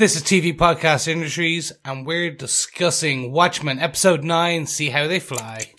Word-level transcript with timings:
This 0.00 0.16
is 0.16 0.22
TV 0.22 0.56
Podcast 0.56 1.08
Industries, 1.08 1.74
and 1.84 2.06
we're 2.06 2.30
discussing 2.30 3.32
Watchmen 3.32 3.78
Episode 3.78 4.24
9 4.24 4.64
See 4.64 4.88
How 4.88 5.06
They 5.06 5.20
Fly. 5.20 5.74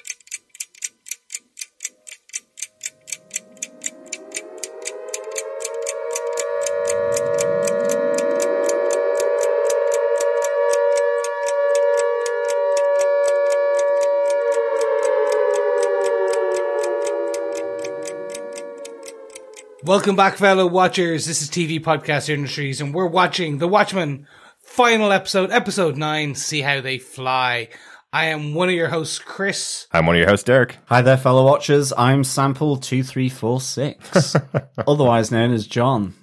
Welcome 19.92 20.16
back, 20.16 20.38
fellow 20.38 20.68
watchers. 20.68 21.26
This 21.26 21.42
is 21.42 21.50
TV 21.50 21.78
Podcast 21.78 22.30
Industries, 22.30 22.80
and 22.80 22.94
we're 22.94 23.08
watching 23.08 23.58
The 23.58 23.68
Watchmen 23.68 24.26
final 24.64 25.12
episode, 25.12 25.52
episode 25.52 25.98
9 25.98 26.34
See 26.34 26.62
How 26.62 26.80
They 26.80 26.98
Fly. 26.98 27.68
I 28.14 28.28
am 28.28 28.54
one 28.54 28.70
of 28.70 28.76
your 28.76 28.88
hosts, 28.88 29.20
Chris. 29.20 29.88
I'm 29.92 30.06
one 30.06 30.16
of 30.16 30.22
your 30.22 30.30
hosts, 30.30 30.46
Derek. 30.46 30.78
Hi 30.86 31.02
there, 31.02 31.18
fellow 31.18 31.44
watchers. 31.44 31.92
I'm 31.98 32.22
Sample2346, 32.22 34.70
otherwise 34.88 35.30
known 35.30 35.52
as 35.52 35.68
John, 35.68 36.14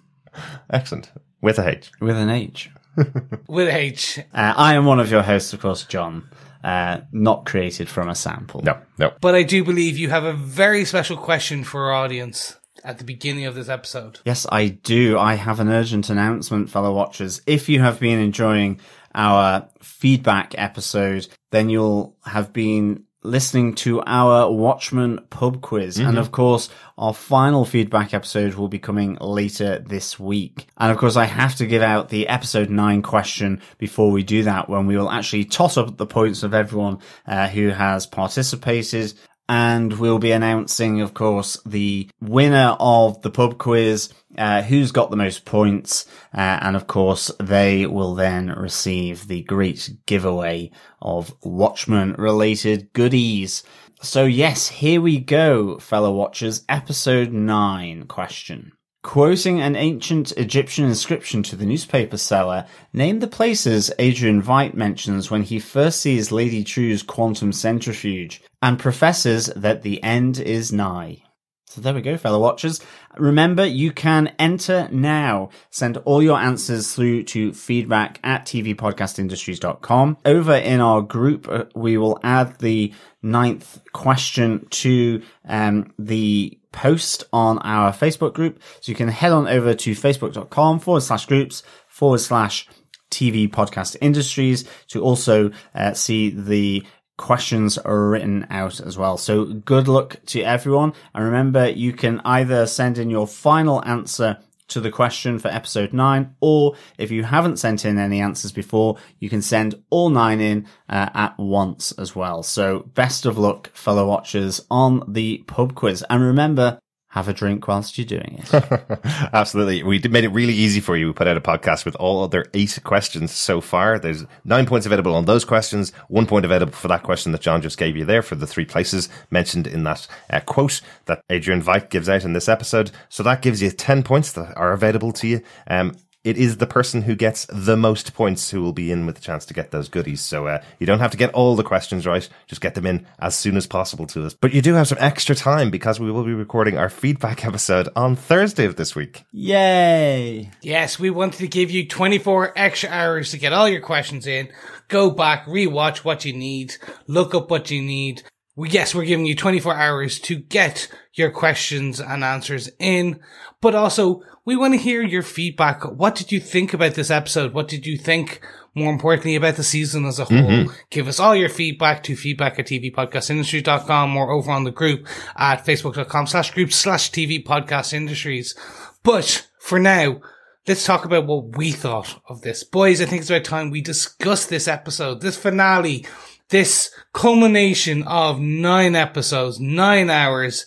Excellent. 0.70 1.12
With 1.42 1.59
a 1.59 1.69
H. 1.69 1.91
with 2.00 2.16
an 2.16 2.30
H. 2.30 2.70
With 3.48 3.69
H. 3.69 4.19
Uh, 4.33 4.55
I 4.56 4.77
am 4.77 4.87
one 4.87 4.98
of 4.98 5.11
your 5.11 5.23
hosts, 5.23 5.53
of 5.53 5.61
course, 5.61 5.84
John, 5.84 6.27
uh, 6.64 7.00
not 7.12 7.45
created 7.45 7.91
from 7.91 8.09
a 8.09 8.14
sample. 8.14 8.62
No, 8.62 8.78
no. 8.97 9.12
But 9.20 9.34
I 9.34 9.42
do 9.42 9.62
believe 9.62 9.98
you 9.98 10.09
have 10.09 10.25
a 10.25 10.33
very 10.33 10.87
special 10.87 11.19
question 11.19 11.64
for 11.64 11.91
our 11.91 12.05
audience 12.05 12.56
at 12.84 12.98
the 12.98 13.05
beginning 13.05 13.46
of 13.46 13.55
this 13.55 13.68
episode. 13.68 14.20
Yes, 14.24 14.46
I 14.50 14.68
do. 14.68 15.19
I 15.19 15.34
have 15.34 15.60
an 15.60 15.69
urgent 15.69 16.10
announcement, 16.10 16.70
fellow 16.70 16.95
watchers. 16.95 17.41
If 17.46 17.69
you 17.69 17.80
have 17.80 18.00
been 18.00 18.19
enjoying 18.19 18.80
our 19.14 19.69
feedback 19.80 20.55
episode, 20.56 21.28
then 21.50 21.69
you'll 21.69 22.16
have 22.25 22.53
been 22.53 23.05
listening 23.25 23.75
to 23.75 24.00
our 24.06 24.50
Watchmen 24.50 25.19
pub 25.28 25.61
quiz. 25.61 25.98
And 25.98 26.19
of 26.19 26.30
course, 26.30 26.70
our 26.97 27.12
final 27.12 27.64
feedback 27.64 28.14
episode 28.14 28.55
will 28.55 28.69
be 28.69 28.78
coming 28.78 29.16
later 29.20 29.81
this 29.81 30.20
week. 30.20 30.69
And 30.78 30.92
of 30.92 30.98
course, 30.98 31.16
I 31.16 31.25
have 31.25 31.56
to 31.56 31.66
give 31.66 31.83
out 31.83 32.08
the 32.08 32.28
episode 32.28 32.70
nine 32.70 33.03
question 33.03 33.60
before 33.77 34.12
we 34.12 34.22
do 34.22 34.44
that, 34.44 34.69
when 34.69 34.86
we 34.86 34.97
will 34.97 35.10
actually 35.10 35.44
toss 35.44 35.77
up 35.77 35.97
the 35.97 36.06
points 36.06 36.44
of 36.44 36.55
everyone 36.55 37.00
uh, 37.27 37.48
who 37.48 37.69
has 37.70 38.06
participated 38.06 39.14
and 39.48 39.98
we'll 39.98 40.18
be 40.18 40.32
announcing, 40.32 41.00
of 41.00 41.14
course, 41.14 41.58
the 41.64 42.08
winner 42.20 42.77
of 42.78 43.22
the 43.22 43.30
pub 43.30 43.58
quiz, 43.58 44.12
uh, 44.36 44.62
who's 44.62 44.92
got 44.92 45.10
the 45.10 45.16
most 45.16 45.44
points, 45.44 46.06
uh, 46.34 46.58
and 46.60 46.77
of 46.77 46.86
course, 46.86 47.30
they 47.41 47.86
will 47.86 48.14
then 48.14 48.48
receive 48.48 49.26
the 49.26 49.42
great 49.42 49.91
giveaway 50.06 50.70
of 51.00 51.34
Watchmen 51.42 52.14
related 52.19 52.92
goodies. 52.92 53.62
So 54.02 54.24
yes, 54.24 54.69
here 54.69 55.00
we 55.00 55.19
go, 55.19 55.78
fellow 55.78 56.12
watchers. 56.12 56.64
Episode 56.69 57.32
9 57.32 58.06
question. 58.06 58.72
Quoting 59.09 59.59
an 59.59 59.75
ancient 59.75 60.33
Egyptian 60.33 60.84
inscription 60.84 61.42
to 61.45 61.56
the 61.56 61.64
newspaper 61.64 62.19
seller, 62.19 62.67
name 62.92 63.20
the 63.20 63.27
places 63.27 63.91
Adrian 63.98 64.42
Veidt 64.42 64.75
mentions 64.75 65.31
when 65.31 65.45
he 65.45 65.59
first 65.59 66.03
sees 66.03 66.31
Lady 66.31 66.62
Trieu's 66.62 67.03
quantum 67.03 67.50
centrifuge 67.50 68.42
and 68.61 68.78
professes 68.78 69.47
that 69.56 69.81
the 69.81 70.03
end 70.03 70.39
is 70.39 70.75
nigh. 70.75 71.23
So 71.70 71.81
there 71.81 71.95
we 71.95 72.03
go, 72.03 72.19
fellow 72.19 72.39
watchers. 72.39 72.83
Remember, 73.19 73.64
you 73.64 73.92
can 73.92 74.34
enter 74.38 74.88
now. 74.91 75.50
Send 75.70 75.97
all 75.98 76.22
your 76.22 76.38
answers 76.38 76.94
through 76.94 77.25
to 77.25 77.52
feedback 77.52 78.20
at 78.22 78.47
tvpodcastindustries.com. 78.47 80.19
Over 80.25 80.55
in 80.55 80.80
our 80.80 81.02
group, 81.02 81.48
uh, 81.48 81.64
we 81.75 81.97
will 81.97 82.19
add 82.22 82.58
the 82.58 82.92
ninth 83.22 83.80
question 83.92 84.66
to 84.70 85.22
um, 85.47 85.93
the 85.98 86.59
post 86.72 87.25
on 87.32 87.59
our 87.59 87.93
Facebook 87.93 88.34
group. 88.34 88.60
So 88.81 88.91
you 88.91 88.97
can 88.97 89.09
head 89.09 89.32
on 89.32 89.48
over 89.48 89.75
to 89.75 89.91
facebook.com 89.93 90.81
forward 90.81 91.03
slash 91.03 91.26
groups 91.26 91.62
forward 91.88 92.20
slash 92.20 92.69
TV 93.10 93.50
podcast 93.50 93.97
industries 94.00 94.64
to 94.88 95.03
also 95.03 95.50
uh, 95.75 95.94
see 95.94 96.31
the 96.31 96.84
questions 97.19 97.77
are 97.77 98.09
written 98.09 98.47
out 98.49 98.81
as 98.81 98.97
well. 98.97 99.19
So 99.19 99.45
good 99.45 99.87
luck 99.89 100.17
to 100.27 100.41
everyone. 100.41 100.95
And 101.15 101.25
remember, 101.25 101.69
you 101.69 101.93
can 101.93 102.23
either 102.25 102.67
send 102.67 102.97
in 102.97 103.11
your 103.11 103.27
final 103.27 103.84
answer 103.84 104.39
to 104.69 104.81
the 104.81 104.91
question 104.91 105.39
for 105.39 105.49
episode 105.49 105.93
nine, 105.93 106.34
or 106.41 106.75
if 106.99 107.11
you 107.11 107.25
haven't 107.25 107.59
sent 107.59 107.84
in 107.84 107.99
any 107.99 108.21
answers 108.21 108.53
before, 108.53 108.97
you 109.19 109.29
can 109.29 109.43
send 109.43 109.75
all 109.91 110.11
nine 110.11 110.41
in 110.41 110.67
uh, 110.89 111.09
at 111.15 111.39
once 111.39 111.93
as 111.93 112.15
well. 112.15 112.43
So 112.43 112.81
best 112.95 113.27
of 113.27 113.39
luck, 113.39 113.71
fellow 113.75 114.06
watchers, 114.06 114.65
on 114.71 115.03
the 115.09 115.39
pub 115.47 115.75
quiz. 115.75 116.05
And 116.09 116.23
remember, 116.23 116.79
have 117.08 117.26
a 117.26 117.32
drink 117.32 117.66
whilst 117.66 117.96
you're 117.96 118.06
doing 118.06 118.42
it. 118.42 118.52
Absolutely. 119.32 119.82
We 119.82 119.98
made 120.10 120.24
it 120.24 120.28
really 120.28 120.52
easy 120.52 120.80
for 120.80 120.96
you. 120.96 121.06
We 121.06 121.12
put 121.14 121.26
out 121.26 121.38
a 121.38 121.41
podcast 121.41 121.86
with 121.86 121.96
all 121.96 122.22
other 122.22 122.44
eight 122.52 122.78
questions 122.84 123.32
so 123.34 123.62
far. 123.62 123.98
There's 123.98 124.26
nine 124.44 124.66
points 124.66 124.84
available 124.84 125.14
on 125.14 125.24
those 125.24 125.44
questions, 125.44 125.91
one 126.08 126.26
point 126.26 126.44
available 126.44 126.74
for 126.74 126.88
that 126.88 127.02
question 127.02 127.32
that 127.32 127.41
John 127.41 127.62
just 127.62 127.78
gave 127.78 127.96
you 127.96 128.04
there 128.04 128.22
for 128.22 128.34
the 128.34 128.46
three 128.46 128.66
places 128.66 129.08
mentioned 129.30 129.66
in 129.66 129.84
that 129.84 130.06
uh, 130.28 130.41
quote 130.41 130.82
that 131.06 131.22
Adrian 131.30 131.62
Veidt 131.62 131.88
gives 131.88 132.10
out 132.10 132.24
in 132.24 132.34
this 132.34 132.48
episode. 132.48 132.91
So 133.08 133.22
that 133.22 133.40
gives 133.40 133.62
you 133.62 133.70
10 133.70 134.02
points 134.02 134.32
that 134.32 134.54
are 134.56 134.72
available 134.72 135.12
to 135.12 135.26
you. 135.26 135.40
Um, 135.66 135.96
it 136.25 136.37
is 136.37 136.56
the 136.56 136.67
person 136.67 137.03
who 137.03 137.15
gets 137.15 137.47
the 137.49 137.77
most 137.77 138.12
points 138.12 138.51
who 138.51 138.61
will 138.61 138.73
be 138.73 138.91
in 138.91 139.06
with 139.06 139.15
the 139.15 139.21
chance 139.21 139.47
to 139.47 139.55
get 139.55 139.71
those 139.71 139.89
goodies. 139.89 140.21
So 140.21 140.47
uh, 140.47 140.62
you 140.79 140.87
don't 140.87 140.99
have 140.99 141.12
to 141.12 141.17
get 141.17 141.33
all 141.33 141.55
the 141.55 141.62
questions 141.62 142.06
right; 142.06 142.29
just 142.47 142.61
get 142.61 142.75
them 142.75 142.87
in 142.87 143.06
as 143.19 143.34
soon 143.34 143.56
as 143.56 143.67
possible 143.67 144.06
to 144.09 144.27
us. 144.27 144.34
But 144.34 144.53
you 144.53 144.61
do 144.61 144.75
have 144.75 144.89
some 144.89 144.99
extra 145.01 145.34
time 145.34 145.71
because 145.71 146.01
we 146.01 146.11
will 146.11 146.25
be 146.25 146.34
recording 146.34 146.77
our 146.77 146.89
feedback 146.89 147.45
episode 147.47 147.89
on 147.95 148.17
Thursday 148.17 148.65
of 148.65 148.77
this 148.77 148.95
week. 148.95 149.25
Yay! 149.33 150.51
Yes, 150.61 150.99
we 150.99 151.11
wanted 151.11 151.39
to 151.39 151.49
give 151.49 151.71
you 151.71 151.87
24 151.87 152.53
extra 152.56 152.91
hours 152.91 153.31
to 153.31 153.39
get 153.39 153.53
all 153.53 153.69
your 153.69 153.81
questions 153.81 154.27
in. 154.27 154.49
Go 154.89 155.11
back, 155.11 155.47
rewatch 155.47 155.99
what 155.99 156.25
you 156.25 156.33
need, 156.33 156.75
look 157.06 157.35
up 157.35 157.50
what 157.50 157.71
you 157.71 157.83
need. 157.83 158.23
We, 158.56 158.71
yes, 158.71 158.93
we're 158.93 159.05
giving 159.05 159.27
you 159.27 159.37
24 159.37 159.73
hours 159.73 160.19
to 160.21 160.37
get 160.37 160.89
your 161.15 161.31
questions 161.31 162.00
and 162.00 162.25
answers 162.25 162.69
in, 162.81 163.21
but 163.61 163.77
also 163.77 164.23
we 164.48 164.56
want 164.56 164.72
to 164.72 164.81
hear 164.81 165.03
your 165.03 165.22
feedback. 165.22 165.84
What 165.84 166.14
did 166.14 166.32
you 166.32 166.41
think 166.41 166.72
about 166.72 166.94
this 166.94 167.10
episode? 167.10 167.53
What 167.53 167.69
did 167.69 167.84
you 167.84 167.98
think, 167.98 168.41
more 168.75 168.91
importantly, 168.91 169.36
about 169.36 169.56
the 169.56 169.62
season 169.62 170.06
as 170.06 170.19
a 170.19 170.25
whole? 170.25 170.38
Mm-hmm. 170.38 170.72
Give 170.88 171.06
us 171.06 171.20
all 171.20 171.36
your 171.36 171.50
feedback 171.50 172.03
to 172.04 172.16
feedback 172.16 172.58
at 172.58 172.69
tvpodcastindustries.com 172.69 174.16
or 174.16 174.31
over 174.31 174.50
on 174.50 174.64
the 174.64 174.70
group 174.70 175.06
at 175.37 175.66
facebook.com 175.66 176.28
slash 176.28 176.53
group 176.53 176.72
slash 176.72 177.10
TV 177.10 177.44
podcast 177.44 177.92
industries. 177.92 178.58
But 179.03 179.47
for 179.60 179.78
now, 179.78 180.22
let's 180.66 180.87
talk 180.87 181.04
about 181.04 181.26
what 181.26 181.58
we 181.58 181.70
thought 181.70 182.19
of 182.26 182.41
this. 182.41 182.64
Boys, 182.64 183.03
I 183.03 183.04
think 183.04 183.20
it's 183.20 183.31
about 183.31 183.44
time 183.44 183.69
we 183.69 183.82
discuss 183.82 184.47
this 184.47 184.66
episode, 184.66 185.20
this 185.20 185.37
finale, 185.37 186.06
this 186.48 186.91
culmination 187.12 188.03
of 188.04 188.41
nine 188.41 188.97
episodes, 188.97 189.60
nine 189.60 190.08
hours. 190.08 190.64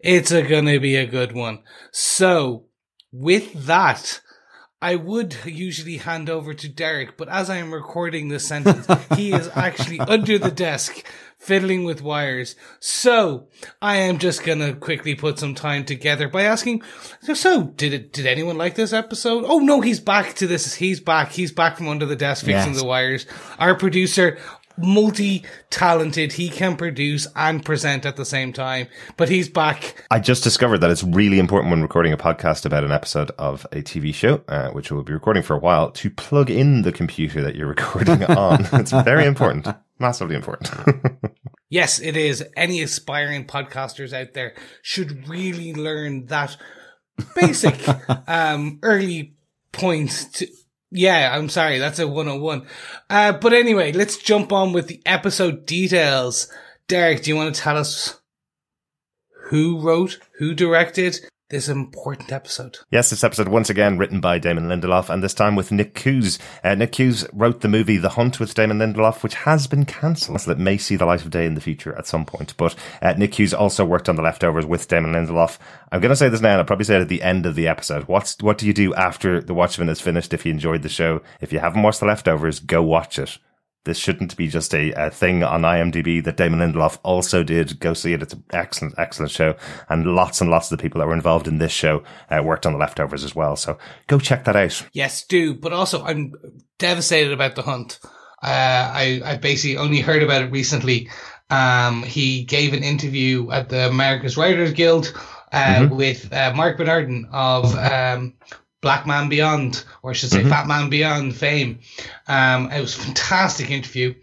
It's 0.00 0.32
a 0.32 0.42
gonna 0.42 0.80
be 0.80 0.96
a 0.96 1.06
good 1.06 1.30
one. 1.30 1.62
So, 1.92 2.64
with 3.12 3.52
that, 3.66 4.20
I 4.82 4.96
would 4.96 5.36
usually 5.44 5.98
hand 5.98 6.30
over 6.30 6.54
to 6.54 6.68
Derek, 6.68 7.16
but 7.18 7.28
as 7.28 7.50
I 7.50 7.56
am 7.56 7.72
recording 7.74 8.28
this 8.28 8.46
sentence, 8.46 8.86
he 9.16 9.32
is 9.32 9.48
actually 9.54 10.00
under 10.00 10.38
the 10.38 10.50
desk 10.50 11.04
fiddling 11.38 11.84
with 11.84 12.00
wires. 12.02 12.54
So 12.80 13.48
I 13.82 13.96
am 13.96 14.18
just 14.18 14.42
gonna 14.44 14.74
quickly 14.74 15.14
put 15.14 15.38
some 15.38 15.54
time 15.54 15.84
together 15.84 16.28
by 16.28 16.42
asking, 16.42 16.82
so 17.34 17.64
did 17.64 17.92
it, 17.94 18.12
did 18.12 18.26
anyone 18.26 18.56
like 18.58 18.74
this 18.74 18.92
episode? 18.92 19.44
Oh 19.46 19.58
no, 19.58 19.80
he's 19.80 20.00
back 20.00 20.34
to 20.36 20.46
this. 20.46 20.74
He's 20.74 21.00
back. 21.00 21.32
He's 21.32 21.52
back 21.52 21.76
from 21.76 21.88
under 21.88 22.06
the 22.06 22.16
desk 22.16 22.44
fixing 22.46 22.72
Yes. 22.72 22.80
the 22.80 22.86
wires. 22.86 23.26
Our 23.58 23.74
producer, 23.74 24.38
multi-talented. 24.82 26.32
He 26.32 26.48
can 26.48 26.76
produce 26.76 27.26
and 27.36 27.64
present 27.64 28.06
at 28.06 28.16
the 28.16 28.24
same 28.24 28.52
time, 28.52 28.88
but 29.16 29.28
he's 29.28 29.48
back. 29.48 30.04
I 30.10 30.20
just 30.20 30.42
discovered 30.44 30.78
that 30.78 30.90
it's 30.90 31.04
really 31.04 31.38
important 31.38 31.70
when 31.70 31.82
recording 31.82 32.12
a 32.12 32.16
podcast 32.16 32.64
about 32.66 32.84
an 32.84 32.92
episode 32.92 33.30
of 33.38 33.64
a 33.72 33.82
TV 33.82 34.14
show, 34.14 34.42
uh, 34.48 34.70
which 34.70 34.90
we'll 34.90 35.02
be 35.02 35.12
recording 35.12 35.42
for 35.42 35.54
a 35.54 35.58
while, 35.60 35.90
to 35.92 36.10
plug 36.10 36.50
in 36.50 36.82
the 36.82 36.92
computer 36.92 37.40
that 37.42 37.56
you're 37.56 37.68
recording 37.76 38.24
on. 38.24 38.66
it's 38.72 38.92
very 38.92 39.24
important, 39.26 39.68
massively 39.98 40.34
important. 40.34 40.70
Yes, 41.72 42.00
it 42.00 42.16
is. 42.16 42.44
Any 42.56 42.82
aspiring 42.82 43.46
podcasters 43.46 44.12
out 44.12 44.34
there 44.34 44.54
should 44.82 45.28
really 45.28 45.72
learn 45.72 46.26
that 46.26 46.56
basic 47.36 47.78
um 48.26 48.80
early 48.82 49.36
point 49.70 50.10
to 50.34 50.48
yeah, 50.90 51.30
I'm 51.32 51.48
sorry, 51.48 51.78
that's 51.78 51.98
a 51.98 52.06
101. 52.06 52.66
Uh 53.08 53.32
but 53.32 53.52
anyway, 53.52 53.92
let's 53.92 54.16
jump 54.16 54.52
on 54.52 54.72
with 54.72 54.88
the 54.88 55.02
episode 55.06 55.66
details. 55.66 56.48
Derek, 56.88 57.22
do 57.22 57.30
you 57.30 57.36
want 57.36 57.54
to 57.54 57.60
tell 57.60 57.76
us 57.76 58.20
who 59.50 59.80
wrote, 59.80 60.18
who 60.38 60.54
directed, 60.54 61.20
this 61.50 61.68
important 61.68 62.32
episode. 62.32 62.78
Yes, 62.90 63.10
this 63.10 63.24
episode 63.24 63.48
once 63.48 63.68
again 63.68 63.98
written 63.98 64.20
by 64.20 64.38
Damon 64.38 64.68
Lindelof, 64.68 65.10
and 65.10 65.22
this 65.22 65.34
time 65.34 65.56
with 65.56 65.72
Nick 65.72 65.94
Cuse. 65.94 66.38
Uh, 66.62 66.76
Nick 66.76 66.92
Cuse 66.92 67.26
wrote 67.32 67.60
the 67.60 67.68
movie 67.68 67.96
The 67.96 68.10
Hunt 68.10 68.38
with 68.38 68.54
Damon 68.54 68.78
Lindelof, 68.78 69.22
which 69.22 69.34
has 69.34 69.66
been 69.66 69.84
cancelled, 69.84 70.40
so 70.40 70.52
it 70.52 70.58
may 70.58 70.78
see 70.78 70.96
the 70.96 71.04
light 71.04 71.22
of 71.22 71.30
day 71.30 71.46
in 71.46 71.54
the 71.54 71.60
future 71.60 71.94
at 71.98 72.06
some 72.06 72.24
point. 72.24 72.56
But 72.56 72.76
uh, 73.02 73.14
Nick 73.14 73.32
Cuse 73.32 73.52
also 73.52 73.84
worked 73.84 74.08
on 74.08 74.16
The 74.16 74.22
Leftovers 74.22 74.64
with 74.64 74.86
Damon 74.88 75.12
Lindelof. 75.12 75.58
I'm 75.90 76.00
going 76.00 76.10
to 76.10 76.16
say 76.16 76.28
this 76.28 76.40
now, 76.40 76.50
and 76.50 76.58
I'll 76.58 76.64
probably 76.64 76.84
say 76.84 76.96
it 76.96 77.02
at 77.02 77.08
the 77.08 77.22
end 77.22 77.46
of 77.46 77.56
the 77.56 77.66
episode. 77.66 78.04
What's 78.04 78.40
what 78.40 78.56
do 78.56 78.66
you 78.66 78.72
do 78.72 78.94
after 78.94 79.40
The 79.40 79.54
Watchmen 79.54 79.88
is 79.88 80.00
finished? 80.00 80.32
If 80.32 80.46
you 80.46 80.52
enjoyed 80.52 80.82
the 80.82 80.88
show, 80.88 81.20
if 81.40 81.52
you 81.52 81.58
haven't 81.58 81.82
watched 81.82 82.00
The 82.00 82.06
Leftovers, 82.06 82.60
go 82.60 82.82
watch 82.82 83.18
it 83.18 83.38
this 83.84 83.98
shouldn't 83.98 84.36
be 84.36 84.46
just 84.46 84.74
a, 84.74 84.92
a, 84.92 85.10
thing 85.10 85.42
on 85.42 85.62
IMDb 85.62 86.22
that 86.24 86.36
Damon 86.36 86.60
Lindelof 86.60 86.98
also 87.02 87.42
did. 87.42 87.80
Go 87.80 87.94
see 87.94 88.12
it. 88.12 88.22
It's 88.22 88.34
an 88.34 88.44
excellent, 88.52 88.94
excellent 88.98 89.32
show. 89.32 89.56
And 89.88 90.06
lots 90.06 90.40
and 90.40 90.50
lots 90.50 90.70
of 90.70 90.76
the 90.76 90.82
people 90.82 91.00
that 91.00 91.06
were 91.06 91.14
involved 91.14 91.48
in 91.48 91.58
this 91.58 91.72
show 91.72 92.02
uh, 92.30 92.42
worked 92.42 92.66
on 92.66 92.72
the 92.72 92.78
leftovers 92.78 93.24
as 93.24 93.34
well. 93.34 93.56
So 93.56 93.78
go 94.06 94.18
check 94.18 94.44
that 94.44 94.56
out. 94.56 94.86
Yes, 94.92 95.24
do. 95.24 95.54
But 95.54 95.72
also, 95.72 96.04
I'm 96.04 96.34
devastated 96.78 97.32
about 97.32 97.54
the 97.54 97.62
hunt. 97.62 97.98
Uh, 98.42 98.90
I, 98.94 99.20
I 99.24 99.36
basically 99.36 99.78
only 99.78 100.00
heard 100.00 100.22
about 100.22 100.42
it 100.42 100.52
recently. 100.52 101.08
Um, 101.48 102.02
he 102.02 102.44
gave 102.44 102.74
an 102.74 102.84
interview 102.84 103.50
at 103.50 103.70
the 103.70 103.88
America's 103.88 104.36
Writers 104.36 104.72
Guild 104.72 105.12
uh, 105.52 105.64
mm-hmm. 105.64 105.96
with 105.96 106.32
uh, 106.32 106.52
Marc 106.54 106.78
Bernardin 106.78 107.28
of 107.32 107.74
um, 107.74 108.34
Black 108.80 109.06
Man 109.06 109.28
Beyond, 109.28 109.84
or 110.02 110.10
I 110.10 110.14
should 110.14 110.30
say 110.30 110.40
mm-hmm. 110.40 110.48
Fat 110.48 110.66
Man 110.66 110.88
Beyond 110.88 111.36
fame. 111.36 111.80
Um, 112.26 112.70
it 112.70 112.80
was 112.80 112.96
a 112.96 113.00
fantastic 113.00 113.70
interview. 113.70 114.14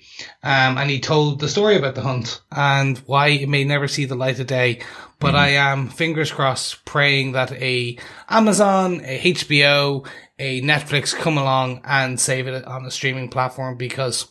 Um, 0.41 0.77
and 0.77 0.89
he 0.89 0.99
told 0.99 1.39
the 1.39 1.49
story 1.49 1.75
about 1.75 1.95
the 1.95 2.01
hunt 2.01 2.41
and 2.51 2.97
why 2.99 3.27
it 3.27 3.49
may 3.49 3.63
never 3.63 3.87
see 3.87 4.05
the 4.05 4.15
light 4.15 4.39
of 4.39 4.47
day. 4.47 4.81
But 5.19 5.29
mm-hmm. 5.29 5.37
I 5.37 5.49
am 5.49 5.89
fingers 5.89 6.31
crossed 6.31 6.85
praying 6.85 7.33
that 7.33 7.51
a 7.51 7.97
Amazon, 8.29 9.01
a 9.03 9.19
HBO, 9.19 10.07
a 10.39 10.61
Netflix 10.61 11.15
come 11.15 11.37
along 11.37 11.81
and 11.83 12.19
save 12.19 12.47
it 12.47 12.65
on 12.65 12.85
a 12.85 12.91
streaming 12.91 13.29
platform 13.29 13.77
because 13.77 14.27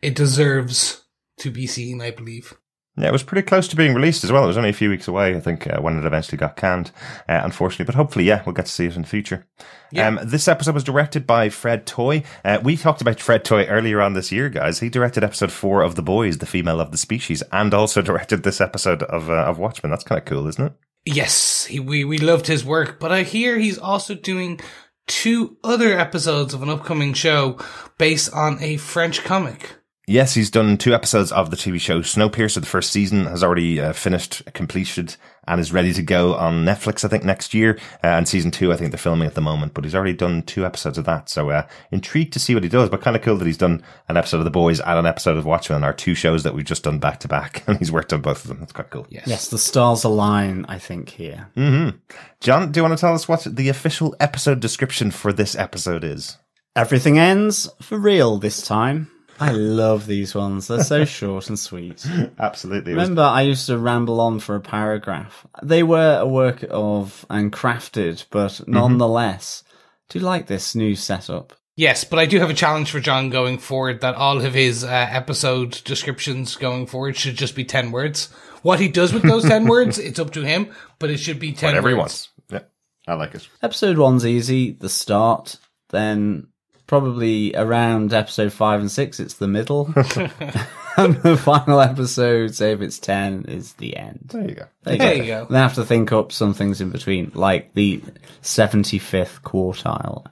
it 0.00 0.14
deserves 0.14 1.04
to 1.38 1.50
be 1.50 1.66
seen, 1.66 2.00
I 2.00 2.10
believe. 2.10 2.54
Yeah, 2.98 3.08
it 3.08 3.12
was 3.12 3.22
pretty 3.22 3.46
close 3.46 3.68
to 3.68 3.76
being 3.76 3.94
released 3.94 4.24
as 4.24 4.32
well. 4.32 4.44
It 4.44 4.46
was 4.46 4.56
only 4.56 4.70
a 4.70 4.74
few 4.74 4.88
weeks 4.88 5.06
away, 5.06 5.36
I 5.36 5.40
think, 5.40 5.66
uh, 5.66 5.80
when 5.80 5.98
it 5.98 6.06
eventually 6.06 6.38
got 6.38 6.56
canned, 6.56 6.92
uh, 7.28 7.40
unfortunately. 7.44 7.84
But 7.84 7.94
hopefully, 7.94 8.24
yeah, 8.24 8.42
we'll 8.46 8.54
get 8.54 8.66
to 8.66 8.72
see 8.72 8.86
it 8.86 8.96
in 8.96 9.02
the 9.02 9.08
future. 9.08 9.46
Yeah. 9.92 10.08
Um, 10.08 10.20
this 10.22 10.48
episode 10.48 10.74
was 10.74 10.84
directed 10.84 11.26
by 11.26 11.50
Fred 11.50 11.86
Toye. 11.86 12.22
Uh, 12.42 12.58
we 12.62 12.76
talked 12.76 13.02
about 13.02 13.20
Fred 13.20 13.44
Toye 13.44 13.66
earlier 13.66 14.00
on 14.00 14.14
this 14.14 14.32
year, 14.32 14.48
guys. 14.48 14.80
He 14.80 14.88
directed 14.88 15.22
episode 15.22 15.52
four 15.52 15.82
of 15.82 15.94
The 15.94 16.02
Boys, 16.02 16.38
The 16.38 16.46
Female 16.46 16.80
of 16.80 16.90
the 16.90 16.96
Species, 16.96 17.42
and 17.52 17.74
also 17.74 18.00
directed 18.02 18.42
this 18.42 18.62
episode 18.62 19.02
of, 19.02 19.28
uh, 19.28 19.44
of 19.44 19.58
Watchmen. 19.58 19.90
That's 19.90 20.04
kind 20.04 20.18
of 20.18 20.24
cool, 20.24 20.46
isn't 20.46 20.64
it? 20.64 20.72
Yes, 21.04 21.66
he, 21.66 21.78
we, 21.78 22.02
we 22.02 22.16
loved 22.16 22.46
his 22.46 22.64
work, 22.64 22.98
but 22.98 23.12
I 23.12 23.24
hear 23.24 23.58
he's 23.58 23.78
also 23.78 24.14
doing 24.14 24.58
two 25.06 25.58
other 25.62 25.96
episodes 25.98 26.54
of 26.54 26.62
an 26.62 26.70
upcoming 26.70 27.12
show 27.12 27.58
based 27.98 28.32
on 28.32 28.60
a 28.62 28.78
French 28.78 29.22
comic. 29.22 29.76
Yes, 30.08 30.34
he's 30.34 30.52
done 30.52 30.78
two 30.78 30.94
episodes 30.94 31.32
of 31.32 31.50
the 31.50 31.56
TV 31.56 31.80
show 31.80 32.00
Snowpiercer. 32.00 32.60
The 32.60 32.66
first 32.66 32.92
season 32.92 33.26
has 33.26 33.42
already 33.42 33.80
uh, 33.80 33.92
finished, 33.92 34.44
completed, 34.54 35.16
and 35.48 35.60
is 35.60 35.72
ready 35.72 35.92
to 35.92 36.02
go 36.02 36.36
on 36.36 36.64
Netflix, 36.64 37.04
I 37.04 37.08
think, 37.08 37.24
next 37.24 37.52
year. 37.52 37.76
Uh, 38.04 38.14
and 38.14 38.28
season 38.28 38.52
two, 38.52 38.72
I 38.72 38.76
think 38.76 38.92
they're 38.92 38.98
filming 38.98 39.26
at 39.26 39.34
the 39.34 39.40
moment, 39.40 39.74
but 39.74 39.82
he's 39.82 39.96
already 39.96 40.12
done 40.12 40.42
two 40.42 40.64
episodes 40.64 40.96
of 40.96 41.06
that. 41.06 41.28
So, 41.28 41.50
uh, 41.50 41.66
intrigued 41.90 42.32
to 42.34 42.38
see 42.38 42.54
what 42.54 42.62
he 42.62 42.68
does, 42.68 42.88
but 42.88 43.00
kind 43.00 43.16
of 43.16 43.22
cool 43.22 43.36
that 43.36 43.46
he's 43.46 43.56
done 43.56 43.82
an 44.08 44.16
episode 44.16 44.38
of 44.38 44.44
The 44.44 44.50
Boys 44.50 44.78
and 44.78 44.96
an 44.96 45.06
episode 45.06 45.38
of 45.38 45.44
Watchmen, 45.44 45.82
our 45.82 45.92
two 45.92 46.14
shows 46.14 46.44
that 46.44 46.54
we've 46.54 46.64
just 46.64 46.84
done 46.84 47.00
back 47.00 47.18
to 47.20 47.28
back. 47.28 47.64
And 47.76 47.78
he's 47.78 47.90
worked 47.90 48.12
on 48.12 48.20
both 48.20 48.44
of 48.44 48.48
them. 48.48 48.60
That's 48.60 48.70
quite 48.70 48.90
cool. 48.90 49.08
Yes. 49.10 49.26
Yes, 49.26 49.48
the 49.48 49.58
stars 49.58 50.04
align, 50.04 50.66
I 50.68 50.78
think, 50.78 51.08
here. 51.08 51.50
Mm-hmm. 51.56 51.96
John, 52.38 52.70
do 52.70 52.78
you 52.78 52.84
want 52.84 52.96
to 52.96 53.00
tell 53.00 53.12
us 53.12 53.26
what 53.26 53.44
the 53.44 53.68
official 53.68 54.14
episode 54.20 54.60
description 54.60 55.10
for 55.10 55.32
this 55.32 55.56
episode 55.56 56.04
is? 56.04 56.36
Everything 56.76 57.18
ends 57.18 57.68
for 57.82 57.98
real 57.98 58.38
this 58.38 58.64
time. 58.64 59.10
I 59.38 59.50
love 59.52 60.06
these 60.06 60.34
ones. 60.34 60.68
They're 60.68 60.82
so 60.82 61.04
short 61.04 61.48
and 61.48 61.58
sweet. 61.58 62.06
Absolutely. 62.38 62.92
Remember, 62.92 63.22
I 63.22 63.42
used 63.42 63.66
to 63.66 63.78
ramble 63.78 64.20
on 64.20 64.40
for 64.40 64.54
a 64.54 64.60
paragraph. 64.60 65.46
They 65.62 65.82
were 65.82 66.18
a 66.20 66.26
work 66.26 66.64
of 66.70 67.26
and 67.28 67.52
crafted, 67.52 68.24
but 68.30 68.52
mm-hmm. 68.52 68.72
nonetheless, 68.72 69.62
mm-hmm. 69.62 69.76
do 70.10 70.18
you 70.18 70.24
like 70.24 70.46
this 70.46 70.74
new 70.74 70.94
setup? 70.94 71.52
Yes, 71.76 72.04
but 72.04 72.18
I 72.18 72.24
do 72.24 72.40
have 72.40 72.48
a 72.48 72.54
challenge 72.54 72.90
for 72.90 73.00
John 73.00 73.28
going 73.28 73.58
forward 73.58 74.00
that 74.00 74.14
all 74.14 74.40
of 74.40 74.54
his 74.54 74.82
uh, 74.82 74.88
episode 74.88 75.82
descriptions 75.84 76.56
going 76.56 76.86
forward 76.86 77.16
should 77.16 77.36
just 77.36 77.54
be 77.54 77.64
10 77.64 77.90
words. 77.92 78.30
What 78.62 78.80
he 78.80 78.88
does 78.88 79.12
with 79.12 79.22
those 79.22 79.44
10 79.44 79.66
words, 79.68 79.98
it's 79.98 80.18
up 80.18 80.32
to 80.32 80.42
him, 80.42 80.72
but 80.98 81.10
it 81.10 81.18
should 81.18 81.38
be 81.38 81.52
10 81.52 81.68
Whatever 81.68 81.88
words. 81.88 81.94
he 81.94 81.98
wants. 81.98 82.28
Yeah, 82.50 83.12
I 83.12 83.14
like 83.14 83.34
it. 83.34 83.46
Episode 83.62 83.98
one's 83.98 84.24
easy, 84.24 84.72
the 84.72 84.88
start, 84.88 85.58
then 85.90 86.48
probably 86.86 87.54
around 87.54 88.12
episode 88.12 88.52
five 88.52 88.80
and 88.80 88.90
six, 88.90 89.20
it's 89.20 89.34
the 89.34 89.48
middle. 89.48 89.86
and 90.96 91.16
the 91.22 91.36
final 91.36 91.80
episode, 91.80 92.54
say 92.54 92.72
if 92.72 92.80
it's 92.80 92.98
10, 92.98 93.46
is 93.48 93.74
the 93.74 93.96
end. 93.96 94.30
There 94.32 94.48
you 94.48 94.54
go. 94.54 94.66
There 94.84 94.94
you, 94.94 94.98
there 94.98 95.16
go. 95.16 95.22
you 95.22 95.26
go. 95.26 95.46
They 95.50 95.58
have 95.58 95.74
to 95.74 95.84
think 95.84 96.12
up 96.12 96.32
some 96.32 96.54
things 96.54 96.80
in 96.80 96.90
between, 96.90 97.32
like 97.34 97.74
the 97.74 98.02
75th 98.42 99.42
quartile. 99.42 100.26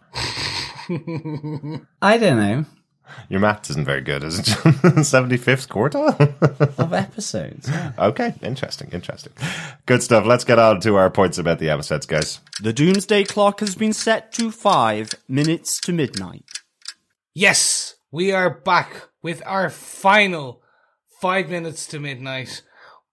I 2.03 2.19
don't 2.19 2.37
know. 2.39 2.65
Your 3.29 3.41
math 3.41 3.71
isn't 3.71 3.85
very 3.85 4.01
good, 4.01 4.25
is 4.25 4.39
it? 4.39 4.45
75th 4.45 5.69
quartile? 5.69 6.79
of 6.79 6.93
episodes. 6.93 7.69
Yeah. 7.69 7.93
Okay, 7.99 8.35
interesting, 8.43 8.91
interesting. 8.93 9.33
Good 9.87 10.03
stuff. 10.03 10.27
Let's 10.27 10.45
get 10.45 10.59
on 10.59 10.81
to 10.81 10.97
our 10.97 11.11
points 11.11 11.39
about 11.39 11.59
the 11.59 11.71
episodes, 11.71 12.07
guys. 12.07 12.41
The 12.61 12.73
doomsday 12.73 13.25
clock 13.25 13.61
has 13.61 13.75
been 13.75 13.93
set 13.93 14.33
to 14.35 14.51
five 14.51 15.15
minutes 15.29 15.81
to 15.83 15.93
midnight. 15.93 16.45
Yes, 17.35 17.97
we 18.11 18.33
are 18.33 18.51
back 18.51 19.09
with 19.23 19.43
our 19.47 19.71
final 19.71 20.63
five 21.21 21.49
minutes 21.49 21.87
to 21.89 21.99
midnight. 21.99 22.63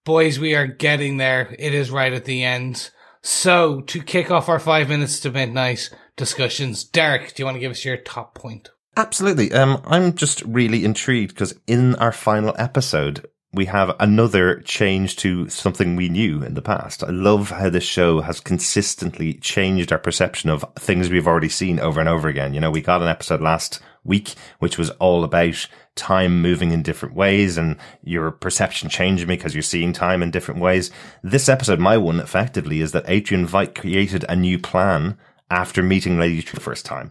Boys, 0.04 0.38
we 0.38 0.54
are 0.54 0.66
getting 0.66 1.16
there. 1.16 1.54
It 1.58 1.74
is 1.74 1.90
right 1.90 2.12
at 2.12 2.24
the 2.24 2.44
end. 2.44 2.90
So, 3.22 3.80
to 3.82 4.02
kick 4.02 4.30
off 4.30 4.48
our 4.48 4.58
five 4.58 4.88
minutes 4.88 5.20
to 5.20 5.30
midnight 5.30 5.90
discussions, 6.16 6.82
Derek, 6.84 7.34
do 7.34 7.42
you 7.42 7.44
want 7.44 7.54
to 7.54 7.60
give 7.60 7.70
us 7.70 7.84
your 7.84 7.96
top 7.96 8.34
point? 8.34 8.70
Absolutely. 8.96 9.52
Um, 9.52 9.82
I'm 9.86 10.14
just 10.14 10.42
really 10.42 10.84
intrigued 10.84 11.34
because 11.34 11.54
in 11.66 11.94
our 11.96 12.12
final 12.12 12.54
episode, 12.58 13.26
we 13.54 13.66
have 13.66 13.94
another 14.00 14.60
change 14.60 15.16
to 15.16 15.48
something 15.48 15.94
we 15.96 16.08
knew 16.08 16.42
in 16.42 16.54
the 16.54 16.62
past. 16.62 17.02
I 17.02 17.10
love 17.10 17.50
how 17.50 17.68
this 17.70 17.84
show 17.84 18.20
has 18.20 18.40
consistently 18.40 19.34
changed 19.34 19.92
our 19.92 19.98
perception 19.98 20.50
of 20.50 20.64
things 20.76 21.08
we've 21.10 21.26
already 21.26 21.48
seen 21.48 21.78
over 21.78 22.00
and 22.00 22.08
over 22.08 22.28
again. 22.28 22.54
You 22.54 22.60
know, 22.60 22.70
we 22.70 22.80
got 22.82 23.02
an 23.02 23.08
episode 23.08 23.40
last 23.40 23.80
week, 24.04 24.34
which 24.58 24.78
was 24.78 24.90
all 24.90 25.24
about 25.24 25.66
time 25.94 26.40
moving 26.40 26.70
in 26.70 26.82
different 26.82 27.14
ways 27.14 27.58
and 27.58 27.76
your 28.02 28.30
perception 28.30 28.88
changing 28.88 29.28
because 29.28 29.54
you're 29.54 29.62
seeing 29.62 29.92
time 29.92 30.22
in 30.22 30.30
different 30.30 30.60
ways. 30.60 30.90
This 31.22 31.48
episode, 31.48 31.78
my 31.78 31.96
one 31.98 32.20
effectively 32.20 32.80
is 32.80 32.92
that 32.92 33.08
Adrian 33.08 33.46
Veidt 33.46 33.74
created 33.74 34.24
a 34.28 34.36
new 34.36 34.58
plan 34.58 35.18
after 35.50 35.82
meeting 35.82 36.18
Lady 36.18 36.40
Trieu 36.40 36.54
the 36.54 36.60
first 36.60 36.86
time 36.86 37.10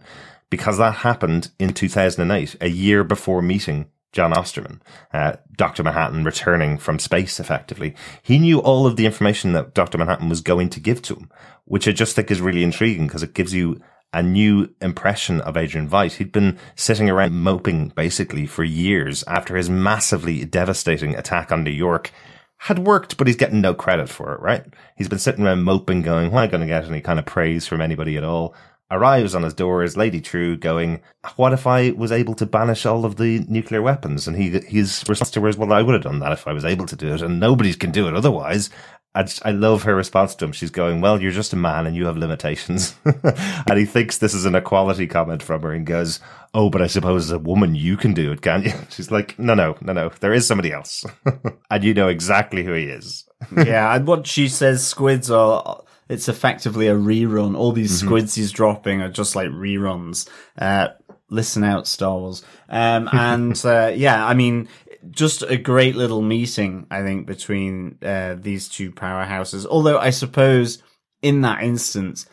because 0.52 0.76
that 0.76 0.96
happened 0.96 1.50
in 1.58 1.72
2008, 1.72 2.56
a 2.60 2.68
year 2.68 3.02
before 3.02 3.40
meeting 3.40 3.86
John 4.12 4.34
Osterman, 4.34 4.82
uh, 5.10 5.36
Dr. 5.56 5.82
Manhattan 5.82 6.24
returning 6.24 6.76
from 6.76 6.98
space 6.98 7.40
effectively. 7.40 7.94
He 8.22 8.38
knew 8.38 8.60
all 8.60 8.86
of 8.86 8.96
the 8.96 9.06
information 9.06 9.54
that 9.54 9.72
Dr. 9.72 9.96
Manhattan 9.96 10.28
was 10.28 10.42
going 10.42 10.68
to 10.68 10.78
give 10.78 11.00
to 11.02 11.14
him, 11.14 11.30
which 11.64 11.88
I 11.88 11.92
just 11.92 12.14
think 12.14 12.30
is 12.30 12.42
really 12.42 12.62
intriguing 12.62 13.06
because 13.06 13.22
it 13.22 13.32
gives 13.32 13.54
you 13.54 13.80
a 14.12 14.22
new 14.22 14.68
impression 14.82 15.40
of 15.40 15.56
Adrian 15.56 15.88
Veidt. 15.88 16.16
He'd 16.16 16.32
been 16.32 16.58
sitting 16.76 17.08
around 17.08 17.32
moping 17.32 17.88
basically 17.96 18.44
for 18.44 18.62
years 18.62 19.24
after 19.26 19.56
his 19.56 19.70
massively 19.70 20.44
devastating 20.44 21.14
attack 21.14 21.50
on 21.50 21.64
New 21.64 21.70
York 21.70 22.10
had 22.58 22.80
worked, 22.80 23.16
but 23.16 23.26
he's 23.26 23.36
getting 23.36 23.62
no 23.62 23.72
credit 23.72 24.10
for 24.10 24.34
it, 24.34 24.40
right? 24.40 24.66
He's 24.96 25.08
been 25.08 25.18
sitting 25.18 25.46
around 25.46 25.62
moping 25.62 26.02
going, 26.02 26.30
well, 26.30 26.44
I'm 26.44 26.50
going 26.50 26.60
to 26.60 26.66
get 26.66 26.84
any 26.84 27.00
kind 27.00 27.18
of 27.18 27.24
praise 27.24 27.66
from 27.66 27.80
anybody 27.80 28.18
at 28.18 28.22
all 28.22 28.54
arrives 28.92 29.34
on 29.34 29.42
his 29.42 29.54
door 29.54 29.82
as 29.82 29.96
Lady 29.96 30.20
Trieu 30.20 30.56
going, 30.56 31.00
what 31.36 31.52
if 31.52 31.66
I 31.66 31.90
was 31.92 32.12
able 32.12 32.34
to 32.34 32.46
banish 32.46 32.84
all 32.86 33.04
of 33.04 33.16
the 33.16 33.40
nuclear 33.48 33.82
weapons? 33.82 34.28
And 34.28 34.36
he, 34.36 34.50
his 34.50 35.02
response 35.08 35.30
to 35.32 35.40
her 35.40 35.48
is, 35.48 35.56
well, 35.56 35.72
I 35.72 35.82
would 35.82 35.94
have 35.94 36.02
done 36.02 36.20
that 36.20 36.32
if 36.32 36.46
I 36.46 36.52
was 36.52 36.64
able 36.64 36.86
to 36.86 36.96
do 36.96 37.12
it 37.14 37.22
and 37.22 37.40
nobody 37.40 37.72
can 37.74 37.90
do 37.90 38.06
it 38.06 38.14
otherwise. 38.14 38.70
I, 39.14 39.26
I 39.44 39.50
love 39.50 39.82
her 39.82 39.94
response 39.94 40.34
to 40.36 40.44
him. 40.44 40.52
She's 40.52 40.70
going, 40.70 41.00
well, 41.00 41.20
you're 41.20 41.32
just 41.32 41.52
a 41.52 41.56
man 41.56 41.86
and 41.86 41.96
you 41.96 42.06
have 42.06 42.16
limitations. 42.16 42.94
and 43.04 43.78
he 43.78 43.84
thinks 43.84 44.18
this 44.18 44.34
is 44.34 44.44
an 44.44 44.54
equality 44.54 45.06
comment 45.06 45.42
from 45.42 45.62
her 45.62 45.72
and 45.72 45.86
goes, 45.86 46.20
oh, 46.54 46.70
but 46.70 46.82
I 46.82 46.86
suppose 46.86 47.24
as 47.24 47.30
a 47.30 47.38
woman 47.38 47.74
you 47.74 47.96
can 47.96 48.14
do 48.14 48.30
it, 48.32 48.42
can't 48.42 48.64
you? 48.64 48.72
She's 48.90 49.10
like, 49.10 49.38
no, 49.38 49.54
no, 49.54 49.76
no, 49.80 49.92
no. 49.92 50.10
There 50.20 50.32
is 50.32 50.46
somebody 50.46 50.72
else. 50.72 51.04
and 51.70 51.84
you 51.84 51.94
know 51.94 52.08
exactly 52.08 52.64
who 52.64 52.72
he 52.72 52.84
is. 52.84 53.26
yeah. 53.56 53.94
And 53.94 54.06
what 54.06 54.26
she 54.26 54.48
says, 54.48 54.86
squids 54.86 55.30
are 55.30 55.82
it's 56.08 56.28
effectively 56.28 56.88
a 56.88 56.94
rerun. 56.94 57.56
All 57.56 57.72
these 57.72 57.98
mm-hmm. 57.98 58.06
squids 58.06 58.34
he's 58.34 58.52
dropping 58.52 59.00
are 59.00 59.10
just 59.10 59.36
like 59.36 59.48
reruns. 59.48 60.28
Uh, 60.58 60.88
listen 61.30 61.64
out, 61.64 61.86
Star 61.86 62.18
Wars. 62.18 62.42
Um, 62.68 63.08
and, 63.12 63.60
uh, 63.64 63.92
yeah, 63.94 64.24
I 64.24 64.34
mean, 64.34 64.68
just 65.10 65.42
a 65.42 65.56
great 65.56 65.96
little 65.96 66.22
meeting, 66.22 66.86
I 66.90 67.02
think, 67.02 67.26
between, 67.26 67.98
uh, 68.02 68.36
these 68.38 68.68
two 68.68 68.92
powerhouses. 68.92 69.66
Although 69.66 69.98
I 69.98 70.10
suppose 70.10 70.82
in 71.22 71.42
that 71.42 71.62
instance, 71.62 72.26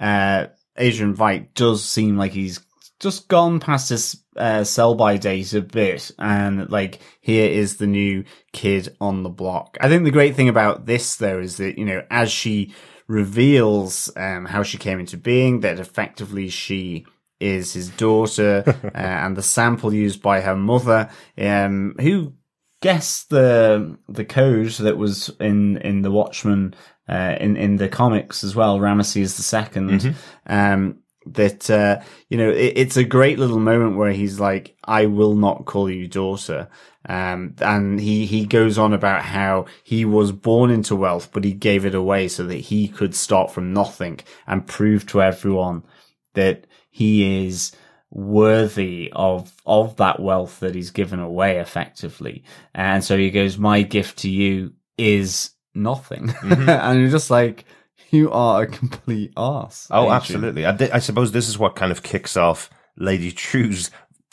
uh, 0.00 0.46
Adrian 0.76 1.14
Veidt 1.14 1.54
does 1.54 1.84
seem 1.84 2.16
like 2.16 2.32
he's 2.32 2.60
just 3.00 3.28
gone 3.28 3.60
past 3.60 3.90
his 3.90 4.22
uh, 4.36 4.64
sell 4.64 4.94
by 4.94 5.16
date 5.16 5.52
a 5.52 5.60
bit, 5.60 6.10
and 6.18 6.70
like 6.70 7.00
here 7.20 7.48
is 7.48 7.76
the 7.76 7.86
new 7.86 8.24
kid 8.52 8.96
on 9.00 9.22
the 9.22 9.28
block. 9.28 9.76
I 9.80 9.88
think 9.88 10.04
the 10.04 10.10
great 10.10 10.34
thing 10.34 10.48
about 10.48 10.86
this 10.86 11.16
though 11.16 11.38
is 11.38 11.58
that 11.58 11.78
you 11.78 11.84
know 11.84 12.02
as 12.10 12.30
she 12.30 12.74
reveals 13.06 14.10
um, 14.16 14.46
how 14.46 14.62
she 14.62 14.78
came 14.78 15.00
into 15.00 15.16
being, 15.16 15.60
that 15.60 15.78
effectively 15.78 16.48
she 16.48 17.06
is 17.40 17.72
his 17.72 17.90
daughter, 17.90 18.62
uh, 18.84 18.90
and 18.94 19.36
the 19.36 19.42
sample 19.42 19.92
used 19.92 20.22
by 20.22 20.40
her 20.40 20.56
mother, 20.56 21.10
um, 21.38 21.94
who 22.00 22.32
guessed 22.80 23.30
the 23.30 23.96
the 24.08 24.24
code 24.24 24.70
that 24.72 24.98
was 24.98 25.30
in 25.40 25.78
in 25.78 26.02
the 26.02 26.10
Watchmen 26.10 26.74
uh, 27.08 27.36
in 27.40 27.56
in 27.56 27.76
the 27.76 27.88
comics 27.88 28.44
as 28.44 28.54
well. 28.54 28.78
Ramesses 28.78 29.36
the 29.36 29.42
2nd 29.42 29.90
Um, 30.46 30.98
that 31.26 31.70
uh, 31.70 32.00
you 32.28 32.36
know 32.36 32.50
it, 32.50 32.74
it's 32.76 32.96
a 32.96 33.04
great 33.04 33.38
little 33.38 33.58
moment 33.58 33.96
where 33.96 34.12
he's 34.12 34.38
like, 34.38 34.76
"I 34.84 35.06
will 35.06 35.34
not 35.34 35.64
call 35.64 35.88
you 35.90 36.06
daughter," 36.06 36.68
um, 37.06 37.54
and 37.60 38.00
he 38.00 38.26
he 38.26 38.46
goes 38.46 38.78
on 38.78 38.92
about 38.92 39.22
how 39.22 39.66
he 39.82 40.04
was 40.04 40.32
born 40.32 40.70
into 40.70 40.96
wealth, 40.96 41.30
but 41.32 41.44
he 41.44 41.52
gave 41.52 41.84
it 41.84 41.94
away 41.94 42.28
so 42.28 42.44
that 42.44 42.56
he 42.56 42.88
could 42.88 43.14
start 43.14 43.50
from 43.50 43.72
nothing 43.72 44.20
and 44.46 44.66
prove 44.66 45.06
to 45.08 45.22
everyone 45.22 45.82
that 46.34 46.66
he 46.90 47.46
is 47.46 47.72
worthy 48.10 49.10
of 49.14 49.52
of 49.66 49.96
that 49.96 50.20
wealth 50.20 50.60
that 50.60 50.74
he's 50.74 50.90
given 50.90 51.20
away 51.20 51.58
effectively. 51.58 52.44
And 52.74 53.02
so 53.04 53.16
he 53.18 53.30
goes, 53.30 53.58
"My 53.58 53.82
gift 53.82 54.18
to 54.20 54.30
you 54.30 54.72
is 54.96 55.50
nothing," 55.74 56.32
and 56.42 57.00
you're 57.00 57.10
just 57.10 57.30
like. 57.30 57.64
You 58.10 58.30
are 58.30 58.62
a 58.62 58.66
complete 58.68 59.32
ass. 59.36 59.88
Oh, 59.90 60.08
absolutely. 60.08 60.64
I, 60.64 60.76
thi- 60.76 60.92
I 60.92 61.00
suppose 61.00 61.32
this 61.32 61.48
is 61.48 61.58
what 61.58 61.74
kind 61.74 61.90
of 61.90 62.04
kicks 62.04 62.36
off 62.36 62.70
Lady 62.96 63.32
Trieu's 63.32 63.90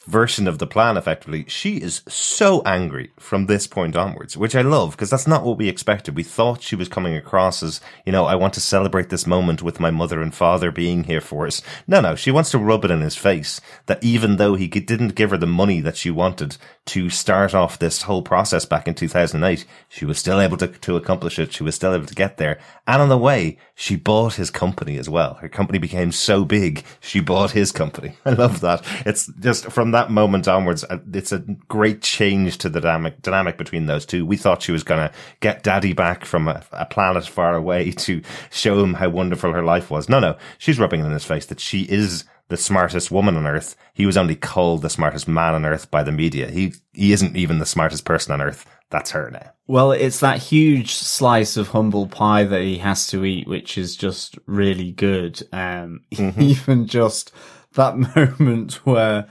version 0.07 0.47
of 0.47 0.57
the 0.57 0.67
plan 0.67 0.97
effectively. 0.97 1.45
She 1.47 1.77
is 1.77 2.01
so 2.07 2.61
angry 2.63 3.11
from 3.19 3.45
this 3.45 3.67
point 3.67 3.95
onwards, 3.95 4.35
which 4.35 4.55
I 4.55 4.61
love 4.61 4.91
because 4.91 5.09
that's 5.09 5.27
not 5.27 5.43
what 5.43 5.57
we 5.57 5.69
expected. 5.69 6.15
We 6.15 6.23
thought 6.23 6.63
she 6.63 6.75
was 6.75 6.89
coming 6.89 7.15
across 7.15 7.61
as, 7.61 7.81
you 8.05 8.11
know, 8.11 8.25
I 8.25 8.35
want 8.35 8.53
to 8.55 8.61
celebrate 8.61 9.09
this 9.09 9.27
moment 9.27 9.61
with 9.61 9.79
my 9.79 9.91
mother 9.91 10.21
and 10.21 10.33
father 10.33 10.71
being 10.71 11.03
here 11.03 11.21
for 11.21 11.45
us. 11.45 11.61
No, 11.87 12.01
no, 12.01 12.15
she 12.15 12.31
wants 12.31 12.49
to 12.51 12.57
rub 12.57 12.83
it 12.83 12.91
in 12.91 13.01
his 13.01 13.15
face 13.15 13.61
that 13.85 14.03
even 14.03 14.37
though 14.37 14.55
he 14.55 14.67
didn't 14.67 15.15
give 15.15 15.29
her 15.29 15.37
the 15.37 15.45
money 15.45 15.81
that 15.81 15.97
she 15.97 16.09
wanted 16.09 16.57
to 16.87 17.09
start 17.09 17.53
off 17.53 17.77
this 17.77 18.03
whole 18.03 18.23
process 18.23 18.65
back 18.65 18.87
in 18.87 18.95
2008, 18.95 19.65
she 19.87 20.05
was 20.05 20.17
still 20.17 20.41
able 20.41 20.57
to, 20.57 20.67
to 20.67 20.95
accomplish 20.95 21.37
it. 21.37 21.53
She 21.53 21.63
was 21.63 21.75
still 21.75 21.93
able 21.93 22.07
to 22.07 22.15
get 22.15 22.37
there. 22.37 22.59
And 22.87 23.01
on 23.01 23.09
the 23.09 23.17
way, 23.17 23.57
she 23.75 23.95
bought 23.95 24.33
his 24.33 24.49
company 24.49 24.97
as 24.97 25.07
well. 25.07 25.35
Her 25.35 25.49
company 25.49 25.77
became 25.77 26.11
so 26.11 26.43
big, 26.43 26.83
she 26.99 27.19
bought 27.19 27.51
his 27.51 27.71
company. 27.71 28.15
I 28.25 28.31
love 28.31 28.61
that. 28.61 28.83
It's 29.05 29.27
just 29.39 29.71
from 29.71 29.90
that 29.91 30.11
moment 30.11 30.47
onwards, 30.47 30.83
uh, 30.83 30.97
it's 31.13 31.31
a 31.31 31.39
great 31.67 32.01
change 32.01 32.57
to 32.59 32.69
the 32.69 32.81
dynamic, 32.81 33.21
dynamic 33.21 33.57
between 33.57 33.85
those 33.85 34.05
two. 34.05 34.25
We 34.25 34.37
thought 34.37 34.61
she 34.61 34.71
was 34.71 34.83
going 34.83 35.07
to 35.07 35.13
get 35.39 35.63
daddy 35.63 35.93
back 35.93 36.25
from 36.25 36.47
a, 36.47 36.63
a 36.71 36.85
planet 36.85 37.25
far 37.25 37.55
away 37.55 37.91
to 37.97 38.21
show 38.49 38.83
him 38.83 38.95
how 38.95 39.09
wonderful 39.09 39.53
her 39.53 39.63
life 39.63 39.91
was. 39.91 40.09
No, 40.09 40.19
no, 40.19 40.37
she's 40.57 40.79
rubbing 40.79 41.01
it 41.01 41.05
in 41.05 41.11
his 41.11 41.25
face 41.25 41.45
that 41.47 41.59
she 41.59 41.83
is 41.83 42.25
the 42.49 42.57
smartest 42.57 43.11
woman 43.11 43.37
on 43.37 43.47
earth. 43.47 43.75
He 43.93 44.05
was 44.05 44.17
only 44.17 44.35
called 44.35 44.81
the 44.81 44.89
smartest 44.89 45.27
man 45.27 45.55
on 45.55 45.65
earth 45.65 45.89
by 45.89 46.03
the 46.03 46.11
media. 46.11 46.51
He, 46.51 46.73
he 46.93 47.13
isn't 47.13 47.37
even 47.37 47.59
the 47.59 47.65
smartest 47.65 48.03
person 48.03 48.33
on 48.33 48.41
earth. 48.41 48.65
That's 48.89 49.11
her 49.11 49.31
now. 49.31 49.51
Well, 49.67 49.93
it's 49.93 50.19
that 50.19 50.39
huge 50.39 50.93
slice 50.93 51.55
of 51.55 51.69
humble 51.69 52.07
pie 52.07 52.43
that 52.43 52.61
he 52.61 52.79
has 52.79 53.07
to 53.07 53.23
eat, 53.23 53.47
which 53.47 53.77
is 53.77 53.95
just 53.95 54.37
really 54.45 54.91
good. 54.91 55.41
Um, 55.53 56.01
even 56.11 56.87
just 56.87 57.31
that 57.73 57.97
moment 58.15 58.85
where 58.85 59.27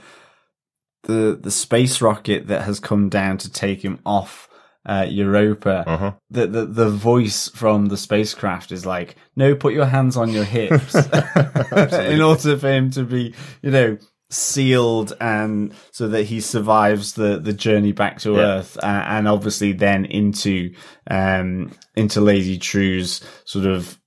the 1.03 1.37
the 1.41 1.51
space 1.51 2.01
rocket 2.01 2.47
that 2.47 2.63
has 2.63 2.79
come 2.79 3.09
down 3.09 3.37
to 3.39 3.51
take 3.51 3.83
him 3.83 3.99
off 4.05 4.47
uh, 4.85 5.05
Europa, 5.07 5.83
Uh-huh. 5.87 6.11
the, 6.31 6.47
the 6.47 6.65
the 6.65 6.89
voice 6.89 7.49
from 7.49 7.87
the 7.87 7.97
spacecraft 7.97 8.71
is 8.71 8.85
like, 8.85 9.15
"No, 9.35 9.55
put 9.55 9.73
your 9.73 9.85
hands 9.85 10.17
on 10.17 10.29
your 10.31 10.43
hips," 10.43 10.95
in 11.91 12.21
order 12.21 12.57
for 12.57 12.67
him 12.71 12.89
to 12.91 13.03
be, 13.03 13.33
you 13.61 13.71
know. 13.71 13.97
Sealed 14.33 15.11
and 15.19 15.73
so 15.91 16.07
that 16.07 16.23
he 16.23 16.39
survives 16.39 17.15
the, 17.15 17.37
the 17.37 17.51
journey 17.51 17.91
back 17.91 18.19
to 18.19 18.31
Yeah. 18.35 18.39
Earth, 18.59 18.77
uh, 18.77 18.85
and 18.85 19.27
obviously 19.27 19.73
then 19.73 20.05
into 20.05 20.73
um 21.09 21.73
into 21.97 22.21
Lady 22.21 22.57
Trieu's 22.57 23.19
sort 23.43 23.65
of 23.65 23.97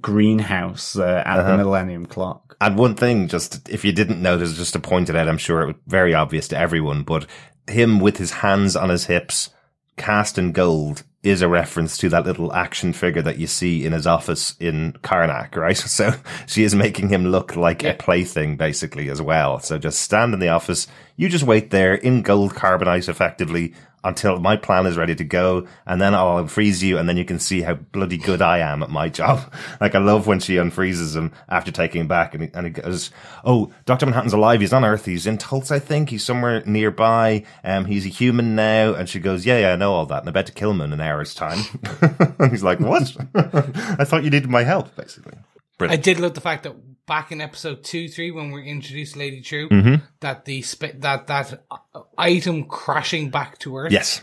greenhouse 0.00 0.96
uh, 0.96 1.22
at 1.26 1.42
the 1.42 1.56
Millennium 1.58 2.06
Clock. 2.06 2.51
And 2.62 2.78
one 2.78 2.94
thing, 2.94 3.26
just 3.26 3.68
if 3.68 3.84
you 3.84 3.90
didn't 3.90 4.22
notice, 4.22 4.56
just 4.56 4.72
to 4.74 4.78
point 4.78 5.10
it 5.10 5.16
out, 5.16 5.28
I'm 5.28 5.36
sure 5.36 5.62
it 5.62 5.66
was 5.66 5.76
very 5.88 6.14
obvious 6.14 6.46
to 6.48 6.56
everyone, 6.56 7.02
but 7.02 7.26
him 7.66 7.98
with 7.98 8.18
his 8.18 8.30
hands 8.30 8.76
on 8.76 8.88
his 8.88 9.06
hips, 9.06 9.50
cast 9.96 10.38
in 10.38 10.52
gold, 10.52 11.02
is 11.24 11.42
a 11.42 11.48
reference 11.48 11.96
to 11.98 12.08
that 12.10 12.24
little 12.24 12.52
action 12.52 12.92
figure 12.92 13.22
that 13.22 13.38
you 13.38 13.48
see 13.48 13.84
in 13.84 13.92
his 13.92 14.06
office 14.06 14.54
in 14.60 14.92
Karnak, 15.02 15.56
right? 15.56 15.76
So 15.88 16.14
she 16.46 16.62
is 16.62 16.72
making 16.72 17.08
him 17.08 17.26
look 17.26 17.56
like 17.56 17.82
a 17.82 17.94
plaything, 17.94 18.56
basically, 18.56 19.10
as 19.10 19.20
well. 19.20 19.58
So 19.58 19.76
just 19.76 19.98
stand 19.98 20.32
in 20.32 20.38
the 20.38 20.48
office. 20.48 20.86
You 21.16 21.28
just 21.28 21.44
wait 21.44 21.70
there 21.70 21.94
in 21.94 22.22
gold 22.22 22.52
carbonite, 22.52 23.08
effectively, 23.08 23.74
until 24.04 24.38
my 24.38 24.56
plan 24.56 24.86
is 24.86 24.96
ready 24.96 25.14
to 25.14 25.24
go, 25.24 25.66
and 25.86 26.00
then 26.00 26.14
I'll 26.14 26.42
unfreeze 26.42 26.82
you, 26.82 26.98
and 26.98 27.08
then 27.08 27.16
you 27.16 27.24
can 27.24 27.38
see 27.38 27.62
how 27.62 27.74
bloody 27.74 28.16
good 28.16 28.42
I 28.42 28.58
am 28.58 28.82
at 28.82 28.90
my 28.90 29.08
job. 29.20 29.52
Like 29.80 29.94
I 29.94 29.98
love 29.98 30.26
when 30.26 30.40
she 30.40 30.56
unfreezes 30.56 31.16
him 31.16 31.32
after 31.48 31.70
taking 31.70 32.02
him 32.02 32.08
back, 32.08 32.34
and 32.34 32.44
he, 32.44 32.50
and 32.54 32.66
he 32.66 32.72
goes, 32.72 33.10
"Oh, 33.44 33.72
Doctor 33.84 34.06
Manhattan's 34.06 34.32
alive. 34.32 34.60
He's 34.60 34.72
on 34.72 34.84
Earth. 34.84 35.04
He's 35.04 35.26
in 35.26 35.38
Tulsa, 35.38 35.74
I 35.74 35.78
think. 35.78 36.10
He's 36.10 36.24
somewhere 36.24 36.62
nearby. 36.66 37.44
Um, 37.64 37.84
he's 37.84 38.06
a 38.06 38.10
human 38.10 38.54
now." 38.54 38.94
And 38.94 39.08
she 39.08 39.20
goes, 39.20 39.46
"Yeah, 39.46 39.58
yeah, 39.58 39.72
I 39.72 39.76
know 39.76 39.92
all 39.92 40.06
that, 40.06 40.20
and 40.20 40.28
I 40.28 40.32
bet 40.32 40.46
to 40.46 40.52
kill 40.52 40.70
him 40.70 40.80
in 40.80 40.92
an 40.92 41.00
hour's 41.00 41.34
time." 41.34 41.64
and 42.38 42.50
he's 42.50 42.62
like, 42.62 42.80
"What? 42.80 43.16
I 43.34 44.04
thought 44.04 44.24
you 44.24 44.30
needed 44.30 44.50
my 44.50 44.64
help, 44.64 44.94
basically." 44.96 45.38
Brilliant. 45.78 46.00
I 46.00 46.02
did 46.02 46.20
love 46.20 46.34
the 46.34 46.40
fact 46.40 46.64
that 46.64 46.74
back 47.06 47.32
in 47.32 47.40
episode 47.40 47.84
two, 47.84 48.08
three, 48.08 48.30
when 48.30 48.52
we 48.52 48.64
introduced 48.68 49.16
Lady 49.16 49.40
Trieu, 49.42 49.68
Mm-hmm. 49.68 50.04
that 50.20 50.44
the 50.44 50.62
sp- 50.62 50.98
that 51.00 51.26
that 51.26 51.64
uh, 51.70 52.00
item 52.18 52.64
crashing 52.64 53.30
back 53.30 53.58
to 53.60 53.76
Earth 53.76 53.92
Yes, 53.92 54.22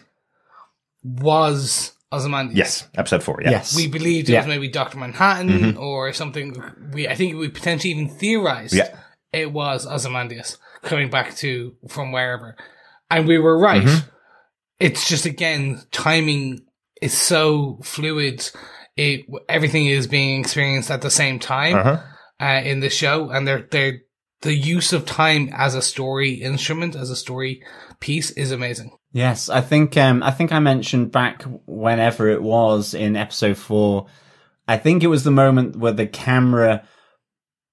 was 1.03 1.93
Ozymandias. 2.12 2.57
yes. 2.57 2.88
Episode 2.95 3.24
four. 3.24 3.39
Yeah. 3.43 3.51
Yes. 3.51 3.75
We 3.75 3.88
believed 3.88 4.29
it 4.29 4.33
Yeah. 4.33 4.39
was 4.39 4.48
maybe 4.48 4.67
Doctor 4.67 4.98
Manhattan 4.98 5.77
or 5.77 6.12
something. 6.13 6.62
We 6.91 7.07
I 7.07 7.15
think 7.15 7.38
we 7.38 7.50
potentially 7.50 7.91
even 7.93 8.09
theorized 8.09 8.74
Yeah. 8.74 8.95
it 9.31 9.51
was 9.51 9.86
Ozymandias 9.86 10.57
coming 10.81 11.09
back 11.09 11.36
to 11.38 11.75
from 11.88 12.12
wherever, 12.12 12.55
and 13.12 13.27
we 13.27 13.38
were 13.38 13.57
right. 13.57 13.83
Mm-hmm. 13.83 14.09
It's 14.79 15.07
just 15.07 15.25
again 15.25 15.81
timing 15.91 16.65
is 17.01 17.13
so 17.17 17.79
fluid. 17.83 18.50
It 18.98 19.25
everything 19.48 19.86
is 19.86 20.07
being 20.07 20.39
experienced 20.41 20.89
at 20.91 21.01
the 21.01 21.12
same 21.12 21.39
time 21.39 21.75
Uh-huh. 21.77 22.01
Uh, 22.39 22.62
in 22.63 22.79
the 22.79 22.89
show, 22.89 23.29
and 23.29 23.48
they're 23.48 23.67
they're 23.69 24.01
the 24.41 24.53
use 24.53 24.93
of 24.93 25.05
time 25.05 25.50
as 25.53 25.75
a 25.75 25.81
story 25.81 26.31
instrument, 26.31 26.96
as 26.96 27.10
a 27.10 27.15
story 27.15 27.63
piece, 28.00 28.31
is 28.31 28.51
amazing. 28.51 28.91
Yes, 29.12 29.50
I 29.50 29.62
think 29.62 29.98
um 29.98 30.22
I 30.22 30.31
think 30.31 30.51
I 30.51 30.60
mentioned 30.60 31.12
back 31.12 31.43
whenever 31.65 32.29
it 32.29 32.41
was 32.41 32.93
in 32.93 33.15
episode 33.15 33.58
4 33.58 34.05
I 34.67 34.77
think 34.77 35.03
it 35.03 35.08
was 35.08 35.24
the 35.24 35.31
moment 35.31 35.77
where 35.77 35.91
the 35.91 36.05
camera 36.05 36.84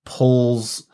pulls 0.07 0.87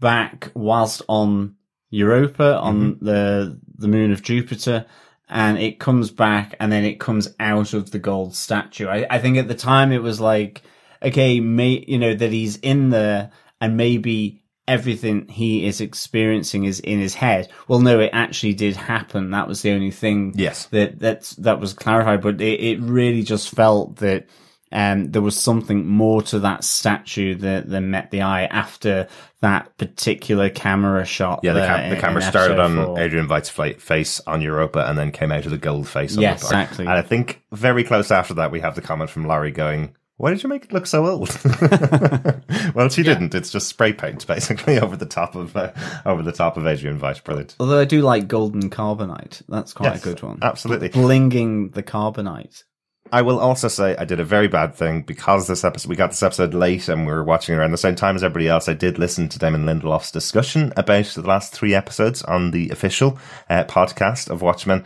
back 0.00 0.50
whilst 0.54 1.02
on 1.08 1.56
Europa 1.90 2.56
on 2.56 2.98
the 3.02 3.60
the 3.76 3.88
moon 3.88 4.12
of 4.12 4.22
Jupiter 4.22 4.86
and 5.28 5.58
it 5.58 5.78
comes 5.78 6.10
back 6.10 6.54
and 6.58 6.72
then 6.72 6.84
it 6.84 6.98
comes 6.98 7.28
out 7.38 7.74
of 7.74 7.90
the 7.90 7.98
gold 7.98 8.34
statue. 8.34 8.86
I, 8.88 9.06
I 9.10 9.18
think 9.18 9.36
at 9.36 9.48
the 9.48 9.54
time 9.54 9.92
it 9.92 10.02
was 10.02 10.20
like 10.20 10.62
okay, 11.04 11.40
may 11.40 11.84
you 11.86 11.98
know 11.98 12.14
that 12.14 12.30
he's 12.32 12.56
in 12.56 12.90
there 12.90 13.30
and 13.60 13.76
maybe 13.76 14.42
everything 14.68 15.28
he 15.28 15.66
is 15.66 15.80
experiencing 15.80 16.64
is 16.64 16.80
in 16.80 16.98
his 17.00 17.14
head. 17.14 17.48
Well, 17.68 17.80
no, 17.80 17.98
it 18.00 18.10
actually 18.12 18.54
did 18.54 18.76
happen. 18.76 19.30
That 19.32 19.48
was 19.48 19.62
the 19.62 19.72
only 19.72 19.90
thing 19.90 20.32
Yes. 20.36 20.66
that 20.66 21.00
that 21.00 21.34
that 21.38 21.60
was 21.60 21.72
clarified. 21.74 22.22
But 22.22 22.40
it, 22.40 22.60
it 22.60 22.80
really 22.80 23.22
just 23.22 23.50
felt 23.50 23.96
that 23.96 24.26
um, 24.70 25.10
there 25.10 25.20
was 25.20 25.38
something 25.38 25.86
more 25.86 26.22
to 26.22 26.38
that 26.40 26.64
statue 26.64 27.34
that, 27.36 27.68
that 27.68 27.80
met 27.82 28.10
the 28.10 28.22
eye 28.22 28.44
after 28.46 29.06
that 29.42 29.76
particular 29.76 30.48
camera 30.48 31.04
shot. 31.04 31.40
Yeah, 31.42 31.52
the, 31.52 31.60
cam- 31.66 31.90
the 31.90 31.96
in- 31.96 32.00
camera 32.00 32.24
in 32.24 32.30
started 32.30 32.58
on 32.58 32.76
four. 32.76 32.98
Adrian 32.98 33.28
Veidt's 33.28 33.50
face 33.50 34.20
on 34.26 34.40
Europa 34.40 34.86
and 34.88 34.96
then 34.96 35.12
came 35.12 35.30
out 35.30 35.44
of 35.44 35.50
the 35.50 35.58
gold 35.58 35.88
face 35.88 36.16
on 36.16 36.22
Yes, 36.22 36.42
exactly. 36.42 36.86
And 36.86 36.94
I 36.94 37.02
think 37.02 37.42
very 37.52 37.84
close 37.84 38.10
after 38.10 38.32
that, 38.34 38.50
we 38.50 38.60
have 38.60 38.74
the 38.74 38.80
comment 38.80 39.10
from 39.10 39.26
Laurie 39.26 39.50
going, 39.50 39.94
why 40.22 40.30
did 40.30 40.40
you 40.44 40.48
make 40.48 40.66
it 40.66 40.72
look 40.72 40.86
so 40.86 41.04
old? 41.04 41.36
well, 42.76 42.88
she 42.88 43.02
didn't. 43.02 43.34
It's 43.34 43.50
just 43.50 43.66
spray 43.66 43.92
paint, 43.92 44.24
basically, 44.28 44.78
over 44.78 44.96
the 44.96 45.04
top 45.04 45.34
of 45.34 45.56
uh, 45.56 45.72
over 46.06 46.22
the 46.22 46.30
top 46.30 46.56
of 46.56 46.64
Adrian 46.64 46.96
Veidt. 47.00 47.24
Brilliant. 47.24 47.56
Although 47.58 47.80
I 47.80 47.84
do 47.86 48.02
like 48.02 48.28
golden 48.28 48.70
carbonite. 48.70 49.42
That's 49.48 49.72
quite 49.72 49.94
Yes, 49.94 50.02
a 50.02 50.04
good 50.04 50.22
one. 50.22 50.38
absolutely. 50.40 50.90
Blinging 50.90 51.74
the 51.74 51.82
carbonite. 51.82 52.62
I 53.10 53.22
will 53.22 53.40
also 53.40 53.66
say 53.66 53.96
I 53.96 54.04
did 54.04 54.20
a 54.20 54.24
very 54.24 54.46
bad 54.46 54.76
thing 54.76 55.02
because 55.02 55.48
this 55.48 55.64
episode, 55.64 55.88
we 55.88 55.96
got 55.96 56.10
this 56.10 56.22
episode 56.22 56.54
late 56.54 56.88
and 56.88 57.04
we 57.04 57.12
were 57.12 57.24
watching 57.24 57.56
around 57.56 57.72
the 57.72 57.76
same 57.76 57.96
time 57.96 58.14
as 58.14 58.22
everybody 58.22 58.46
else. 58.48 58.68
I 58.68 58.74
did 58.74 59.00
listen 59.00 59.28
to 59.30 59.40
Damon 59.40 59.64
Lindelof's 59.64 60.12
discussion 60.12 60.72
about 60.76 61.06
the 61.06 61.22
last 61.22 61.52
three 61.52 61.74
episodes 61.74 62.22
on 62.22 62.52
the 62.52 62.70
official 62.70 63.18
uh, 63.50 63.64
podcast 63.64 64.30
of 64.30 64.40
Watchmen. 64.40 64.84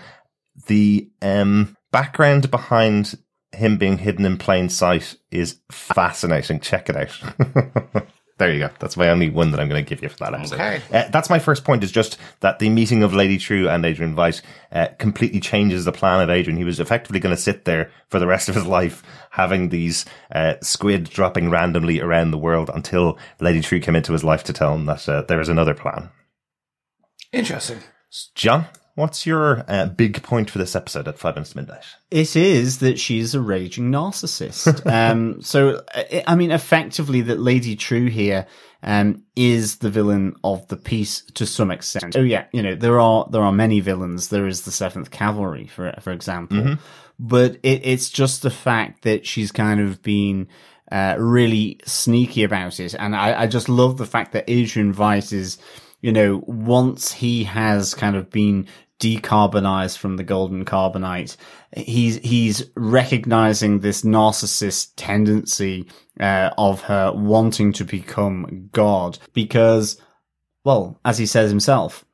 The 0.67 1.11
um, 1.21 1.77
background 1.93 2.51
behind 2.51 3.17
him 3.57 3.77
being 3.79 3.99
hidden 3.99 4.25
in 4.25 4.39
plain 4.39 4.69
sight 4.69 5.17
is 5.31 5.61
fascinating. 5.71 6.61
Check 6.61 6.89
it 6.89 6.97
out. 6.97 8.07
There 8.39 8.53
you 8.53 8.59
go. 8.59 8.71
That's 8.81 8.99
my 8.99 9.09
only 9.09 9.31
one 9.31 9.51
that 9.53 9.61
I'm 9.61 9.69
going 9.69 9.83
to 9.83 9.89
give 9.89 10.03
you 10.03 10.11
for 10.11 10.19
that 10.19 10.35
episode. 10.35 10.57
Okay. 10.57 10.83
Uh, 10.93 11.09
that's 11.09 11.31
my 11.31 11.39
first 11.39 11.65
point 11.65 11.83
is 11.83 11.91
just 11.91 12.19
that 12.41 12.59
the 12.59 12.69
meeting 12.69 13.03
of 13.03 13.15
Lady 13.15 13.39
Trieu 13.39 13.67
and 13.67 13.85
Adrian 13.87 14.15
Veidt 14.15 14.43
uh, 14.73 14.89
completely 14.99 15.41
changes 15.41 15.87
the 15.87 15.93
plan 15.93 16.21
of 16.21 16.29
Adrian. 16.29 16.59
He 16.59 16.65
was 16.65 16.79
effectively 16.79 17.19
going 17.19 17.35
to 17.35 17.41
sit 17.41 17.65
there 17.65 17.91
for 18.11 18.19
the 18.19 18.27
rest 18.27 18.51
of 18.51 18.55
his 18.55 18.67
life 18.67 19.03
having 19.31 19.71
these 19.71 20.05
uh, 20.33 20.57
squid 20.61 21.05
dropping 21.05 21.49
randomly 21.49 21.99
around 21.99 22.31
the 22.31 22.39
world 22.39 22.71
until 22.75 23.19
Lady 23.41 23.63
Trieu 23.63 23.81
came 23.81 23.97
into 23.97 24.13
his 24.13 24.25
life 24.25 24.45
to 24.45 24.53
tell 24.53 24.75
him 24.75 24.85
that 24.85 25.09
uh, 25.09 25.23
there 25.23 25.41
is 25.41 25.49
another 25.49 25.75
plan. 25.75 26.11
Interesting. 27.33 27.79
John, 28.35 28.67
what's 28.97 29.25
your 29.25 29.65
uh, 29.69 29.87
big 29.87 30.23
point 30.25 30.51
for 30.51 30.59
this 30.59 30.75
episode 30.75 31.07
at 31.07 31.19
five 31.19 31.37
minutes 31.37 31.53
to 31.53 31.59
midnight? 31.59 31.85
It 32.11 32.35
is 32.35 32.79
that 32.79 32.99
she's 32.99 33.35
a 33.35 33.41
raging 33.41 33.93
narcissist. 33.93 34.85
um, 34.93 35.41
so, 35.41 35.85
I 36.27 36.35
mean, 36.35 36.51
effectively, 36.51 37.21
that 37.23 37.39
Lady 37.39 37.77
Trieu 37.77 38.11
here 38.11 38.47
um, 38.83 39.23
is 39.35 39.79
the 39.79 39.91
villain 39.91 40.37
of 40.43 40.67
the 40.69 40.77
piece 40.77 41.23
to 41.35 41.47
some 41.47 41.71
extent. 41.71 42.17
Oh 42.17 42.23
yeah, 42.23 42.47
you 42.53 42.63
know 42.63 42.75
there 42.75 43.01
are 43.01 43.29
there 43.31 43.43
are 43.43 43.53
many 43.53 43.81
villains. 43.81 44.29
There 44.29 44.47
is 44.47 44.63
the 44.63 44.71
Seventh 44.71 45.11
Cavalry, 45.11 45.67
for 45.67 45.93
for 46.01 46.13
example, 46.13 46.77
but 47.19 47.59
it, 47.63 47.85
it's 47.85 48.09
just 48.09 48.43
the 48.43 48.51
fact 48.51 49.03
that 49.03 49.27
she's 49.27 49.53
kind 49.53 49.81
of 49.81 50.03
been. 50.03 50.49
Uh, 50.93 51.17
really 51.19 51.81
sneaky 51.85 52.45
about 52.45 52.79
it, 52.79 52.95
and 52.95 53.17
I, 53.17 53.43
I 53.43 53.47
just 53.49 53.69
love 53.69 53.97
the 53.97 54.07
fact 54.07 54.31
that 54.31 54.45
Adrian 54.47 54.95
Veidt 54.95 55.33
is, 55.33 55.59
you 56.01 56.13
know, 56.13 56.45
once 56.47 57.11
he 57.11 57.43
has 57.43 57.93
kind 57.93 58.15
of 58.15 58.31
been 58.31 58.69
decarbonized 58.99 59.99
from 59.99 60.17
the 60.17 60.25
golden 60.25 60.65
carbonite. 60.65 61.37
He's 61.77 62.17
he's 62.17 62.65
recognizing 62.77 63.81
this 63.81 64.03
narcissist 64.03 64.93
tendency 64.97 65.89
uh, 66.19 66.51
of 66.57 66.83
her 66.83 67.13
wanting 67.13 67.73
to 67.75 67.85
become 67.85 68.71
God 68.73 69.19
because, 69.35 70.01
well, 70.65 70.99
as 71.05 71.19
he 71.19 71.27
says 71.27 71.51
himself, 71.51 72.06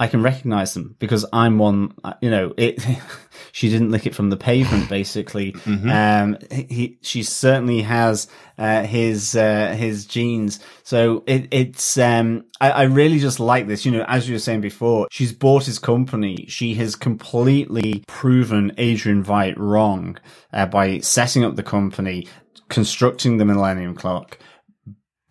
I 0.00 0.08
can 0.08 0.22
recognize 0.22 0.74
them 0.74 0.96
because 0.98 1.24
I'm 1.32 1.58
one. 1.58 1.94
You 2.20 2.30
know, 2.30 2.54
it. 2.56 2.84
she 3.52 3.68
didn't 3.68 3.90
lick 3.90 4.06
it 4.06 4.14
from 4.14 4.30
the 4.30 4.36
pavement, 4.36 4.88
basically. 4.88 5.54
Um, 5.90 6.38
he, 6.50 6.98
she 7.02 7.22
certainly 7.22 7.82
has 7.82 8.26
uh, 8.58 8.82
his 8.82 9.36
uh, 9.36 9.74
his 9.78 10.06
genes. 10.06 10.58
So 10.82 11.22
it, 11.26 11.46
it's. 11.52 11.96
Um, 11.98 12.44
I, 12.60 12.70
I 12.70 12.82
really 12.84 13.20
just 13.20 13.38
like 13.38 13.68
this. 13.68 13.84
You 13.84 13.92
know, 13.92 14.04
as 14.08 14.28
you 14.28 14.34
were 14.34 14.40
saying 14.40 14.60
before, 14.60 15.06
she's 15.10 15.32
bought 15.32 15.66
his 15.66 15.78
company. 15.78 16.46
She 16.48 16.74
has 16.74 16.96
completely 16.96 18.02
proven 18.08 18.72
Adrian 18.78 19.22
Veidt 19.22 19.54
wrong 19.56 20.18
uh, 20.52 20.66
by 20.66 20.98
setting 20.98 21.44
up 21.44 21.54
the 21.54 21.62
company, 21.62 22.26
constructing 22.68 23.36
the 23.36 23.44
Millennium 23.44 23.94
Clock, 23.94 24.38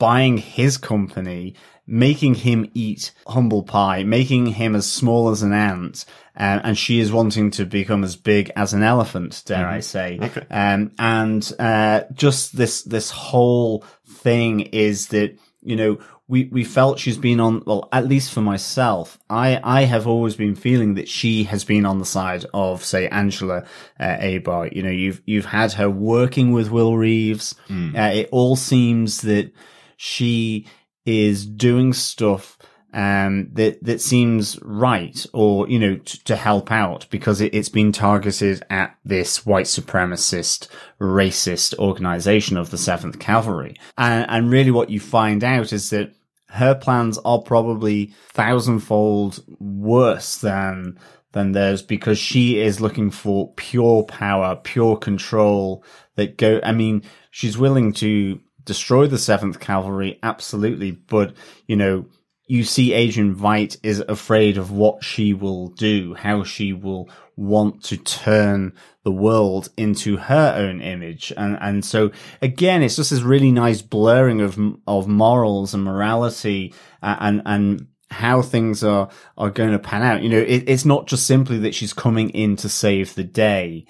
buying 0.01 0.37
his 0.37 0.77
company, 0.77 1.55
making 1.87 2.35
him 2.35 2.69
eat 2.73 3.11
humble 3.27 3.63
pie, 3.63 4.03
making 4.03 4.47
him 4.47 4.75
as 4.75 4.89
small 4.89 5.29
as 5.29 5.41
an 5.41 5.53
ant, 5.53 6.05
uh, 6.37 6.59
and 6.63 6.77
she 6.77 6.99
is 6.99 7.11
wanting 7.11 7.51
to 7.51 7.65
become 7.65 8.03
as 8.03 8.15
big 8.15 8.51
as 8.55 8.73
an 8.73 8.83
elephant, 8.83 9.43
dare 9.45 9.67
I 9.67 9.79
say. 9.81 10.17
Okay. 10.21 10.45
Um, 10.49 10.91
and 10.97 11.51
uh, 11.59 12.03
just 12.13 12.55
this 12.55 12.83
this 12.83 13.11
whole 13.11 13.83
thing 14.07 14.61
is 14.61 15.07
that 15.09 15.37
you 15.61 15.75
know 15.75 15.99
we 16.27 16.45
we 16.45 16.63
felt 16.63 16.97
she's 16.97 17.17
been 17.17 17.39
on 17.39 17.61
well 17.65 17.89
at 17.91 18.07
least 18.07 18.31
for 18.31 18.41
myself 18.41 19.19
I 19.29 19.59
I 19.63 19.83
have 19.83 20.07
always 20.07 20.35
been 20.35 20.55
feeling 20.55 20.93
that 20.95 21.09
she 21.09 21.43
has 21.43 21.65
been 21.65 21.85
on 21.85 21.99
the 21.99 22.05
side 22.05 22.45
of 22.53 22.83
say 22.85 23.07
Angela 23.09 23.65
uh, 23.99 24.17
Abar 24.17 24.73
you 24.73 24.81
know 24.81 24.89
you've 24.89 25.21
you've 25.25 25.45
had 25.45 25.73
her 25.73 25.89
working 25.89 26.51
with 26.51 26.71
Will 26.71 26.95
Reeves 26.97 27.55
uh, 27.97 28.11
it 28.13 28.29
all 28.31 28.55
seems 28.55 29.21
that 29.21 29.51
she 29.97 30.65
is 31.05 31.45
doing 31.45 31.93
stuff 31.93 32.57
um, 32.93 33.49
that 33.53 33.83
that 33.83 34.01
seems 34.01 34.59
right, 34.61 35.25
or 35.33 35.67
you 35.69 35.79
know, 35.79 35.95
t- 35.95 36.19
to 36.25 36.35
help 36.35 36.71
out 36.71 37.07
because 37.09 37.39
it, 37.39 37.53
it's 37.53 37.69
been 37.69 37.91
targeted 37.91 38.63
at 38.69 38.97
this 39.05 39.45
white 39.45 39.65
supremacist, 39.65 40.67
racist 40.99 41.77
organization 41.79 42.57
of 42.57 42.69
the 42.69 42.77
Seventh 42.77 43.19
Cavalry, 43.19 43.75
and 43.97 44.29
and 44.29 44.51
really 44.51 44.71
what 44.71 44.89
you 44.89 44.99
find 44.99 45.43
out 45.43 45.71
is 45.71 45.89
that 45.91 46.13
her 46.49 46.75
plans 46.75 47.17
are 47.23 47.41
probably 47.41 48.13
thousandfold 48.33 49.41
worse 49.59 50.39
than 50.39 50.99
than 51.31 51.53
theirs 51.53 51.81
because 51.81 52.17
she 52.17 52.59
is 52.59 52.81
looking 52.81 53.09
for 53.09 53.53
pure 53.53 54.03
power, 54.03 54.57
pure 54.57 54.97
control 54.97 55.81
that 56.15 56.37
go. 56.37 56.59
I 56.61 56.73
mean, 56.73 57.03
she's 57.29 57.57
willing 57.57 57.93
to 57.93 58.41
destroy 58.63 59.07
the 59.07 59.17
Seventh 59.17 59.59
Cavalry, 59.59 60.19
absolutely, 60.23 60.91
but 60.91 61.33
you 61.67 61.75
know, 61.75 62.05
you 62.47 62.63
see 62.65 62.91
Adrian 62.91 63.33
Veidt 63.33 63.77
is 63.81 64.03
afraid 64.09 64.57
of 64.57 64.71
what 64.71 65.03
she 65.03 65.33
will 65.33 65.69
do, 65.69 66.13
how 66.15 66.43
she 66.43 66.73
will 66.73 67.09
want 67.37 67.81
to 67.83 67.95
turn 67.95 68.73
the 69.03 69.11
world 69.11 69.69
into 69.77 70.17
her 70.17 70.53
own 70.57 70.81
image. 70.81 71.31
And, 71.37 71.57
and 71.61 71.85
so 71.85 72.11
again, 72.41 72.83
it's 72.83 72.97
just 72.97 73.11
this 73.11 73.21
really 73.21 73.51
nice 73.51 73.81
blurring 73.81 74.41
of, 74.41 74.59
of 74.85 75.07
morals 75.07 75.73
and 75.73 75.83
morality 75.83 76.73
uh, 77.01 77.15
and, 77.19 77.41
and, 77.45 77.87
how 78.11 78.41
things 78.41 78.83
are, 78.83 79.07
are 79.37 79.49
going 79.49 79.71
to 79.71 79.79
pan 79.79 80.03
out. 80.03 80.21
You 80.21 80.27
know, 80.27 80.39
it, 80.39 80.65
it's 80.67 80.83
not 80.83 81.07
just 81.07 81.25
simply 81.25 81.59
that 81.59 81.73
she's 81.73 81.93
coming 81.93 82.29
in 82.31 82.57
to 82.57 82.67
save 82.67 83.15
the 83.15 83.23
day. 83.23 83.85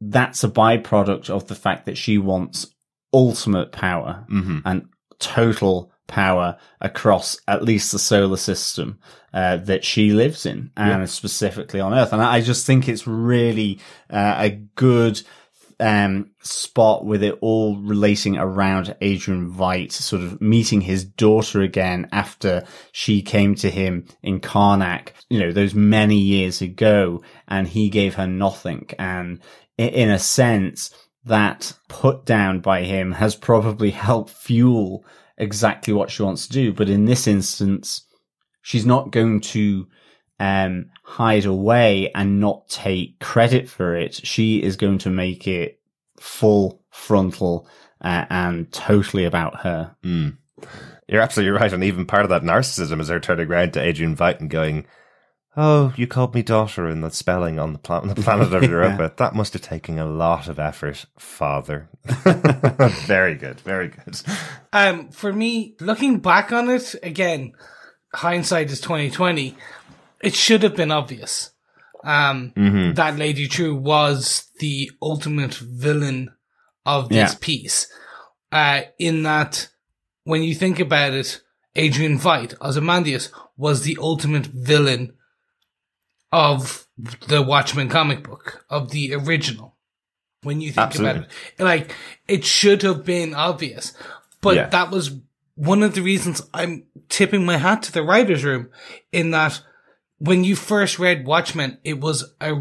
That's 0.00 0.44
a 0.44 0.48
byproduct 0.48 1.28
of 1.28 1.48
the 1.48 1.56
fact 1.56 1.86
that 1.86 1.98
she 1.98 2.16
wants 2.16 2.72
ultimate 3.12 3.72
power 3.72 4.24
and 4.64 4.88
total 5.18 5.92
power 6.06 6.58
across 6.80 7.38
at 7.48 7.62
least 7.62 7.92
the 7.92 7.98
solar 7.98 8.36
system 8.36 8.98
uh, 9.32 9.56
that 9.56 9.84
she 9.84 10.12
lives 10.12 10.44
in, 10.44 10.70
and 10.76 11.08
specifically 11.08 11.80
on 11.80 11.94
Earth. 11.94 12.12
And 12.12 12.20
I 12.20 12.40
just 12.40 12.66
think 12.66 12.88
it's 12.88 13.06
really 13.06 13.78
uh, 14.10 14.34
a 14.38 14.50
good 14.74 15.22
um, 15.80 16.30
spot 16.42 17.04
with 17.04 17.22
it 17.22 17.38
all 17.40 17.76
relating 17.76 18.36
around 18.36 18.94
Adrian 19.00 19.50
Veidt, 19.50 19.90
sort 19.92 20.22
of 20.22 20.40
meeting 20.40 20.80
his 20.82 21.04
daughter 21.04 21.60
again 21.62 22.08
after 22.12 22.64
she 22.92 23.22
came 23.22 23.54
to 23.56 23.70
him 23.70 24.04
in 24.22 24.40
Karnak, 24.40 25.08
you 25.28 25.40
know, 25.40 25.50
those 25.50 25.74
many 25.74 26.18
years 26.18 26.60
ago, 26.60 27.22
and 27.48 27.66
he 27.66 27.88
gave 27.88 28.14
her 28.14 28.26
nothing. 28.26 28.90
And 28.98 29.40
in 29.78 30.10
a 30.10 30.18
sense, 30.18 30.94
that 31.24 31.72
put 31.88 32.24
down 32.24 32.60
by 32.60 32.82
him 32.82 33.12
has 33.12 33.34
probably 33.34 33.90
helped 33.90 34.30
fuel 34.30 35.04
exactly 35.36 35.92
what 35.92 36.10
she 36.10 36.22
wants 36.22 36.46
to 36.46 36.52
do. 36.52 36.72
But 36.72 36.88
in 36.88 37.04
this 37.04 37.26
instance, 37.26 38.02
she's 38.62 38.86
not 38.86 39.10
going 39.10 39.40
to 39.40 39.86
um, 40.40 40.90
hide 41.04 41.44
away 41.44 42.10
and 42.14 42.40
not 42.40 42.68
take 42.68 43.20
credit 43.20 43.68
for 43.68 43.94
it. 43.96 44.14
She 44.14 44.62
is 44.62 44.76
going 44.76 44.98
to 44.98 45.10
make 45.10 45.46
it 45.46 45.80
full 46.18 46.82
frontal 46.90 47.68
uh, 48.00 48.26
and 48.30 48.70
totally 48.72 49.24
about 49.24 49.60
her. 49.60 49.94
You're 51.08 51.22
absolutely 51.22 51.58
right. 51.58 51.72
And 51.72 51.84
even 51.84 52.06
part 52.06 52.24
of 52.24 52.30
that 52.30 52.42
narcissism 52.42 53.00
is 53.00 53.08
her 53.08 53.20
turning 53.20 53.48
around 53.48 53.72
to 53.74 53.82
Adrian 53.82 54.16
Veidt 54.16 54.40
and 54.40 54.50
going, 54.50 54.86
Oh, 55.54 55.92
you 55.96 56.06
called 56.06 56.34
me 56.34 56.42
daughter 56.42 56.88
in 56.88 57.02
the 57.02 57.10
spelling 57.10 57.58
on 57.58 57.74
the, 57.74 57.78
pla- 57.78 58.00
on 58.00 58.08
the 58.08 58.14
planet 58.14 58.54
of 58.54 58.62
Europa. 58.70 59.12
That 59.16 59.34
must 59.34 59.52
have 59.52 59.60
taken 59.62 59.98
a 59.98 60.06
lot 60.06 60.48
of 60.48 60.58
effort, 60.58 61.04
father. 61.18 61.90
very 63.06 63.34
good. 63.34 63.60
Very 63.60 63.88
good. 63.88 64.20
Um, 64.72 65.10
for 65.10 65.32
me, 65.32 65.76
looking 65.80 66.20
back 66.20 66.52
on 66.52 66.70
it 66.70 66.94
again, 67.02 67.52
hindsight 68.14 68.70
is 68.70 68.80
twenty 68.80 69.10
twenty. 69.10 69.56
It 70.22 70.34
should 70.34 70.62
have 70.62 70.74
been 70.76 70.90
obvious. 70.90 71.50
Um, 72.04 72.52
that 72.96 73.16
Lady 73.16 73.46
Trieu 73.46 73.76
was 73.76 74.48
the 74.58 74.90
ultimate 75.00 75.54
villain 75.54 76.32
of 76.84 77.08
this 77.10 77.32
Yeah. 77.32 77.38
piece. 77.40 77.86
Uh, 78.50 78.82
in 78.98 79.22
that, 79.22 79.68
when 80.24 80.42
you 80.42 80.54
think 80.54 80.80
about 80.80 81.12
it, 81.12 81.40
Adrian 81.76 82.18
Veidt, 82.18 82.54
Ozymandias, 82.60 83.30
was 83.56 83.82
the 83.82 83.96
ultimate 84.00 84.46
villain 84.46 85.12
of 86.32 86.86
the 87.28 87.42
Watchmen 87.42 87.88
comic 87.88 88.22
book, 88.24 88.64
of 88.70 88.90
the 88.90 89.14
original. 89.14 89.76
When 90.42 90.60
you 90.60 90.72
think 90.72 90.96
about 90.96 91.16
it, 91.16 91.28
like, 91.58 91.94
it 92.26 92.44
should 92.44 92.82
have 92.82 93.04
been 93.04 93.34
obvious. 93.34 93.92
But 94.40 94.56
Yeah. 94.56 94.66
that 94.68 94.90
was 94.90 95.12
one 95.54 95.82
of 95.82 95.94
the 95.94 96.02
reasons 96.02 96.42
I'm 96.52 96.84
tipping 97.08 97.44
my 97.44 97.58
hat 97.58 97.84
to 97.84 97.92
the 97.92 98.02
writer's 98.02 98.42
room 98.42 98.70
in 99.12 99.30
that 99.30 99.60
when 100.18 100.42
you 100.42 100.56
first 100.56 100.98
read 100.98 101.26
Watchmen, 101.26 101.78
it 101.84 102.00
was 102.00 102.34
a 102.40 102.54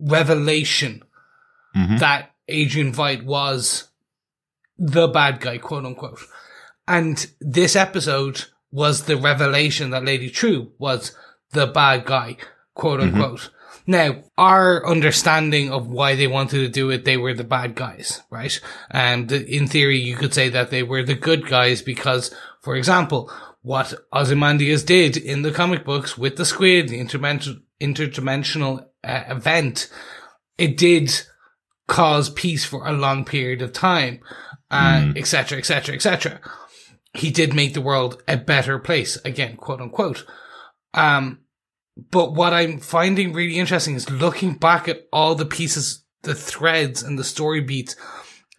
revelation 0.00 1.02
mm-hmm. 1.76 1.96
that 1.98 2.34
Adrian 2.48 2.92
Veidt 2.92 3.22
was 3.22 3.88
the 4.78 5.08
bad 5.08 5.40
guy, 5.40 5.58
quote 5.58 5.84
unquote. 5.84 6.20
And 6.86 7.26
this 7.40 7.76
episode 7.76 8.44
was 8.70 9.04
the 9.04 9.16
revelation 9.16 9.90
that 9.90 10.04
Lady 10.04 10.30
Trieu 10.30 10.72
was 10.78 11.14
the 11.52 11.66
bad 11.66 12.04
guy, 12.04 12.36
quote 12.74 13.00
unquote. 13.00 13.50
Now, 13.86 14.22
our 14.36 14.86
understanding 14.86 15.72
of 15.72 15.86
why 15.86 16.14
they 16.14 16.26
wanted 16.26 16.58
to 16.58 16.68
do 16.68 16.90
it, 16.90 17.06
they 17.06 17.16
were 17.16 17.32
the 17.32 17.42
bad 17.42 17.74
guys, 17.74 18.20
right? 18.30 18.60
And 18.90 19.32
in 19.32 19.66
theory, 19.66 19.98
you 19.98 20.14
could 20.14 20.34
say 20.34 20.50
that 20.50 20.70
they 20.70 20.82
were 20.82 21.02
the 21.02 21.14
good 21.14 21.48
guys 21.48 21.80
because, 21.80 22.34
for 22.60 22.76
example, 22.76 23.30
what 23.62 23.94
Ozymandias 24.12 24.84
did 24.84 25.16
in 25.16 25.40
the 25.40 25.52
comic 25.52 25.86
books 25.86 26.18
with 26.18 26.36
the 26.36 26.44
squid, 26.44 26.88
the 26.88 27.00
interdimensional, 27.00 27.62
interdimensional 27.80 28.84
uh, 29.02 29.24
event, 29.28 29.90
it 30.58 30.76
did 30.76 31.22
cause 31.86 32.28
peace 32.28 32.66
for 32.66 32.86
a 32.86 32.92
long 32.92 33.24
period 33.24 33.62
of 33.62 33.72
time, 33.72 34.20
uh, 34.70 35.12
et 35.16 35.26
cetera, 35.26 35.56
et 35.56 35.64
cetera, 35.64 35.94
et 35.94 36.02
cetera. 36.02 36.40
He 37.14 37.30
did 37.30 37.54
make 37.54 37.72
the 37.72 37.80
world 37.80 38.22
a 38.28 38.36
better 38.36 38.78
place, 38.78 39.16
again, 39.24 39.56
quote 39.56 39.80
unquote. 39.80 40.26
Um, 40.94 41.40
but 42.10 42.34
what 42.34 42.52
I'm 42.52 42.78
finding 42.78 43.32
really 43.32 43.58
interesting 43.58 43.94
is 43.94 44.08
looking 44.08 44.54
back 44.54 44.88
at 44.88 45.08
all 45.12 45.34
the 45.34 45.44
pieces, 45.44 46.04
the 46.22 46.34
threads 46.34 47.02
and 47.02 47.18
the 47.18 47.24
story 47.24 47.60
beats. 47.60 47.96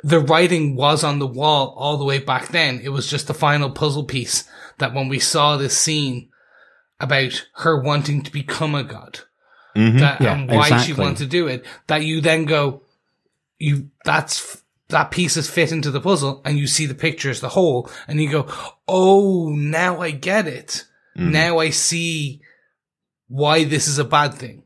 The 0.04 0.20
writing 0.20 0.76
was 0.76 1.04
on 1.04 1.20
the 1.20 1.28
wall 1.28 1.74
all 1.78 1.98
the 1.98 2.06
way 2.06 2.20
back 2.20 2.50
then. 2.50 2.80
It 2.82 2.90
was 2.90 3.10
just 3.10 3.28
the 3.28 3.34
final 3.34 3.70
puzzle 3.70 4.06
piece 4.06 4.50
that 4.78 4.94
when 4.94 5.10
we 5.10 5.20
saw 5.20 5.58
this 5.58 5.78
scene 5.78 6.30
about 7.00 7.46
her 7.56 7.82
wanting 7.82 8.24
to 8.24 8.32
become 8.32 8.76
a 8.76 8.84
god, 8.84 9.20
that, 9.76 10.22
Yeah, 10.22 10.34
and 10.34 10.50
why 10.50 10.68
she 10.68 10.74
exactly. 10.74 11.04
wanted 11.04 11.18
to 11.20 11.26
do 11.28 11.48
it, 11.48 11.66
that 11.88 12.04
you 12.04 12.20
then 12.22 12.46
go, 12.46 12.84
you, 13.58 13.90
that's, 14.04 14.62
that 14.90 15.12
pieces 15.12 15.50
fit 15.50 15.72
into 15.72 15.92
the 15.92 16.02
puzzle 16.02 16.42
and 16.44 16.58
you 16.58 16.68
see 16.68 16.86
the 16.86 16.96
picture 16.96 17.30
as 17.30 17.40
the 17.42 17.50
whole 17.50 17.90
and 18.08 18.22
you 18.22 18.30
go, 18.30 18.48
Oh, 18.88 19.50
now 19.50 20.02
I 20.02 20.12
get 20.12 20.48
it. 20.48 20.86
Now 21.16 21.60
I 21.60 21.72
see 21.72 22.42
why 23.28 23.64
this 23.66 23.88
is 23.88 24.00
a 24.00 24.06
bad 24.06 24.34
thing. 24.36 24.64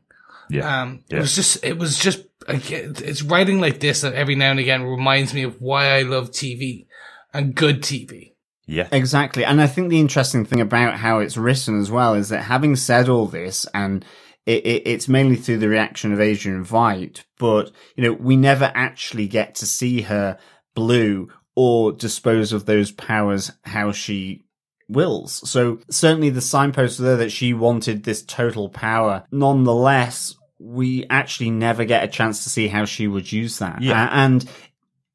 Yeah. 0.50 0.82
Um, 0.82 1.04
Yeah. 1.08 1.18
it 1.18 1.20
was 1.20 1.34
just, 1.34 1.64
it 1.64 1.78
was 1.78 1.98
just, 1.98 2.22
again, 2.46 2.94
it's 2.98 3.22
writing 3.22 3.60
like 3.60 3.80
this 3.80 4.02
that 4.02 4.14
every 4.14 4.34
now 4.36 4.50
and 4.50 4.60
again 4.60 4.82
reminds 4.84 5.34
me 5.34 5.42
of 5.42 5.60
why 5.60 5.96
I 5.98 6.02
love 6.02 6.30
TV 6.30 6.86
and 7.32 7.54
good 7.54 7.82
TV. 7.82 8.34
yeah. 8.66 8.88
Exactly. 8.92 9.44
And 9.44 9.60
I 9.60 9.66
think 9.66 9.90
the 9.90 10.00
interesting 10.00 10.44
thing 10.44 10.60
about 10.60 10.94
how 10.98 11.18
it's 11.18 11.36
written 11.36 11.80
as 11.80 11.90
well 11.90 12.14
is 12.14 12.28
that 12.28 12.42
having 12.44 12.76
said 12.76 13.08
all 13.08 13.26
this 13.26 13.66
and 13.74 14.04
it, 14.46 14.64
it, 14.66 14.82
it's 14.86 15.08
mainly 15.08 15.36
through 15.36 15.58
the 15.58 15.68
reaction 15.68 16.12
of 16.12 16.20
Adrian 16.20 16.64
Veidt, 16.64 17.24
but 17.38 17.72
you 17.96 18.04
know, 18.04 18.12
we 18.12 18.36
never 18.36 18.70
actually 18.74 19.26
get 19.26 19.54
to 19.56 19.66
see 19.66 20.02
her 20.02 20.38
blue 20.74 21.30
or 21.56 21.92
dispose 21.92 22.52
of 22.52 22.66
those 22.66 22.90
powers 22.92 23.50
how 23.62 23.90
she 23.92 24.43
wills. 24.88 25.48
So 25.48 25.80
certainly 25.90 26.30
the 26.30 26.40
signpost 26.40 26.98
there 26.98 27.16
that 27.16 27.32
she 27.32 27.54
wanted 27.54 28.04
this 28.04 28.22
total 28.22 28.68
power. 28.68 29.24
Nonetheless, 29.30 30.36
we 30.58 31.06
actually 31.10 31.50
never 31.50 31.84
get 31.84 32.04
a 32.04 32.08
chance 32.08 32.44
to 32.44 32.50
see 32.50 32.68
how 32.68 32.84
she 32.84 33.06
would 33.06 33.30
use 33.30 33.58
that. 33.58 33.82
Yeah. 33.82 34.08
And, 34.10 34.44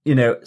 you 0.05 0.15
know, 0.15 0.39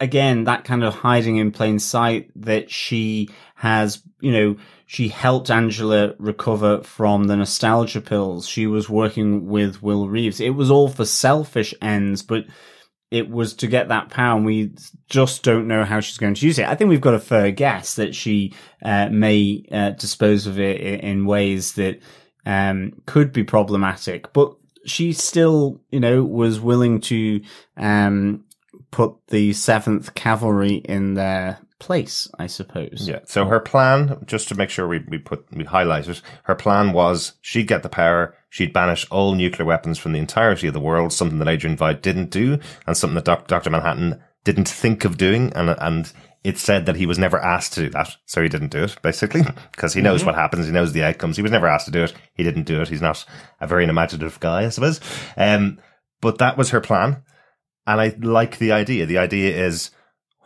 again, 0.00 0.44
that 0.44 0.64
kind 0.64 0.84
of 0.84 0.94
hiding 0.94 1.36
in 1.36 1.50
plain 1.50 1.78
sight 1.78 2.30
that 2.36 2.70
she 2.70 3.28
has, 3.54 4.02
you 4.20 4.32
know, 4.32 4.56
she 4.86 5.08
helped 5.08 5.50
Angela 5.50 6.14
recover 6.18 6.82
from 6.82 7.24
the 7.24 7.36
nostalgia 7.36 8.00
pills. 8.00 8.46
She 8.46 8.66
was 8.66 8.88
working 8.88 9.46
with 9.46 9.82
Will 9.82 10.08
Reeves. 10.08 10.40
It 10.40 10.50
was 10.50 10.70
all 10.70 10.88
for 10.88 11.04
selfish 11.04 11.74
ends, 11.80 12.22
but 12.22 12.44
it 13.14 13.30
was 13.30 13.54
to 13.54 13.68
get 13.68 13.86
that 13.88 14.10
power 14.10 14.36
and 14.36 14.44
we 14.44 14.72
just 15.08 15.44
don't 15.44 15.68
know 15.68 15.84
how 15.84 16.00
she's 16.00 16.18
going 16.18 16.34
to 16.34 16.44
use 16.44 16.58
it. 16.58 16.66
I 16.66 16.74
think 16.74 16.90
we've 16.90 17.00
got 17.00 17.14
a 17.14 17.20
fair 17.20 17.52
guess 17.52 17.94
that 17.94 18.12
she 18.12 18.52
uh, 18.84 19.08
may 19.08 19.64
uh, 19.70 19.90
dispose 19.90 20.48
of 20.48 20.58
it 20.58 20.80
in 20.80 21.24
ways 21.24 21.74
that 21.74 22.00
um, 22.44 23.00
could 23.06 23.32
be 23.32 23.44
problematic, 23.44 24.32
but 24.32 24.56
she 24.84 25.12
still, 25.12 25.80
you 25.92 26.00
know, 26.00 26.24
was 26.24 26.58
willing 26.58 27.00
to 27.02 27.40
um, 27.76 28.44
put 28.90 29.14
the 29.28 29.52
Seventh 29.52 30.14
Cavalry 30.14 30.74
in 30.74 31.14
their 31.14 31.60
place, 31.78 32.28
I 32.38 32.46
suppose. 32.46 33.06
Yeah. 33.06 33.20
So 33.24 33.44
her 33.46 33.60
plan, 33.60 34.22
just 34.26 34.48
to 34.48 34.54
make 34.54 34.70
sure 34.70 34.86
we, 34.86 35.00
we 35.08 35.18
put, 35.18 35.46
we 35.52 35.64
highlight 35.64 36.08
it, 36.08 36.22
her 36.44 36.54
plan 36.54 36.92
was 36.92 37.34
she'd 37.40 37.68
get 37.68 37.82
the 37.82 37.88
power, 37.88 38.36
she'd 38.48 38.72
banish 38.72 39.06
all 39.10 39.34
nuclear 39.34 39.66
weapons 39.66 39.98
from 39.98 40.12
the 40.12 40.18
entirety 40.18 40.66
of 40.66 40.74
the 40.74 40.80
world, 40.80 41.12
something 41.12 41.38
that 41.38 41.48
Adrian 41.48 41.76
Veidt 41.76 42.02
didn't 42.02 42.30
do, 42.30 42.58
and 42.86 42.96
something 42.96 43.16
that 43.16 43.24
Doc, 43.24 43.46
Dr. 43.48 43.70
Manhattan 43.70 44.22
didn't 44.44 44.68
think 44.68 45.04
of 45.04 45.16
doing, 45.16 45.52
and, 45.54 45.70
and 45.78 46.12
it 46.44 46.58
said 46.58 46.86
that 46.86 46.96
he 46.96 47.06
was 47.06 47.18
never 47.18 47.38
asked 47.38 47.72
to 47.74 47.84
do 47.84 47.90
that, 47.90 48.16
so 48.26 48.42
he 48.42 48.48
didn't 48.48 48.70
do 48.70 48.84
it, 48.84 48.96
basically, 49.02 49.42
because 49.72 49.94
he 49.94 50.02
knows 50.02 50.24
what 50.24 50.34
happens, 50.34 50.66
he 50.66 50.72
knows 50.72 50.92
the 50.92 51.02
outcomes. 51.02 51.36
He 51.36 51.42
was 51.42 51.52
never 51.52 51.66
asked 51.66 51.86
to 51.86 51.92
do 51.92 52.04
it, 52.04 52.14
he 52.34 52.42
didn't 52.42 52.64
do 52.64 52.80
it, 52.80 52.88
he's 52.88 53.02
not 53.02 53.24
a 53.60 53.66
very 53.66 53.84
imaginative 53.84 54.38
guy, 54.40 54.64
I 54.64 54.68
suppose. 54.68 55.00
Um, 55.36 55.78
but 56.20 56.38
that 56.38 56.56
was 56.56 56.70
her 56.70 56.80
plan, 56.80 57.22
and 57.86 58.00
I 58.00 58.14
like 58.20 58.58
the 58.58 58.72
idea. 58.72 59.06
The 59.06 59.18
idea 59.18 59.66
is, 59.66 59.90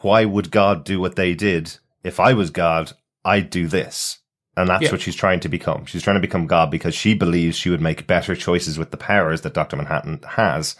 why 0.01 0.25
would 0.25 0.51
God 0.51 0.85
do 0.85 1.01
what 1.01 1.17
they 1.17 1.35
did? 1.35 1.77
If 2.05 2.21
I 2.21 2.33
was 2.33 2.51
God, 2.51 2.93
I'd 3.25 3.51
do 3.51 3.67
this. 3.67 4.19
And 4.57 4.69
that's 4.69 4.85
Yeah. 4.85 4.91
what 4.93 5.01
she's 5.01 5.15
trying 5.15 5.41
to 5.41 5.49
become. 5.49 5.87
She's 5.87 6.03
trying 6.03 6.17
to 6.17 6.21
become 6.21 6.47
God 6.47 6.71
because 6.71 6.95
she 6.95 7.15
believes 7.15 7.57
she 7.57 7.71
would 7.71 7.81
make 7.81 8.07
better 8.09 8.35
choices 8.35 8.79
with 8.79 8.91
the 8.91 8.97
powers 8.97 9.43
that 9.43 9.55
Dr. 9.55 9.77
Manhattan 9.77 10.21
has, 10.31 10.75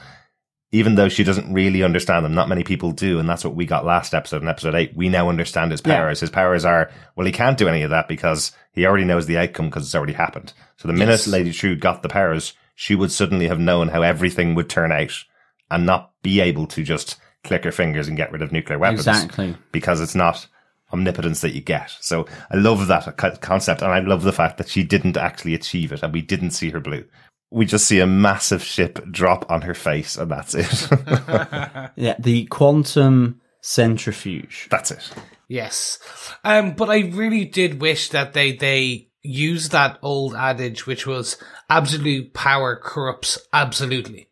even 0.73 0.97
though 0.97 1.09
she 1.09 1.23
doesn't 1.25 1.53
really 1.53 1.83
understand 1.83 2.25
them. 2.25 2.35
Not 2.35 2.49
many 2.49 2.65
people 2.65 2.91
do. 2.91 3.19
And 3.21 3.29
that's 3.29 3.45
what 3.45 3.55
we 3.55 3.67
got 3.67 3.85
last 3.87 4.15
episode 4.15 4.43
in 4.43 4.49
episode 4.49 4.75
eight. 4.75 4.97
We 4.97 5.09
now 5.09 5.29
understand 5.29 5.71
his 5.71 5.81
Yeah. 5.85 5.95
powers. 5.97 6.21
His 6.21 6.31
powers 6.31 6.65
are, 6.65 6.91
well, 7.17 7.27
he 7.27 7.33
can't 7.33 7.57
do 7.57 7.69
any 7.69 7.83
of 7.83 7.91
that 7.91 8.09
because 8.09 8.53
he 8.73 8.85
already 8.85 9.05
knows 9.05 9.27
the 9.27 9.39
outcome 9.39 9.67
because 9.67 9.85
it's 9.85 9.95
already 9.95 10.13
happened. 10.15 10.53
So 10.77 10.89
the 10.89 10.95
minute 10.95 11.13
Yes. 11.13 11.27
Lady 11.29 11.53
Trieu 11.53 11.77
got 11.77 12.03
the 12.03 12.09
powers, 12.09 12.53
she 12.75 12.95
would 12.95 13.13
suddenly 13.13 13.47
have 13.49 13.61
known 13.61 13.89
how 13.89 14.03
everything 14.03 14.55
would 14.57 14.69
turn 14.69 14.91
out 14.93 15.25
and 15.71 15.87
not 15.87 16.11
be 16.23 16.41
able 16.41 16.67
to 16.67 16.83
just 16.83 17.17
click 17.45 17.65
her 17.65 17.73
fingers 17.73 18.09
and 18.09 18.17
get 18.17 18.33
rid 18.33 18.43
of 18.43 18.53
nuclear 18.53 18.79
weapons 18.79 19.07
Exactly. 19.07 19.57
because 19.73 20.01
it's 20.01 20.15
not 20.15 20.47
omnipotence 20.93 21.41
that 21.43 21.55
you 21.55 21.61
get. 21.61 21.91
So 22.01 22.27
I 22.51 22.57
love 22.57 22.87
that 22.89 23.17
concept, 23.41 23.83
and 23.83 23.93
I 23.93 24.01
love 24.01 24.23
the 24.23 24.33
fact 24.33 24.59
that 24.59 24.69
she 24.69 24.83
didn't 24.83 25.17
actually 25.17 25.55
achieve 25.55 25.93
it, 25.93 26.03
and 26.03 26.13
we 26.13 26.23
didn't 26.23 26.51
see 26.53 26.71
her 26.71 26.81
blue. 26.81 27.05
We 27.51 27.65
just 27.67 27.87
see 27.87 28.01
a 28.01 28.07
massive 28.07 28.63
ship 28.63 28.99
drop 29.11 29.51
on 29.51 29.63
her 29.63 29.75
face, 29.75 30.17
and 30.17 30.31
that's 30.31 30.55
it. 30.55 30.89
Yeah, 31.97 32.15
the 32.19 32.47
quantum 32.47 33.41
centrifuge. 33.63 34.69
that's 34.71 34.91
it. 34.91 35.11
Yes. 35.49 35.99
Um, 36.45 36.75
but 36.75 36.91
I 36.91 37.01
really 37.01 37.45
did 37.47 37.81
wish 37.81 38.11
that 38.11 38.35
they, 38.35 38.53
they 38.53 39.09
used 39.23 39.73
that 39.73 39.99
old 40.03 40.35
adage, 40.35 40.87
which 40.87 41.07
was 41.07 41.37
absolute 41.71 42.35
power 42.35 42.77
corrupts 42.77 43.39
absolutely. 43.53 44.29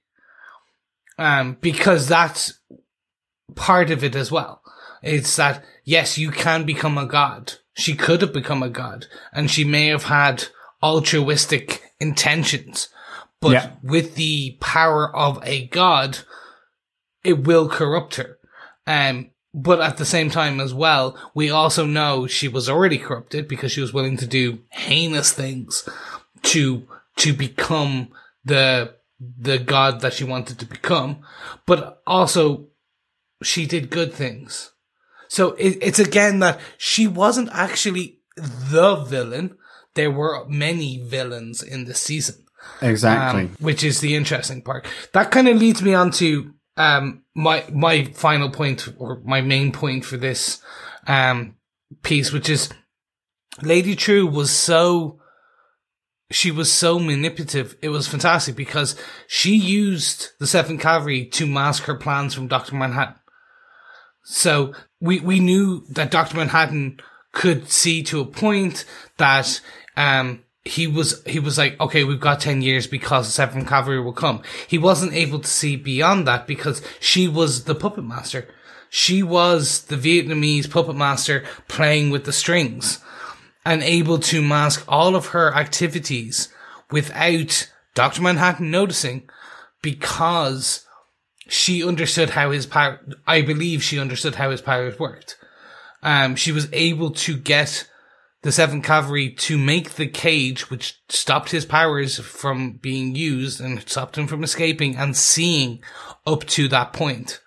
Um, 1.18 1.56
because 1.60 2.06
that's 2.08 2.60
part 3.54 3.90
of 3.90 4.02
it 4.02 4.14
as 4.16 4.30
well. 4.32 4.62
It's 5.02 5.36
that, 5.36 5.64
yes, 5.84 6.18
you 6.18 6.30
can 6.30 6.64
become 6.64 6.98
a 6.98 7.06
god. 7.06 7.54
She 7.74 7.94
could 7.94 8.22
have 8.22 8.32
become 8.32 8.62
a 8.62 8.68
god 8.70 9.06
and 9.32 9.50
she 9.50 9.64
may 9.64 9.86
have 9.88 10.04
had 10.04 10.44
altruistic 10.82 11.82
intentions, 12.00 12.88
but 13.40 13.52
Yeah. 13.52 13.70
with 13.82 14.14
the 14.14 14.56
power 14.60 15.14
of 15.14 15.38
a 15.42 15.66
god, 15.68 16.18
it 17.22 17.44
will 17.44 17.68
corrupt 17.68 18.16
her. 18.16 18.38
Um, 18.86 19.30
but 19.52 19.80
at 19.80 19.96
the 19.96 20.04
same 20.04 20.30
time 20.30 20.60
as 20.60 20.74
well, 20.74 21.16
we 21.34 21.50
also 21.50 21.86
know 21.86 22.26
she 22.26 22.46
was 22.48 22.68
already 22.68 22.98
corrupted 22.98 23.48
because 23.48 23.72
she 23.72 23.80
was 23.80 23.92
willing 23.92 24.16
to 24.18 24.26
do 24.26 24.60
heinous 24.70 25.32
things 25.32 25.88
to, 26.42 26.86
to 27.16 27.32
become 27.32 28.08
the, 28.44 28.94
the 29.18 29.58
god 29.58 30.00
that 30.00 30.12
she 30.12 30.24
wanted 30.24 30.58
to 30.58 30.66
become. 30.66 31.20
But 31.66 32.02
also, 32.06 32.68
she 33.42 33.66
did 33.66 33.90
good 33.90 34.12
things. 34.12 34.72
So 35.28 35.52
it, 35.52 35.78
it's 35.82 35.98
again 35.98 36.38
that 36.40 36.60
she 36.78 37.06
wasn't 37.06 37.50
actually 37.52 38.20
the 38.36 38.96
villain. 38.96 39.56
There 39.94 40.10
were 40.10 40.46
many 40.48 41.02
villains 41.02 41.62
in 41.62 41.86
the 41.86 41.94
season 41.94 42.46
Exactly. 42.82 43.42
um, 43.42 43.56
which 43.60 43.82
is 43.82 44.00
the 44.00 44.14
interesting 44.14 44.62
part. 44.62 44.86
That 45.12 45.30
kind 45.30 45.48
of 45.48 45.56
leads 45.56 45.82
me 45.82 45.94
on 45.94 46.10
to 46.12 46.52
um, 46.76 47.22
my 47.34 47.64
my 47.72 48.04
final 48.04 48.50
point 48.50 48.88
or 48.98 49.20
my 49.24 49.40
main 49.40 49.72
point 49.72 50.04
for 50.04 50.16
this 50.16 50.60
um, 51.06 51.56
piece, 52.02 52.32
which 52.32 52.48
is 52.48 52.68
Lady 53.62 53.96
Trieu 53.96 54.26
was 54.26 54.50
so 54.50 55.20
she 56.30 56.50
was 56.50 56.72
so 56.72 56.98
manipulative. 56.98 57.76
It 57.80 57.88
was 57.88 58.08
fantastic 58.08 58.56
because 58.56 58.96
she 59.26 59.56
used 59.56 60.30
the 60.38 60.46
Seventh 60.46 60.80
Cavalry 60.80 61.26
to 61.26 61.46
mask 61.46 61.84
her 61.84 61.94
plans 61.94 62.34
from 62.34 62.48
Doctor 62.48 62.74
Manhattan. 62.74 63.14
So 64.28 64.74
we 65.00 65.20
we 65.20 65.38
knew 65.38 65.84
that 65.88 66.10
Doctor 66.10 66.36
Manhattan 66.36 66.98
could 67.30 67.70
see 67.70 68.02
to 68.02 68.20
a 68.20 68.26
point 68.26 68.84
that 69.18 69.60
um, 69.96 70.42
he 70.64 70.88
was 70.88 71.22
he 71.26 71.38
was 71.38 71.56
like, 71.56 71.80
okay, 71.80 72.02
we've 72.02 72.18
got 72.18 72.40
ten 72.40 72.60
years 72.60 72.88
because 72.88 73.26
the 73.26 73.32
Seventh 73.32 73.68
Cavalry 73.68 74.00
will 74.00 74.12
come. 74.12 74.42
He 74.66 74.78
wasn't 74.78 75.14
able 75.14 75.38
to 75.38 75.48
see 75.48 75.76
beyond 75.76 76.26
that 76.26 76.48
because 76.48 76.82
she 76.98 77.28
was 77.28 77.64
the 77.64 77.74
puppet 77.76 78.04
master. 78.04 78.48
She 78.90 79.22
was 79.22 79.84
the 79.84 79.96
Vietnamese 79.96 80.68
puppet 80.68 80.96
master 80.96 81.44
playing 81.68 82.10
with 82.10 82.24
the 82.24 82.32
strings 82.32 82.98
and 83.64 83.80
able 83.80 84.18
to 84.18 84.42
mask 84.42 84.84
all 84.88 85.14
of 85.14 85.26
her 85.26 85.54
activities 85.54 86.48
without 86.90 87.70
Dr. 87.94 88.22
Manhattan 88.22 88.72
noticing 88.72 89.28
because 89.82 90.85
she 91.48 91.86
understood 91.86 92.30
how 92.30 92.50
his 92.50 92.66
power, 92.66 93.00
I 93.26 93.42
believe 93.42 93.82
she 93.82 93.98
understood 93.98 94.34
how 94.34 94.50
his 94.50 94.60
powers 94.60 94.98
worked. 94.98 95.36
Um, 96.02 96.36
she 96.36 96.52
was 96.52 96.68
able 96.72 97.10
to 97.12 97.36
get 97.36 97.88
the 98.42 98.52
Seventh 98.52 98.84
Cavalry 98.84 99.30
to 99.30 99.58
make 99.58 99.94
the 99.94 100.06
cage, 100.06 100.70
which 100.70 101.00
stopped 101.08 101.50
his 101.50 101.64
powers 101.64 102.18
from 102.20 102.74
being 102.74 103.14
used 103.16 103.60
and 103.60 103.88
stopped 103.88 104.16
him 104.16 104.26
from 104.26 104.44
escaping 104.44 104.96
and 104.96 105.16
seeing 105.16 105.82
up 106.26 106.44
to 106.44 106.68
that 106.68 106.92
point 106.92 107.40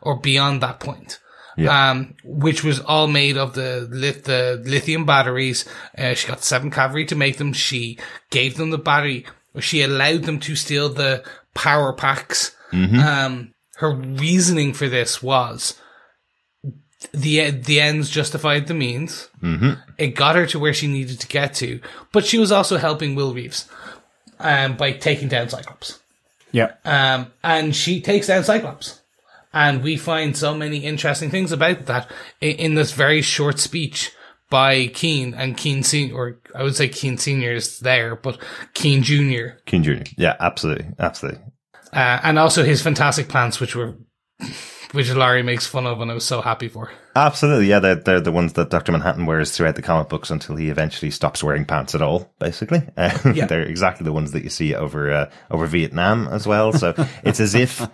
or 0.00 0.18
beyond 0.18 0.60
that 0.60 0.78
point. 0.78 1.18
Yeah. 1.56 1.90
Um, 1.90 2.14
which 2.24 2.64
was 2.64 2.80
all 2.80 3.06
made 3.06 3.36
of 3.36 3.54
the 3.54 3.88
lit- 3.90 4.24
the 4.24 4.60
lithium 4.64 5.04
batteries. 5.06 5.64
Uh, 5.96 6.14
she 6.14 6.26
got 6.26 6.42
seven 6.42 6.70
Cavalry 6.70 7.06
to 7.06 7.16
make 7.16 7.38
them. 7.38 7.52
She 7.52 7.98
gave 8.30 8.56
them 8.56 8.70
the 8.70 8.78
battery. 8.78 9.24
She 9.60 9.82
allowed 9.82 10.24
them 10.24 10.40
to 10.40 10.56
steal 10.56 10.88
the 10.88 11.24
power 11.54 11.92
packs. 11.92 12.56
Um, 12.74 13.54
her 13.76 13.90
reasoning 13.90 14.72
for 14.72 14.88
this 14.88 15.22
was 15.22 15.80
the 17.12 17.50
the 17.50 17.80
ends 17.80 18.10
justified 18.10 18.66
the 18.66 18.74
means. 18.74 19.28
Mm-hmm. 19.42 19.80
It 19.98 20.08
got 20.08 20.36
her 20.36 20.46
to 20.46 20.58
where 20.58 20.74
she 20.74 20.86
needed 20.86 21.20
to 21.20 21.26
get 21.26 21.54
to, 21.54 21.80
but 22.12 22.24
she 22.24 22.38
was 22.38 22.52
also 22.52 22.76
helping 22.76 23.14
Will 23.14 23.34
Reeves 23.34 23.68
um, 24.38 24.76
by 24.76 24.92
taking 24.92 25.28
down 25.28 25.48
Cyclops. 25.48 26.00
Yeah. 26.52 26.72
Um, 26.84 27.32
and 27.42 27.74
she 27.74 28.00
takes 28.00 28.28
down 28.28 28.44
Cyclops. 28.44 29.00
And 29.52 29.84
we 29.84 29.96
find 29.96 30.36
so 30.36 30.52
many 30.52 30.78
interesting 30.78 31.30
things 31.30 31.52
about 31.52 31.86
that 31.86 32.10
in, 32.40 32.56
in 32.56 32.74
this 32.74 32.92
very 32.92 33.22
short 33.22 33.60
speech 33.60 34.10
by 34.50 34.88
Keene 34.88 35.32
and 35.34 35.56
Keene 35.56 35.82
Senior, 35.82 36.14
or 36.14 36.38
I 36.54 36.62
would 36.64 36.74
say 36.74 36.88
Keene 36.88 37.18
Senior 37.18 37.52
is 37.52 37.78
there, 37.78 38.16
but 38.16 38.38
Keene 38.74 39.02
Junior, 39.02 39.60
King 39.66 39.82
Jr. 39.82 40.02
Yeah, 40.16 40.36
absolutely. 40.40 40.86
Absolutely. 40.98 41.40
Uh, 41.92 42.20
and 42.22 42.38
also 42.38 42.64
his 42.64 42.82
fantastic 42.82 43.28
pants, 43.28 43.60
which 43.60 43.76
were, 43.76 43.94
which 44.92 45.12
Laurie 45.12 45.42
makes 45.42 45.66
fun 45.66 45.86
of, 45.86 46.00
and 46.00 46.10
I 46.10 46.14
was 46.14 46.24
so 46.24 46.40
happy 46.40 46.68
for. 46.68 46.90
Absolutely, 47.16 47.66
yeah. 47.66 47.78
They're, 47.78 47.94
they're 47.96 48.20
the 48.20 48.32
ones 48.32 48.54
that 48.54 48.70
Dr. 48.70 48.90
Manhattan 48.92 49.26
wears 49.26 49.50
throughout 49.56 49.76
the 49.76 49.82
comic 49.82 50.08
books 50.08 50.30
until 50.30 50.56
he 50.56 50.68
eventually 50.70 51.10
stops 51.10 51.42
wearing 51.44 51.64
pants 51.64 51.94
at 51.94 52.02
all, 52.02 52.32
basically. 52.40 52.82
Uh, 52.96 53.16
Yeah. 53.34 53.46
they're 53.46 53.62
exactly 53.62 54.04
the 54.04 54.12
ones 54.12 54.32
that 54.32 54.42
you 54.44 54.50
see 54.50 54.74
over, 54.74 55.12
uh, 55.12 55.30
over 55.50 55.66
Vietnam 55.66 56.26
as 56.28 56.46
well. 56.46 56.72
So 56.72 56.94
it's 57.24 57.38
as 57.40 57.54
if 57.54 57.86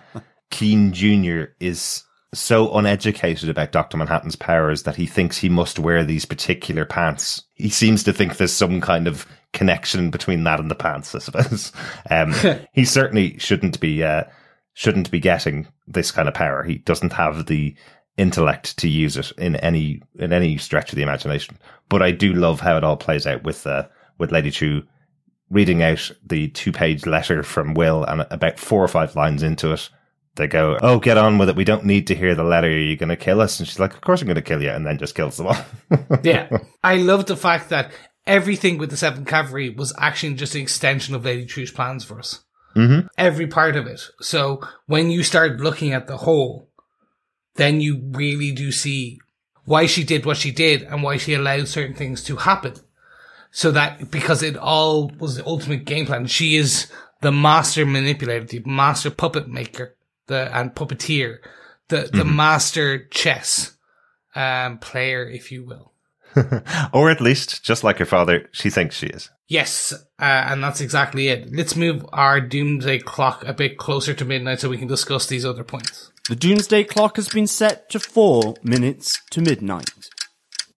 Keene 0.50 0.92
Jr. 0.92 1.52
is 1.60 2.04
so 2.32 2.72
uneducated 2.76 3.48
about 3.48 3.72
Dr. 3.72 3.96
Manhattan's 3.96 4.36
powers 4.36 4.84
that 4.84 4.96
he 4.96 5.06
thinks 5.06 5.38
he 5.38 5.48
must 5.48 5.78
wear 5.78 6.04
these 6.04 6.24
particular 6.24 6.84
pants. 6.84 7.42
He 7.54 7.70
seems 7.70 8.04
to 8.04 8.12
think 8.12 8.36
there's 8.36 8.52
some 8.52 8.80
kind 8.80 9.08
of 9.08 9.26
connection 9.52 10.10
between 10.10 10.44
that 10.44 10.60
and 10.60 10.70
the 10.70 10.76
pants, 10.76 11.14
I 11.14 11.18
suppose. 11.18 11.72
Um, 12.10 12.34
he 12.72 12.84
certainly 12.84 13.38
shouldn't 13.38 13.78
be, 13.80 14.02
uh, 14.02 14.24
shouldn't 14.74 15.10
be 15.10 15.20
getting 15.20 15.68
this 15.86 16.10
kind 16.10 16.28
of 16.28 16.34
power. 16.34 16.62
He 16.62 16.78
doesn't 16.78 17.12
have 17.12 17.46
the 17.46 17.74
intellect 18.16 18.76
to 18.78 18.88
use 18.88 19.16
it 19.16 19.32
in 19.38 19.56
any 19.56 20.02
in 20.18 20.32
any 20.32 20.58
stretch 20.58 20.92
of 20.92 20.96
the 20.96 21.02
imagination. 21.02 21.58
But 21.88 22.02
I 22.02 22.10
do 22.10 22.32
love 22.32 22.60
how 22.60 22.76
it 22.76 22.84
all 22.84 22.96
plays 22.96 23.26
out 23.26 23.44
with 23.44 23.66
uh, 23.66 23.86
with 24.18 24.32
Lady 24.32 24.50
Trieu 24.50 24.82
reading 25.50 25.82
out 25.82 26.10
the 26.24 26.48
two 26.48 26.72
page 26.72 27.06
letter 27.06 27.42
from 27.42 27.74
Will, 27.74 28.04
and 28.04 28.26
about 28.30 28.58
four 28.58 28.82
or 28.82 28.88
five 28.88 29.16
lines 29.16 29.42
into 29.42 29.72
it, 29.72 29.88
they 30.36 30.46
go, 30.46 30.78
"Oh, 30.80 30.98
get 30.98 31.18
on 31.18 31.38
with 31.38 31.48
it. 31.48 31.56
We 31.56 31.64
don't 31.64 31.84
need 31.84 32.06
to 32.08 32.14
hear 32.14 32.34
the 32.34 32.44
letter. 32.44 32.68
Are 32.68 32.70
you 32.70 32.96
going 32.96 33.08
to 33.08 33.16
kill 33.16 33.40
us?" 33.40 33.58
And 33.58 33.68
she's 33.68 33.78
like, 33.80 33.94
"Of 33.94 34.00
course 34.00 34.20
I'm 34.20 34.26
going 34.26 34.36
to 34.36 34.42
kill 34.42 34.62
you," 34.62 34.70
and 34.70 34.86
then 34.86 34.98
just 34.98 35.14
kills 35.14 35.36
them 35.36 35.48
all. 35.48 35.56
Yeah. 36.22 36.48
I 36.84 36.96
love 36.96 37.26
the 37.26 37.36
fact 37.36 37.68
that 37.70 37.90
everything 38.26 38.78
with 38.78 38.90
the 38.90 38.96
Seventh 38.96 39.26
Cavalry 39.26 39.70
was 39.70 39.92
actually 39.98 40.34
just 40.34 40.54
an 40.54 40.60
extension 40.62 41.14
of 41.14 41.24
Lady 41.24 41.46
Trieu's 41.46 41.70
plans 41.70 42.04
for 42.04 42.18
us. 42.18 42.40
Mhm. 42.76 43.08
Every 43.18 43.46
part 43.48 43.76
of 43.76 43.86
it. 43.86 44.00
So 44.20 44.60
when 44.86 45.10
you 45.10 45.22
start 45.24 45.60
looking 45.60 45.92
at 45.92 46.06
the 46.06 46.18
whole, 46.18 46.68
then 47.56 47.80
you 47.80 48.00
really 48.12 48.52
do 48.52 48.70
see 48.70 49.18
why 49.64 49.86
she 49.86 50.04
did 50.04 50.24
what 50.24 50.36
she 50.36 50.52
did 50.52 50.82
and 50.82 51.02
why 51.02 51.16
she 51.16 51.34
allowed 51.34 51.68
certain 51.68 51.96
things 51.96 52.22
to 52.24 52.36
happen. 52.36 52.74
So 53.50 53.72
that, 53.72 54.10
because 54.12 54.42
it 54.44 54.56
all 54.56 55.08
was 55.18 55.34
the 55.36 55.44
ultimate 55.46 55.84
game 55.84 56.06
plan. 56.06 56.26
She 56.26 56.54
is 56.56 56.86
the 57.20 57.32
master 57.32 57.84
manipulator, 57.84 58.44
the 58.46 58.62
master 58.64 59.10
puppet 59.10 59.48
maker, 59.48 59.96
the, 60.30 60.56
and 60.56 60.74
puppeteer, 60.74 61.38
the, 61.88 62.08
the 62.10 62.24
master 62.24 63.06
chess, 63.08 63.76
um, 64.34 64.78
player, 64.78 65.28
if 65.28 65.52
you 65.52 65.64
will. 65.64 65.92
or 66.92 67.10
at 67.10 67.20
least, 67.20 67.64
just 67.64 67.82
like 67.82 67.98
her 67.98 68.06
father, 68.06 68.48
she 68.52 68.70
thinks 68.70 68.96
she 68.96 69.08
is. 69.08 69.28
Yes, 69.48 69.92
uh, 69.92 70.22
and 70.22 70.62
that's 70.62 70.80
exactly 70.80 71.26
it. 71.26 71.52
Let's 71.52 71.74
move 71.74 72.06
our 72.12 72.40
doomsday 72.40 73.00
clock 73.00 73.44
a 73.44 73.52
bit 73.52 73.76
closer 73.78 74.14
to 74.14 74.24
midnight 74.24 74.60
so 74.60 74.68
we 74.68 74.78
can 74.78 74.86
discuss 74.86 75.26
these 75.26 75.44
other 75.44 75.64
points. 75.64 76.12
The 76.28 76.36
doomsday 76.36 76.84
clock 76.84 77.16
has 77.16 77.28
been 77.28 77.48
set 77.48 77.90
to 77.90 77.98
four 77.98 78.54
minutes 78.62 79.20
to 79.30 79.40
midnight. 79.40 80.08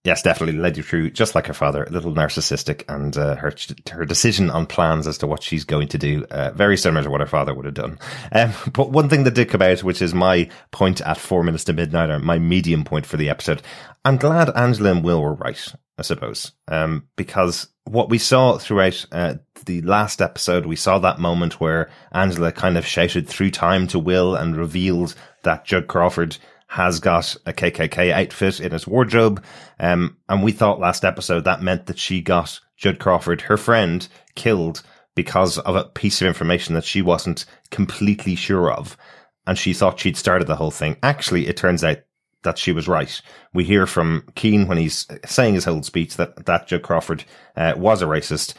Yes, 0.03 0.21
definitely. 0.21 0.59
led 0.59 0.75
you 0.75 0.83
through 0.83 1.11
just 1.11 1.33
like 1.33 1.47
her 1.47 1.53
father, 1.53 1.85
a 1.85 1.89
little 1.89 2.11
narcissistic, 2.11 2.83
and 2.89 3.15
uh, 3.15 3.35
her 3.37 3.53
her 3.91 4.03
decision 4.03 4.49
on 4.49 4.65
plans 4.65 5.07
as 5.07 5.17
to 5.19 5.27
what 5.27 5.41
she's 5.41 5.63
going 5.63 5.87
to 5.87 5.97
do, 5.97 6.25
uh, 6.29 6.51
very 6.51 6.75
similar 6.75 7.03
to 7.03 7.09
what 7.09 7.21
her 7.21 7.27
father 7.27 7.53
would 7.53 7.63
have 7.63 7.73
done. 7.73 7.97
Um, 8.33 8.51
but 8.73 8.91
one 8.91 9.07
thing 9.07 9.23
that 9.23 9.33
did 9.35 9.49
come 9.49 9.61
out, 9.61 9.81
which 9.81 10.01
is 10.01 10.13
my 10.13 10.49
point 10.71 10.99
at 11.01 11.17
four 11.17 11.41
minutes 11.41 11.63
to 11.65 11.73
midnight, 11.73 12.09
or 12.09 12.19
my 12.19 12.37
medium 12.37 12.83
point 12.83 13.05
for 13.05 13.15
the 13.15 13.29
episode, 13.29 13.61
I'm 14.03 14.17
glad 14.17 14.49
Angela 14.57 14.91
and 14.91 15.05
Will 15.05 15.21
were 15.21 15.35
right, 15.35 15.73
I 15.97 16.01
suppose, 16.01 16.51
um, 16.67 17.07
because 17.15 17.69
what 17.85 18.09
we 18.09 18.17
saw 18.17 18.57
throughout 18.57 19.05
uh, 19.13 19.35
the 19.65 19.81
last 19.83 20.21
episode, 20.21 20.65
we 20.65 20.75
saw 20.75 20.99
that 20.99 21.19
moment 21.19 21.61
where 21.61 21.89
Angela 22.11 22.51
kind 22.51 22.77
of 22.77 22.85
shouted 22.85 23.29
through 23.29 23.51
time 23.51 23.87
to 23.87 23.99
Will 23.99 24.35
and 24.35 24.57
revealed 24.57 25.15
that 25.43 25.63
Judd 25.63 25.87
Crawford 25.87 26.37
has 26.73 26.99
got 26.99 27.35
a 27.45 27.53
KKK 27.53 28.11
outfit 28.11 28.59
in 28.59 28.71
his 28.71 28.87
wardrobe. 28.87 29.43
Um, 29.79 30.17
and 30.27 30.41
we 30.41 30.51
thought 30.51 30.79
last 30.79 31.05
episode 31.05 31.43
that 31.43 31.61
meant 31.61 31.85
that 31.85 31.99
she 31.99 32.19
got 32.19 32.59
Judd 32.77 32.97
Crawford, 32.97 33.41
her 33.41 33.57
friend, 33.57 34.07
killed 34.33 34.81
because 35.13 35.59
of 35.59 35.75
a 35.75 35.83
piece 35.83 36.19
of 36.19 36.27
information 36.27 36.73
that 36.73 36.83
she 36.83 37.03
wasn't 37.03 37.45
completely 37.69 38.33
sure 38.33 38.71
of. 38.71 38.97
And 39.45 39.55
she 39.55 39.71
thought 39.71 39.99
she'd 39.99 40.17
started 40.17 40.47
the 40.47 40.55
whole 40.55 40.71
thing. 40.71 40.97
Actually, 41.03 41.47
it 41.47 41.57
turns 41.57 41.83
out 41.83 41.99
that 42.41 42.57
she 42.57 42.71
was 42.71 42.87
right. 42.87 43.21
We 43.53 43.65
hear 43.65 43.85
from 43.85 44.25
Keene 44.33 44.67
when 44.67 44.79
he's 44.79 45.05
saying 45.27 45.53
his 45.53 45.65
whole 45.65 45.83
speech 45.83 46.17
that, 46.17 46.47
that 46.47 46.65
Judd 46.65 46.81
Crawford 46.81 47.23
uh, 47.55 47.75
was 47.77 48.01
a 48.01 48.05
racist 48.05 48.55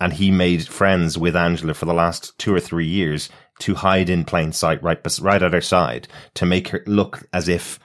and 0.00 0.14
he 0.14 0.30
made 0.30 0.66
friends 0.66 1.18
with 1.18 1.36
Angela 1.36 1.74
for 1.74 1.84
the 1.84 1.92
last 1.92 2.38
two 2.38 2.54
or 2.54 2.60
three 2.60 2.86
years 2.86 3.28
to 3.60 3.74
hide 3.74 4.10
in 4.10 4.24
plain 4.24 4.52
sight 4.52 4.82
right, 4.82 5.02
bes- 5.02 5.20
right 5.20 5.42
at 5.42 5.52
her 5.52 5.60
side 5.60 6.08
to 6.34 6.46
make 6.46 6.68
her 6.68 6.82
look 6.86 7.26
as 7.32 7.48
if 7.48 7.78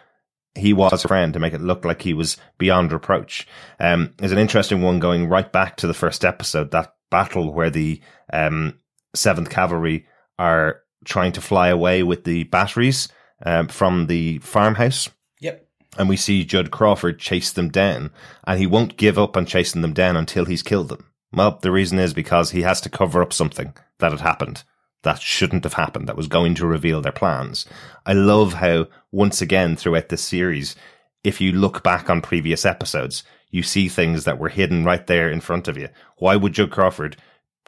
he 0.58 0.72
was 0.74 1.02
her 1.02 1.08
friend 1.08 1.34
to 1.34 1.40
make 1.40 1.54
it 1.54 1.62
look 1.62 1.84
like 1.86 2.02
he 2.02 2.14
was 2.14 2.38
beyond 2.58 2.92
reproach. 2.92 3.46
Um, 3.80 4.14
there's 4.18 4.32
an 4.32 4.38
interesting 4.38 4.82
one 4.82 5.00
going 5.00 5.28
right 5.28 5.52
back 5.52 5.76
to 5.78 5.88
the 5.88 5.94
first 5.94 6.24
episode, 6.24 6.72
that 6.72 6.94
battle 7.12 7.54
where 7.54 7.70
the, 7.70 8.02
um, 8.32 8.80
seventh 9.14 9.50
cavalry 9.50 10.08
are 10.40 10.82
trying 11.04 11.32
to 11.34 11.42
fly 11.42 11.68
away 11.68 12.04
with 12.04 12.24
the 12.24 12.44
batteries, 12.46 13.10
um, 13.46 13.68
from 13.68 14.08
the 14.08 14.40
farmhouse 14.40 15.10
Yep. 15.42 15.68
and 15.98 16.08
we 16.10 16.16
see 16.18 16.46
Judd 16.46 16.72
Crawford 16.72 17.20
chase 17.20 17.52
them 17.52 17.70
down, 17.70 18.12
and 18.48 18.58
he 18.60 18.66
won't 18.66 18.98
give 18.98 19.20
up 19.20 19.36
on 19.36 19.46
chasing 19.46 19.82
them 19.82 19.94
down 19.94 20.16
until 20.16 20.46
he's 20.46 20.64
killed 20.64 20.88
them. 20.90 21.06
Well, 21.34 21.60
the 21.62 21.72
reason 21.72 22.00
is 22.00 22.14
because 22.14 22.52
he 22.52 22.62
has 22.62 22.80
to 22.82 22.90
cover 22.90 23.22
up 23.22 23.34
something 23.34 23.74
that 24.00 24.12
had 24.12 24.22
happened 24.22 24.64
that 25.06 25.22
shouldn't 25.22 25.64
have 25.64 25.74
happened, 25.76 26.08
that 26.08 26.18
was 26.18 26.28
going 26.28 26.54
to 26.56 26.68
reveal 26.68 27.02
their 27.02 27.12
plans. 27.12 27.66
I 28.06 28.14
love 28.14 28.56
how, 28.56 28.88
once 29.12 29.42
again, 29.42 29.78
throughout 29.78 30.10
this 30.10 30.22
series, 30.22 30.76
if 31.24 31.40
you 31.40 31.54
look 31.54 31.82
back 31.82 32.10
on 32.10 32.22
previous 32.22 32.66
episodes, 32.66 33.24
you 33.50 33.64
see 33.64 33.88
things 33.88 34.26
that 34.26 34.38
were 34.38 34.50
hidden 34.50 34.84
right 34.84 35.08
there 35.08 35.30
in 35.30 35.40
front 35.40 35.68
of 35.68 35.78
you. 35.78 35.88
Why 36.18 36.36
would 36.36 36.54
Joe 36.54 36.68
Crawford 36.68 37.16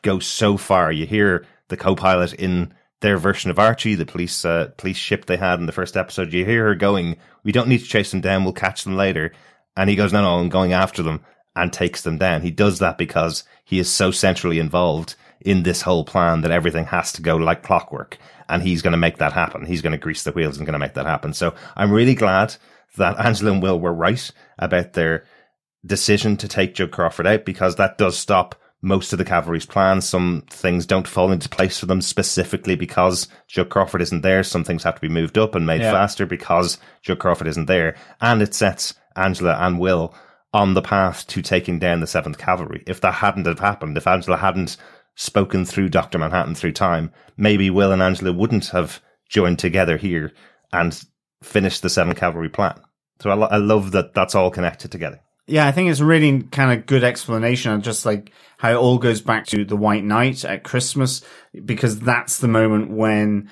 go 0.02 0.19
so 0.19 0.58
far? 0.58 0.91
You 0.91 1.06
hear 1.06 1.45
the 1.69 1.78
co-pilot 1.78 2.34
in 2.34 2.73
their 3.00 3.17
version 3.17 3.52
of 3.52 3.60
Archie, 3.60 3.95
the 3.95 4.06
police 4.06 4.43
uh, 4.43 4.71
police 4.78 4.97
ship 4.97 5.26
they 5.26 5.38
had 5.38 5.60
in 5.60 5.65
the 5.65 5.71
first 5.71 5.95
episode. 5.95 6.34
You 6.34 6.43
hear 6.45 6.65
her 6.65 6.76
going, 6.76 7.17
"We 7.43 7.52
don't 7.52 7.67
need 7.67 7.80
to 7.80 7.86
chase 7.86 8.12
them 8.12 8.21
down. 8.21 8.43
We'll 8.43 8.54
catch 8.54 8.84
them 8.84 8.97
later." 8.97 9.32
And 9.76 9.89
he 9.89 9.95
goes, 9.95 10.12
"No, 10.12 10.21
no, 10.21 10.39
I'm 10.39 10.50
going 10.50 10.73
after 10.73 11.04
them," 11.04 11.21
and 11.56 11.71
takes 11.71 12.02
them 12.02 12.17
down. 12.17 12.41
He 12.41 12.52
does 12.52 12.80
that 12.80 12.97
because 12.97 13.43
he 13.63 13.80
is 13.80 13.89
so 13.89 14.12
centrally 14.12 14.60
involved 14.60 15.15
in 15.41 15.63
this 15.63 15.82
whole 15.82 16.04
plan 16.04 16.41
that 16.41 16.52
everything 16.52 16.86
has 16.86 17.12
to 17.13 17.21
go 17.21 17.36
like 17.38 17.63
clockwork, 17.63 18.17
and 18.50 18.63
he's 18.63 18.82
going 18.82 18.91
to 18.91 18.97
make 18.97 19.17
that 19.17 19.34
happen. 19.34 19.65
He's 19.65 19.82
going 19.82 19.91
to 19.91 19.97
grease 19.97 20.23
the 20.23 20.32
wheels 20.32 20.58
and 20.58 20.65
going 20.65 20.73
to 20.73 20.80
make 20.80 20.93
that 20.95 21.06
happen. 21.06 21.34
So 21.34 21.54
I'm 21.76 21.91
really 21.91 22.15
glad 22.15 22.56
that 22.97 23.19
Angela 23.26 23.52
and 23.52 23.62
Will 23.62 23.80
were 23.80 23.93
right 23.93 24.32
about 24.60 24.93
their 24.93 25.26
decision 25.86 26.38
to 26.38 26.47
take 26.47 26.76
Joe 26.76 26.88
Crawford 26.88 27.28
out 27.28 27.45
because 27.45 27.76
that 27.76 27.97
does 27.97 28.17
stop 28.17 28.56
most 28.82 29.12
of 29.12 29.17
the 29.19 29.26
cavalry's 29.26 29.65
plans. 29.65 30.08
Some 30.08 30.43
things 30.50 30.86
don't 30.86 31.08
fall 31.08 31.32
into 31.32 31.50
place 31.50 31.80
for 31.80 31.88
them 31.88 32.02
specifically 32.02 32.76
because 32.76 33.28
Joe 33.47 33.65
Crawford 33.65 34.02
isn't 34.04 34.21
there. 34.21 34.43
Some 34.43 34.63
things 34.63 34.84
have 34.84 34.95
to 34.95 35.02
be 35.02 35.10
moved 35.10 35.38
up 35.38 35.56
and 35.56 35.65
made 35.65 35.82
Yeah. 35.82 35.91
faster 35.91 36.26
because 36.26 36.78
Joe 37.02 37.15
Crawford 37.15 37.47
isn't 37.47 37.65
there. 37.65 37.95
And 38.21 38.41
it 38.41 38.54
sets 38.54 38.93
Angela 39.15 39.56
and 39.60 39.80
Will 39.80 40.13
on 40.54 40.73
the 40.76 40.82
path 40.82 41.26
to 41.28 41.41
taking 41.41 41.80
down 41.80 42.00
the 42.02 42.08
7th 42.08 42.38
Cavalry. 42.38 42.84
If 42.86 43.02
that 43.02 43.15
hadn't 43.15 43.47
have 43.47 43.60
happened, 43.60 43.97
if 43.97 44.08
Angela 44.08 44.38
hadn't 44.38 44.78
spoken 45.17 45.65
through 45.65 45.89
Dr. 45.89 46.17
Manhattan 46.17 46.56
through 46.56 46.71
time, 46.71 47.12
maybe 47.36 47.69
Will 47.69 47.91
and 47.91 48.01
Angela 48.01 48.32
wouldn't 48.32 48.67
have 48.67 49.01
joined 49.27 49.60
together 49.60 49.97
here 49.97 50.32
and 50.71 51.03
finished 51.43 51.82
the 51.82 51.89
7th 51.89 52.15
Cavalry 52.15 52.49
plan. 52.49 52.80
So 53.19 53.30
I, 53.32 53.34
lo- 53.34 53.47
I 53.51 53.58
love 53.58 53.91
that 53.91 54.13
that's 54.13 54.36
all 54.36 54.51
connected 54.51 54.91
together. 54.91 55.19
Yeah, 55.47 55.65
I 55.65 55.71
think 55.71 55.89
it's 55.89 56.01
really 56.01 56.43
kind 56.43 56.77
of 56.77 56.86
good 56.86 57.03
explanation 57.03 57.71
of 57.71 57.82
just 57.82 58.06
like 58.06 58.32
how 58.58 58.71
it 58.71 58.75
all 58.75 58.97
goes 58.99 59.21
back 59.21 59.45
to 59.47 59.65
the 59.65 59.77
White 59.77 60.03
Night 60.03 60.45
at 60.45 60.63
Christmas, 60.63 61.23
because 61.65 61.99
that's 61.99 62.38
the 62.39 62.47
moment 62.47 62.91
when 62.91 63.49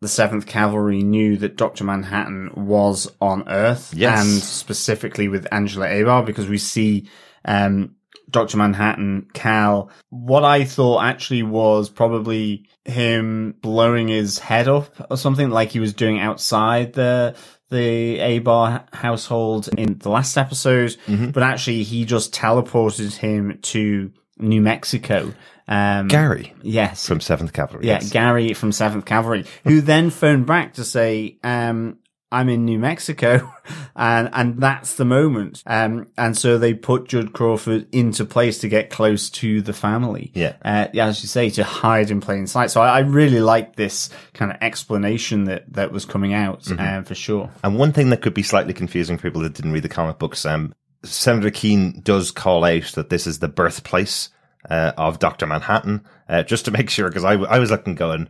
the 0.00 0.08
Seventh 0.08 0.46
Cavalry 0.46 1.02
knew 1.02 1.36
that 1.38 1.56
Doctor 1.56 1.82
Manhattan 1.84 2.50
was 2.54 3.10
on 3.20 3.48
Earth, 3.48 3.92
Yes. 3.96 4.20
and 4.20 4.40
specifically 4.42 5.26
with 5.26 5.46
Angela 5.50 5.86
Abar, 5.88 6.24
because 6.24 6.46
we 6.48 6.58
see 6.58 7.08
um, 7.44 7.96
Doctor 8.30 8.56
Manhattan, 8.56 9.28
Cal. 9.32 9.90
What 10.10 10.44
I 10.44 10.64
thought 10.64 11.04
actually 11.04 11.42
was 11.42 11.88
probably 11.88 12.68
him 12.84 13.54
blowing 13.60 14.08
his 14.08 14.38
head 14.38 14.68
up 14.68 14.92
or 15.10 15.16
something, 15.16 15.50
like 15.50 15.70
he 15.70 15.80
was 15.80 15.94
doing 15.94 16.18
outside 16.18 16.92
the 16.92 17.36
the 17.70 18.18
Abar 18.18 18.92
household 18.94 19.68
in 19.76 19.98
the 19.98 20.08
last 20.08 20.36
episode, 20.38 20.96
but 21.06 21.42
actually 21.42 21.82
he 21.82 22.04
just 22.04 22.32
teleported 22.32 23.14
him 23.16 23.58
to 23.62 24.10
New 24.38 24.62
Mexico. 24.62 25.34
Um, 25.70 26.08
Gary 26.08 26.54
yes. 26.62 27.06
from 27.06 27.18
7th 27.18 27.52
Cavalry. 27.52 27.86
yeah, 27.86 27.94
yes. 28.00 28.10
Gary 28.10 28.54
from 28.54 28.70
7th 28.70 29.04
Cavalry, 29.04 29.44
who 29.64 29.82
then 29.82 30.08
phoned 30.08 30.46
back 30.46 30.74
to 30.74 30.84
say, 30.84 31.38
um, 31.44 31.98
I'm 32.30 32.48
in 32.48 32.64
New 32.64 32.78
Mexico. 32.78 33.52
And, 34.00 34.30
and 34.32 34.60
that's 34.60 34.94
the 34.94 35.04
moment. 35.04 35.60
Um, 35.66 36.06
and 36.16 36.38
so 36.38 36.56
they 36.56 36.72
put 36.72 37.08
Judd 37.08 37.32
Crawford 37.32 37.88
into 37.90 38.24
place 38.24 38.58
to 38.60 38.68
get 38.68 38.90
close 38.90 39.28
to 39.30 39.60
the 39.60 39.72
family. 39.72 40.30
Yeah. 40.36 40.54
Uh, 40.64 40.86
yeah, 40.92 41.06
as 41.08 41.20
you 41.20 41.26
say, 41.28 41.50
to 41.50 41.64
hide 41.64 42.12
in 42.12 42.20
plain 42.20 42.46
sight. 42.46 42.70
So 42.70 42.80
I, 42.80 42.98
I 42.98 42.98
really 43.00 43.40
like 43.40 43.74
this 43.74 44.08
kind 44.34 44.52
of 44.52 44.58
explanation 44.60 45.44
that, 45.46 45.64
that 45.72 45.90
was 45.90 46.04
coming 46.04 46.32
out, 46.32 46.62
Mm-hmm. 46.62 46.80
um, 46.98 47.04
for 47.04 47.16
sure. 47.16 47.50
And 47.64 47.76
one 47.76 47.92
thing 47.92 48.10
that 48.10 48.22
could 48.22 48.34
be 48.34 48.44
slightly 48.44 48.72
confusing 48.72 49.18
for 49.18 49.22
people 49.24 49.42
that 49.42 49.54
didn't 49.54 49.72
read 49.72 49.82
the 49.82 49.88
comic 49.88 50.20
books, 50.20 50.46
um, 50.46 50.72
Senator 51.02 51.50
Keene 51.50 52.00
does 52.02 52.30
call 52.30 52.62
out 52.64 52.92
that 52.92 53.10
this 53.10 53.26
is 53.26 53.40
the 53.40 53.48
birthplace 53.48 54.28
uh, 54.70 54.92
of 54.96 55.18
Doctor 55.18 55.46
Manhattan, 55.48 56.04
uh, 56.28 56.44
just 56.44 56.64
to 56.66 56.70
make 56.70 56.88
sure. 56.88 57.08
Because 57.08 57.24
I, 57.24 57.32
I 57.32 57.58
was 57.58 57.72
looking, 57.72 57.96
going, 57.96 58.28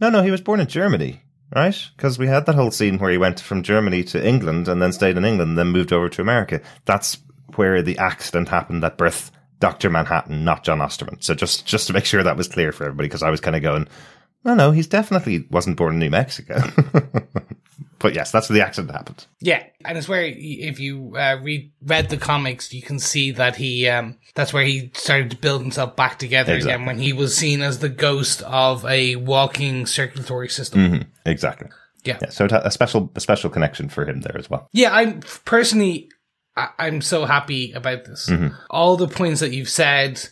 no, 0.00 0.10
no, 0.10 0.22
he 0.22 0.30
was 0.30 0.40
born 0.40 0.60
in 0.60 0.68
Germany, 0.68 1.22
right? 1.54 1.88
Because 1.96 2.18
we 2.18 2.26
had 2.26 2.46
that 2.46 2.54
whole 2.54 2.70
scene 2.70 2.98
where 2.98 3.10
he 3.10 3.18
went 3.18 3.40
from 3.40 3.62
Germany 3.62 4.04
to 4.04 4.26
England 4.26 4.68
and 4.68 4.80
then 4.80 4.92
stayed 4.92 5.16
in 5.16 5.24
England, 5.24 5.50
and 5.50 5.58
then 5.58 5.68
moved 5.68 5.92
over 5.92 6.08
to 6.08 6.22
America. 6.22 6.60
That's 6.84 7.18
where 7.56 7.82
the 7.82 7.98
accident 7.98 8.48
happened 8.48 8.82
that 8.82 8.98
birthed 8.98 9.30
Doctor 9.60 9.90
Manhattan, 9.90 10.44
not 10.44 10.62
John 10.62 10.80
Osterman. 10.80 11.20
So 11.20 11.34
just 11.34 11.66
just 11.66 11.86
to 11.88 11.92
make 11.92 12.04
sure 12.04 12.22
that 12.22 12.36
was 12.36 12.48
clear 12.48 12.70
for 12.70 12.84
everybody, 12.84 13.08
because 13.08 13.22
I 13.22 13.30
was 13.30 13.40
kind 13.40 13.56
of 13.56 13.62
going, 13.62 13.88
no, 14.44 14.54
no, 14.54 14.70
he's 14.70 14.86
definitely 14.86 15.46
wasn't 15.50 15.76
born 15.76 15.94
in 15.94 15.98
New 15.98 16.10
Mexico. 16.10 16.60
but 17.98 18.14
yes, 18.14 18.30
that's 18.30 18.48
where 18.48 18.58
the 18.58 18.64
accident 18.64 18.92
happened. 18.92 19.26
Yeah, 19.40 19.64
and 19.84 19.98
it's 19.98 20.08
where 20.08 20.24
if 20.24 20.80
you 20.80 21.14
uh, 21.16 21.38
read 21.42 21.72
read 21.82 22.08
the 22.08 22.16
comics, 22.16 22.72
you 22.72 22.82
can 22.82 22.98
see 22.98 23.32
that 23.32 23.56
he 23.56 23.88
um 23.88 24.16
that's 24.34 24.52
where 24.52 24.64
he 24.64 24.90
started 24.94 25.30
to 25.30 25.36
build 25.36 25.62
himself 25.62 25.96
back 25.96 26.18
together 26.18 26.54
Exactly. 26.54 26.74
again 26.74 26.86
when 26.86 26.98
he 26.98 27.12
was 27.12 27.36
seen 27.36 27.62
as 27.62 27.80
the 27.80 27.88
ghost 27.88 28.42
of 28.42 28.84
a 28.86 29.16
walking 29.16 29.86
circulatory 29.86 30.48
system. 30.48 31.06
Exactly. 31.26 31.68
Yeah. 32.04 32.18
Yeah. 32.22 32.30
So 32.30 32.44
it 32.44 32.52
had 32.52 32.62
a 32.62 32.70
special, 32.70 33.10
a 33.16 33.20
special 33.20 33.50
connection 33.50 33.88
for 33.88 34.08
him 34.08 34.20
there 34.20 34.38
as 34.38 34.48
well. 34.48 34.68
Yeah, 34.72 34.94
I'm 34.94 35.20
personally, 35.44 36.08
I, 36.56 36.68
I'm 36.78 37.02
so 37.02 37.24
happy 37.24 37.72
about 37.72 38.04
this. 38.04 38.30
All 38.70 38.96
the 38.96 39.08
points 39.08 39.40
that 39.40 39.52
you've 39.52 39.68
said, 39.68 40.26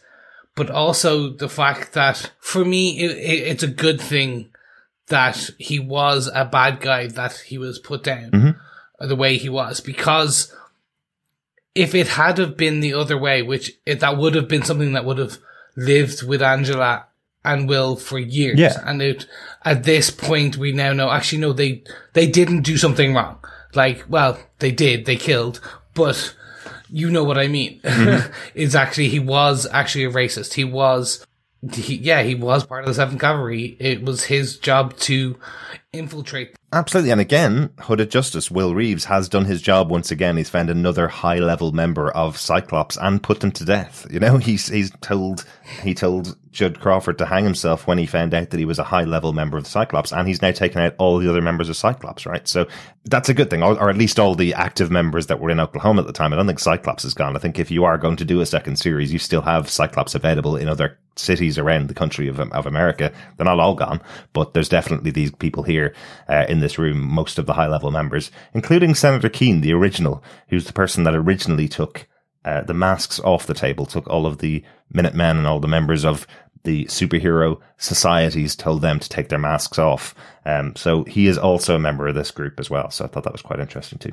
but 0.56 0.70
also 0.70 1.30
the 1.30 1.48
fact 1.48 1.92
that 1.92 2.32
for 2.40 2.64
me, 2.64 2.98
it, 2.98 3.12
it, 3.12 3.48
it's 3.48 3.62
a 3.62 3.68
good 3.68 4.00
thing 4.00 4.50
that 5.06 5.50
he 5.58 5.78
was 5.78 6.28
a 6.34 6.44
bad 6.44 6.80
guy, 6.80 7.06
that 7.06 7.34
he 7.46 7.58
was 7.58 7.78
put 7.78 8.02
down 8.02 8.30
mm-hmm. 8.32 9.08
the 9.08 9.14
way 9.14 9.36
he 9.36 9.48
was, 9.48 9.80
because 9.80 10.52
if 11.76 11.94
it 11.94 12.08
had 12.08 12.38
have 12.38 12.56
been 12.56 12.80
the 12.80 12.94
other 12.94 13.16
way, 13.16 13.42
which 13.42 13.72
it, 13.84 14.00
that 14.00 14.16
would 14.16 14.34
have 14.34 14.48
been 14.48 14.62
something 14.62 14.94
that 14.94 15.04
would 15.04 15.18
have 15.18 15.38
lived 15.76 16.26
with 16.26 16.42
Angela 16.42 17.06
and 17.44 17.68
Will 17.68 17.94
for 17.94 18.18
years. 18.18 18.58
Yeah. 18.58 18.82
And 18.84 19.00
it, 19.00 19.26
at 19.64 19.84
this 19.84 20.10
point, 20.10 20.56
we 20.56 20.72
now 20.72 20.92
know, 20.92 21.10
actually, 21.10 21.38
no, 21.38 21.52
they, 21.52 21.84
they 22.14 22.26
didn't 22.26 22.62
do 22.62 22.76
something 22.76 23.14
wrong. 23.14 23.38
Like, 23.74 24.04
well, 24.08 24.38
they 24.58 24.72
did, 24.72 25.04
they 25.04 25.16
killed, 25.16 25.60
but 25.94 26.34
you 26.90 27.10
know 27.10 27.24
what 27.24 27.38
I 27.38 27.48
mean. 27.48 27.80
Mm-hmm. 27.80 28.32
it's 28.54 28.74
actually, 28.74 29.08
he 29.08 29.18
was 29.18 29.66
actually 29.70 30.04
a 30.04 30.10
racist. 30.10 30.54
He 30.54 30.64
was, 30.64 31.26
he, 31.72 31.96
yeah, 31.96 32.22
he 32.22 32.34
was 32.34 32.64
part 32.64 32.82
of 32.82 32.88
the 32.88 32.94
Seventh 32.94 33.20
Cavalry. 33.20 33.76
It 33.80 34.02
was 34.02 34.24
his 34.24 34.58
job 34.58 34.96
to 34.98 35.38
infiltrate. 35.92 36.54
Absolutely. 36.72 37.12
And 37.12 37.20
again, 37.20 37.70
Hooded 37.78 38.10
Justice, 38.10 38.50
Will 38.50 38.74
Reeves, 38.74 39.04
has 39.04 39.28
done 39.28 39.44
his 39.44 39.62
job 39.62 39.88
once 39.88 40.10
again. 40.10 40.36
He's 40.36 40.50
found 40.50 40.68
another 40.68 41.06
high 41.06 41.38
level 41.38 41.70
member 41.70 42.10
of 42.10 42.36
Cyclops 42.36 42.96
and 42.96 43.22
put 43.22 43.38
them 43.38 43.52
to 43.52 43.64
death. 43.64 44.04
You 44.10 44.18
know, 44.18 44.36
he's, 44.38 44.66
he's 44.66 44.90
told, 45.00 45.46
he 45.82 45.94
told 45.94 46.36
Judd 46.50 46.80
Crawford 46.80 47.18
to 47.18 47.26
hang 47.26 47.44
himself 47.44 47.86
when 47.86 47.98
he 47.98 48.06
found 48.06 48.34
out 48.34 48.50
that 48.50 48.58
he 48.58 48.64
was 48.64 48.80
a 48.80 48.84
high 48.84 49.04
level 49.04 49.32
member 49.32 49.56
of 49.56 49.64
the 49.64 49.70
Cyclops. 49.70 50.12
And 50.12 50.26
he's 50.26 50.42
now 50.42 50.50
taken 50.50 50.80
out 50.80 50.96
all 50.98 51.18
the 51.18 51.30
other 51.30 51.40
members 51.40 51.68
of 51.68 51.76
Cyclops, 51.76 52.26
right? 52.26 52.46
So 52.48 52.66
that's 53.04 53.28
a 53.28 53.34
good 53.34 53.48
thing. 53.48 53.62
Or, 53.62 53.78
or 53.80 53.88
at 53.88 53.96
least 53.96 54.18
all 54.18 54.34
the 54.34 54.54
active 54.54 54.90
members 54.90 55.28
that 55.28 55.38
were 55.38 55.50
in 55.50 55.60
Oklahoma 55.60 56.00
at 56.00 56.08
the 56.08 56.12
time. 56.12 56.32
I 56.32 56.36
don't 56.36 56.48
think 56.48 56.58
Cyclops 56.58 57.04
is 57.04 57.14
gone. 57.14 57.36
I 57.36 57.38
think 57.38 57.60
if 57.60 57.70
you 57.70 57.84
are 57.84 57.96
going 57.96 58.16
to 58.16 58.24
do 58.24 58.40
a 58.40 58.46
second 58.46 58.76
series, 58.76 59.12
you 59.12 59.20
still 59.20 59.42
have 59.42 59.70
Cyclops 59.70 60.16
available 60.16 60.56
in 60.56 60.68
other 60.68 60.98
cities 61.16 61.58
around 61.58 61.88
the 61.88 61.94
country 61.94 62.28
of, 62.28 62.38
of 62.40 62.66
America. 62.66 63.12
They're 63.36 63.44
not 63.44 63.60
all 63.60 63.74
gone, 63.74 64.00
but 64.32 64.54
there's 64.54 64.68
definitely 64.68 65.10
these 65.10 65.30
people 65.30 65.62
here 65.62 65.94
uh, 66.28 66.46
in 66.48 66.55
this 66.60 66.78
room, 66.78 67.00
most 67.00 67.38
of 67.38 67.46
the 67.46 67.54
high 67.54 67.66
level 67.66 67.90
members, 67.90 68.30
including 68.54 68.94
Senator 68.94 69.28
Keene, 69.28 69.60
the 69.60 69.72
original, 69.72 70.22
who's 70.48 70.66
the 70.66 70.72
person 70.72 71.04
that 71.04 71.14
originally 71.14 71.68
took 71.68 72.06
uh, 72.44 72.62
the 72.62 72.74
masks 72.74 73.18
off 73.20 73.46
the 73.46 73.54
table, 73.54 73.86
took 73.86 74.06
all 74.08 74.26
of 74.26 74.38
the 74.38 74.64
Minutemen 74.92 75.38
and 75.38 75.46
all 75.46 75.58
the 75.58 75.66
members 75.66 76.04
of 76.04 76.26
the 76.62 76.84
superhero 76.86 77.58
societies, 77.76 78.54
told 78.54 78.82
them 78.82 79.00
to 79.00 79.08
take 79.08 79.28
their 79.28 79.38
masks 79.38 79.78
off. 79.78 80.14
Um, 80.44 80.76
so 80.76 81.04
he 81.04 81.26
is 81.26 81.38
also 81.38 81.76
a 81.76 81.80
member 81.80 82.06
of 82.06 82.14
this 82.14 82.30
group 82.30 82.60
as 82.60 82.70
well. 82.70 82.90
So 82.90 83.04
I 83.04 83.08
thought 83.08 83.24
that 83.24 83.32
was 83.32 83.42
quite 83.42 83.60
interesting 83.60 83.98
too. 83.98 84.12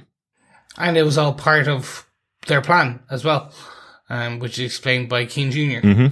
And 0.78 0.98
it 0.98 1.04
was 1.04 1.18
all 1.18 1.34
part 1.34 1.68
of 1.68 2.08
their 2.48 2.62
plan 2.62 3.02
as 3.10 3.24
well, 3.24 3.52
um, 4.10 4.40
which 4.40 4.58
is 4.58 4.66
explained 4.66 5.10
by 5.10 5.26
Keene 5.26 5.52
junior 5.52 6.12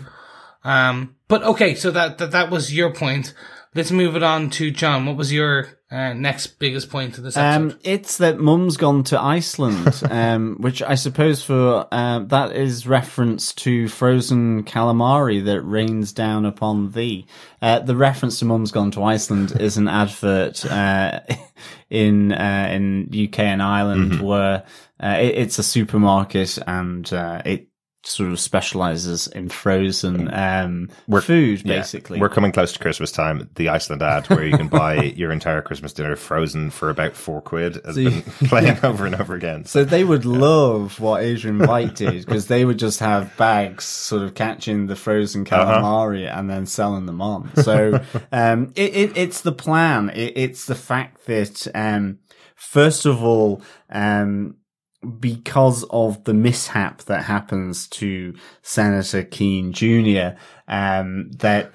Um, 0.63 1.15
but 1.28 1.44
okay, 1.44 1.74
so 1.74 1.89
that, 1.91 2.17
that, 2.20 2.32
that 2.32 2.52
was 2.52 2.76
your 2.76 2.94
point. 2.94 3.34
Let's 3.74 3.91
move 3.91 4.15
it 4.15 4.24
on 4.24 4.50
to 4.52 4.70
John. 4.70 5.06
What 5.06 5.17
was 5.17 5.34
your 5.34 5.70
uh, 5.91 6.13
next 6.13 6.58
biggest 6.58 6.89
point 6.89 7.17
of 7.17 7.23
this 7.23 7.36
episode? 7.36 7.71
Um, 7.73 7.80
it's 7.84 8.17
that 8.17 8.39
Mum's 8.39 8.77
gone 8.77 9.04
to 9.06 9.19
Iceland, 9.19 10.01
um, 10.10 10.56
which 10.60 10.82
I 10.82 10.95
suppose 10.95 11.43
for 11.43 11.88
uh, 11.91 12.19
that 12.19 12.56
is 12.56 12.88
reference 12.88 13.54
to 13.56 13.89
frozen 13.89 14.63
calamari 14.63 15.43
that 15.45 15.62
rains 15.62 16.13
down 16.13 16.45
upon 16.45 16.91
thee. 16.91 17.25
Uh, 17.62 17.80
the 17.80 17.95
reference 17.95 18.39
to 18.39 18.45
Mum's 18.45 18.71
gone 18.71 18.91
to 18.91 19.04
Iceland 19.04 19.51
is 19.60 19.77
an 19.77 19.89
advert 19.89 20.63
uh, 20.65 21.19
in 21.89 22.32
uh, 22.32 22.69
in 22.71 23.10
UK 23.12 23.39
and 23.39 23.62
Ireland 23.62 24.21
where 24.21 24.63
uh, 25.04 25.17
it, 25.19 25.36
it's 25.36 25.60
a 25.60 25.63
supermarket 25.63 26.58
and 26.65 27.12
uh, 27.12 27.41
it 27.43 27.67
sort 28.04 28.32
of 28.32 28.40
specializes 28.40 29.28
in 29.28 29.48
frozen 29.48 30.34
um, 30.34 30.90
food, 31.22 31.62
Yeah. 31.64 31.78
basically. 31.78 32.20
We're 32.20 32.30
coming 32.30 32.52
close 32.52 32.74
to 32.74 32.80
Christmas 32.80 33.12
time. 33.12 33.48
The 33.56 33.70
Iceland 33.70 34.02
ad 34.02 34.28
where 34.28 34.44
you 34.44 34.58
can 34.58 34.70
buy 34.70 34.96
your 35.16 35.32
entire 35.32 35.62
Christmas 35.62 35.94
dinner 35.94 36.16
frozen 36.16 36.72
for 36.72 36.90
about 36.90 37.16
four 37.16 37.42
quid 37.42 37.80
has 37.86 37.94
So 37.96 38.02
you- 38.02 38.10
been 38.10 38.24
playing 38.50 38.80
over 38.84 39.06
and 39.06 39.14
over 39.14 39.36
again. 39.36 39.65
So 39.65 39.84
they 39.84 40.04
would 40.04 40.25
love 40.25 41.00
what 41.00 41.21
Adrian 41.23 41.60
Veidt 41.60 41.96
did 41.96 42.25
because 42.25 42.48
they 42.48 42.65
would 42.65 42.80
just 42.80 43.00
have 43.02 43.38
bags 43.38 43.84
sort 43.86 44.23
of 44.23 44.34
catching 44.34 44.88
the 44.88 44.96
frozen 44.96 45.46
calamari 45.46 46.28
and 46.28 46.50
then 46.50 46.65
selling 46.65 47.06
them 47.06 47.21
on. 47.21 47.56
So 47.58 48.02
um, 48.32 48.73
it, 48.75 48.96
it, 48.96 49.17
it's 49.17 49.42
the 49.42 49.52
plan. 49.52 50.10
It, 50.10 50.34
it's 50.36 50.65
the 50.65 50.75
fact 50.75 51.28
that 51.28 51.67
um, 51.75 52.17
first 52.56 53.06
of 53.06 53.23
all, 53.23 53.62
um, 53.92 54.56
because 55.19 55.83
of 55.89 56.23
the 56.25 56.33
mishap 56.33 57.02
that 57.04 57.23
happens 57.23 57.87
to 57.87 58.35
Senator 58.62 59.23
Keene 59.23 59.73
Jr., 59.73 60.37
um, 60.67 61.31
that 61.31 61.71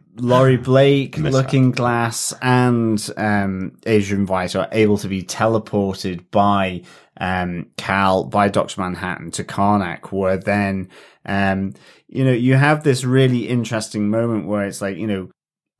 Laurie 0.16 0.58
Blake, 0.58 1.16
Mishap. 1.16 1.32
Looking 1.32 1.70
Glass, 1.70 2.34
and 2.42 3.10
um, 3.16 3.78
Adrian 3.86 4.26
Veidt 4.26 4.58
are 4.60 4.68
able 4.72 4.98
to 4.98 5.08
be 5.08 5.22
teleported 5.22 6.24
by 6.30 6.82
um, 7.18 7.70
Cal 7.76 8.24
by 8.24 8.48
Dr. 8.48 8.80
Manhattan 8.80 9.30
to 9.32 9.44
Karnak 9.44 10.12
where 10.12 10.36
then, 10.36 10.88
um, 11.24 11.74
you 12.08 12.24
know, 12.24 12.32
you 12.32 12.54
have 12.54 12.84
this 12.84 13.04
really 13.04 13.48
interesting 13.48 14.10
moment 14.10 14.46
where 14.46 14.64
it's 14.64 14.80
like, 14.82 14.96
you 14.96 15.06
know, 15.06 15.30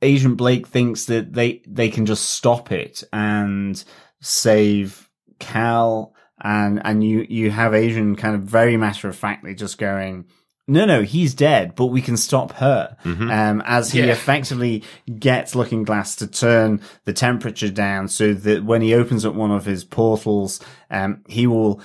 Agent 0.01 0.37
Blake 0.37 0.67
thinks 0.67 1.05
that 1.05 1.33
they, 1.33 1.61
they 1.67 1.89
can 1.89 2.05
just 2.05 2.31
stop 2.31 2.71
it 2.71 3.03
and 3.13 3.83
save 4.21 5.09
Cal 5.39 6.13
and, 6.41 6.81
and 6.85 7.03
you, 7.03 7.25
you 7.29 7.51
have 7.51 7.73
Adrian 7.73 8.15
kind 8.15 8.35
of 8.35 8.41
very 8.41 8.77
matter 8.77 9.07
of 9.09 9.15
factly 9.15 9.55
just 9.55 9.77
going, 9.77 10.25
no, 10.67 10.85
no, 10.85 11.01
he's 11.01 11.33
dead, 11.33 11.75
but 11.75 11.87
we 11.87 12.01
can 12.01 12.15
stop 12.15 12.53
her. 12.53 12.95
Um, 13.03 13.61
as 13.65 13.91
he 13.91 13.99
Yeah. 13.99 14.05
effectively 14.13 14.83
gets 15.19 15.55
Looking 15.55 15.83
Glass 15.83 16.15
to 16.17 16.27
turn 16.27 16.79
the 17.03 17.11
temperature 17.13 17.69
down 17.69 18.07
so 18.07 18.33
that 18.33 18.63
when 18.63 18.81
he 18.81 18.93
opens 18.93 19.25
up 19.25 19.35
one 19.35 19.51
of 19.51 19.65
his 19.65 19.83
portals, 19.83 20.61
um, 20.89 21.21
he 21.27 21.47
will 21.47 21.81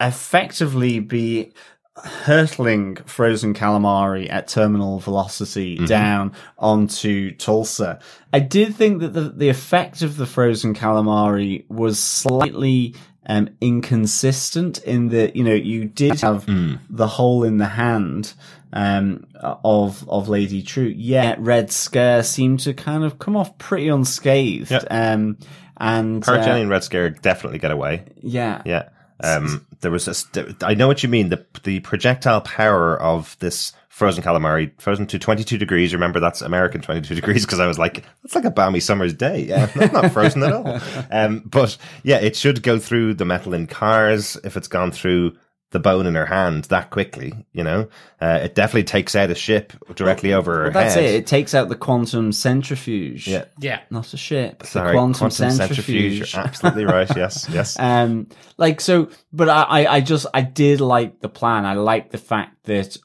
effectively 0.00 0.98
be 0.98 1.52
hurtling 1.96 2.96
frozen 3.04 3.52
calamari 3.54 4.30
at 4.30 4.48
terminal 4.48 4.98
velocity 4.98 5.76
down 5.86 6.32
onto 6.58 7.34
Tulsa. 7.36 7.98
I 8.32 8.40
did 8.40 8.74
think 8.74 9.00
that 9.00 9.12
the, 9.12 9.28
the 9.28 9.50
effect 9.50 10.00
of 10.02 10.16
the 10.16 10.24
frozen 10.26 10.74
calamari 10.74 11.68
was 11.70 11.98
slightly 11.98 12.94
um, 13.26 13.50
inconsistent 13.60 14.78
in 14.84 15.08
that, 15.10 15.36
you 15.36 15.44
know, 15.44 15.54
you 15.54 15.84
did 15.84 16.20
have 16.20 16.44
the 16.90 17.06
hole 17.06 17.44
in 17.44 17.58
the 17.58 17.66
hand 17.66 18.34
um, 18.72 19.26
of 19.34 20.08
of 20.08 20.28
Lady 20.28 20.62
Trieu. 20.62 20.88
Yet 20.88 21.38
Red 21.40 21.70
Scare 21.70 22.22
seemed 22.22 22.60
to 22.60 22.74
kind 22.74 23.04
of 23.04 23.18
come 23.18 23.36
off 23.36 23.56
pretty 23.58 23.88
unscathed. 23.88 24.70
Yeah. 24.70 24.78
Um, 24.90 25.38
and 25.76 26.22
uh, 26.26 26.32
Paragelian 26.32 26.68
Red 26.68 26.84
Scare 26.84 27.10
definitely 27.10 27.58
get 27.58 27.70
away. 27.70 28.04
yeah, 28.20 28.62
Yeah. 28.64 28.88
Um, 29.22 29.66
there 29.82 29.92
was 29.92 30.08
a, 30.08 30.14
st- 30.14 30.64
I 30.64 30.74
know 30.74 30.88
what 30.88 31.04
you 31.04 31.08
mean. 31.08 31.28
The, 31.28 31.46
the 31.62 31.78
projectile 31.80 32.40
power 32.40 33.00
of 33.00 33.36
this 33.38 33.72
frozen 33.92 34.24
calamari, 34.24 34.72
frozen 34.80 35.06
to 35.06 35.18
22 35.18 35.58
degrees. 35.58 35.92
Remember 35.92 36.18
that's 36.18 36.40
American 36.40 36.80
22 36.80 37.14
degrees 37.20 37.44
because 37.44 37.60
I 37.60 37.66
was 37.66 37.78
like, 37.78 38.04
that's 38.22 38.34
like 38.34 38.46
a 38.46 38.50
balmy 38.50 38.80
summer's 38.80 39.12
day. 39.12 39.44
Yeah, 39.44 39.66
that's 39.66 39.92
not 39.92 40.12
frozen 40.12 40.42
at 40.42 40.52
all. 40.52 40.80
Um, 41.10 41.42
but 41.44 41.76
yeah, 42.02 42.16
it 42.16 42.34
should 42.34 42.62
go 42.62 42.78
through 42.78 43.14
the 43.14 43.26
metal 43.26 43.52
in 43.52 43.66
cars 43.66 44.38
if 44.44 44.56
it's 44.56 44.66
gone 44.68 44.92
through 44.92 45.36
the 45.72 45.78
bone 45.78 46.06
in 46.06 46.14
her 46.14 46.24
hand 46.26 46.64
that 46.64 46.88
quickly, 46.90 47.32
you 47.52 47.62
know, 47.62 47.88
uh, 48.20 48.40
it 48.42 48.54
definitely 48.54 48.84
takes 48.84 49.14
out 49.14 49.30
a 49.30 49.34
ship 49.34 49.72
directly 49.94 50.32
over 50.32 50.54
her 50.54 50.62
Well, 50.64 50.72
that's 50.72 50.94
head. 50.94 51.04
it. 51.04 51.14
It 51.14 51.26
takes 51.26 51.54
out 51.54 51.68
the 51.68 51.76
quantum 51.76 52.32
centrifuge. 52.32 53.28
Yeah. 53.28 53.44
Yeah. 53.58 53.80
Not 53.90 54.12
a 54.14 54.16
ship. 54.16 54.64
Sorry, 54.64 54.88
the 54.88 54.92
quantum, 54.92 55.30
centrifuge. 55.30 56.34
You're 56.34 56.42
absolutely 56.44 56.84
right. 56.86 57.14
Yes. 57.14 57.46
Yes. 57.52 57.78
Um, 57.78 58.28
like 58.56 58.80
so, 58.80 59.10
but 59.32 59.48
I, 59.50 59.62
I, 59.62 59.94
I 59.96 60.00
just, 60.00 60.26
I 60.32 60.40
did 60.42 60.80
like 60.80 61.20
the 61.20 61.28
plan. 61.28 61.66
I 61.66 61.74
like 61.74 62.10
the 62.10 62.18
fact 62.18 62.64
that, 62.64 62.96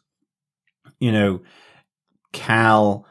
you 0.99 1.11
know, 1.11 1.41
Cal, 2.33 3.05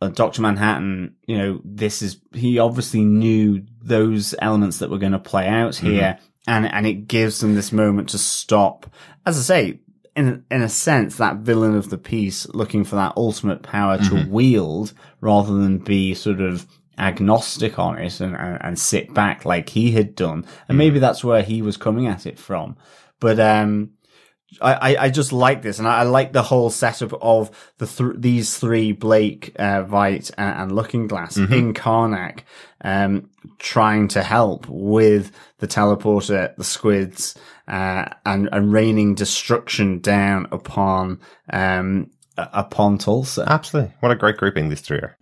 uh, 0.00 0.08
Doctor 0.08 0.42
Manhattan, 0.42 1.16
you 1.26 1.38
know, 1.38 1.60
this 1.64 2.02
is 2.02 2.20
he 2.32 2.58
obviously 2.58 3.04
knew 3.04 3.64
those 3.82 4.34
elements 4.40 4.78
that 4.78 4.90
were 4.90 4.98
going 4.98 5.12
to 5.12 5.18
play 5.18 5.46
out 5.48 5.76
here, 5.76 6.18
and 6.46 6.66
and 6.66 6.86
it 6.86 7.08
gives 7.08 7.40
them 7.40 7.54
this 7.54 7.72
moment 7.72 8.10
to 8.10 8.18
stop. 8.18 8.86
As 9.26 9.38
I 9.38 9.42
say, 9.42 9.80
in 10.14 10.44
in 10.50 10.62
a 10.62 10.68
sense, 10.68 11.16
that 11.16 11.38
villain 11.38 11.76
of 11.76 11.90
the 11.90 11.98
piece 11.98 12.48
looking 12.48 12.84
for 12.84 12.96
that 12.96 13.14
ultimate 13.16 13.62
power 13.62 13.98
to 13.98 14.26
wield 14.28 14.92
rather 15.20 15.54
than 15.54 15.78
be 15.78 16.14
sort 16.14 16.40
of 16.40 16.66
agnostic 16.98 17.78
on 17.78 17.96
it 17.98 18.20
and, 18.20 18.34
and, 18.34 18.58
and 18.60 18.78
sit 18.78 19.14
back 19.14 19.44
like 19.44 19.68
he 19.68 19.92
had 19.92 20.14
done. 20.14 20.44
And 20.68 20.76
maybe 20.76 20.98
that's 20.98 21.22
where 21.22 21.42
he 21.42 21.62
was 21.62 21.76
coming 21.76 22.06
at 22.08 22.26
it 22.26 22.38
from. 22.38 22.76
But, 23.20 23.38
um, 23.40 23.92
I, 24.60 24.72
I, 24.72 25.04
I 25.04 25.10
just 25.10 25.32
like 25.32 25.62
this, 25.62 25.78
and 25.78 25.86
I, 25.86 25.98
I 25.98 26.02
like 26.04 26.32
the 26.32 26.42
whole 26.42 26.70
setup 26.70 27.12
of 27.22 27.50
the 27.78 27.86
th- 27.86 28.16
these 28.16 28.56
three 28.58 28.92
Blake, 28.92 29.52
uh, 29.58 29.84
Veidt, 29.84 30.30
and, 30.38 30.62
and 30.62 30.72
Looking 30.72 31.06
Glass 31.06 31.36
in 31.36 31.74
Karnak, 31.74 32.40
um, 32.82 33.28
trying 33.58 34.08
to 34.08 34.22
help 34.22 34.66
with 34.68 35.32
the 35.58 35.68
teleporter, 35.68 36.56
the 36.56 36.64
squids, 36.64 37.36
uh, 37.66 38.06
and 38.24 38.48
and 38.50 38.72
raining 38.72 39.14
destruction 39.14 40.00
down 40.00 40.46
upon 40.50 41.20
um 41.52 42.10
upon 42.38 42.98
Tulsa. 42.98 43.44
Absolutely. 43.46 43.92
What 44.00 44.12
a 44.12 44.16
great 44.16 44.36
grouping 44.36 44.68
these 44.68 44.80
three 44.80 44.98
are. 44.98 45.16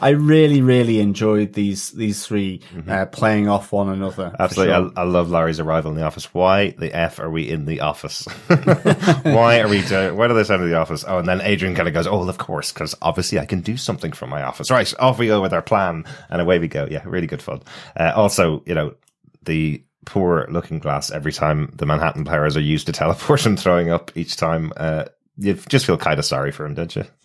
I 0.00 0.10
really, 0.10 0.62
really 0.62 1.00
enjoyed 1.00 1.52
these 1.52 1.90
these 1.90 2.24
3 2.26 2.60
uh, 2.88 3.06
playing 3.06 3.48
off 3.48 3.72
one 3.72 3.88
another. 3.88 4.34
Absolutely. 4.38 4.74
sure. 4.74 4.92
I, 4.96 5.02
I 5.02 5.04
love 5.04 5.30
Larry's 5.30 5.60
arrival 5.60 5.90
in 5.90 5.96
the 5.96 6.04
office. 6.04 6.32
Why 6.32 6.70
the 6.70 6.94
F 6.94 7.18
are 7.18 7.30
we 7.30 7.48
in 7.48 7.66
the 7.66 7.80
office? 7.80 8.26
Why 9.22 9.60
are 9.60 9.68
we 9.68 9.82
doing, 9.82 10.16
why 10.16 10.28
do 10.28 10.34
they 10.34 10.44
send 10.44 10.60
to 10.60 10.68
the 10.68 10.76
office? 10.76 11.04
Oh, 11.06 11.18
and 11.18 11.28
then 11.28 11.40
Adrian 11.40 11.74
kind 11.74 11.88
of 11.88 11.94
goes, 11.94 12.06
Oh, 12.06 12.28
of 12.28 12.38
course, 12.38 12.72
because 12.72 12.94
obviously 13.02 13.38
I 13.38 13.46
can 13.46 13.60
do 13.60 13.76
something 13.76 14.12
from 14.12 14.30
my 14.30 14.42
office. 14.42 14.70
Right. 14.70 14.92
Off 14.98 15.18
we 15.18 15.26
go 15.26 15.40
with 15.42 15.52
our 15.52 15.62
plan 15.62 16.04
and 16.28 16.40
away 16.40 16.58
we 16.58 16.68
go. 16.68 16.86
Yeah. 16.90 17.02
Really 17.04 17.26
good 17.26 17.42
fun. 17.42 17.62
Uh, 17.98 18.12
also, 18.14 18.62
you 18.66 18.74
know, 18.74 18.94
the 19.44 19.82
poor 20.06 20.46
looking 20.50 20.78
glass 20.78 21.10
every 21.10 21.32
time 21.32 21.72
the 21.76 21.86
Manhattan 21.86 22.24
players 22.24 22.56
are 22.56 22.60
used 22.60 22.86
to 22.86 22.92
teleport 22.92 23.46
and 23.46 23.58
throwing 23.58 23.90
up 23.90 24.10
each 24.16 24.36
time, 24.36 24.72
uh, 24.76 25.04
you 25.40 25.54
just 25.54 25.86
feel 25.86 25.96
kind 25.96 26.18
of 26.18 26.24
sorry 26.26 26.52
for 26.52 26.66
him, 26.66 26.74
don't 26.74 26.94
you? 26.94 27.04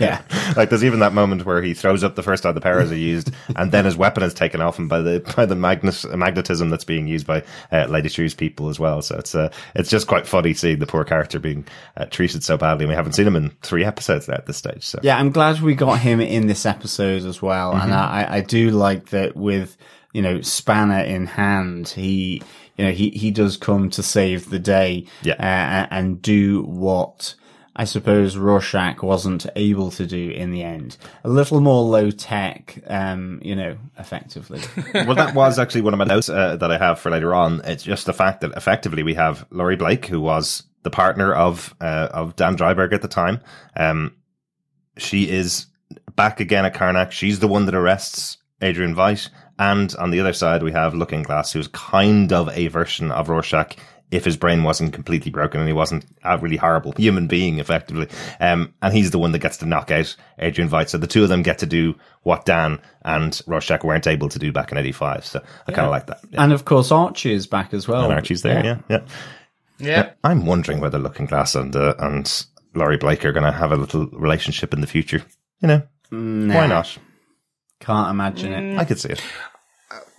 yeah. 0.00 0.22
like 0.56 0.70
there's 0.70 0.82
even 0.82 1.00
that 1.00 1.12
moment 1.12 1.44
where 1.44 1.60
he 1.60 1.74
throws 1.74 2.02
up 2.02 2.14
the 2.14 2.22
first 2.22 2.42
time 2.42 2.54
the 2.54 2.60
powers 2.60 2.90
are 2.90 2.96
used, 2.96 3.30
and 3.54 3.70
then 3.70 3.84
his 3.84 3.96
weapon 3.98 4.22
is 4.22 4.32
taken 4.32 4.62
off 4.62 4.78
him 4.78 4.88
by 4.88 5.00
the 5.00 5.20
by 5.36 5.44
the 5.44 5.54
magnet, 5.54 6.04
magnetism 6.16 6.70
that's 6.70 6.84
being 6.84 7.06
used 7.06 7.26
by 7.26 7.42
uh, 7.70 7.84
Lady 7.86 8.08
Trieu's 8.08 8.34
people 8.34 8.70
as 8.70 8.80
well. 8.80 9.02
So 9.02 9.16
it's 9.16 9.34
uh, 9.34 9.52
it's 9.74 9.90
just 9.90 10.06
quite 10.06 10.26
funny 10.26 10.54
seeing 10.54 10.78
the 10.78 10.86
poor 10.86 11.04
character 11.04 11.38
being 11.38 11.66
uh, 11.98 12.06
treated 12.06 12.42
so 12.42 12.56
badly. 12.56 12.84
And 12.84 12.90
we 12.90 12.96
haven't 12.96 13.12
seen 13.12 13.26
him 13.26 13.36
in 13.36 13.50
three 13.60 13.84
episodes 13.84 14.26
at 14.30 14.46
this 14.46 14.56
stage. 14.56 14.82
So 14.84 14.98
Yeah, 15.02 15.18
I'm 15.18 15.30
glad 15.30 15.60
we 15.60 15.74
got 15.74 15.98
him 15.98 16.20
in 16.20 16.46
this 16.46 16.64
episode 16.64 17.24
as 17.24 17.42
well, 17.42 17.74
and 17.74 17.92
I, 17.92 18.26
I 18.36 18.40
do 18.40 18.70
like 18.70 19.10
that 19.10 19.36
with 19.36 19.76
you 20.14 20.22
know 20.22 20.40
Spanner 20.40 21.00
in 21.00 21.26
hand, 21.26 21.88
he 21.88 22.42
you 22.76 22.84
know 22.84 22.92
he 22.92 23.10
he 23.10 23.30
does 23.30 23.56
come 23.56 23.90
to 23.90 24.02
save 24.02 24.50
the 24.50 24.58
day, 24.58 25.06
Yeah. 25.22 25.34
uh, 25.34 25.86
and 25.94 26.20
do 26.22 26.62
what. 26.62 27.34
I 27.78 27.84
suppose 27.84 28.38
Rorschach 28.38 29.02
wasn't 29.02 29.44
able 29.54 29.90
to 29.90 30.06
do 30.06 30.30
in 30.30 30.50
the 30.50 30.62
end. 30.62 30.96
A 31.24 31.28
little 31.28 31.60
more 31.60 31.82
low 31.84 32.10
tech, 32.10 32.78
um, 32.86 33.38
you 33.44 33.54
know, 33.54 33.76
effectively. 33.98 34.62
well, 34.94 35.14
that 35.14 35.34
was 35.34 35.58
actually 35.58 35.82
one 35.82 35.92
of 35.92 35.98
my 35.98 36.06
notes 36.06 36.30
uh, 36.30 36.56
that 36.56 36.70
I 36.70 36.78
have 36.78 36.98
for 36.98 37.10
later 37.10 37.34
on. 37.34 37.60
It's 37.66 37.82
just 37.82 38.06
the 38.06 38.14
fact 38.14 38.40
that 38.40 38.52
effectively 38.56 39.02
we 39.02 39.12
have 39.12 39.44
Laurie 39.50 39.76
Blake, 39.76 40.06
who 40.06 40.22
was 40.22 40.62
the 40.84 40.90
partner 40.90 41.34
of 41.34 41.74
uh, 41.78 42.08
of 42.12 42.34
Dan 42.34 42.56
Dreiberg 42.56 42.94
at 42.94 43.02
the 43.02 43.08
time. 43.08 43.42
Um, 43.76 44.16
she 44.96 45.28
is 45.28 45.66
back 46.14 46.40
again 46.40 46.64
at 46.64 46.74
Karnak. 46.74 47.10
She's 47.10 47.40
the 47.40 47.48
one 47.48 47.66
that 47.66 47.74
arrests 47.74 48.38
Adrian 48.62 48.94
Veidt. 48.94 49.28
And 49.58 49.94
on 49.96 50.10
the 50.10 50.20
other 50.20 50.32
side, 50.32 50.62
we 50.62 50.72
have 50.72 50.94
Looking 50.94 51.22
Glass, 51.22 51.52
who's 51.52 51.68
kind 51.68 52.32
of 52.32 52.48
a 52.50 52.68
version 52.68 53.10
of 53.10 53.28
Rorschach 53.28 53.76
if 54.10 54.24
his 54.24 54.36
brain 54.36 54.62
wasn't 54.62 54.92
completely 54.92 55.32
broken 55.32 55.58
and 55.60 55.68
he 55.68 55.72
wasn't 55.72 56.04
a 56.22 56.38
really 56.38 56.56
horrible 56.56 56.92
human 56.92 57.26
being, 57.26 57.58
effectively. 57.58 58.08
Um, 58.38 58.72
and 58.80 58.94
he's 58.94 59.10
the 59.10 59.18
one 59.18 59.32
that 59.32 59.40
gets 59.40 59.56
to 59.58 59.66
knock 59.66 59.90
out 59.90 60.14
Adrian 60.38 60.70
Veidt. 60.70 60.90
So 60.90 60.98
the 60.98 61.08
two 61.08 61.24
of 61.24 61.28
them 61.28 61.42
get 61.42 61.58
to 61.58 61.66
do 61.66 61.96
what 62.22 62.44
Dan 62.44 62.80
and 63.02 63.40
Rorschach 63.48 63.82
weren't 63.82 64.06
able 64.06 64.28
to 64.28 64.38
do 64.38 64.52
back 64.52 64.70
in 64.70 64.78
85. 64.78 65.26
So 65.26 65.42
I 65.66 65.72
kind 65.72 65.86
of 65.86 65.90
like 65.90 66.06
that. 66.06 66.20
Yeah. 66.30 66.44
and 66.44 66.52
of 66.52 66.64
course, 66.64 66.92
Archie 66.92 67.32
is 67.32 67.48
back 67.48 67.74
as 67.74 67.88
well. 67.88 68.04
And 68.04 68.12
Archie's 68.12 68.42
there, 68.42 68.64
yeah, 68.64 68.78
yeah. 68.88 69.04
Yeah. 69.78 70.10
I'm 70.22 70.46
wondering 70.46 70.80
whether 70.80 70.98
Looking 70.98 71.26
Glass 71.26 71.54
and 71.54 71.74
uh, 71.74 71.94
and 71.98 72.46
Laurie 72.74 72.96
Blake 72.98 73.24
are 73.24 73.32
going 73.32 73.44
to 73.44 73.52
have 73.52 73.72
a 73.72 73.76
little 73.76 74.06
relationship 74.06 74.72
in 74.72 74.80
the 74.80 74.86
future. 74.86 75.22
You 75.60 75.68
know, 75.68 75.82
why 76.10 76.66
not? 76.66 76.96
Can't 77.80 78.10
imagine 78.10 78.52
it. 78.52 78.78
I 78.78 78.84
could 78.84 78.98
see 78.98 79.10
it. 79.10 79.22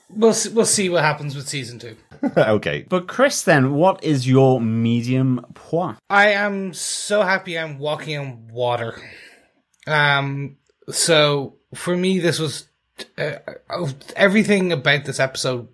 We'll 0.09 0.33
see, 0.33 0.49
we'll 0.49 0.65
see 0.65 0.89
what 0.89 1.03
happens 1.03 1.35
with 1.35 1.49
season 1.49 1.79
two. 1.79 1.97
okay, 2.37 2.85
But 2.87 3.07
Chris, 3.07 3.43
then, 3.43 3.73
what 3.73 4.03
is 4.03 4.27
your 4.27 4.61
medium 4.61 5.45
point? 5.53 5.97
I 6.09 6.29
am 6.29 6.73
so 6.73 7.23
happy 7.23 7.59
I'm 7.59 7.77
walking 7.77 8.17
on 8.17 8.47
water. 8.47 8.99
Um, 9.85 10.57
so 10.89 11.57
for 11.75 11.95
me, 11.95 12.19
this 12.19 12.39
was 12.39 12.69
uh, 13.17 13.33
uh, 13.69 13.89
everything 14.15 14.71
about 14.71 15.05
this 15.05 15.19
episode. 15.19 15.67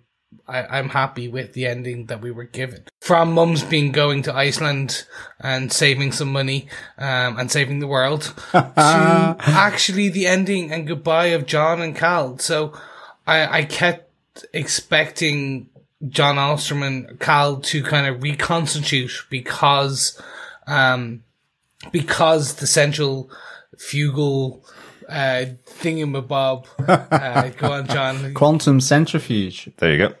I, 0.46 0.78
I'm 0.78 0.90
happy 0.90 1.28
with 1.28 1.54
the 1.54 1.66
ending 1.66 2.06
that 2.06 2.20
we 2.20 2.30
were 2.30 2.44
given. 2.44 2.84
From 3.00 3.32
Mum's 3.32 3.62
being 3.62 3.92
going 3.92 4.22
to 4.22 4.34
Iceland 4.34 5.06
and 5.40 5.72
saving 5.72 6.12
some 6.12 6.32
money, 6.32 6.68
um, 6.98 7.38
and 7.38 7.50
saving 7.50 7.78
the 7.78 7.86
world, 7.86 8.34
to 8.52 9.36
actually 9.40 10.08
the 10.08 10.26
ending 10.26 10.72
and 10.72 10.86
goodbye 10.86 11.26
of 11.26 11.46
John 11.46 11.80
and 11.80 11.96
Cal. 11.96 12.38
So 12.38 12.72
I, 13.26 13.58
I 13.60 13.64
kept 13.64 14.10
expecting 14.52 15.68
John 16.08 16.38
Osterman 16.38 17.06
and 17.08 17.20
Cal 17.20 17.56
to 17.56 17.82
kind 17.82 18.06
of 18.06 18.22
reconstitute 18.22 19.24
because, 19.30 20.20
um, 20.66 21.22
because 21.92 22.56
the 22.56 22.66
central 22.66 23.30
fugal 23.76 24.62
uh, 25.08 25.46
thingamabob. 25.66 26.66
Uh, 26.86 27.48
go 27.50 27.72
on, 27.72 27.86
John. 27.86 28.34
Quantum 28.34 28.80
centrifuge. 28.80 29.70
there 29.78 29.92
you 29.92 29.98
go. 29.98 30.14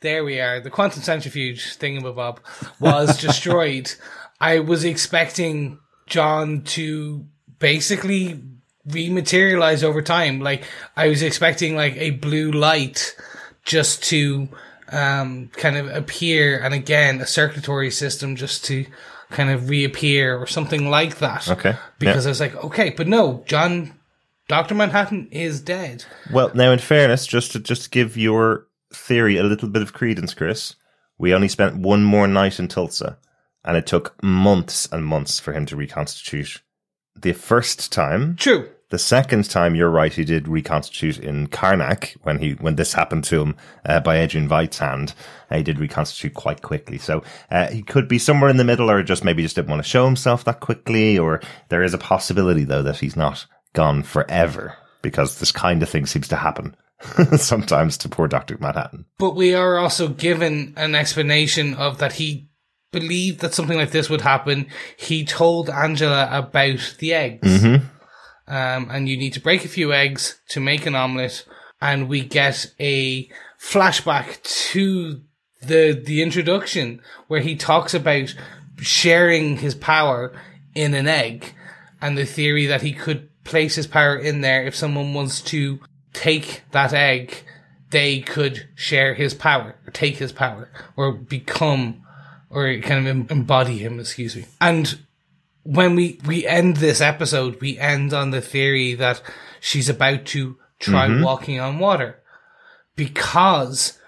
There 0.00 0.24
we 0.24 0.40
are. 0.40 0.60
The 0.60 0.70
quantum 0.70 1.02
centrifuge 1.02 1.78
thingamabob 1.78 2.38
was 2.78 3.20
destroyed. 3.20 3.92
I 4.40 4.60
was 4.60 4.84
expecting 4.84 5.78
John 6.06 6.62
to 6.62 7.26
basically 7.58 8.42
rematerialize 8.88 9.82
over 9.82 10.02
time. 10.02 10.40
Like 10.40 10.64
I 10.96 11.08
was 11.08 11.22
expecting 11.22 11.76
like 11.76 11.96
a 11.96 12.10
blue 12.10 12.50
light 12.50 13.14
just 13.64 14.02
to 14.04 14.48
um, 14.90 15.50
kind 15.52 15.76
of 15.76 15.88
appear, 15.88 16.58
and 16.58 16.72
again 16.74 17.20
a 17.20 17.26
circulatory 17.26 17.90
system 17.90 18.36
just 18.36 18.64
to 18.66 18.86
kind 19.30 19.50
of 19.50 19.68
reappear 19.68 20.36
or 20.36 20.46
something 20.46 20.90
like 20.90 21.18
that. 21.18 21.48
Okay. 21.48 21.76
Because 21.98 22.24
Yeah. 22.24 22.28
I 22.28 22.32
was 22.32 22.40
like, 22.40 22.56
okay, 22.64 22.90
but 22.90 23.06
no, 23.06 23.44
John, 23.46 23.92
Doctor 24.48 24.74
Manhattan 24.74 25.28
is 25.30 25.60
dead. 25.60 26.04
Well, 26.32 26.50
now 26.54 26.72
in 26.72 26.80
fairness, 26.80 27.26
just 27.26 27.52
to 27.52 27.60
just 27.60 27.84
to 27.84 27.90
give 27.90 28.16
your 28.16 28.66
theory 28.92 29.36
a 29.36 29.42
little 29.42 29.68
bit 29.68 29.82
of 29.82 29.92
credence, 29.92 30.34
Chris, 30.34 30.76
we 31.18 31.34
only 31.34 31.48
spent 31.48 31.76
one 31.76 32.02
more 32.02 32.26
night 32.26 32.58
in 32.58 32.68
Tulsa, 32.68 33.18
and 33.64 33.76
it 33.76 33.86
took 33.86 34.20
months 34.22 34.88
and 34.90 35.04
months 35.04 35.38
for 35.38 35.52
him 35.52 35.66
to 35.66 35.76
reconstitute. 35.76 36.62
The 37.14 37.32
first 37.32 37.92
time, 37.92 38.36
True. 38.36 38.68
the 38.88 38.98
second 38.98 39.50
time, 39.50 39.74
you're 39.74 39.90
right, 39.90 40.12
he 40.12 40.24
did 40.24 40.48
reconstitute 40.48 41.18
in 41.18 41.48
Karnak 41.48 42.16
when 42.22 42.38
he 42.38 42.52
when 42.52 42.76
this 42.76 42.94
happened 42.94 43.24
to 43.24 43.42
him 43.42 43.56
uh, 43.84 44.00
by 44.00 44.18
Adrian 44.18 44.48
Veidt's 44.48 44.78
hand. 44.78 45.12
Uh, 45.50 45.58
he 45.58 45.62
did 45.62 45.78
reconstitute 45.78 46.32
quite 46.32 46.62
quickly, 46.62 46.96
so 46.96 47.22
uh, 47.50 47.68
he 47.68 47.82
could 47.82 48.08
be 48.08 48.18
somewhere 48.18 48.48
in 48.48 48.56
the 48.56 48.64
middle, 48.64 48.90
or 48.90 49.02
just 49.02 49.24
maybe 49.24 49.42
just 49.42 49.56
didn't 49.56 49.68
want 49.68 49.82
to 49.82 49.88
show 49.88 50.06
himself 50.06 50.44
that 50.44 50.60
quickly. 50.60 51.18
Or 51.18 51.42
there 51.68 51.82
is 51.82 51.92
a 51.92 51.98
possibility 51.98 52.64
though 52.64 52.82
that 52.82 52.98
he's 52.98 53.16
not 53.16 53.44
gone 53.74 54.02
forever 54.02 54.76
because 55.02 55.38
this 55.38 55.52
kind 55.52 55.82
of 55.82 55.88
thing 55.88 56.06
seems 56.06 56.28
to 56.28 56.36
happen 56.36 56.74
sometimes 57.36 57.96
to 57.98 58.08
poor 58.08 58.28
Doctor 58.28 58.56
Manhattan. 58.58 59.06
But 59.18 59.34
we 59.34 59.54
are 59.54 59.78
also 59.78 60.08
given 60.08 60.74
an 60.76 60.94
explanation 60.94 61.74
of 61.74 61.98
that 61.98 62.14
he 62.14 62.48
believed 62.92 63.40
that 63.40 63.54
something 63.54 63.78
like 63.78 63.90
this 63.90 64.10
would 64.10 64.20
happen. 64.20 64.66
He 64.96 65.24
told 65.24 65.70
Angela 65.70 66.28
about 66.30 66.96
the 66.98 67.14
eggs. 67.14 67.64
Um, 68.46 68.90
and 68.90 69.08
you 69.08 69.16
need 69.16 69.32
to 69.34 69.40
break 69.40 69.64
a 69.64 69.68
few 69.68 69.92
eggs 69.92 70.40
to 70.48 70.60
make 70.60 70.86
an 70.86 70.96
omelette. 70.96 71.44
And 71.80 72.08
we 72.08 72.22
get 72.22 72.72
a 72.80 73.30
flashback 73.60 74.42
to 74.42 75.20
the, 75.62 75.92
the 75.92 76.22
introduction 76.22 77.00
where 77.28 77.40
he 77.40 77.54
talks 77.54 77.94
about 77.94 78.34
sharing 78.78 79.58
his 79.58 79.74
power 79.74 80.32
in 80.74 80.94
an 80.94 81.06
egg 81.06 81.54
and 82.00 82.16
the 82.16 82.24
theory 82.24 82.66
that 82.66 82.82
he 82.82 82.92
could 82.92 83.28
place 83.44 83.74
his 83.76 83.86
power 83.86 84.16
in 84.16 84.40
there 84.40 84.64
if 84.64 84.74
someone 84.74 85.14
wants 85.14 85.40
to 85.42 85.80
take 86.12 86.62
that 86.72 86.92
egg 86.92 87.44
they 87.90 88.20
could 88.20 88.68
share 88.74 89.14
his 89.14 89.34
power 89.34 89.76
or 89.86 89.90
take 89.90 90.16
his 90.16 90.32
power 90.32 90.68
or 90.96 91.12
become 91.12 92.02
or 92.48 92.78
kind 92.80 93.06
of 93.06 93.30
embody 93.30 93.78
him 93.78 94.00
excuse 94.00 94.34
me. 94.34 94.46
And 94.60 94.98
when 95.62 95.94
we 95.94 96.18
we 96.26 96.46
end 96.46 96.76
this 96.76 97.00
episode 97.00 97.60
we 97.60 97.78
end 97.78 98.12
on 98.12 98.30
the 98.30 98.40
theory 98.40 98.94
that 98.94 99.20
she's 99.60 99.88
about 99.88 100.24
to 100.26 100.56
try 100.78 101.08
mm-hmm. 101.08 101.22
walking 101.22 101.60
on 101.60 101.78
water. 101.78 102.16
Because 102.96 103.98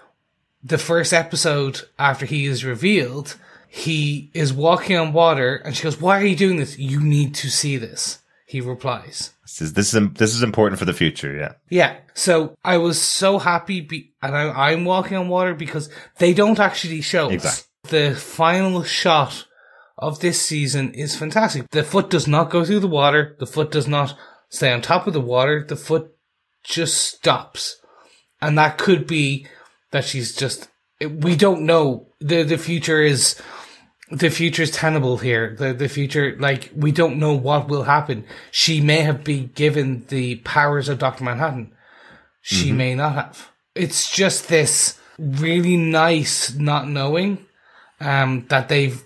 the 0.63 0.77
first 0.77 1.13
episode 1.13 1.81
after 1.99 2.25
he 2.25 2.45
is 2.45 2.65
revealed 2.65 3.35
he 3.67 4.29
is 4.33 4.53
walking 4.53 4.95
on 4.95 5.13
water 5.13 5.55
and 5.55 5.75
she 5.75 5.83
goes 5.83 5.99
why 5.99 6.21
are 6.21 6.25
you 6.25 6.35
doing 6.35 6.57
this? 6.57 6.79
You 6.79 7.01
need 7.01 7.35
to 7.35 7.49
see 7.49 7.77
this 7.77 8.19
he 8.53 8.61
replies 8.61 9.31
This 9.41 9.61
is 9.61 9.73
this 9.73 9.93
is 9.95 10.09
this 10.13 10.35
is 10.35 10.43
important 10.43 10.77
for 10.77 10.85
the 10.85 10.93
future. 10.93 11.35
Yeah, 11.35 11.53
yeah. 11.69 11.97
So 12.13 12.55
I 12.63 12.77
was 12.77 13.01
so 13.01 13.39
happy, 13.39 13.81
be- 13.81 14.13
and 14.21 14.37
I, 14.37 14.69
I'm 14.69 14.85
walking 14.85 15.17
on 15.17 15.27
water 15.27 15.55
because 15.55 15.89
they 16.19 16.35
don't 16.35 16.59
actually 16.59 17.01
show 17.01 17.31
us. 17.31 17.67
The 17.89 18.15
final 18.15 18.83
shot 18.83 19.47
of 19.97 20.19
this 20.19 20.39
season 20.39 20.93
is 20.93 21.15
fantastic. 21.15 21.67
The 21.71 21.83
foot 21.83 22.11
does 22.11 22.27
not 22.27 22.51
go 22.51 22.63
through 22.63 22.81
the 22.81 22.87
water. 23.01 23.35
The 23.39 23.47
foot 23.47 23.71
does 23.71 23.87
not 23.87 24.15
stay 24.49 24.71
on 24.71 24.81
top 24.83 25.07
of 25.07 25.13
the 25.13 25.27
water. 25.35 25.65
The 25.67 25.75
foot 25.75 26.11
just 26.63 26.95
stops, 27.01 27.77
and 28.39 28.55
that 28.59 28.77
could 28.77 29.07
be 29.07 29.47
that 29.89 30.05
she's 30.05 30.35
just. 30.35 30.69
We 31.01 31.35
don't 31.35 31.63
know. 31.63 32.07
the 32.19 32.43
The 32.43 32.59
future 32.59 33.01
is 33.01 33.41
the 34.11 34.29
future 34.29 34.63
is 34.63 34.71
tenable 34.71 35.17
here. 35.17 35.55
The 35.57 35.73
the 35.73 35.89
future, 35.89 36.35
like 36.39 36.71
we 36.75 36.91
don't 36.91 37.17
know 37.19 37.33
what 37.33 37.67
will 37.67 37.83
happen. 37.83 38.25
She 38.51 38.81
may 38.81 39.01
have 39.01 39.23
been 39.23 39.51
given 39.55 40.05
the 40.07 40.35
powers 40.37 40.89
of 40.89 40.99
Doctor 40.99 41.23
Manhattan. 41.23 41.73
She 42.41 42.71
may 42.71 42.93
not 42.93 43.13
have. 43.13 43.49
It's 43.73 44.11
just 44.13 44.49
this 44.49 44.99
really 45.17 45.77
nice 45.77 46.53
not 46.53 46.87
knowing 46.87 47.45
um, 48.01 48.45
that 48.49 48.67
they've 48.69 49.01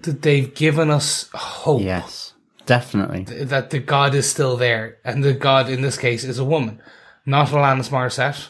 that 0.00 0.22
they've 0.22 0.52
given 0.54 0.90
us 0.90 1.28
hope 1.34 1.82
Yes, 1.82 2.32
definitely. 2.66 3.24
that 3.44 3.70
the 3.70 3.78
god 3.78 4.14
is 4.14 4.28
still 4.28 4.56
there, 4.56 4.98
and 5.04 5.22
the 5.24 5.32
god 5.34 5.68
in 5.68 5.82
this 5.82 5.96
case 5.98 6.24
is 6.24 6.38
a 6.38 6.44
woman, 6.44 6.80
not 7.28 7.48
Alanis 7.48 7.90
Morissette, 7.90 8.48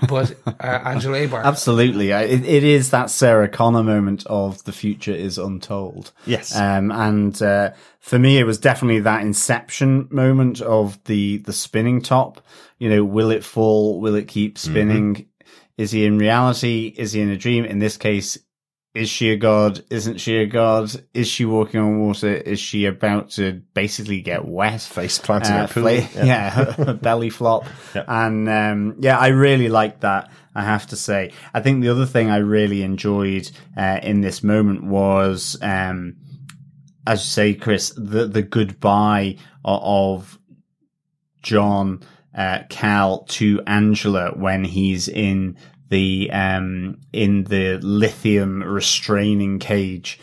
but 0.08 0.34
uh, 0.60 0.88
Angela 0.88 1.18
Abar. 1.18 1.44
Absolutely. 1.44 2.10
It, 2.10 2.44
it 2.44 2.64
is 2.64 2.90
that 2.90 3.08
Sarah 3.08 3.48
Connor 3.48 3.84
moment 3.84 4.26
of 4.26 4.64
the 4.64 4.72
future 4.72 5.14
is 5.14 5.38
untold. 5.38 6.12
Yes. 6.26 6.54
Um, 6.54 6.90
and, 6.90 7.40
uh, 7.40 7.70
for 8.00 8.18
me, 8.18 8.38
it 8.38 8.44
was 8.44 8.58
definitely 8.58 9.00
that 9.00 9.22
inception 9.22 10.08
moment 10.10 10.60
of 10.60 11.02
the, 11.04 11.38
the 11.38 11.52
spinning 11.52 12.02
top. 12.02 12.40
You 12.78 12.90
know, 12.90 13.04
will 13.04 13.30
it 13.30 13.44
fall? 13.44 14.00
Will 14.00 14.16
it 14.16 14.26
keep 14.26 14.58
spinning? 14.58 15.28
Is 15.78 15.92
he 15.92 16.04
in 16.04 16.18
reality? 16.18 16.92
Is 16.96 17.12
he 17.12 17.20
in 17.20 17.30
a 17.30 17.36
dream? 17.36 17.64
In 17.64 17.78
this 17.78 17.96
case, 17.96 18.38
is 18.96 19.08
she 19.08 19.30
a 19.30 19.36
god? 19.36 19.84
Isn't 19.90 20.18
she 20.20 20.36
a 20.38 20.46
god? 20.46 20.90
Is 21.14 21.28
she 21.28 21.44
walking 21.44 21.80
on 21.80 22.00
water? 22.00 22.32
Is 22.34 22.58
she 22.58 22.86
about 22.86 23.30
to 23.32 23.62
basically 23.74 24.20
get 24.20 24.44
wet? 24.44 24.80
face 24.96 25.18
planted 25.18 25.50
in 25.50 25.60
Uh, 25.60 25.64
a 25.64 25.68
pool. 25.68 25.82
fla- 25.82 26.24
yeah, 26.26 26.92
belly 27.02 27.30
flop. 27.30 27.66
And 27.94 28.48
um, 28.48 28.96
yeah, 28.98 29.18
I 29.18 29.28
really 29.28 29.68
liked 29.68 30.00
that. 30.00 30.30
I 30.54 30.62
have 30.62 30.86
to 30.88 30.96
say. 30.96 31.32
I 31.52 31.60
think 31.60 31.82
the 31.82 31.90
other 31.90 32.06
thing 32.06 32.30
I 32.30 32.38
really 32.38 32.82
enjoyed 32.82 33.50
uh, 33.76 34.00
in 34.02 34.22
this 34.22 34.42
moment 34.42 34.84
was, 34.84 35.58
um, 35.60 36.16
as 37.06 37.20
you 37.20 37.28
say, 37.28 37.54
Chris, 37.54 37.92
the 37.96 38.26
the 38.26 38.42
goodbye 38.42 39.36
of 39.64 40.38
John 41.42 42.00
uh, 42.34 42.60
Cal 42.68 43.24
to 43.24 43.62
Angela 43.66 44.30
when 44.34 44.64
he's 44.64 45.08
in 45.08 45.56
the 45.88 46.30
um 46.32 46.98
in 47.12 47.44
the 47.44 47.78
lithium 47.78 48.62
restraining 48.62 49.58
cage 49.58 50.18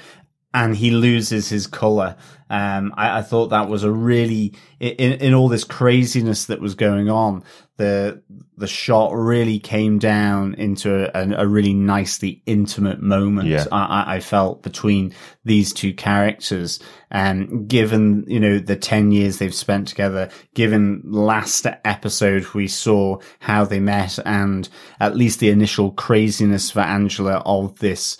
and 0.53 0.76
he 0.76 0.91
loses 0.91 1.49
his 1.49 1.68
color. 1.68 2.16
Um, 2.49 2.93
I, 2.97 3.19
I 3.19 3.21
thought 3.21 3.47
that 3.49 3.69
was 3.69 3.83
a 3.83 3.91
really 3.91 4.53
in 4.79 5.13
in 5.13 5.33
all 5.33 5.47
this 5.49 5.63
craziness 5.63 6.45
that 6.45 6.59
was 6.61 6.75
going 6.75 7.09
on. 7.09 7.43
The 7.77 8.21
the 8.55 8.67
shot 8.67 9.11
really 9.13 9.57
came 9.59 9.97
down 9.97 10.53
into 10.55 11.09
a, 11.17 11.41
a 11.43 11.47
really 11.47 11.73
nicely 11.73 12.43
intimate 12.45 13.01
moment. 13.01 13.49
Yeah. 13.49 13.65
I, 13.71 14.15
I- 14.17 14.19
felt 14.19 14.61
between 14.61 15.13
these 15.43 15.73
two 15.73 15.91
characters, 15.93 16.79
and 17.09 17.67
given 17.67 18.25
you 18.27 18.39
know 18.39 18.59
the 18.59 18.75
ten 18.75 19.11
years 19.11 19.39
they've 19.39 19.53
spent 19.55 19.87
together, 19.87 20.29
given 20.53 21.01
last 21.05 21.65
episode 21.83 22.45
we 22.53 22.67
saw 22.67 23.17
how 23.39 23.65
they 23.65 23.79
met, 23.79 24.19
and 24.25 24.69
at 24.99 25.15
least 25.15 25.39
the 25.39 25.49
initial 25.49 25.91
craziness 25.91 26.69
for 26.69 26.81
Angela 26.81 27.41
of 27.45 27.79
this. 27.79 28.17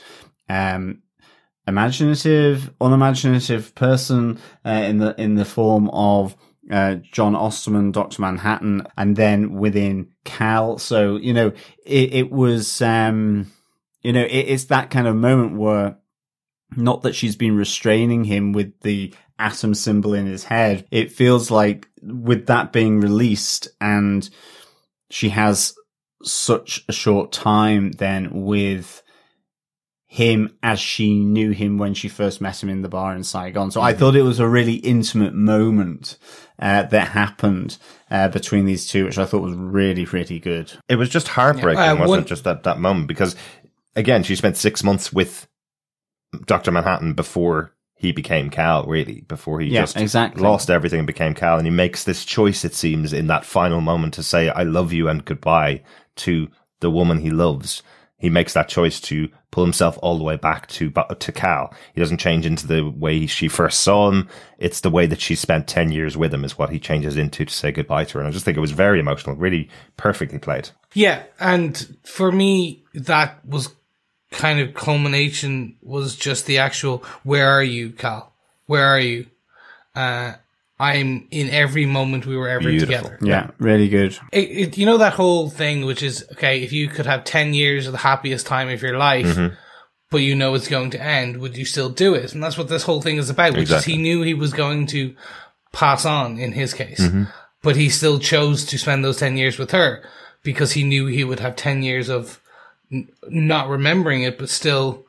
Um, 0.50 1.04
imaginative, 1.68 2.72
unimaginative 2.82 3.74
person 3.76 4.40
uh, 4.66 4.70
in 4.70 4.98
the 4.98 5.20
in 5.20 5.36
the 5.36 5.46
form 5.46 5.90
of 5.90 6.36
uh, 6.72 6.96
John 7.12 7.36
Osterman, 7.36 7.92
Doctor 7.92 8.22
Manhattan, 8.22 8.88
and 8.98 9.16
then 9.16 9.54
within 9.54 10.10
Cal. 10.24 10.78
So 10.78 11.18
you 11.18 11.34
know, 11.34 11.54
it, 11.86 12.14
it 12.14 12.32
was 12.32 12.82
um, 12.82 13.52
you 14.02 14.14
know, 14.14 14.24
it, 14.24 14.30
it's 14.30 14.66
that 14.66 14.90
kind 14.90 15.08
of 15.08 15.16
moment 15.16 15.58
where 15.58 15.98
not 16.76 17.04
that 17.04 17.16
she's 17.16 17.36
been 17.36 17.56
restraining 17.56 18.24
him 18.24 18.52
with 18.52 18.80
the 18.82 19.14
atom 19.40 19.74
symbol 19.74 20.14
in 20.14 20.26
his 20.26 20.46
head. 20.46 20.86
It 20.92 21.12
feels 21.12 21.52
like 21.52 21.88
with 22.02 22.48
that 22.48 22.72
being 22.72 23.00
released 23.00 23.68
and 23.80 24.28
she 25.10 25.30
has 25.30 25.76
such 26.24 26.84
a 26.88 26.94
short 26.94 27.32
time 27.32 27.92
then 27.92 28.30
with 28.44 29.04
him 30.14 30.56
as 30.62 30.80
she 30.80 31.16
knew 31.16 31.50
him 31.50 31.80
when 31.80 31.96
she 31.96 32.08
first 32.08 32.40
met 32.40 32.62
him 32.62 32.70
in 32.70 32.84
the 32.84 32.88
bar 32.88 33.16
in 33.16 33.24
Saigon. 33.24 33.72
So 33.72 33.82
I 33.82 33.94
thought 33.94 34.16
it 34.16 34.22
was 34.22 34.38
a 34.40 34.48
really 34.48 34.76
intimate 34.76 35.34
moment 35.34 36.20
uh, 36.60 36.84
that 36.84 37.08
happened 37.08 37.80
uh, 38.12 38.28
between 38.28 38.66
these 38.66 38.88
two, 38.88 39.06
which 39.06 39.18
I 39.18 39.26
thought 39.26 39.42
was 39.42 39.56
really, 39.56 40.06
really 40.06 40.38
good. 40.38 40.72
It 40.88 40.98
was 40.98 41.10
just 41.10 41.30
heartbreaking, 41.30 41.82
Yeah, 41.82 41.94
wasn't 41.94 42.10
one- 42.10 42.20
it? 42.20 42.28
Just 42.28 42.44
that, 42.44 42.62
that 42.62 42.78
moment 42.78 43.08
because 43.08 43.36
again, 43.96 44.22
she 44.22 44.36
spent 44.36 44.56
six 44.56 44.84
months 44.84 45.12
with 45.12 45.48
Doctor 46.46 46.70
Manhattan 46.72 47.14
before 47.16 47.74
he 47.96 48.12
became 48.12 48.52
Cal. 48.52 48.84
Really, 48.86 49.22
before 49.22 49.62
he 49.62 49.70
Yeah, 49.70 49.82
just 49.82 49.98
exactly. 49.98 50.44
lost 50.44 50.70
everything 50.70 51.00
and 51.00 51.08
became 51.08 51.34
Cal, 51.34 51.58
and 51.58 51.66
he 51.66 51.72
makes 51.72 52.04
this 52.04 52.24
choice. 52.24 52.64
It 52.64 52.76
seems 52.76 53.14
in 53.14 53.26
that 53.28 53.46
final 53.46 53.82
moment 53.82 54.14
to 54.16 54.22
say 54.24 54.50
"I 54.50 54.62
love 54.62 54.94
you" 54.94 55.10
and 55.10 55.26
goodbye 55.26 55.82
to 56.18 56.50
the 56.82 56.92
woman 56.92 57.20
he 57.22 57.32
loves. 57.32 57.82
he 58.18 58.30
makes 58.30 58.54
that 58.54 58.70
choice 58.70 59.02
to 59.02 59.28
pull 59.54 59.64
himself 59.64 60.00
all 60.02 60.18
the 60.18 60.24
way 60.24 60.36
back 60.36 60.66
to 60.68 60.92
to 61.20 61.32
Cal. 61.32 61.72
He 61.94 62.02
doesn't 62.02 62.18
change 62.18 62.44
into 62.48 62.66
the 62.66 62.90
way 62.90 63.28
she 63.28 63.48
first 63.48 63.82
saw 63.82 64.10
him. 64.10 64.28
It's 64.58 64.80
the 64.80 64.90
way 64.90 65.06
that 65.06 65.22
she 65.22 65.36
spent 65.36 65.68
ten 65.68 65.92
years 65.92 66.18
with 66.18 66.34
him 66.34 66.44
is 66.44 66.58
what 66.58 66.72
he 66.72 66.80
changes 66.80 67.18
into 67.18 67.46
to 67.46 67.54
say 67.54 67.72
goodbye 67.72 68.06
to 68.06 68.14
her. 68.16 68.20
And 68.20 68.28
I 68.28 68.32
just 68.32 68.46
think 68.46 68.58
it 68.58 68.62
was 68.62 68.72
very 68.72 69.00
emotional, 69.00 69.36
really 69.36 69.70
perfectly 69.96 70.40
played. 70.40 70.72
Yeah, 70.94 71.22
and 71.40 71.96
for 72.04 72.32
me, 72.32 72.84
that 72.96 73.46
was 73.46 73.70
kind 74.32 74.60
of 74.60 74.74
culmination 74.74 75.78
was 75.84 76.16
just 76.16 76.48
the 76.48 76.58
actual 76.58 77.04
"Where 77.22 77.48
are 77.48 77.64
you, 77.64 77.92
Cal? 77.92 78.34
Where 78.66 78.88
are 78.88 79.00
you?" 79.00 79.28
Uh, 79.94 80.34
I'm 80.80 81.28
in 81.32 81.50
every 81.50 81.86
moment 81.86 82.26
we 82.26 82.36
were 82.36 82.50
ever 82.50 82.70
Beautiful. 82.70 82.96
together. 82.96 83.20
Yeah, 83.22 83.52
really 83.60 83.88
good. 83.90 84.18
It, 84.32 84.50
it, 84.50 84.78
you 84.78 84.86
know 84.86 84.98
that 84.98 85.14
whole 85.14 85.50
thing, 85.50 85.86
which 85.86 86.02
is 86.04 86.26
okay. 86.34 86.62
If 86.64 86.72
you 86.74 86.88
could 86.88 87.06
have 87.06 87.24
ten 87.24 87.54
years 87.54 87.86
of 87.86 87.92
the 87.92 88.00
happiest 88.00 88.46
time 88.48 88.70
of 88.70 88.82
your 88.82 88.98
life, 88.98 89.26
Mm-hmm. 89.28 89.56
but 90.10 90.18
you 90.18 90.36
know 90.36 90.54
it's 90.56 90.68
going 90.68 90.90
to 90.92 91.02
end, 91.02 91.38
would 91.38 91.56
you 91.58 91.66
still 91.66 91.90
do 91.90 92.16
it? 92.16 92.34
And 92.34 92.44
that's 92.44 92.58
what 92.58 92.70
this 92.70 92.84
whole 92.84 93.02
thing 93.02 93.18
is 93.18 93.30
about. 93.30 93.54
Which 93.54 93.62
Exactly. 93.64 93.94
is 93.94 93.98
he 93.98 94.02
knew 94.02 94.22
he 94.24 94.34
was 94.34 94.52
going 94.54 94.88
to 94.88 95.16
pass 95.72 96.06
on 96.06 96.38
in 96.40 96.52
his 96.54 96.74
case, 96.74 97.00
Mm-hmm. 97.00 97.24
but 97.62 97.76
he 97.76 97.88
still 97.90 98.20
chose 98.20 98.66
to 98.66 98.78
spend 98.78 99.06
those 99.06 99.18
ten 99.18 99.38
years 99.38 99.58
with 99.60 99.72
her 99.72 100.04
because 100.44 100.72
he 100.74 100.84
knew 100.84 101.06
he 101.06 101.24
would 101.24 101.40
have 101.40 101.56
ten 101.56 101.84
years 101.84 102.10
of 102.10 102.40
n- 102.92 103.10
not 103.30 103.70
remembering 103.70 104.24
it, 104.24 104.38
but 104.40 104.50
still 104.50 105.06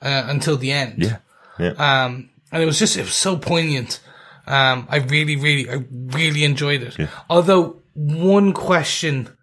uh, 0.00 0.24
until 0.26 0.56
the 0.56 0.72
end. 0.72 1.02
Yeah. 1.02 1.18
Yeah. 1.58 1.72
Um, 2.04 2.30
and 2.50 2.62
it 2.62 2.66
was 2.66 2.78
just, 2.78 2.96
it 2.96 3.02
was 3.02 3.14
so 3.14 3.36
poignant. 3.36 4.00
Um, 4.46 4.86
I 4.90 4.96
really, 4.98 5.36
really, 5.36 5.70
I 5.70 5.84
really 5.90 6.44
enjoyed 6.44 6.82
it. 6.82 7.08
Although 7.30 7.82
one 7.94 8.52
question 8.52 9.36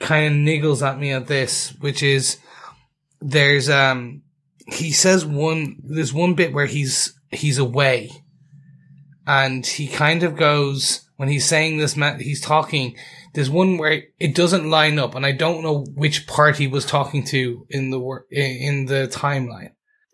kind 0.00 0.26
of 0.26 0.32
niggles 0.32 0.86
at 0.86 0.98
me 0.98 1.12
at 1.12 1.26
this, 1.26 1.74
which 1.80 2.02
is 2.02 2.38
there's, 3.20 3.70
um, 3.70 4.22
he 4.66 4.90
says 4.92 5.24
one, 5.24 5.76
there's 5.84 6.12
one 6.12 6.34
bit 6.34 6.52
where 6.52 6.66
he's, 6.66 7.18
he's 7.30 7.58
away 7.58 8.10
and 9.26 9.64
he 9.64 9.86
kind 9.86 10.24
of 10.24 10.36
goes, 10.36 11.08
when 11.16 11.28
he's 11.28 11.46
saying 11.46 11.78
this, 11.78 11.96
ma- 11.96 12.16
he's 12.18 12.40
talking, 12.40 12.96
there's 13.34 13.50
one 13.50 13.78
where 13.78 14.02
it 14.18 14.34
doesn't 14.34 14.68
line 14.68 14.98
up 14.98 15.14
and 15.14 15.24
I 15.24 15.32
don't 15.32 15.62
know 15.62 15.84
which 15.94 16.26
part 16.26 16.56
he 16.56 16.66
was 16.66 16.84
talking 16.84 17.24
to 17.26 17.66
in 17.70 17.90
the 17.90 18.00
in 18.30 18.86
the 18.86 19.08
timeline. 19.10 19.72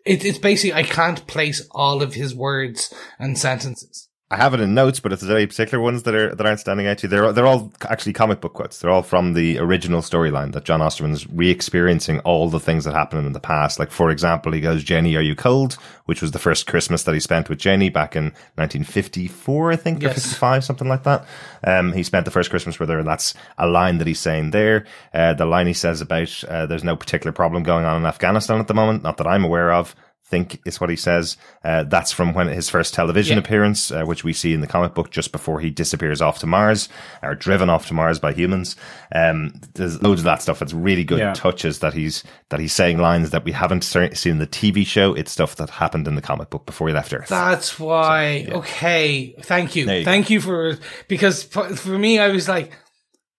It, 0.09 0.25
it's 0.25 0.39
basically, 0.39 0.73
I 0.73 0.81
can't 0.81 1.27
place 1.27 1.67
all 1.69 2.01
of 2.01 2.15
his 2.15 2.33
words 2.33 2.91
and 3.19 3.37
sentences. 3.37 4.08
I 4.31 4.37
have 4.37 4.53
it 4.53 4.59
in 4.59 4.75
notes, 4.75 4.99
but 4.99 5.11
if 5.11 5.21
there's 5.21 5.31
any 5.31 5.47
particular 5.47 5.83
ones 5.83 6.03
that 6.03 6.13
are 6.13 6.35
that 6.35 6.45
aren't 6.45 6.59
standing 6.59 6.85
out 6.85 6.99
to 6.99 7.07
you, 7.07 7.09
they're 7.09 7.33
they're 7.33 7.47
all 7.47 7.71
actually 7.89 8.13
comic 8.13 8.39
book 8.41 8.53
quotes. 8.53 8.77
They're 8.77 8.91
all 8.91 9.01
from 9.01 9.33
the 9.33 9.57
original 9.57 10.01
storyline 10.01 10.51
that 10.53 10.65
John 10.65 10.81
Osterman's 10.81 11.27
re-experiencing 11.27 12.19
all 12.19 12.47
the 12.47 12.59
things 12.59 12.85
that 12.85 12.93
happened 12.93 13.25
in 13.25 13.33
the 13.33 13.39
past. 13.39 13.79
Like 13.79 13.89
for 13.89 14.11
example, 14.11 14.51
he 14.51 14.61
goes, 14.61 14.83
"Jenny, 14.83 15.15
are 15.15 15.21
you 15.21 15.35
cold?" 15.35 15.79
Which 16.05 16.21
was 16.21 16.29
the 16.29 16.37
first 16.37 16.67
Christmas 16.67 17.03
that 17.03 17.15
he 17.15 17.19
spent 17.19 17.49
with 17.49 17.57
Jenny 17.57 17.89
back 17.89 18.15
in 18.15 18.25
1954, 18.55 19.71
I 19.71 19.75
think, 19.75 20.03
or 20.03 20.09
55, 20.09 20.63
something 20.63 20.87
like 20.87 21.03
that. 21.03 21.25
Um, 21.63 21.93
he 21.93 22.03
spent 22.03 22.25
the 22.25 22.31
first 22.31 22.51
Christmas 22.51 22.79
with 22.79 22.89
her, 22.89 22.99
and 22.99 23.07
that's 23.07 23.33
a 23.57 23.65
line 23.65 23.97
that 23.97 24.07
he's 24.07 24.19
saying 24.19 24.51
there. 24.51 24.85
Uh, 25.11 25.33
the 25.33 25.45
line 25.45 25.65
he 25.65 25.73
says 25.73 26.01
about 26.01 26.43
uh, 26.47 26.67
there's 26.67 26.83
no 26.83 26.95
particular 26.95 27.31
problem 27.31 27.63
going 27.63 27.85
on 27.85 27.97
in 27.97 28.05
Afghanistan 28.05 28.59
at 28.59 28.67
the 28.67 28.75
moment, 28.75 29.01
not 29.01 29.17
that 29.17 29.27
I'm 29.27 29.43
aware 29.43 29.71
of 29.71 29.95
think 30.29 30.59
is 30.65 30.79
what 30.79 30.89
he 30.89 30.95
says. 30.95 31.37
Uh, 31.63 31.83
that's 31.83 32.11
from 32.11 32.33
when 32.33 32.47
his 32.47 32.69
first 32.69 32.93
television 32.93 33.35
Yeah. 33.37 33.39
appearance, 33.43 33.91
uh, 33.91 34.03
which 34.03 34.23
we 34.23 34.31
see 34.33 34.53
in 34.53 34.61
the 34.61 34.67
comic 34.67 34.93
book 34.93 35.09
just 35.09 35.31
before 35.31 35.59
he 35.59 35.69
disappears 35.69 36.21
off 36.21 36.39
to 36.39 36.47
Mars, 36.47 36.87
or 37.23 37.33
driven 37.35 37.69
off 37.69 37.87
to 37.87 37.93
Mars 37.93 38.19
by 38.19 38.31
humans. 38.33 38.75
Um, 39.13 39.53
there's 39.73 40.01
loads 40.03 40.21
of 40.21 40.25
that 40.25 40.41
stuff. 40.41 40.61
It's 40.61 40.73
really 40.73 41.03
good 41.03 41.19
Yeah. 41.19 41.33
touches 41.33 41.79
that 41.79 41.93
he's 41.93 42.23
that 42.49 42.59
he's 42.59 42.73
saying 42.73 42.97
lines 42.99 43.31
that 43.31 43.43
we 43.43 43.51
haven't 43.51 43.81
seen 43.81 44.09
in 44.25 44.37
the 44.39 44.47
TV 44.47 44.85
show. 44.85 45.13
It's 45.13 45.31
stuff 45.31 45.55
that 45.57 45.69
happened 45.69 46.07
in 46.07 46.15
the 46.15 46.21
comic 46.21 46.49
book 46.49 46.65
before 46.65 46.87
he 46.87 46.93
left 46.93 47.13
Earth. 47.13 47.27
That's 47.29 47.79
why. 47.79 48.47
Okay. 48.51 49.35
Thank 49.41 49.75
you. 49.75 49.89
You 49.89 50.03
Thank 50.05 50.29
you 50.29 50.41
for, 50.41 50.77
because 51.07 51.43
for 51.43 51.97
me, 51.97 52.19
I 52.19 52.27
was 52.29 52.47
like, 52.47 52.71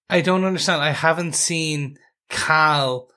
I 0.09 0.20
don't 0.22 0.45
understand. 0.45 0.82
I 0.82 0.91
haven't 0.91 1.34
seen 1.36 1.97
Cal 2.28 3.09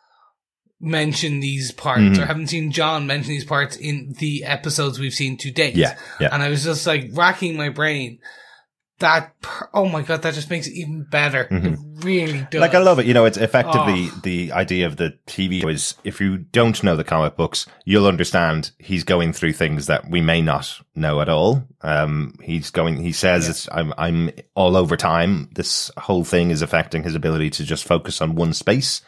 mention 0.84 1.40
these 1.40 1.72
parts 1.72 2.02
Mm-hmm. 2.02 2.22
or 2.22 2.26
haven't 2.26 2.48
seen 2.48 2.72
John 2.72 3.08
mention 3.08 3.30
these 3.30 3.46
parts 3.46 3.76
in 3.78 4.14
the 4.20 4.44
episodes 4.44 5.00
we've 5.00 5.14
seen 5.14 5.38
to 5.38 5.50
date. 5.52 5.76
Yeah, 5.76 5.98
yeah. 6.20 6.30
And 6.32 6.44
I 6.44 6.50
was 6.50 6.64
just 6.64 6.86
like 6.86 7.10
racking 7.14 7.56
my 7.58 7.70
brain. 7.70 8.20
That, 9.00 9.38
per- 9.42 9.70
oh 9.74 9.90
my 9.90 10.02
God, 10.02 10.22
that 10.22 10.34
just 10.34 10.50
makes 10.50 10.66
it 10.68 10.74
even 10.76 11.04
better. 11.10 11.48
It 11.52 11.78
really 12.06 12.34
does. 12.34 12.42
Mm-hmm. 12.48 12.60
Like 12.60 12.74
I 12.76 12.78
love 12.78 13.00
it. 13.00 13.06
You 13.06 13.14
know, 13.14 13.26
it's 13.26 13.38
effectively 13.38 14.10
Oh. 14.12 14.20
the 14.24 14.52
idea 14.54 14.86
of 14.86 14.96
the 14.96 15.18
TV 15.28 15.62
show 15.62 15.68
is 15.68 15.96
if 16.06 16.22
you 16.22 16.38
don't 16.38 16.82
know 16.84 16.96
the 16.96 17.04
comic 17.04 17.36
books, 17.36 17.66
you'll 17.84 18.08
understand 18.08 18.72
he's 18.78 19.04
going 19.04 19.34
through 19.34 19.54
things 19.54 19.88
that 19.88 20.10
we 20.10 20.22
may 20.22 20.42
not 20.42 20.80
know 20.96 21.20
at 21.22 21.28
all. 21.28 21.68
Um, 21.82 22.36
he's 22.44 22.70
going, 22.70 22.98
he 22.98 23.12
says 23.12 23.50
it's, 23.50 23.68
I'm, 23.72 23.94
I'm 23.98 24.30
all 24.56 24.78
over 24.78 24.96
time. 24.96 25.50
This 25.54 25.92
whole 25.98 26.24
thing 26.24 26.52
is 26.52 26.62
affecting 26.62 27.04
his 27.04 27.16
ability 27.16 27.50
to 27.52 27.66
just 27.66 27.84
focus 27.86 28.22
on 28.22 28.36
one 28.36 28.54
space. 28.54 29.02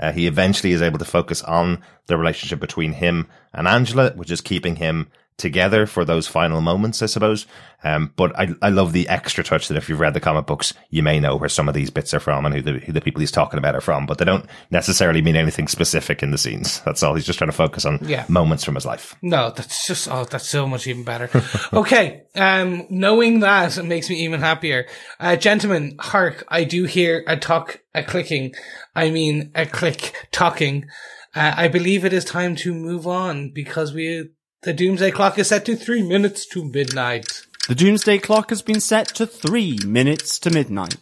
Uh, 0.00 0.12
he 0.12 0.26
eventually 0.26 0.72
is 0.72 0.82
able 0.82 0.98
to 0.98 1.04
focus 1.04 1.42
on 1.42 1.82
the 2.06 2.16
relationship 2.16 2.60
between 2.60 2.92
him 2.92 3.28
and 3.52 3.68
Angela, 3.68 4.12
which 4.14 4.30
is 4.30 4.40
keeping 4.40 4.76
him 4.76 5.10
together 5.38 5.86
for 5.86 6.04
those 6.04 6.28
final 6.28 6.60
moments, 6.60 7.02
I 7.02 7.06
suppose. 7.06 7.46
Um, 7.82 8.12
but 8.16 8.38
I, 8.38 8.48
I 8.60 8.68
love 8.68 8.92
the 8.92 9.08
extra 9.08 9.42
touch 9.42 9.66
that 9.68 9.76
if 9.76 9.88
you've 9.88 9.98
read 9.98 10.14
the 10.14 10.20
comic 10.20 10.46
books, 10.46 10.72
you 10.90 11.02
may 11.02 11.18
know 11.18 11.34
where 11.36 11.48
some 11.48 11.68
of 11.68 11.74
these 11.74 11.90
bits 11.90 12.12
are 12.14 12.20
from 12.20 12.44
and 12.46 12.54
who 12.54 12.60
the, 12.62 12.72
who 12.80 12.92
the 12.92 13.00
people 13.00 13.20
he's 13.20 13.32
talking 13.32 13.58
about 13.58 13.74
are 13.74 13.80
from, 13.80 14.06
but 14.06 14.18
they 14.18 14.24
don't 14.26 14.44
necessarily 14.70 15.22
mean 15.22 15.34
anything 15.34 15.66
specific 15.66 16.22
in 16.22 16.30
the 16.32 16.38
scenes. 16.38 16.80
That's 16.84 17.02
all. 17.02 17.14
He's 17.14 17.24
just 17.24 17.38
trying 17.38 17.50
to 17.50 17.56
focus 17.56 17.84
on 17.86 17.98
Yeah. 18.02 18.24
moments 18.28 18.62
from 18.62 18.74
his 18.76 18.84
life. 18.86 19.16
No, 19.22 19.50
that's 19.50 19.86
just 19.86 20.06
oh, 20.08 20.24
that's 20.24 20.48
so 20.48 20.66
much 20.66 20.86
even 20.86 21.02
better. 21.02 21.28
okay, 21.72 22.22
um, 22.36 22.86
knowing 22.90 23.40
that 23.40 23.78
it 23.78 23.84
makes 23.84 24.10
me 24.10 24.16
even 24.24 24.40
happier. 24.40 24.86
Uh, 25.18 25.34
gentlemen, 25.36 25.96
hark! 25.98 26.44
I 26.48 26.64
do 26.64 26.84
hear 26.84 27.24
a 27.26 27.36
talk, 27.36 27.80
a 27.94 28.04
clicking. 28.04 28.54
I 28.94 29.10
mean, 29.10 29.50
a 29.54 29.66
click 29.66 30.28
talking. 30.32 30.86
Uh, 31.34 31.54
I 31.56 31.68
believe 31.68 32.04
it 32.04 32.12
is 32.12 32.24
time 32.24 32.56
to 32.56 32.74
move 32.74 33.06
on 33.06 33.50
because 33.50 33.92
we 33.92 34.30
the 34.62 34.72
doomsday 34.72 35.10
clock 35.10 35.38
is 35.38 35.48
set 35.48 35.64
to 35.66 35.74
three 35.76 36.02
minutes 36.02 36.46
to 36.46 36.64
midnight. 36.64 37.46
The 37.68 37.74
doomsday 37.74 38.18
clock 38.18 38.50
has 38.50 38.62
been 38.62 38.80
set 38.80 39.08
to 39.14 39.26
three 39.26 39.78
minutes 39.84 40.38
to 40.40 40.50
midnight. 40.50 40.96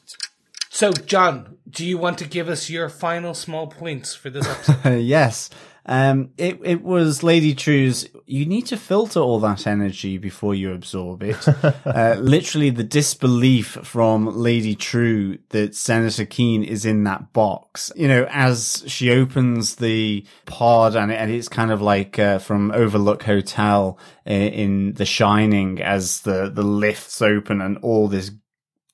So, 0.69 0.93
John, 0.93 1.59
do 1.69 1.85
you 1.85 1.99
want 1.99 2.17
to 2.19 2.25
give 2.25 2.49
us 2.49 2.71
your 2.71 2.89
final 2.89 3.35
small 3.35 3.67
points 3.67 4.15
for 4.15 4.31
this 4.31 4.47
episode? 4.69 5.01
yes. 5.01 5.51
Um, 5.91 6.31
it, 6.39 6.61
it 6.63 6.83
was 6.85 7.25
Lady 7.25 7.53
Trieu's, 7.53 8.09
you 8.25 8.47
need 8.47 8.67
to 8.67 8.77
filter 8.77 9.19
all 9.19 9.41
that 9.41 9.67
energy 9.67 10.19
before 10.19 10.55
you 10.55 10.73
absorb 10.73 11.25
it. 11.25 11.49
uh, 11.85 12.17
literally 12.21 12.71
the 12.71 12.85
disbelief 12.85 13.77
from 13.83 14.27
Lady 14.27 14.77
Trieu 14.77 15.39
that 15.49 15.75
Senator 15.75 16.25
Keene 16.25 16.63
is 16.63 16.85
in 16.87 17.03
that 17.05 17.33
box. 17.33 17.91
You 17.97 18.07
know, 18.07 18.29
as 18.31 18.85
she 18.87 19.11
opens 19.11 19.75
the 19.75 20.25
pod 20.47 20.95
and, 20.95 21.11
and 21.11 21.29
it's 21.29 21.49
kind 21.49 21.73
of 21.73 21.83
like, 21.83 22.21
uh, 22.21 22.39
from 22.39 22.71
Overlook 22.71 23.25
Hotel 23.25 23.99
in, 24.25 24.43
in 24.43 24.93
The 24.95 25.05
Shining 25.05 25.83
as 25.83 26.21
the, 26.21 26.53
the 26.55 26.63
lifts 26.63 27.21
open 27.21 27.61
and 27.61 27.79
all 27.79 28.07
this 28.07 28.31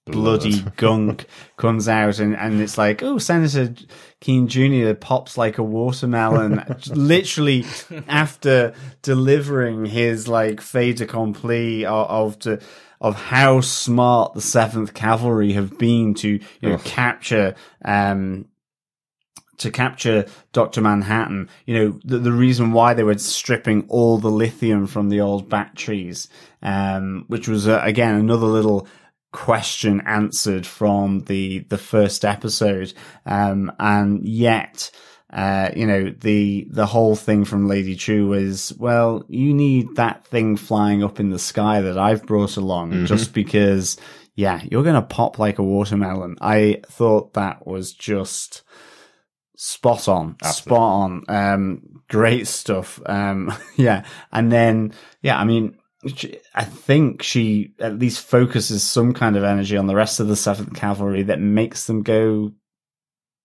bloody 0.06 0.60
gunk 0.76 1.26
comes 1.56 1.88
out 1.88 2.18
and, 2.18 2.34
and 2.34 2.60
it's 2.60 2.78
like, 2.78 3.02
oh, 3.02 3.18
Senator 3.18 3.74
Keene 4.20 4.48
Jr. 4.48 4.94
pops 4.94 5.36
like 5.36 5.58
a 5.58 5.62
watermelon 5.62 6.64
literally 6.86 7.66
after 8.08 8.72
delivering 9.02 9.84
his 9.84 10.28
like 10.28 10.60
fait 10.60 11.00
accompli 11.00 11.84
of, 11.84 12.08
of 12.08 12.38
to, 12.40 12.60
of 13.00 13.16
how 13.16 13.60
smart 13.60 14.34
the 14.34 14.40
Seventh 14.40 14.94
Cavalry 14.94 15.52
have 15.52 15.76
been 15.78 16.14
to 16.14 16.28
you 16.60 16.68
know 16.68 16.78
capture 16.78 17.54
um 17.84 18.46
to 19.58 19.70
capture 19.70 20.26
Dr. 20.52 20.82
Manhattan, 20.82 21.48
you 21.64 21.74
know, 21.74 22.00
the, 22.04 22.18
the 22.18 22.32
reason 22.32 22.72
why 22.72 22.94
they 22.94 23.02
were 23.02 23.16
stripping 23.18 23.86
all 23.88 24.18
the 24.18 24.30
lithium 24.30 24.86
from 24.86 25.08
the 25.08 25.20
old 25.20 25.48
batteries, 25.48 26.28
um, 26.62 27.24
which 27.28 27.48
was, 27.48 27.66
uh, 27.66 27.80
again, 27.82 28.16
another 28.16 28.46
little 28.46 28.86
question 29.36 30.00
answered 30.06 30.66
from 30.66 31.20
the, 31.26 31.58
the 31.68 31.76
first 31.76 32.24
episode. 32.24 32.94
Um, 33.26 33.70
and 33.78 34.26
yet, 34.26 34.90
uh, 35.30 35.70
you 35.76 35.86
know, 35.86 36.08
the, 36.08 36.66
the 36.70 36.86
whole 36.86 37.14
thing 37.14 37.44
from 37.44 37.68
Lady 37.68 37.96
Trieu 37.96 38.32
is, 38.32 38.74
well, 38.78 39.24
you 39.28 39.52
need 39.52 39.96
that 39.96 40.26
thing 40.26 40.56
flying 40.56 41.04
up 41.04 41.20
in 41.20 41.28
the 41.28 41.38
sky 41.38 41.82
that 41.82 41.98
I've 41.98 42.24
brought 42.24 42.56
along 42.56 43.04
just 43.04 43.34
because, 43.34 43.98
yeah, 44.36 44.62
you're 44.70 44.82
going 44.82 44.94
to 44.94 45.02
pop 45.02 45.38
like 45.38 45.58
a 45.58 45.62
watermelon. 45.62 46.38
I 46.40 46.80
thought 46.86 47.34
that 47.34 47.66
was 47.66 47.92
just, 47.92 48.62
spot 49.58 50.08
on, 50.08 50.36
spot 50.44 50.80
on. 50.80 51.24
Um, 51.28 52.02
great 52.08 52.46
stuff. 52.46 53.00
Um, 53.04 53.52
yeah. 53.76 54.06
And 54.32 54.50
then, 54.50 54.94
yeah, 55.20 55.38
I 55.38 55.44
mean, 55.44 55.76
I 56.54 56.64
think 56.64 57.22
she 57.22 57.74
at 57.78 57.98
least 57.98 58.20
focuses 58.20 58.82
some 58.82 59.12
kind 59.12 59.36
of 59.36 59.44
energy 59.44 59.76
on 59.76 59.86
the 59.86 59.94
rest 59.94 60.20
of 60.20 60.28
the 60.28 60.36
Seventh 60.36 60.74
Cavalry 60.74 61.24
that 61.24 61.40
makes 61.40 61.86
them 61.86 62.02
go 62.02 62.52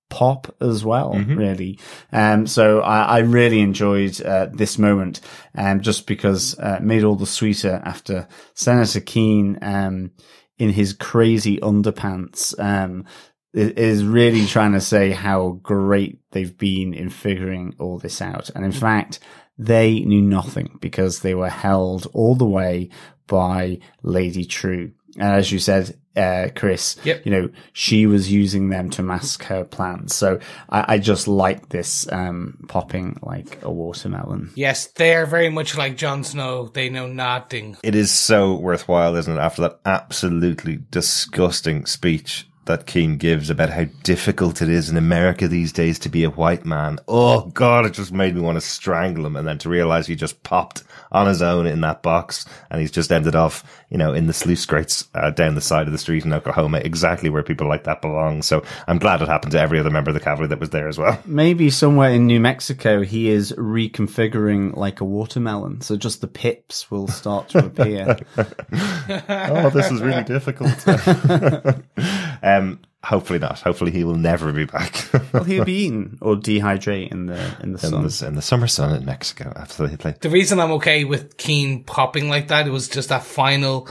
pop 0.09 0.53
as 0.61 0.83
well, 0.83 1.13
really. 1.35 1.79
Um, 2.11 2.45
so 2.45 2.81
I, 2.81 3.03
I 3.03 3.19
really 3.19 3.61
enjoyed 3.61 4.21
uh, 4.21 4.47
this 4.51 4.77
moment, 4.77 5.21
um, 5.55 5.81
just 5.81 6.05
because 6.05 6.59
uh, 6.59 6.77
it 6.79 6.83
made 6.83 7.03
all 7.03 7.15
the 7.15 7.25
sweeter 7.25 7.81
after 7.85 8.27
Senator 8.53 8.99
Keene, 8.99 9.57
um, 9.61 10.11
in 10.57 10.69
his 10.69 10.93
crazy 10.93 11.57
underpants, 11.57 12.53
um, 12.59 13.05
is 13.53 14.03
really 14.03 14.45
trying 14.45 14.73
to 14.73 14.81
say 14.81 15.11
how 15.11 15.59
great 15.63 16.19
they've 16.31 16.57
been 16.57 16.93
in 16.93 17.09
figuring 17.09 17.73
all 17.79 17.97
this 17.97 18.21
out. 18.21 18.49
And 18.53 18.63
in 18.63 18.71
fact, 18.71 19.19
they 19.61 19.99
knew 19.99 20.21
nothing 20.23 20.77
because 20.81 21.19
they 21.19 21.35
were 21.35 21.49
held 21.49 22.07
all 22.13 22.33
the 22.35 22.45
way 22.45 22.89
by 23.27 23.77
Lady 24.01 24.43
Trieu. 24.43 24.91
And 25.17 25.33
as 25.35 25.51
you 25.51 25.59
said, 25.59 25.97
uh, 26.15 26.47
Chris, 26.55 26.97
Yep. 27.03 27.25
you 27.25 27.31
know, 27.31 27.49
she 27.73 28.05
was 28.05 28.31
using 28.31 28.69
them 28.69 28.89
to 28.91 29.03
mask 29.03 29.43
her 29.43 29.63
plans. 29.63 30.15
So 30.15 30.39
I, 30.69 30.95
I 30.95 30.97
just 30.97 31.27
like 31.27 31.69
this, 31.69 32.11
um, 32.11 32.57
popping 32.67 33.17
like 33.21 33.59
a 33.61 33.71
watermelon. 33.71 34.49
Yes, 34.55 34.87
they 34.87 35.13
are 35.15 35.25
very 35.25 35.49
much 35.49 35.77
like 35.77 35.95
Jon 35.95 36.23
Snow. 36.23 36.67
They 36.73 36.89
know 36.89 37.07
nothing. 37.07 37.77
It 37.83 37.95
is 37.95 38.11
so 38.11 38.55
worthwhile, 38.55 39.15
isn't 39.15 39.37
it? 39.37 39.39
After 39.39 39.61
that 39.61 39.79
absolutely 39.85 40.79
disgusting 40.89 41.85
speech 41.85 42.47
that 42.65 42.85
Keene 42.85 43.17
gives 43.17 43.49
about 43.49 43.69
how 43.69 43.85
difficult 44.03 44.61
it 44.61 44.69
is 44.69 44.89
in 44.89 44.97
America 44.97 45.47
these 45.47 45.73
days 45.73 45.97
to 45.99 46.09
be 46.09 46.23
a 46.23 46.29
white 46.29 46.65
man. 46.65 46.99
Oh 47.07 47.47
God, 47.47 47.85
it 47.85 47.93
just 47.93 48.11
made 48.11 48.35
me 48.35 48.41
want 48.41 48.57
to 48.57 48.61
strangle 48.61 49.25
him. 49.25 49.35
And 49.35 49.47
then 49.47 49.57
to 49.59 49.69
realize 49.69 50.07
he 50.07 50.15
just 50.15 50.43
popped 50.43 50.83
on 51.11 51.27
his 51.27 51.41
own 51.41 51.67
in 51.67 51.81
that 51.81 52.01
box 52.01 52.45
and 52.69 52.79
he's 52.79 52.91
just 52.91 53.11
ended 53.11 53.35
off, 53.35 53.63
you 53.89 53.97
know, 53.97 54.13
in 54.13 54.27
the 54.27 54.33
sluice 54.33 54.65
grates 54.65 55.07
uh, 55.15 55.29
down 55.29 55.55
the 55.55 55.61
side 55.61 55.87
of 55.87 55.91
the 55.91 55.97
street 55.97 56.25
in 56.25 56.33
Oklahoma, 56.33 56.79
exactly 56.79 57.29
where 57.29 57.43
people 57.43 57.67
like 57.67 57.83
that 57.83 58.01
belong. 58.01 58.41
So 58.41 58.63
I'm 58.87 58.97
glad 58.97 59.21
it 59.21 59.27
happened 59.27 59.51
to 59.53 59.59
every 59.59 59.79
other 59.79 59.89
member 59.89 60.09
of 60.09 60.13
the 60.13 60.19
cavalry 60.19 60.47
that 60.47 60.59
was 60.59 60.69
there 60.69 60.87
as 60.87 60.97
well. 60.97 61.19
Maybe 61.25 61.69
somewhere 61.69 62.11
in 62.11 62.27
New 62.27 62.39
Mexico, 62.39 63.01
he 63.01 63.29
is 63.29 63.51
reconfiguring 63.53 64.75
like 64.75 65.01
a 65.01 65.05
watermelon. 65.05 65.81
So 65.81 65.97
just 65.97 66.21
the 66.21 66.27
pips 66.27 66.89
will 66.89 67.07
start 67.07 67.49
to 67.49 67.65
appear. 67.65 68.17
oh, 68.37 69.69
this 69.69 69.91
is 69.91 70.01
really 70.01 70.23
difficult. 70.23 70.87
um, 72.43 72.79
hopefully 73.03 73.39
not. 73.39 73.59
Hopefully 73.61 73.91
he 73.91 74.03
will 74.03 74.15
never 74.15 74.51
be 74.51 74.65
back. 74.65 75.07
Will 75.33 75.43
he'll 75.43 75.65
be 75.65 75.85
eaten 75.85 76.17
or 76.21 76.35
dehydrate 76.35 77.11
in 77.11 77.25
the, 77.27 77.39
in 77.61 77.73
the 77.73 77.77
in, 77.85 77.91
sun? 77.91 78.03
the, 78.07 78.27
in 78.27 78.35
the 78.35 78.41
summer 78.41 78.67
sun 78.67 78.95
in 78.95 79.05
Mexico, 79.05 79.51
absolutely. 79.55 80.15
The 80.21 80.29
reason 80.29 80.59
I'm 80.59 80.71
okay 80.73 81.03
with 81.03 81.37
Keene 81.37 81.83
popping 81.83 82.29
like 82.29 82.49
that, 82.49 82.67
it 82.67 82.71
was 82.71 82.87
just 82.87 83.09
that 83.09 83.23
final 83.23 83.87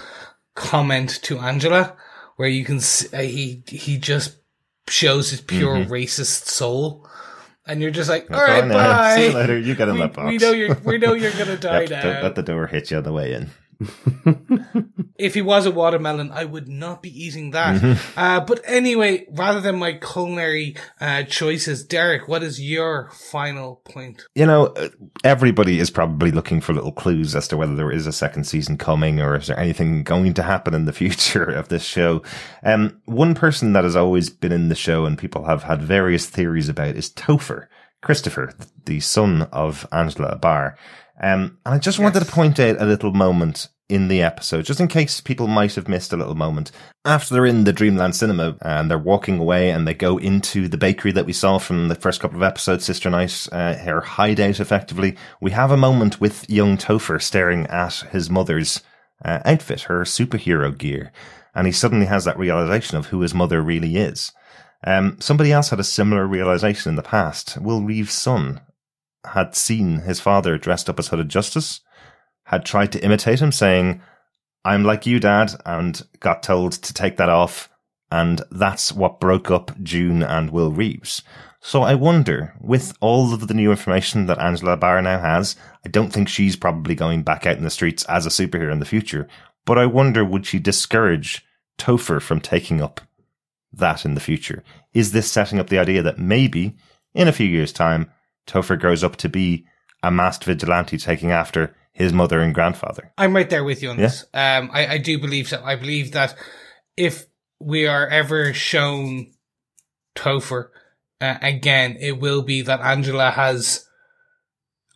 comment 0.54 1.20
to 1.22 1.38
Angela, 1.38 1.96
where 2.36 2.48
you 2.48 2.64
can 2.64 2.80
see, 2.80 3.08
uh, 3.16 3.22
he 3.22 3.62
he 3.66 3.98
just 3.98 4.36
shows 4.88 5.30
his 5.30 5.40
pure 5.40 5.84
racist 5.84 6.46
soul, 6.46 7.06
and 7.66 7.80
you're 7.80 7.90
just 7.90 8.08
like, 8.10 8.30
all 8.30 8.40
right, 8.40 8.66
now. 8.66 8.74
bye. 8.74 9.16
See 9.16 9.26
you 9.26 9.32
later. 9.32 9.58
You 9.58 9.74
get 9.74 9.88
in 9.88 9.94
we, 9.94 10.00
that 10.00 10.12
box. 10.12 10.26
we 10.28 10.38
know 10.38 10.52
you're 10.52 10.74
we 10.84 10.98
know 10.98 11.14
you're 11.14 11.32
gonna 11.32 11.56
die 11.58 11.82
Yep, 11.82 11.90
now. 11.90 12.02
don't 12.02 12.22
let 12.22 12.34
the 12.34 12.42
door 12.42 12.66
hit 12.66 12.90
you 12.90 12.96
on 12.98 13.02
the 13.04 13.12
way 13.12 13.32
in. 13.34 13.50
if 15.18 15.34
he 15.34 15.42
was 15.42 15.66
a 15.66 15.70
watermelon, 15.70 16.30
I 16.32 16.44
would 16.44 16.68
not 16.68 17.02
be 17.02 17.24
eating 17.24 17.52
that. 17.52 17.80
Mm-hmm. 17.80 18.18
Uh, 18.18 18.40
but 18.40 18.60
anyway, 18.64 19.26
rather 19.30 19.60
than 19.60 19.78
my 19.78 19.94
culinary 19.94 20.76
uh, 21.00 21.22
choices, 21.24 21.84
Derek, 21.84 22.28
what 22.28 22.42
is 22.42 22.60
your 22.60 23.10
final 23.10 23.76
point? 23.84 24.26
You 24.34 24.46
know, 24.46 24.66
uh, 24.66 24.88
everybody 25.24 25.78
is 25.78 25.90
probably 25.90 26.30
looking 26.30 26.60
for 26.60 26.74
little 26.74 26.92
clues 26.92 27.34
as 27.34 27.48
to 27.48 27.56
whether 27.56 27.74
there 27.74 27.90
is 27.90 28.06
a 28.06 28.12
second 28.12 28.44
season 28.44 28.76
coming 28.76 29.20
or 29.20 29.36
is 29.36 29.46
there 29.46 29.58
anything 29.58 30.02
going 30.02 30.34
to 30.34 30.42
happen 30.42 30.74
in 30.74 30.84
the 30.84 30.92
future 31.00 31.44
of 31.44 31.68
this 31.68 31.84
show. 31.84 32.22
Um, 32.62 33.00
one 33.06 33.34
person 33.34 33.72
that 33.72 33.84
has 33.84 33.96
always 33.96 34.30
been 34.30 34.52
in 34.52 34.68
the 34.68 34.74
show 34.74 35.06
and 35.06 35.16
people 35.18 35.44
have 35.44 35.62
had 35.64 35.82
various 35.82 36.26
theories 36.26 36.68
about 36.68 36.96
is 36.96 37.10
Topher, 37.10 37.66
Christopher, 38.02 38.52
the 38.84 39.00
son 39.00 39.42
of 39.52 39.86
Angela 39.92 40.38
Abar. 40.38 40.74
Um, 41.20 41.58
and 41.66 41.74
I 41.74 41.78
just 41.78 41.98
wanted 41.98 42.20
to 42.20 42.32
point 42.32 42.58
out 42.58 42.80
a 42.80 42.86
little 42.86 43.12
moment 43.12 43.68
in 43.90 44.08
the 44.08 44.22
episode, 44.22 44.64
just 44.64 44.80
in 44.80 44.88
case 44.88 45.20
people 45.20 45.48
might 45.48 45.74
have 45.74 45.88
missed 45.88 46.12
a 46.12 46.16
little 46.16 46.36
moment. 46.36 46.70
After 47.04 47.34
they're 47.34 47.46
in 47.46 47.64
the 47.64 47.72
Dreamland 47.72 48.14
cinema 48.14 48.56
and 48.62 48.88
they're 48.88 48.98
walking 48.98 49.38
away 49.38 49.70
and 49.70 49.86
they 49.86 49.94
go 49.94 50.16
into 50.16 50.68
the 50.68 50.78
bakery 50.78 51.12
that 51.12 51.26
we 51.26 51.32
saw 51.32 51.58
from 51.58 51.88
the 51.88 51.96
first 51.96 52.20
couple 52.20 52.36
of 52.36 52.42
episodes, 52.42 52.84
Sister 52.84 53.10
Night, 53.10 53.48
uh, 53.50 53.74
her 53.74 54.00
hideout 54.00 54.60
effectively, 54.60 55.16
we 55.40 55.50
have 55.50 55.72
a 55.72 55.76
moment 55.76 56.20
with 56.20 56.48
young 56.48 56.76
Topher 56.76 57.20
staring 57.20 57.66
at 57.66 57.94
his 58.12 58.30
mother's 58.30 58.80
uh, 59.24 59.40
outfit, 59.44 59.82
her 59.82 60.02
superhero 60.02 60.76
gear. 60.76 61.12
And 61.52 61.66
he 61.66 61.72
suddenly 61.72 62.06
has 62.06 62.24
that 62.24 62.38
realization 62.38 62.96
of 62.96 63.06
who 63.06 63.20
his 63.20 63.34
mother 63.34 63.60
really 63.60 63.96
is. 63.96 64.32
Um, 64.86 65.16
somebody 65.20 65.52
else 65.52 65.70
had 65.70 65.80
a 65.80 65.84
similar 65.84 66.26
realization 66.26 66.90
in 66.90 66.96
the 66.96 67.02
past. 67.02 67.58
Will 67.60 67.82
Reeves' 67.82 68.14
son 68.14 68.60
had 69.24 69.54
seen 69.54 70.00
his 70.00 70.20
father 70.20 70.58
dressed 70.58 70.88
up 70.88 70.98
as 70.98 71.08
Hooded 71.08 71.28
Justice, 71.28 71.80
had 72.44 72.64
tried 72.64 72.92
to 72.92 73.04
imitate 73.04 73.40
him, 73.40 73.52
saying, 73.52 74.00
I'm 74.64 74.84
like 74.84 75.06
you, 75.06 75.20
Dad, 75.20 75.52
and 75.64 76.02
got 76.20 76.42
told 76.42 76.72
to 76.72 76.94
take 76.94 77.16
that 77.16 77.28
off. 77.28 77.68
And 78.10 78.42
that's 78.50 78.92
what 78.92 79.20
broke 79.20 79.50
up 79.50 79.80
June 79.82 80.22
and 80.22 80.50
Will 80.50 80.72
Reeves. 80.72 81.22
So 81.60 81.82
I 81.82 81.94
wonder, 81.94 82.54
with 82.60 82.94
all 83.00 83.32
of 83.34 83.46
the 83.46 83.54
new 83.54 83.70
information 83.70 84.26
that 84.26 84.38
Angela 84.38 84.76
Abar 84.76 85.02
now 85.02 85.20
has, 85.20 85.56
I 85.84 85.88
don't 85.88 86.10
think 86.10 86.28
she's 86.28 86.56
probably 86.56 86.94
going 86.94 87.22
back 87.22 87.46
out 87.46 87.58
in 87.58 87.64
the 87.64 87.70
streets 87.70 88.04
as 88.04 88.26
a 88.26 88.30
superhero 88.30 88.72
in 88.72 88.80
the 88.80 88.86
future. 88.86 89.28
But 89.66 89.78
I 89.78 89.86
wonder, 89.86 90.24
would 90.24 90.46
she 90.46 90.58
discourage 90.58 91.44
Topher 91.78 92.20
from 92.20 92.40
taking 92.40 92.80
up 92.80 93.00
that 93.72 94.04
in 94.04 94.14
the 94.14 94.20
future? 94.20 94.64
Is 94.94 95.12
this 95.12 95.30
setting 95.30 95.58
up 95.60 95.68
the 95.68 95.78
idea 95.78 96.02
that 96.02 96.18
maybe 96.18 96.76
in 97.14 97.28
a 97.28 97.32
few 97.32 97.46
years' 97.46 97.72
time, 97.72 98.10
Topher 98.46 98.78
grows 98.78 99.04
up 99.04 99.16
to 99.16 99.28
be 99.28 99.64
a 100.02 100.10
masked 100.10 100.44
vigilante 100.44 100.96
taking 100.98 101.30
after 101.30 101.74
his 101.92 102.12
mother 102.12 102.40
and 102.40 102.54
grandfather? 102.54 103.12
I'm 103.18 103.34
right 103.34 103.48
there 103.50 103.64
with 103.64 103.82
you 103.82 103.90
on 103.90 103.98
Yeah. 103.98 104.06
this. 104.06 104.24
Um, 104.32 104.70
I, 104.72 104.86
I 104.94 104.98
do 104.98 105.18
believe 105.18 105.48
so. 105.48 105.62
I 105.64 105.76
believe 105.76 106.12
that 106.12 106.34
if 106.96 107.26
we 107.60 107.86
are 107.86 108.06
ever 108.06 108.52
shown 108.54 109.32
Topher 110.16 110.68
uh, 111.20 111.36
again, 111.42 111.96
it 112.00 112.18
will 112.18 112.42
be 112.42 112.62
that 112.62 112.80
Angela 112.80 113.30
has. 113.30 113.86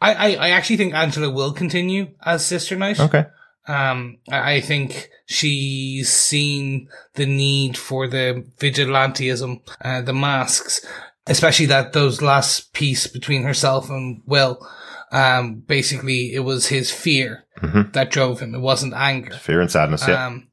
I, 0.01 0.15
I, 0.15 0.47
I 0.47 0.51
actually 0.51 0.79
think 0.79 0.95
Angela 0.95 1.31
will 1.31 1.53
continue 1.53 2.15
as 2.25 2.45
Sister 2.45 2.77
Night. 2.77 2.99
Okay. 2.99 3.27
Um, 3.67 4.19
I 4.31 4.55
I 4.55 4.61
think 4.61 5.09
she's 5.27 6.11
seen 6.11 6.89
the 7.15 7.27
need 7.27 7.77
for 7.79 8.07
the 8.09 8.45
vigilantism, 8.59 9.61
uh, 9.83 10.03
the 10.03 10.13
masks, 10.13 10.85
especially 11.27 11.67
that 11.67 11.93
those 11.93 12.21
last 12.23 12.73
piece 12.73 13.07
between 13.07 13.43
herself 13.43 13.89
and 13.91 14.23
Will. 14.27 14.59
Um, 15.13 15.63
basically, 15.67 16.35
it 16.35 16.41
was 16.41 16.67
his 16.67 16.91
fear 16.91 17.45
Mhm. 17.63 17.93
that 17.93 18.11
drove 18.11 18.41
him. 18.41 18.55
It 18.55 18.61
wasn't 18.61 18.95
anger. 18.95 19.35
Fear 19.35 19.61
and 19.61 19.71
sadness, 19.71 20.09
yeah. 20.09 20.27
Um, 20.27 20.49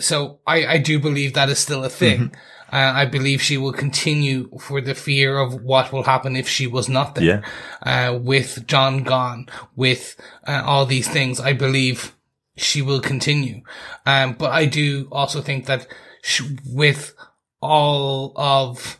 so 0.00 0.40
I, 0.46 0.66
I 0.66 0.78
do 0.78 0.98
believe 1.00 1.32
that 1.34 1.48
is 1.48 1.58
still 1.58 1.82
a 1.84 1.88
thing. 1.88 2.18
Mm-hmm. 2.18 2.34
Uh, 2.72 2.92
I 2.94 3.04
believe 3.06 3.42
she 3.42 3.56
will 3.56 3.72
continue 3.72 4.48
for 4.60 4.80
the 4.80 4.94
fear 4.94 5.38
of 5.38 5.62
what 5.62 5.92
will 5.92 6.04
happen 6.04 6.36
if 6.36 6.48
she 6.48 6.68
was 6.68 6.88
not 6.88 7.16
there. 7.16 7.42
Uh, 7.82 8.16
with 8.22 8.64
John 8.68 9.02
gone, 9.02 9.48
with 9.74 10.14
uh, 10.46 10.62
all 10.64 10.86
these 10.86 11.08
things, 11.08 11.40
I 11.40 11.52
believe 11.52 12.14
she 12.56 12.80
will 12.82 13.00
continue. 13.00 13.62
Um, 14.06 14.34
but 14.34 14.52
I 14.52 14.66
do 14.66 15.08
also 15.10 15.40
think 15.40 15.66
that 15.66 15.88
sh- 16.22 16.42
with 16.64 17.12
all 17.60 18.32
of 18.36 18.99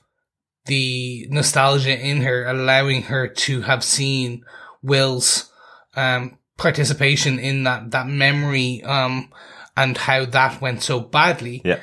the 0.70 1.26
nostalgia 1.30 1.98
in 1.98 2.22
her, 2.22 2.46
allowing 2.46 3.02
her 3.02 3.26
to 3.26 3.62
have 3.62 3.82
seen 3.82 4.44
Will's 4.82 5.50
um, 5.96 6.38
participation 6.56 7.38
in 7.38 7.64
that 7.64 7.90
that 7.90 8.06
memory 8.06 8.82
um, 8.84 9.30
and 9.76 9.98
how 9.98 10.24
that 10.24 10.60
went 10.60 10.82
so 10.82 11.00
badly. 11.00 11.60
Yeah. 11.64 11.80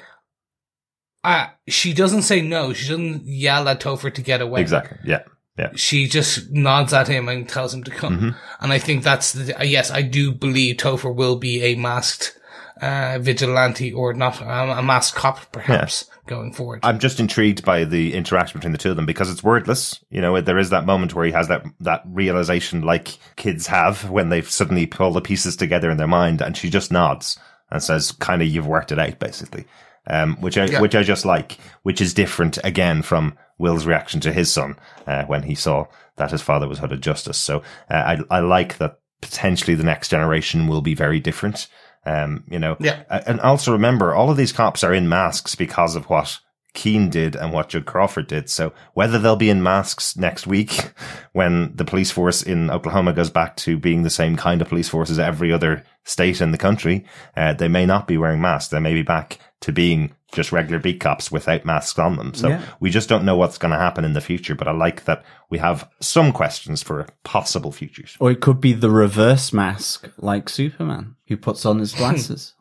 Uh, 1.24 1.48
she 1.68 1.94
doesn't 1.94 2.22
say 2.22 2.42
no. 2.42 2.72
She 2.72 2.88
doesn't 2.88 3.26
yell 3.26 3.68
at 3.68 3.82
Topher 3.82 4.14
to 4.14 4.22
get 4.22 4.42
away. 4.42 4.62
Exactly. 4.62 4.98
Yeah. 5.04 5.24
Yeah. 5.58 5.72
She 5.76 6.08
just 6.08 6.52
nods 6.52 6.94
at 6.94 7.08
him 7.08 7.28
and 7.28 7.50
tells 7.50 7.74
him 7.74 7.84
to 7.84 7.92
come. 7.92 8.16
Mm-hmm. 8.16 8.30
And 8.62 8.72
I 8.72 8.80
think 8.80 9.04
that's 9.04 9.34
the, 9.34 9.60
uh, 9.60 9.64
yes, 9.64 9.92
I 9.92 10.04
do 10.04 10.32
believe 10.32 10.78
Topher 10.78 11.14
will 11.14 11.36
be 11.36 11.64
a 11.64 11.76
masked 11.76 12.40
uh, 12.80 13.18
vigilante 13.20 13.92
or 13.92 14.14
not 14.14 14.42
um, 14.42 14.70
a 14.70 14.82
masked 14.82 15.18
cop, 15.18 15.52
perhaps 15.52 16.06
going 16.28 16.54
forward. 16.54 16.82
I'm 16.84 17.00
just 17.00 17.20
intrigued 17.20 17.66
by 17.66 17.84
the 17.84 18.14
interaction 18.14 18.60
between 18.60 18.72
the 18.72 18.78
two 18.78 18.92
of 18.92 18.96
them 18.96 19.06
because 19.06 19.32
it's 19.32 19.44
wordless. 19.44 20.00
You 20.10 20.22
know, 20.22 20.40
there 20.42 20.60
is 20.60 20.70
that 20.70 20.86
moment 20.86 21.14
where 21.14 21.26
he 21.26 21.32
has 21.32 21.48
that 21.48 21.66
that 21.80 22.04
realization, 22.06 22.82
like 22.82 23.18
kids 23.36 23.68
have 23.68 24.10
when 24.10 24.30
they 24.30 24.42
suddenly 24.42 24.86
pull 24.86 25.12
the 25.12 25.22
pieces 25.22 25.56
together 25.56 25.90
in 25.90 25.98
their 25.98 26.08
mind, 26.08 26.42
and 26.42 26.56
she 26.56 26.70
just 26.70 26.92
nods 26.92 27.40
and 27.72 27.82
says, 27.82 28.12
"Kind 28.12 28.42
of, 28.42 28.48
you've 28.48 28.68
worked 28.68 28.92
it 28.92 29.00
out, 29.00 29.20
basically." 29.20 29.66
Um, 30.10 30.38
which 30.40 30.58
I 30.58 30.66
Yeah. 30.66 30.80
which 30.82 30.96
I 30.96 31.04
just 31.04 31.26
like, 31.26 31.58
which 31.84 32.00
is 32.00 32.14
different 32.14 32.58
again 32.64 33.02
from 33.02 33.38
Will's 33.58 33.86
reaction 33.86 34.22
to 34.22 34.32
his 34.32 34.52
son 34.52 34.78
uh, 35.06 35.26
when 35.26 35.44
he 35.44 35.56
saw 35.56 35.86
that 36.16 36.32
his 36.32 36.42
father 36.42 36.68
was 36.68 36.80
hooded 36.80 37.02
justice. 37.02 37.38
So 37.38 37.64
uh, 37.90 38.18
I 38.30 38.38
I 38.38 38.40
like 38.40 38.78
that 38.78 39.00
potentially 39.22 39.76
the 39.76 39.84
next 39.84 40.10
generation 40.10 40.68
will 40.68 40.82
be 40.82 40.94
very 40.94 41.20
different. 41.20 41.68
Um, 42.08 42.46
you 42.50 42.58
know, 42.58 42.78
Yeah. 42.80 43.04
And 43.10 43.42
also 43.42 43.74
remember, 43.74 44.16
all 44.16 44.32
of 44.32 44.38
these 44.38 44.54
cops 44.54 44.84
are 44.84 44.94
in 44.94 45.10
masks 45.10 45.56
because 45.56 45.96
of 45.96 46.06
what 46.06 46.40
Keene 46.74 47.10
did 47.10 47.36
and 47.36 47.52
what 47.52 47.70
Judd 47.70 47.86
Crawford 47.86 48.28
did. 48.28 48.50
So 48.50 48.72
whether 48.94 49.20
they'll 49.20 49.36
be 49.36 49.50
in 49.50 49.62
masks 49.62 50.16
next 50.16 50.48
week 50.48 50.92
when 51.34 51.76
the 51.76 51.84
police 51.84 52.12
force 52.12 52.42
in 52.42 52.70
Oklahoma 52.70 53.14
goes 53.14 53.30
back 53.30 53.58
to 53.58 53.78
being 53.78 54.04
the 54.04 54.10
same 54.10 54.38
kind 54.38 54.62
of 54.62 54.70
police 54.70 54.88
force 54.88 55.10
as 55.10 55.20
every 55.20 55.52
other 55.52 55.84
state 56.06 56.40
in 56.40 56.52
the 56.52 56.58
country, 56.58 57.04
uh, 57.36 57.54
they 57.54 57.68
may 57.68 57.86
not 57.86 58.08
be 58.08 58.18
wearing 58.18 58.40
masks. 58.40 58.70
They 58.70 58.80
may 58.80 58.94
be 58.94 59.02
back 59.02 59.40
to 59.62 59.74
being 59.74 60.14
just 60.32 60.52
regular 60.52 60.80
beat 60.80 61.00
cops 61.00 61.32
without 61.32 61.64
masks 61.66 61.98
on 62.00 62.18
them. 62.18 62.34
So 62.34 62.50
Yeah. 62.50 62.62
we 62.80 62.90
just 62.90 63.08
don't 63.10 63.24
know 63.26 63.38
what's 63.38 63.58
going 63.58 63.72
to 63.72 63.78
happen 63.80 64.04
in 64.06 64.14
the 64.14 64.22
future. 64.22 64.56
But 64.56 64.68
I 64.68 64.72
like 64.72 65.06
that 65.06 65.24
we 65.50 65.58
have 65.60 65.90
some 66.02 66.32
questions 66.32 66.84
for 66.84 67.08
possible 67.24 67.72
futures. 67.72 68.18
Or 68.20 68.30
it 68.32 68.42
could 68.42 68.60
be 68.60 68.74
the 68.74 68.90
reverse 68.90 69.54
mask, 69.54 70.10
like 70.18 70.50
Superman, 70.50 71.16
who 71.28 71.38
puts 71.38 71.66
on 71.66 71.80
his 71.80 71.94
glasses. 71.98 72.54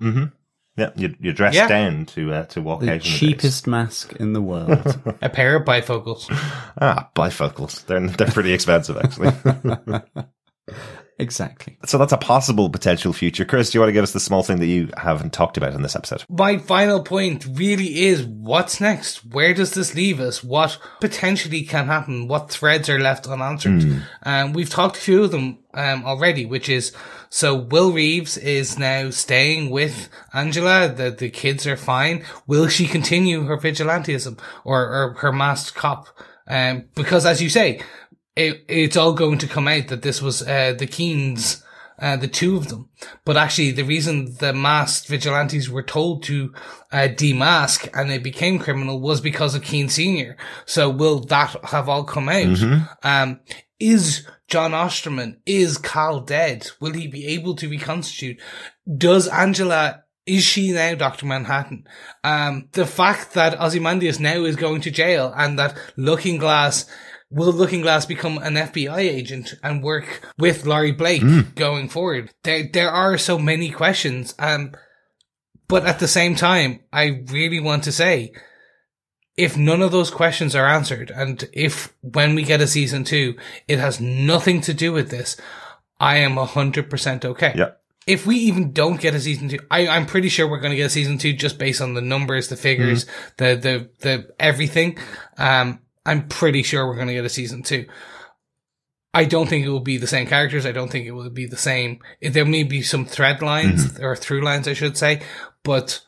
Yeah, 0.78 0.90
you, 0.94 1.14
you're 1.18 1.32
dressed 1.32 1.56
Yeah. 1.56 1.68
down 1.68 2.04
to 2.06 2.32
uh, 2.34 2.44
to 2.46 2.60
walk 2.60 2.80
the 2.80 2.88
out. 2.88 2.92
in 2.92 2.98
the 2.98 3.04
cheapest 3.04 3.66
mask 3.66 4.12
in 4.20 4.34
the 4.34 4.42
world. 4.42 5.00
A 5.22 5.30
pair 5.30 5.56
of 5.56 5.64
bifocals. 5.64 6.26
Ah, 6.78 7.08
bifocals. 7.16 7.86
They're 7.86 8.06
they're 8.06 8.26
pretty 8.28 8.52
expensive 8.52 8.98
actually. 8.98 9.32
exactly. 11.18 11.78
so 11.84 11.98
that's 11.98 12.12
a 12.12 12.18
possible 12.18 12.68
potential 12.70 13.12
future. 13.12 13.44
Chris, 13.44 13.70
do 13.70 13.76
you 13.76 13.80
want 13.80 13.88
to 13.88 13.92
give 13.92 14.02
us 14.02 14.12
the 14.12 14.20
small 14.20 14.42
thing 14.42 14.58
that 14.58 14.66
you 14.66 14.90
haven't 14.96 15.32
talked 15.32 15.56
about 15.56 15.74
in 15.74 15.82
this 15.82 15.96
episode? 15.96 16.24
My 16.28 16.58
final 16.58 17.02
point 17.02 17.46
really 17.50 18.04
is 18.04 18.24
what's 18.24 18.80
next? 18.80 19.24
Where 19.24 19.54
does 19.54 19.74
this 19.74 19.94
leave 19.94 20.20
us? 20.20 20.42
What 20.42 20.78
potentially 21.00 21.62
can 21.62 21.86
happen? 21.86 22.28
What 22.28 22.50
threads 22.50 22.88
are 22.88 23.00
left 23.00 23.26
unanswered? 23.26 24.02
Um, 24.22 24.52
we've 24.52 24.70
talked 24.70 24.96
a 24.96 25.00
few 25.00 25.24
of 25.24 25.30
them 25.30 25.58
um, 25.74 26.04
already, 26.04 26.46
which 26.46 26.68
is 26.68 26.92
so 27.28 27.54
Will 27.54 27.92
Reeves 27.92 28.36
is 28.38 28.78
now 28.78 29.10
staying 29.10 29.70
with 29.70 30.08
Angela. 30.32 30.88
The 30.88 31.10
the 31.10 31.30
kids 31.30 31.66
are 31.66 31.76
fine. 31.76 32.24
Will 32.46 32.68
she 32.68 32.86
continue 32.86 33.44
her 33.44 33.58
vigilantism 33.58 34.38
or, 34.64 34.80
or 34.80 35.14
her 35.18 35.32
masked 35.32 35.76
cop? 35.76 36.06
Um, 36.48 36.84
because 36.94 37.26
as 37.26 37.42
you 37.42 37.50
say, 37.50 37.80
it, 38.36 38.64
it's 38.68 38.96
all 38.96 39.14
going 39.14 39.38
to 39.38 39.48
come 39.48 39.66
out 39.66 39.88
that 39.88 40.02
this 40.02 40.20
was 40.20 40.42
uh, 40.42 40.74
the 40.78 40.86
Keenes, 40.86 41.64
uh, 41.98 42.16
the 42.16 42.28
two 42.28 42.56
of 42.56 42.68
them. 42.68 42.90
But 43.24 43.36
actually, 43.36 43.72
the 43.72 43.82
reason 43.82 44.36
the 44.38 44.52
masked 44.52 45.08
vigilantes 45.08 45.70
were 45.70 45.82
told 45.82 46.22
to 46.24 46.52
uh, 46.92 47.08
demask 47.08 47.88
and 47.94 48.10
they 48.10 48.18
became 48.18 48.58
criminal 48.58 49.00
was 49.00 49.20
because 49.20 49.54
of 49.54 49.62
Keene 49.62 49.88
Senior. 49.88 50.36
So 50.66 50.90
will 50.90 51.20
that 51.20 51.56
have 51.64 51.88
all 51.88 52.04
come 52.04 52.28
out? 52.28 52.62
Um, 53.02 53.40
is 53.80 54.26
John 54.48 54.74
Osterman, 54.74 55.40
is 55.46 55.78
Cal 55.78 56.20
dead? 56.20 56.68
Will 56.80 56.92
he 56.92 57.08
be 57.08 57.26
able 57.26 57.56
to 57.56 57.68
reconstitute? 57.68 58.38
Does 58.96 59.28
Angela 59.28 60.04
is 60.26 60.42
she 60.42 60.72
now 60.72 60.94
Dr. 60.96 61.24
Manhattan? 61.24 61.86
Um, 62.24 62.68
the 62.72 62.84
fact 62.84 63.34
that 63.34 63.60
Ozymandias 63.60 64.18
now 64.18 64.44
is 64.44 64.56
going 64.56 64.80
to 64.82 64.90
jail 64.90 65.32
and 65.36 65.56
that 65.58 65.76
Looking 65.96 66.38
Glass 66.38 66.86
will 67.30 67.52
Looking 67.52 67.80
Glass 67.80 68.06
become 68.06 68.38
an 68.38 68.54
FBI 68.54 68.98
agent 68.98 69.54
and 69.62 69.82
work 69.82 70.32
with 70.38 70.66
Laurie 70.66 70.92
Blake 70.92 71.54
going 71.54 71.88
forward? 71.88 72.32
There, 72.44 72.68
there 72.72 72.90
are 72.90 73.18
so 73.18 73.38
many 73.38 73.70
questions. 73.70 74.34
Um, 74.38 74.72
but 75.68 75.84
at 75.84 75.98
the 75.98 76.08
same 76.08 76.36
time, 76.36 76.80
I 76.92 77.24
really 77.26 77.60
want 77.60 77.84
to 77.84 77.92
say, 77.92 78.32
if 79.36 79.56
none 79.56 79.82
of 79.82 79.92
those 79.92 80.10
questions 80.10 80.54
are 80.54 80.66
answered, 80.66 81.10
and 81.10 81.48
if 81.52 81.92
when 82.00 82.34
we 82.34 82.42
get 82.42 82.60
a 82.60 82.66
season 82.66 83.04
two, 83.04 83.36
it 83.66 83.78
has 83.78 84.00
nothing 84.00 84.60
to 84.62 84.72
do 84.72 84.92
with 84.92 85.10
this, 85.10 85.36
I 85.98 86.18
am 86.18 86.38
a 86.38 86.46
hundred 86.46 86.88
percent 86.88 87.24
okay. 87.24 87.52
Yeah. 87.56 87.70
If 88.06 88.24
we 88.24 88.36
even 88.36 88.72
don't 88.72 89.00
get 89.00 89.16
a 89.16 89.20
season 89.20 89.48
two, 89.48 89.58
I, 89.68 89.88
I'm 89.88 90.06
pretty 90.06 90.28
sure 90.28 90.48
we're 90.48 90.60
going 90.60 90.70
to 90.70 90.76
get 90.76 90.86
a 90.86 90.90
season 90.90 91.18
two 91.18 91.32
just 91.32 91.58
based 91.58 91.80
on 91.80 91.94
the 91.94 92.00
numbers, 92.00 92.48
the 92.48 92.56
figures, 92.56 93.04
the, 93.36 93.56
the, 93.56 93.90
the 93.98 94.32
everything. 94.38 94.96
Um, 95.36 95.80
I'm 96.06 96.28
pretty 96.28 96.62
sure 96.62 96.86
we're 96.86 96.94
going 96.94 97.08
to 97.08 97.14
get 97.14 97.24
a 97.24 97.28
season 97.28 97.62
two. 97.62 97.86
I 99.12 99.24
don't 99.24 99.48
think 99.48 99.64
it 99.64 99.70
will 99.70 99.80
be 99.80 99.96
the 99.96 100.06
same 100.06 100.26
characters. 100.26 100.66
I 100.66 100.72
don't 100.72 100.90
think 100.90 101.06
it 101.06 101.12
will 101.12 101.30
be 101.30 101.46
the 101.46 101.56
same. 101.56 102.00
There 102.20 102.44
may 102.44 102.64
be 102.64 102.82
some 102.82 103.04
thread 103.06 103.40
lines 103.42 103.98
or 103.98 104.14
through 104.14 104.42
lines, 104.42 104.68
I 104.68 104.74
should 104.74 104.96
say, 104.96 105.22
but 105.62 106.00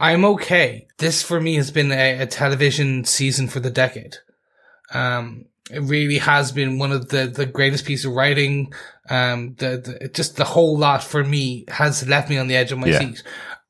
I'm 0.00 0.24
okay. 0.24 0.88
This 0.98 1.22
for 1.22 1.40
me 1.40 1.54
has 1.54 1.70
been 1.70 1.92
a, 1.92 2.20
a 2.22 2.26
television 2.26 3.04
season 3.04 3.46
for 3.48 3.60
the 3.60 3.70
decade. 3.70 4.16
Um, 4.92 5.46
it 5.70 5.80
really 5.82 6.18
has 6.18 6.50
been 6.50 6.78
one 6.78 6.92
of 6.92 7.08
the, 7.10 7.26
the 7.26 7.46
greatest 7.46 7.84
piece 7.84 8.04
of 8.04 8.12
writing. 8.12 8.72
Um, 9.10 9.54
the, 9.58 9.98
the, 10.00 10.08
just 10.08 10.36
the 10.36 10.44
whole 10.44 10.76
lot 10.76 11.04
for 11.04 11.22
me 11.22 11.66
has 11.68 12.08
left 12.08 12.30
me 12.30 12.38
on 12.38 12.48
the 12.48 12.56
edge 12.56 12.72
of 12.72 12.78
my 12.78 12.88
Yeah. 12.88 12.98
seat. 12.98 13.22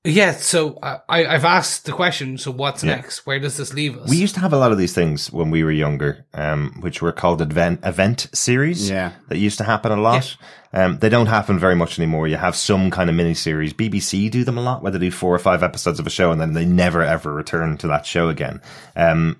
Yeah. 0.05 0.32
So 0.32 0.78
I, 0.82 0.99
I- 1.09 1.26
I've 1.34 1.44
asked 1.44 1.84
the 1.84 1.92
question. 1.92 2.38
So 2.38 2.51
what's 2.51 2.82
Yeah. 2.84 2.94
next? 2.96 3.26
Where 3.26 3.38
does 3.40 3.57
this 3.57 3.74
leave 3.74 3.99
us? 3.99 4.09
We 4.09 4.16
used 4.16 4.34
to 4.34 4.40
have 4.40 4.53
a 4.53 4.59
lot 4.59 4.72
of 4.72 4.78
these 4.78 4.92
things 4.94 5.32
when 5.32 5.51
we 5.51 5.64
were 5.64 5.72
younger, 5.72 6.24
um, 6.34 6.76
which 6.80 7.03
were 7.03 7.12
called 7.12 7.42
event 7.42 7.80
event 7.84 8.28
series. 8.32 8.88
Yeah. 8.88 9.12
that 9.28 9.38
used 9.38 9.59
to 9.59 9.64
happen 9.64 9.92
a 9.92 9.96
lot. 10.01 10.36
Um, 10.72 10.99
they 10.99 11.09
don't 11.09 11.26
happen 11.26 11.59
very 11.59 11.74
much 11.74 11.99
anymore. 11.99 12.28
You 12.28 12.36
have 12.36 12.55
some 12.55 12.90
kind 12.90 13.11
of 13.11 13.16
mini 13.16 13.34
series. 13.34 13.72
BBC 13.72 14.30
do 14.30 14.44
them 14.44 14.59
a 14.59 14.62
lot, 14.62 14.82
where 14.82 14.92
they 14.92 14.99
do 14.99 15.11
four 15.11 15.34
or 15.34 15.38
five 15.38 15.62
episodes 15.62 15.99
of 15.99 16.07
a 16.07 16.11
show 16.11 16.30
and 16.30 16.40
then 16.40 16.53
they 16.53 16.64
never 16.64 17.03
ever 17.03 17.32
return 17.32 17.76
to 17.78 17.86
that 17.88 18.07
show 18.07 18.28
again. 18.28 18.61
Um, 18.94 19.36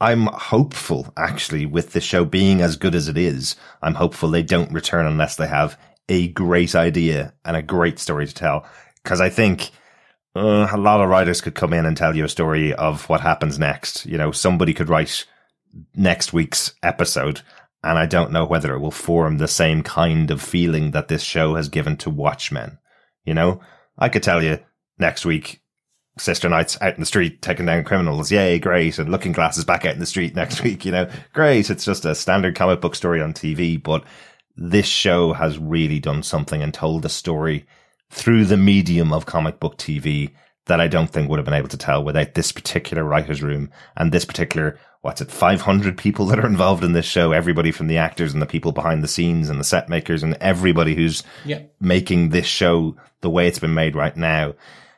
I'm 0.00 0.26
hopeful, 0.26 1.12
actually, 1.16 1.64
with 1.64 1.92
the 1.92 2.00
show 2.00 2.24
being 2.24 2.60
as 2.60 2.76
good 2.76 2.94
as 2.96 3.06
it 3.06 3.16
is. 3.16 3.54
I'm 3.82 3.94
hopeful 3.94 4.30
they 4.30 4.42
don't 4.42 4.72
return 4.72 5.06
unless 5.06 5.36
they 5.36 5.46
have 5.46 5.78
a 6.08 6.26
great 6.28 6.74
idea 6.74 7.34
and 7.44 7.56
a 7.56 7.62
great 7.62 7.98
story 8.00 8.26
to 8.26 8.34
tell. 8.34 8.66
Because 9.04 9.20
I 9.20 9.28
think 9.28 9.70
uh, 10.34 10.68
a 10.70 10.78
lot 10.78 11.00
of 11.00 11.08
writers 11.08 11.40
could 11.40 11.54
come 11.54 11.72
in 11.72 11.84
and 11.86 11.96
tell 11.96 12.16
you 12.16 12.24
a 12.24 12.28
story 12.28 12.72
of 12.74 13.08
what 13.08 13.20
happens 13.20 13.58
next. 13.58 14.06
You 14.06 14.18
know, 14.18 14.32
somebody 14.32 14.72
could 14.72 14.88
write 14.88 15.26
next 15.94 16.32
week's 16.32 16.74
episode, 16.82 17.42
and 17.82 17.98
I 17.98 18.06
don't 18.06 18.32
know 18.32 18.44
whether 18.44 18.74
it 18.74 18.80
will 18.80 18.90
form 18.90 19.38
the 19.38 19.48
same 19.48 19.82
kind 19.82 20.30
of 20.30 20.40
feeling 20.40 20.92
that 20.92 21.08
this 21.08 21.22
show 21.22 21.54
has 21.56 21.68
given 21.68 21.96
to 21.98 22.10
Watchmen. 22.10 22.78
You 23.24 23.34
know, 23.34 23.60
I 23.98 24.08
could 24.08 24.22
tell 24.22 24.42
you 24.42 24.58
next 24.98 25.26
week, 25.26 25.60
Sister 26.18 26.48
Night's 26.48 26.80
out 26.80 26.94
in 26.94 27.00
the 27.00 27.06
street 27.06 27.42
taking 27.42 27.66
down 27.66 27.84
criminals. 27.84 28.30
Yay, 28.32 28.58
great. 28.58 28.98
And 28.98 29.10
Looking 29.10 29.32
Glass 29.32 29.56
is 29.58 29.64
back 29.64 29.84
out 29.84 29.94
in 29.94 30.00
the 30.00 30.06
street 30.06 30.34
next 30.34 30.62
week. 30.64 30.84
You 30.84 30.92
know, 30.92 31.10
great. 31.32 31.70
It's 31.70 31.84
just 31.84 32.04
a 32.04 32.14
standard 32.14 32.54
comic 32.54 32.80
book 32.80 32.94
story 32.94 33.20
on 33.20 33.32
TV, 33.32 33.82
but 33.82 34.04
this 34.56 34.86
show 34.86 35.32
has 35.32 35.58
really 35.58 35.98
done 35.98 36.22
something 36.22 36.62
and 36.62 36.72
told 36.72 37.04
a 37.04 37.10
story 37.10 37.66
through 38.12 38.44
the 38.44 38.58
medium 38.58 39.12
of 39.12 39.26
comic 39.26 39.58
book 39.58 39.78
TV 39.78 40.30
that 40.66 40.80
I 40.80 40.86
don't 40.86 41.08
think 41.08 41.28
would 41.28 41.38
have 41.38 41.46
been 41.46 41.54
able 41.54 41.68
to 41.68 41.78
tell 41.78 42.04
without 42.04 42.34
this 42.34 42.52
particular 42.52 43.02
writer's 43.02 43.42
room 43.42 43.70
and 43.96 44.12
this 44.12 44.26
particular, 44.26 44.78
what's 45.00 45.22
it, 45.22 45.30
500 45.30 45.96
people 45.96 46.26
that 46.26 46.38
are 46.38 46.46
involved 46.46 46.84
in 46.84 46.92
this 46.92 47.06
show. 47.06 47.32
Everybody 47.32 47.72
from 47.72 47.88
the 47.88 47.96
actors 47.96 48.32
and 48.32 48.40
the 48.40 48.46
people 48.46 48.70
behind 48.70 49.02
the 49.02 49.08
scenes 49.08 49.48
and 49.48 49.58
the 49.58 49.64
set 49.64 49.88
makers 49.88 50.22
and 50.22 50.34
everybody 50.40 50.94
who's 50.94 51.24
yeah. 51.44 51.62
making 51.80 52.28
this 52.28 52.46
show 52.46 52.94
the 53.22 53.30
way 53.30 53.48
it's 53.48 53.58
been 53.58 53.74
made 53.74 53.96
right 53.96 54.16
now. 54.16 54.54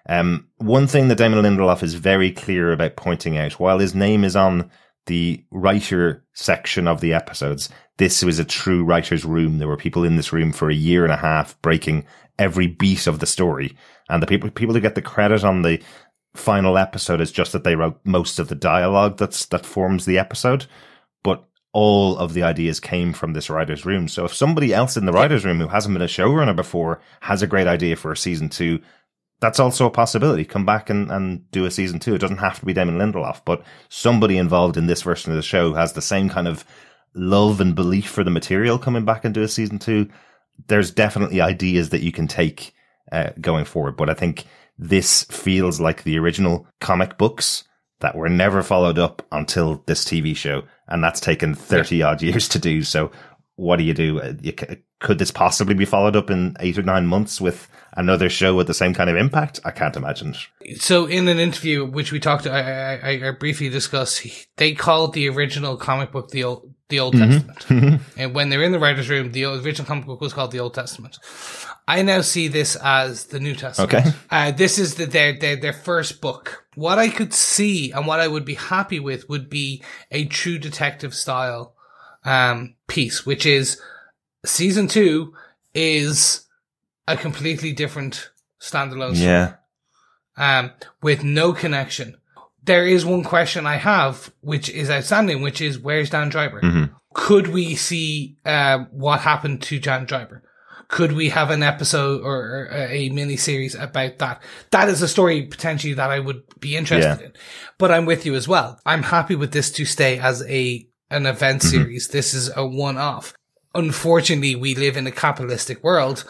Um, 0.06 0.48
one 0.58 0.86
thing 0.86 1.08
that 1.08 1.16
Damon 1.16 1.42
Lindelof 1.42 1.82
is 1.82 1.94
very 1.94 2.30
clear 2.32 2.72
about 2.72 2.96
pointing 2.96 3.38
out, 3.38 3.52
while 3.52 3.78
his 3.78 3.94
name 3.94 4.24
is 4.24 4.36
on 4.36 4.70
the 5.06 5.44
writer 5.50 6.24
section 6.32 6.88
of 6.88 7.00
the 7.00 7.14
episodes, 7.14 7.68
this 7.96 8.24
was 8.24 8.38
a 8.38 8.44
true 8.44 8.84
writer's 8.84 9.24
room. 9.24 9.58
There 9.58 9.68
were 9.68 9.76
people 9.76 10.04
in 10.04 10.16
this 10.16 10.32
room 10.32 10.52
for 10.52 10.68
a 10.68 10.74
year 10.74 11.04
and 11.04 11.12
a 11.12 11.16
half 11.16 11.60
breaking 11.62 12.04
every 12.38 12.66
beat 12.66 13.06
of 13.06 13.18
the 13.18 13.26
story. 13.26 13.76
And 14.08 14.22
the 14.22 14.26
people, 14.26 14.50
people 14.50 14.74
who 14.74 14.80
get 14.80 14.94
the 14.94 15.02
credit 15.02 15.44
on 15.44 15.62
the 15.62 15.82
final 16.34 16.76
episode 16.76 17.20
is 17.20 17.30
just 17.32 17.52
that 17.52 17.64
they 17.64 17.76
wrote 17.76 18.00
most 18.04 18.38
of 18.38 18.48
the 18.48 18.54
dialogue 18.54 19.16
that's, 19.18 19.46
that 19.46 19.64
forms 19.64 20.04
the 20.04 20.18
episode. 20.18 20.66
But 21.22 21.44
all 21.72 22.16
of 22.18 22.34
the 22.34 22.42
ideas 22.42 22.80
came 22.80 23.12
from 23.12 23.32
this 23.32 23.50
writer's 23.50 23.84
room. 23.84 24.08
So 24.08 24.24
if 24.24 24.34
somebody 24.34 24.72
else 24.72 24.96
in 24.96 25.06
the 25.06 25.12
writer's 25.12 25.44
room 25.44 25.60
who 25.60 25.68
hasn't 25.68 25.92
been 25.94 26.02
a 26.02 26.06
showrunner 26.06 26.54
before 26.54 27.00
has 27.20 27.42
a 27.42 27.46
great 27.46 27.66
idea 27.66 27.96
for 27.96 28.12
a 28.12 28.16
season 28.16 28.48
two, 28.48 28.80
that's 29.40 29.60
also 29.60 29.86
a 29.86 29.90
possibility. 29.90 30.44
Come 30.44 30.64
back 30.64 30.88
and, 30.88 31.10
and 31.10 31.50
do 31.50 31.64
a 31.64 31.70
season 31.70 31.98
two. 31.98 32.14
It 32.14 32.20
doesn't 32.20 32.38
have 32.38 32.60
to 32.60 32.66
be 32.66 32.72
Damon 32.72 32.98
Lindelof, 32.98 33.42
but 33.44 33.64
somebody 33.88 34.38
involved 34.38 34.76
in 34.76 34.86
this 34.86 35.02
version 35.02 35.32
of 35.32 35.36
the 35.36 35.42
show 35.42 35.74
has 35.74 35.92
the 35.92 36.00
same 36.00 36.28
kind 36.28 36.48
of 36.48 36.64
love 37.14 37.60
and 37.60 37.74
belief 37.74 38.08
for 38.08 38.24
the 38.24 38.30
material 38.30 38.78
coming 38.78 39.04
back 39.04 39.24
and 39.24 39.34
do 39.34 39.42
a 39.42 39.48
season 39.48 39.78
two. 39.78 40.08
There's 40.68 40.90
definitely 40.90 41.40
ideas 41.40 41.90
that 41.90 42.02
you 42.02 42.12
can 42.12 42.26
take 42.28 42.74
uh, 43.12 43.30
going 43.40 43.64
forward, 43.64 43.96
but 43.96 44.08
I 44.10 44.14
think 44.14 44.44
this 44.78 45.24
feels 45.24 45.80
like 45.80 46.02
the 46.02 46.18
original 46.18 46.66
comic 46.80 47.16
books 47.18 47.64
that 48.00 48.16
were 48.16 48.28
never 48.28 48.62
followed 48.62 48.98
up 48.98 49.22
until 49.30 49.82
this 49.86 50.04
TV 50.04 50.36
show, 50.36 50.62
and 50.88 51.02
that's 51.02 51.20
taken 51.20 51.54
30 51.54 52.02
odd 52.02 52.22
years 52.22 52.48
to 52.48 52.58
do. 52.58 52.82
So 52.82 53.10
what 53.56 53.76
do 53.76 53.84
you 53.84 53.94
do? 53.94 54.20
Uh, 54.20 54.32
You, 54.42 54.52
c- 54.58 54.78
could 55.00 55.18
this 55.18 55.30
possibly 55.30 55.74
be 55.74 55.84
followed 55.84 56.16
up 56.16 56.28
in 56.30 56.56
eight 56.60 56.76
or 56.78 56.82
nine 56.82 57.06
months 57.06 57.40
with 57.40 57.68
another 57.96 58.28
show 58.28 58.54
with 58.56 58.66
the 58.66 58.74
same 58.74 58.94
kind 58.94 59.08
of 59.08 59.16
impact? 59.16 59.60
I 59.64 59.70
can't 59.70 59.96
imagine. 59.96 60.34
So 60.78 61.06
in 61.06 61.28
an 61.28 61.38
interview 61.38 61.84
which 61.84 62.10
we 62.10 62.18
talked, 62.18 62.46
I, 62.46 62.96
I, 62.96 63.28
I 63.28 63.30
briefly 63.30 63.68
discussed, 63.68 64.26
they 64.56 64.72
called 64.74 65.12
the 65.14 65.28
original 65.28 65.76
comic 65.76 66.10
book 66.10 66.30
the 66.30 66.44
ul- 66.44 66.73
the 66.94 67.00
Old 67.00 67.14
Testament. 67.14 68.00
and 68.16 68.34
when 68.34 68.48
they're 68.48 68.62
in 68.62 68.72
the 68.72 68.78
writer's 68.78 69.08
room, 69.10 69.32
the 69.32 69.44
original 69.44 69.86
comic 69.86 70.06
book 70.06 70.20
was 70.20 70.32
called 70.32 70.52
the 70.52 70.60
Old 70.60 70.74
Testament. 70.74 71.18
I 71.86 72.02
now 72.02 72.20
see 72.22 72.48
this 72.48 72.76
as 72.76 73.26
the 73.26 73.40
New 73.40 73.54
Testament. 73.54 73.92
Okay. 73.92 74.10
Uh, 74.30 74.50
this 74.52 74.78
is 74.78 74.94
the, 74.94 75.06
their, 75.06 75.38
their, 75.38 75.56
their 75.56 75.72
first 75.72 76.20
book. 76.20 76.64
What 76.76 76.98
I 76.98 77.08
could 77.08 77.34
see 77.34 77.92
and 77.92 78.06
what 78.06 78.20
I 78.20 78.28
would 78.28 78.44
be 78.44 78.54
happy 78.54 79.00
with 79.00 79.28
would 79.28 79.50
be 79.50 79.82
a 80.10 80.24
true 80.26 80.58
detective 80.58 81.14
style, 81.14 81.74
um, 82.24 82.74
piece, 82.86 83.26
which 83.26 83.44
is 83.44 83.80
season 84.46 84.88
two 84.88 85.34
is 85.74 86.46
a 87.06 87.16
completely 87.16 87.72
different 87.72 88.30
standalone 88.60 89.14
story 89.14 89.28
Yeah. 89.28 89.54
um, 90.38 90.70
with 91.02 91.22
no 91.22 91.52
connection. 91.52 92.16
There 92.64 92.86
is 92.86 93.04
one 93.04 93.22
question 93.24 93.66
I 93.66 93.76
have, 93.76 94.32
which 94.40 94.68
is 94.70 94.90
outstanding, 94.90 95.42
which 95.42 95.60
is 95.60 95.78
where's 95.78 96.10
Dan 96.10 96.30
Dreiberg? 96.30 96.62
Mm-hmm. 96.62 96.94
Could 97.14 97.48
we 97.48 97.74
see 97.74 98.36
um, 98.44 98.88
what 98.90 99.20
happened 99.20 99.62
to 99.62 99.78
Dan 99.78 100.06
Dreiberg? 100.06 100.40
Could 100.88 101.12
we 101.12 101.30
have 101.30 101.50
an 101.50 101.62
episode 101.62 102.22
or, 102.22 102.34
or 102.36 102.68
a 102.72 103.08
mini 103.10 103.36
series 103.36 103.74
about 103.74 104.18
that? 104.18 104.42
That 104.70 104.88
is 104.88 105.00
a 105.02 105.08
story 105.08 105.42
potentially 105.42 105.94
that 105.94 106.10
I 106.10 106.18
would 106.20 106.42
be 106.60 106.76
interested 106.76 107.20
Yeah. 107.20 107.26
in. 107.26 107.32
But 107.78 107.90
I'm 107.90 108.04
with 108.06 108.26
you 108.26 108.34
as 108.34 108.46
well. 108.46 108.78
I'm 108.84 109.02
happy 109.04 109.34
with 109.34 109.52
this 109.52 109.70
to 109.72 109.84
stay 109.84 110.18
as 110.18 110.42
a 110.48 110.86
an 111.10 111.26
event 111.26 111.62
Mm-hmm. 111.62 111.70
series. 111.70 112.08
This 112.08 112.34
is 112.34 112.50
a 112.56 112.66
one 112.66 112.98
off. 112.98 113.34
Unfortunately, 113.74 114.54
we 114.54 114.74
live 114.74 114.96
in 114.96 115.06
a 115.06 115.10
capitalistic 115.12 115.82
world 115.82 116.24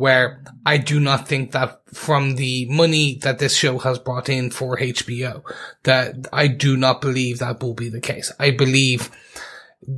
where 0.00 0.42
I 0.64 0.78
do 0.78 0.98
not 0.98 1.28
think 1.28 1.52
that 1.52 1.82
from 1.92 2.36
the 2.36 2.64
money 2.70 3.18
that 3.22 3.38
this 3.38 3.54
show 3.54 3.76
has 3.80 3.98
brought 3.98 4.30
in 4.30 4.50
for 4.50 4.78
HBO, 4.78 5.42
that 5.82 6.26
I 6.32 6.46
do 6.48 6.74
not 6.74 7.02
believe 7.02 7.38
that 7.38 7.60
will 7.62 7.74
be 7.74 7.90
the 7.90 8.00
case. 8.00 8.32
I 8.40 8.50
believe 8.50 9.10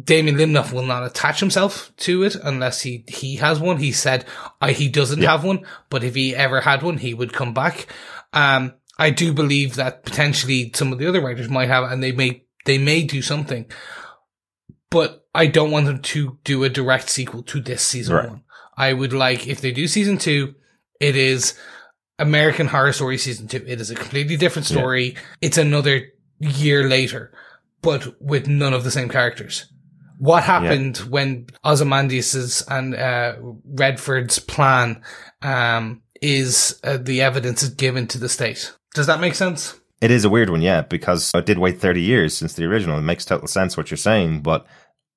Damon 0.02 0.34
Lindelof 0.34 0.72
will 0.72 0.82
not 0.86 1.06
attach 1.06 1.38
himself 1.38 1.92
to 1.98 2.24
it 2.24 2.34
unless 2.34 2.80
he, 2.80 3.04
he 3.06 3.36
has 3.36 3.60
one. 3.60 3.76
He 3.76 3.92
said 3.92 4.24
I, 4.60 4.72
he 4.72 4.88
doesn't 4.88 5.22
have 5.22 5.44
one, 5.44 5.64
but 5.88 6.02
if 6.02 6.16
he 6.16 6.34
ever 6.34 6.62
had 6.62 6.82
one, 6.82 6.98
he 6.98 7.14
would 7.14 7.32
come 7.32 7.54
back. 7.54 7.86
Um, 8.32 8.74
I 8.98 9.10
do 9.10 9.32
believe 9.32 9.76
that 9.76 10.02
potentially 10.04 10.72
some 10.74 10.92
of 10.92 10.98
the 10.98 11.06
other 11.06 11.20
writers 11.20 11.48
might 11.48 11.68
have, 11.68 11.84
and 11.84 12.02
they 12.02 12.10
may, 12.10 12.42
they 12.64 12.76
may 12.76 13.04
do 13.04 13.22
something, 13.22 13.66
but 14.90 15.24
I 15.32 15.46
don't 15.46 15.70
want 15.70 15.86
them 15.86 16.02
to 16.02 16.38
do 16.42 16.64
a 16.64 16.68
direct 16.68 17.08
sequel 17.08 17.44
to 17.44 17.60
this 17.60 17.82
season 17.86 18.16
Right. 18.16 18.28
one. 18.30 18.42
I 18.76 18.92
would 18.92 19.12
like, 19.12 19.46
if 19.46 19.60
they 19.60 19.72
do 19.72 19.86
season 19.86 20.18
two, 20.18 20.54
it 21.00 21.16
is 21.16 21.58
American 22.18 22.68
Horror 22.68 22.92
Story 22.92 23.18
season 23.18 23.48
two. 23.48 23.64
It 23.66 23.80
is 23.80 23.90
a 23.90 23.94
completely 23.94 24.36
different 24.36 24.66
story. 24.66 25.16
It's 25.40 25.58
another 25.58 26.12
year 26.38 26.88
later, 26.88 27.32
but 27.82 28.20
with 28.20 28.46
none 28.46 28.72
of 28.72 28.84
the 28.84 28.90
same 28.90 29.08
characters. 29.08 29.66
What 30.18 30.44
happened 30.44 30.98
when 30.98 31.48
Ozymandias's 31.64 32.62
and 32.68 32.94
uh, 32.94 33.34
Redford's 33.64 34.38
plan 34.38 35.02
um, 35.42 36.02
is 36.20 36.78
uh, 36.84 36.98
the 36.98 37.22
evidence 37.22 37.64
is 37.64 37.70
given 37.70 38.06
to 38.08 38.18
the 38.18 38.28
state? 38.28 38.72
Does 38.94 39.08
that 39.08 39.20
make 39.20 39.34
sense? 39.34 39.80
It 40.00 40.10
is 40.10 40.24
a 40.24 40.30
weird 40.30 40.50
one, 40.50 40.62
yeah, 40.62 40.82
because 40.82 41.32
it 41.34 41.46
did 41.46 41.58
wait 41.58 41.80
30 41.80 42.00
years 42.02 42.36
since 42.36 42.54
the 42.54 42.64
original. 42.64 42.98
It 42.98 43.02
makes 43.02 43.24
total 43.24 43.48
sense 43.48 43.76
what 43.76 43.90
you're 43.90 43.98
saying, 43.98 44.42
but 44.42 44.66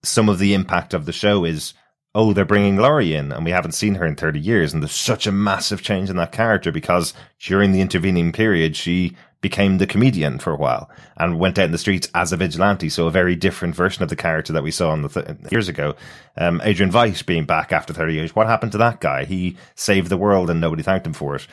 some 0.04 0.30
of 0.30 0.40
the 0.40 0.54
impact 0.54 0.94
of 0.94 1.06
the 1.06 1.14
show 1.14 1.44
is, 1.44 1.74
oh, 2.16 2.32
they're 2.32 2.46
bringing 2.46 2.78
Laurie 2.78 3.14
in 3.14 3.34
and 3.34 3.44
we 3.44 3.52
haven't 3.52 3.74
seen 3.74 3.96
her 3.96 4.06
in 4.06 4.16
30 4.16 4.40
years. 4.40 4.74
And 4.74 4.82
there's 4.82 4.94
such 4.94 5.28
a 5.28 5.34
massive 5.34 5.82
change 5.82 6.10
in 6.10 6.16
that 6.16 6.32
character 6.32 6.72
because 6.72 7.14
during 7.40 7.74
the 7.74 7.82
intervening 7.82 8.32
period, 8.32 8.78
she 8.78 9.16
became 9.42 9.78
the 9.78 9.86
comedian 9.86 10.40
for 10.40 10.54
a 10.54 10.56
while 10.56 10.90
and 11.18 11.38
went 11.38 11.60
out 11.60 11.66
in 11.66 11.72
the 11.72 11.78
streets 11.78 12.10
as 12.16 12.32
a 12.32 12.38
vigilante. 12.38 12.88
So 12.88 13.06
a 13.06 13.12
very 13.12 13.36
different 13.36 13.76
version 13.76 14.02
of 14.02 14.10
the 14.10 14.16
character 14.16 14.54
that 14.54 14.64
we 14.64 14.72
saw 14.72 14.94
in 14.94 15.02
the 15.02 15.10
th- 15.10 15.52
years 15.52 15.68
ago. 15.68 15.94
Um, 16.38 16.62
Adrian 16.64 16.92
Veidt 16.92 17.26
being 17.26 17.46
back 17.46 17.74
after 17.74 17.94
30 17.94 18.14
years. 18.14 18.36
What 18.36 18.48
happened 18.48 18.72
to 18.72 18.78
that 18.80 19.02
guy? 19.02 19.26
He 19.26 19.58
saved 19.76 20.08
the 20.10 20.18
world 20.18 20.50
and 20.50 20.62
nobody 20.62 20.84
thanked 20.84 21.06
him 21.06 21.14
for 21.14 21.36
it. 21.36 21.46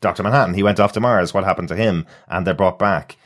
Dr. 0.00 0.24
Manhattan, 0.24 0.54
he 0.54 0.64
went 0.64 0.80
off 0.80 0.92
to 0.94 1.00
Mars. 1.00 1.32
What 1.32 1.44
happened 1.44 1.68
to 1.68 1.76
him? 1.76 2.06
And 2.26 2.44
they're 2.44 2.54
brought 2.54 2.78
back. 2.78 3.16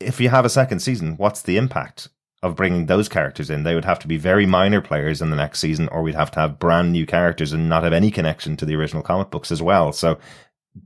If 0.00 0.18
you 0.18 0.30
have 0.30 0.46
a 0.46 0.50
second 0.50 0.80
season, 0.80 1.18
what's 1.18 1.42
the 1.42 1.58
impact 1.58 2.08
of 2.44 2.54
bringing 2.54 2.86
those 2.86 3.08
characters 3.08 3.50
in? 3.50 3.64
They 3.64 3.74
would 3.74 3.84
have 3.84 3.98
to 4.00 4.08
be 4.08 4.16
very 4.16 4.46
minor 4.46 4.80
players 4.80 5.20
in 5.20 5.30
the 5.30 5.36
next 5.36 5.58
season, 5.58 5.88
or 5.88 6.02
we'd 6.02 6.14
have 6.14 6.30
to 6.32 6.40
have 6.40 6.58
brand 6.58 6.92
new 6.92 7.06
characters 7.06 7.52
and 7.52 7.68
not 7.68 7.82
have 7.82 7.92
any 7.92 8.10
connection 8.10 8.56
to 8.58 8.66
the 8.66 8.76
original 8.76 9.02
comic 9.02 9.30
books 9.30 9.50
as 9.50 9.62
well. 9.62 9.92
So, 9.92 10.18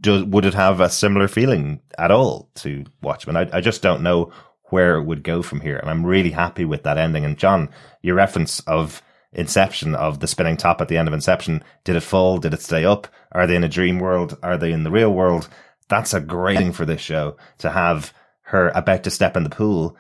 do, 0.00 0.24
would 0.24 0.44
it 0.44 0.54
have 0.54 0.80
a 0.80 0.90
similar 0.90 1.28
feeling 1.28 1.80
at 1.98 2.10
all 2.10 2.50
to 2.56 2.84
Watchmen? 3.02 3.36
I, 3.36 3.48
I 3.52 3.60
just 3.60 3.82
don't 3.82 4.02
know 4.02 4.32
where 4.70 4.96
it 4.96 5.04
would 5.04 5.22
go 5.22 5.42
from 5.42 5.60
here. 5.60 5.78
And 5.78 5.90
I'm 5.90 6.06
really 6.06 6.30
happy 6.30 6.64
with 6.64 6.82
that 6.82 6.98
ending. 6.98 7.24
And 7.24 7.38
John, 7.38 7.70
your 8.02 8.14
reference 8.14 8.60
of 8.60 9.02
Inception 9.32 9.94
of 9.94 10.20
the 10.20 10.26
spinning 10.26 10.56
top 10.56 10.80
at 10.80 10.88
the 10.88 10.96
end 10.96 11.06
of 11.06 11.12
Inception. 11.12 11.62
Did 11.84 11.96
it 11.96 12.02
fall? 12.02 12.38
Did 12.38 12.54
it 12.54 12.62
stay 12.62 12.84
up? 12.84 13.08
Are 13.32 13.46
they 13.46 13.56
in 13.56 13.64
a 13.64 13.68
dream 13.68 13.98
world? 13.98 14.38
Are 14.42 14.56
they 14.56 14.72
in 14.72 14.84
the 14.84 14.90
real 14.90 15.12
world? 15.12 15.48
That's 15.88 16.14
a 16.14 16.20
great 16.20 16.58
thing 16.58 16.72
for 16.72 16.86
this 16.86 17.00
show 17.00 17.36
to 17.58 17.70
have 17.70 18.14
her 18.42 18.70
about 18.70 19.04
to 19.04 19.10
step 19.10 19.36
in 19.36 19.44
the 19.44 19.50
pool. 19.50 19.96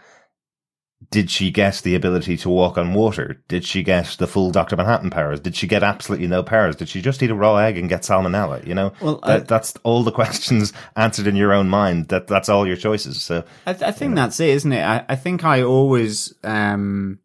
Did 1.10 1.30
she 1.30 1.50
get 1.50 1.76
the 1.84 1.94
ability 1.94 2.36
to 2.38 2.50
walk 2.50 2.76
on 2.76 2.92
water? 2.92 3.40
Did 3.48 3.64
she 3.64 3.82
get 3.82 4.16
the 4.18 4.26
full 4.26 4.50
Dr. 4.50 4.76
Manhattan 4.76 5.10
powers? 5.10 5.40
Did 5.40 5.54
she 5.56 5.66
get 5.66 5.82
absolutely 5.82 6.26
no 6.26 6.42
powers? 6.42 6.76
Did 6.76 6.88
she 6.88 7.00
just 7.00 7.22
eat 7.22 7.30
a 7.30 7.34
raw 7.34 7.56
egg 7.56 7.78
and 7.78 7.88
get 7.88 8.02
salmonella? 8.02 8.66
You 8.66 8.74
know, 8.74 8.92
Well, 9.00 9.20
that, 9.24 9.40
I- 9.42 9.44
that's 9.44 9.74
all 9.84 10.02
the 10.02 10.10
questions 10.20 10.72
answered 10.96 11.26
in 11.26 11.36
your 11.36 11.52
own 11.52 11.68
mind. 11.68 12.08
That 12.08 12.26
that's 12.26 12.48
all 12.48 12.66
your 12.66 12.76
choices. 12.76 13.22
So 13.22 13.44
I, 13.66 13.70
I 13.70 13.92
think 13.92 14.16
that's 14.16 14.38
it, 14.40 14.50
isn't 14.50 14.72
it? 14.72 14.82
I, 14.84 15.04
I 15.08 15.16
think 15.16 15.44
I 15.44 15.62
always 15.62 16.34
um, 16.44 17.20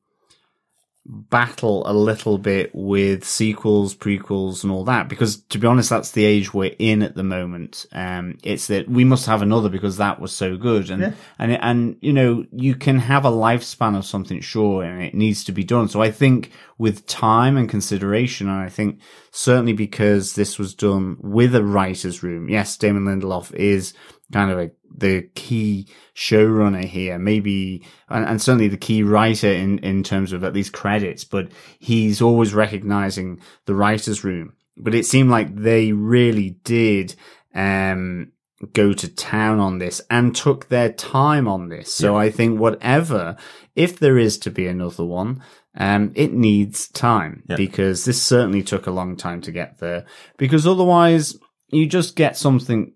battle 1.06 1.84
a 1.86 1.94
little 1.94 2.38
bit 2.38 2.72
with 2.74 3.26
sequels, 3.26 3.94
prequels, 3.94 4.64
and 4.64 4.72
all 4.72 4.86
that 4.86 5.10
because, 5.10 5.38
to 5.44 5.58
be 5.58 5.68
honest, 5.68 5.90
that's 5.90 6.12
the 6.12 6.24
age 6.24 6.54
we're 6.54 6.76
in 6.80 7.02
at 7.02 7.16
the 7.16 7.24
moment. 7.24 7.86
Um, 7.92 8.38
it's 8.44 8.68
that 8.68 8.88
we 8.88 9.04
must 9.04 9.26
have 9.26 9.42
another 9.42 9.68
because 9.68 9.98
that 9.98 10.22
was 10.22 10.32
so 10.32 10.56
good, 10.56 10.90
and 10.90 11.16
and 11.38 11.52
and 11.52 11.98
you 12.00 12.14
know 12.14 12.46
you 12.52 12.76
can 12.76 13.00
have 13.00 13.26
a 13.26 13.32
lifespan 13.32 13.98
of 13.98 14.06
something, 14.06 14.40
sure, 14.40 14.84
and 14.84 15.04
it 15.04 15.14
needs 15.14 15.44
to 15.46 15.52
be 15.52 15.64
done. 15.64 15.90
So 15.90 16.02
I 16.02 16.12
think 16.12 16.52
with 16.78 17.06
time 17.06 17.58
and 17.58 17.70
consideration, 17.70 18.48
and 18.48 18.60
I 18.60 18.70
think 18.70 19.00
certainly 19.32 19.74
because 19.74 20.36
this 20.36 20.58
was 20.58 20.74
done 20.74 21.18
with 21.20 21.54
a 21.54 21.64
writer's 21.64 22.24
room. 22.24 22.50
Yes, 22.50 22.78
Damon 22.78 23.04
Lindelof 23.04 23.54
is 23.54 23.94
kind 24.34 24.52
of 24.52 24.60
a, 24.60 24.72
the 24.96 25.30
key 25.36 25.88
showrunner 26.16 26.84
here, 26.84 27.18
maybe, 27.18 27.86
and, 28.10 28.26
and 28.26 28.42
certainly 28.42 28.68
the 28.68 28.78
key 28.78 29.04
writer 29.04 29.52
in, 29.52 29.80
in 29.80 30.04
terms 30.04 30.34
of 30.34 30.44
at 30.44 30.54
least 30.54 30.74
credits, 30.74 31.24
but 31.24 31.50
he's 31.80 32.22
always 32.22 32.54
recognizing 32.54 33.40
the 33.66 33.76
writer's 33.76 34.24
room. 34.24 34.54
But 34.76 34.96
it 34.96 35.06
seemed 35.06 35.30
like 35.30 35.56
they 35.56 35.94
really 35.94 36.58
did, 36.64 37.16
um, 37.54 38.32
go 38.72 38.94
to 38.94 39.14
town 39.14 39.60
on 39.60 39.80
this 39.80 40.02
and 40.10 40.36
took 40.36 40.70
their 40.70 40.92
time 40.92 41.48
on 41.48 41.70
this. 41.70 41.94
So 41.94 42.16
I 42.16 42.30
think 42.30 42.60
whatever, 42.60 43.36
if 43.76 44.00
there 44.00 44.18
is 44.18 44.38
to 44.40 44.52
be 44.52 44.68
another 44.68 45.04
one, 45.04 45.44
um, 45.76 46.12
it 46.16 46.34
needs 46.34 46.88
time 46.88 47.44
because 47.58 48.06
this 48.06 48.22
certainly 48.22 48.64
took 48.64 48.88
a 48.88 48.92
long 48.92 49.18
time 49.18 49.42
to 49.42 49.52
get 49.52 49.80
there 49.80 50.06
because 50.38 50.68
otherwise 50.68 51.36
you 51.70 51.88
just 51.88 52.16
get 52.16 52.38
something 52.38 52.94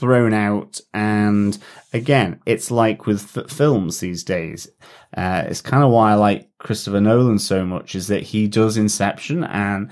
thrown 0.00 0.32
out. 0.32 0.80
And 0.92 1.56
again, 1.92 2.40
it's 2.46 2.70
like 2.70 3.06
with 3.06 3.36
f- 3.36 3.50
films 3.50 4.00
these 4.00 4.24
days. 4.24 4.68
Uh, 5.16 5.44
it's 5.46 5.60
kind 5.60 5.84
of 5.84 5.90
why 5.90 6.12
I 6.12 6.14
like 6.14 6.48
Christopher 6.58 7.00
Nolan 7.00 7.38
so 7.38 7.64
much 7.64 7.94
is 7.94 8.08
that 8.08 8.22
he 8.22 8.48
does 8.48 8.76
Inception 8.76 9.44
and, 9.44 9.90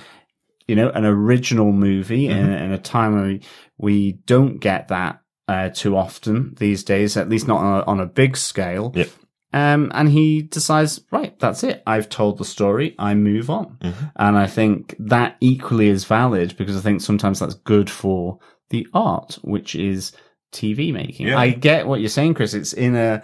you 0.66 0.74
know, 0.74 0.90
an 0.90 1.04
original 1.04 1.72
movie 1.72 2.26
in, 2.28 2.52
in 2.52 2.72
a 2.72 2.78
time 2.78 3.14
where 3.14 3.26
we, 3.26 3.40
we 3.78 4.12
don't 4.26 4.58
get 4.58 4.88
that 4.88 5.20
uh, 5.46 5.68
too 5.68 5.96
often 5.96 6.54
these 6.58 6.84
days, 6.84 7.16
at 7.16 7.28
least 7.28 7.48
not 7.48 7.60
on 7.62 7.80
a, 7.80 7.84
on 7.84 8.00
a 8.00 8.06
big 8.06 8.36
scale. 8.36 8.92
Yep. 8.94 9.08
Um, 9.50 9.90
and 9.94 10.10
he 10.10 10.42
decides, 10.42 11.00
right, 11.10 11.38
that's 11.40 11.64
it. 11.64 11.82
I've 11.86 12.10
told 12.10 12.36
the 12.36 12.44
story. 12.44 12.94
I 12.98 13.14
move 13.14 13.48
on. 13.48 13.78
And 14.16 14.36
I 14.36 14.46
think 14.46 14.94
that 14.98 15.36
equally 15.40 15.88
is 15.88 16.04
valid 16.04 16.54
because 16.58 16.76
I 16.76 16.80
think 16.80 17.00
sometimes 17.00 17.38
that's 17.38 17.54
good 17.54 17.88
for 17.88 18.38
the 18.70 18.86
art, 18.94 19.38
which 19.42 19.74
is 19.74 20.12
TV 20.52 20.92
making. 20.92 21.28
Yeah. 21.28 21.38
I 21.38 21.50
get 21.50 21.86
what 21.86 22.00
you're 22.00 22.08
saying, 22.08 22.34
Chris. 22.34 22.54
It's 22.54 22.72
in 22.72 22.96
a, 22.96 23.22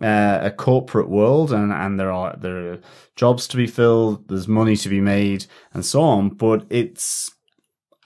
uh, 0.00 0.38
a 0.42 0.50
corporate 0.50 1.08
world 1.08 1.52
and, 1.52 1.72
and 1.72 1.98
there 1.98 2.12
are, 2.12 2.36
there 2.36 2.72
are 2.72 2.80
jobs 3.16 3.48
to 3.48 3.56
be 3.56 3.66
filled. 3.66 4.28
There's 4.28 4.48
money 4.48 4.76
to 4.76 4.88
be 4.88 5.00
made 5.00 5.46
and 5.72 5.84
so 5.84 6.02
on. 6.02 6.30
But 6.30 6.66
it's, 6.70 7.30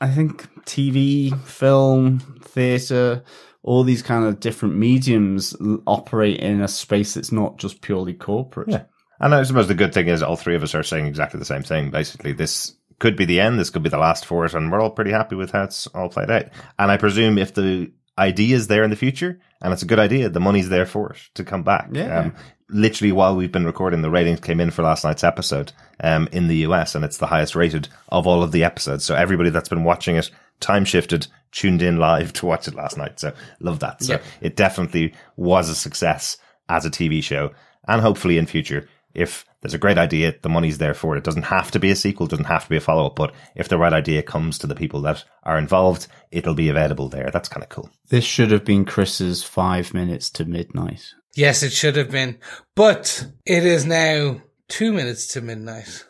I 0.00 0.08
think 0.08 0.48
TV, 0.64 1.38
film, 1.40 2.20
theatre, 2.42 3.22
all 3.62 3.84
these 3.84 4.02
kind 4.02 4.24
of 4.24 4.40
different 4.40 4.76
mediums 4.76 5.54
operate 5.86 6.40
in 6.40 6.60
a 6.60 6.68
space 6.68 7.14
that's 7.14 7.32
not 7.32 7.58
just 7.58 7.80
purely 7.80 8.14
corporate. 8.14 8.68
Yeah. 8.70 8.84
And 9.20 9.34
I 9.34 9.44
suppose 9.44 9.68
the 9.68 9.74
good 9.74 9.94
thing 9.94 10.08
is 10.08 10.22
all 10.22 10.34
three 10.34 10.56
of 10.56 10.64
us 10.64 10.74
are 10.74 10.82
saying 10.82 11.06
exactly 11.06 11.38
the 11.38 11.44
same 11.44 11.62
thing. 11.62 11.90
Basically, 11.90 12.32
this 12.32 12.74
could 13.02 13.16
be 13.16 13.24
the 13.26 13.40
end. 13.40 13.58
This 13.58 13.68
could 13.70 13.82
be 13.82 13.90
the 13.90 13.98
last 13.98 14.24
for 14.24 14.46
it, 14.46 14.54
and 14.54 14.70
we're 14.70 14.80
all 14.80 14.90
pretty 14.98 15.10
happy 15.10 15.34
with 15.34 15.50
how 15.50 15.64
it's 15.64 15.86
all 15.88 16.08
played 16.08 16.30
out. 16.30 16.46
And 16.78 16.90
I 16.90 16.96
presume 16.96 17.36
if 17.36 17.52
the 17.52 17.90
idea 18.16 18.54
is 18.56 18.68
there 18.68 18.84
in 18.84 18.90
the 18.90 18.96
future, 18.96 19.40
and 19.60 19.72
it's 19.72 19.82
a 19.82 19.86
good 19.86 19.98
idea. 19.98 20.28
The 20.28 20.40
money's 20.48 20.68
there 20.68 20.86
for 20.86 21.10
it 21.12 21.18
to 21.34 21.42
come 21.44 21.62
back. 21.64 21.88
Yeah. 21.92 22.18
Um, 22.20 22.34
literally 22.68 23.10
while 23.12 23.34
we've 23.36 23.50
been 23.52 23.66
recording, 23.66 24.02
the 24.02 24.10
ratings 24.10 24.40
came 24.40 24.60
in 24.60 24.70
for 24.70 24.82
last 24.82 25.04
night's 25.04 25.24
episode 25.24 25.72
um, 26.00 26.28
in 26.32 26.46
the 26.48 26.58
US, 26.68 26.94
and 26.94 27.04
it's 27.04 27.18
the 27.18 27.26
highest 27.26 27.56
rated 27.56 27.88
of 28.08 28.26
all 28.26 28.42
of 28.44 28.52
the 28.52 28.64
episodes. 28.64 29.04
So 29.04 29.14
everybody 29.16 29.50
that's 29.50 29.68
been 29.68 29.84
watching 29.84 30.16
it, 30.16 30.30
time 30.60 30.84
shifted, 30.84 31.26
tuned 31.50 31.82
in 31.82 31.96
live 31.98 32.32
to 32.38 32.46
watch 32.46 32.68
it 32.68 32.74
last 32.76 32.96
night. 32.96 33.18
So 33.20 33.32
love 33.60 33.80
that. 33.80 34.02
So 34.02 34.12
Yeah. 34.14 34.20
it 34.40 34.54
definitely 34.56 35.12
was 35.36 35.68
a 35.68 35.74
success 35.74 36.36
as 36.68 36.86
a 36.86 36.90
TV 36.90 37.22
show, 37.22 37.50
and 37.88 38.00
hopefully 38.00 38.38
in 38.38 38.46
future, 38.46 38.88
if 39.14 39.44
there's 39.60 39.74
a 39.74 39.78
great 39.78 39.98
idea, 39.98 40.34
the 40.42 40.48
money's 40.48 40.78
there 40.78 40.94
for 40.94 41.14
it. 41.14 41.18
It 41.18 41.24
doesn't 41.24 41.44
have 41.44 41.70
to 41.72 41.78
be 41.78 41.90
a 41.90 41.96
sequel, 41.96 42.26
doesn't 42.26 42.46
have 42.46 42.64
to 42.64 42.70
be 42.70 42.76
a 42.76 42.80
follow 42.80 43.06
up, 43.06 43.16
but 43.16 43.34
if 43.54 43.68
the 43.68 43.78
right 43.78 43.92
idea 43.92 44.22
comes 44.22 44.58
to 44.58 44.66
the 44.66 44.74
people 44.74 45.00
that 45.02 45.24
are 45.42 45.58
involved, 45.58 46.06
it'll 46.30 46.54
be 46.54 46.68
available 46.68 47.08
there. 47.08 47.30
That's 47.32 47.48
kind 47.48 47.62
of 47.62 47.68
cool. 47.68 47.90
This 48.08 48.24
should 48.24 48.50
have 48.50 48.64
been 48.64 48.84
Chris's 48.84 49.42
five 49.42 49.94
minutes 49.94 50.30
to 50.30 50.44
midnight. 50.44 51.14
Yes, 51.34 51.62
it 51.62 51.72
should 51.72 51.96
have 51.96 52.10
been. 52.10 52.38
But 52.74 53.26
it 53.46 53.64
is 53.64 53.86
now 53.86 54.42
two 54.68 54.92
minutes 54.92 55.26
to 55.28 55.40
midnight. 55.40 56.06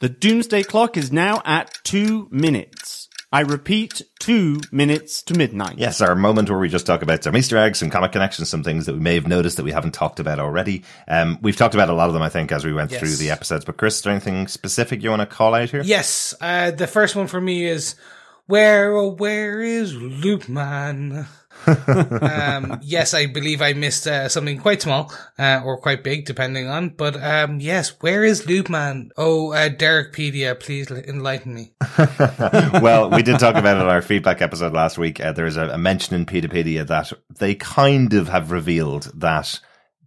The 0.00 0.08
doomsday 0.08 0.64
clock 0.64 0.96
is 0.96 1.12
now 1.12 1.42
at 1.44 1.78
two 1.84 2.28
minutes. 2.30 3.01
I 3.32 3.40
repeat, 3.40 4.02
two 4.20 4.60
minutes 4.70 5.22
to 5.22 5.34
midnight. 5.34 5.78
Yes, 5.78 6.02
our 6.02 6.14
moment 6.14 6.50
where 6.50 6.58
we 6.58 6.68
just 6.68 6.84
talk 6.84 7.00
about 7.00 7.24
some 7.24 7.34
Easter 7.34 7.56
eggs, 7.56 7.78
some 7.78 7.88
comic 7.88 8.12
connections, 8.12 8.50
some 8.50 8.62
things 8.62 8.84
that 8.84 8.92
we 8.92 9.00
may 9.00 9.14
have 9.14 9.26
noticed 9.26 9.56
that 9.56 9.62
we 9.64 9.72
haven't 9.72 9.94
talked 9.94 10.20
about 10.20 10.38
already. 10.38 10.84
Um, 11.08 11.38
we've 11.40 11.56
talked 11.56 11.74
about 11.74 11.88
a 11.88 11.94
lot 11.94 12.08
of 12.08 12.12
them, 12.14 12.22
I 12.22 12.28
think, 12.28 12.52
as 12.52 12.62
we 12.64 12.74
went 12.74 12.90
Yes. 12.90 13.00
through 13.00 13.16
the 13.16 13.30
episodes. 13.30 13.64
But 13.64 13.78
Chris, 13.78 13.96
is 13.96 14.02
there 14.02 14.12
anything 14.12 14.48
specific 14.48 15.02
you 15.02 15.08
want 15.08 15.20
to 15.20 15.26
call 15.26 15.54
out 15.54 15.70
here? 15.70 15.80
Yes, 15.82 16.34
uh, 16.42 16.72
the 16.72 16.86
first 16.86 17.16
one 17.16 17.26
for 17.26 17.40
me 17.40 17.64
is 17.64 17.94
where 18.46 18.94
oh 18.94 19.08
where 19.08 19.62
is 19.62 19.94
Lube 19.96 20.48
Man? 20.48 21.26
Um, 21.66 22.78
yes, 22.82 23.14
I 23.14 23.26
believe 23.26 23.62
I 23.62 23.72
missed 23.72 24.06
uh, 24.06 24.28
something 24.28 24.58
quite 24.58 24.82
small 24.82 25.12
uh, 25.38 25.60
or 25.64 25.78
quite 25.78 26.02
big, 26.04 26.24
depending 26.24 26.68
on. 26.68 26.90
But 26.90 27.22
um, 27.22 27.60
yes, 27.60 28.00
where 28.00 28.24
is 28.24 28.46
Lube 28.46 28.68
Man? 28.68 29.10
Oh, 29.16 29.52
uh, 29.52 29.68
Derekpedia, 29.68 30.58
please 30.58 30.90
enlighten 30.90 31.54
me. 31.54 31.74
well, 32.80 33.10
we 33.10 33.22
did 33.22 33.38
talk 33.38 33.56
about 33.56 33.76
it 33.76 33.80
in 33.80 33.88
our 33.88 34.02
feedback 34.02 34.42
episode 34.42 34.72
last 34.72 34.98
week. 34.98 35.20
Uh, 35.20 35.32
there 35.32 35.46
is 35.46 35.56
a, 35.56 35.68
a 35.68 35.78
mention 35.78 36.14
in 36.16 36.26
Peteypedia 36.26 36.86
that 36.86 37.12
they 37.38 37.54
kind 37.54 38.14
of 38.14 38.28
have 38.28 38.50
revealed 38.50 39.10
that 39.14 39.60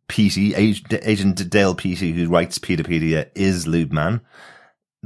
Ag- 0.09 0.99
Agent 1.03 1.49
Dale 1.49 1.75
Petey, 1.75 2.11
who 2.11 2.27
writes 2.27 2.59
Peteypedia, 2.59 3.29
is 3.35 3.67
Lube 3.67 3.91
Man. 3.91 4.21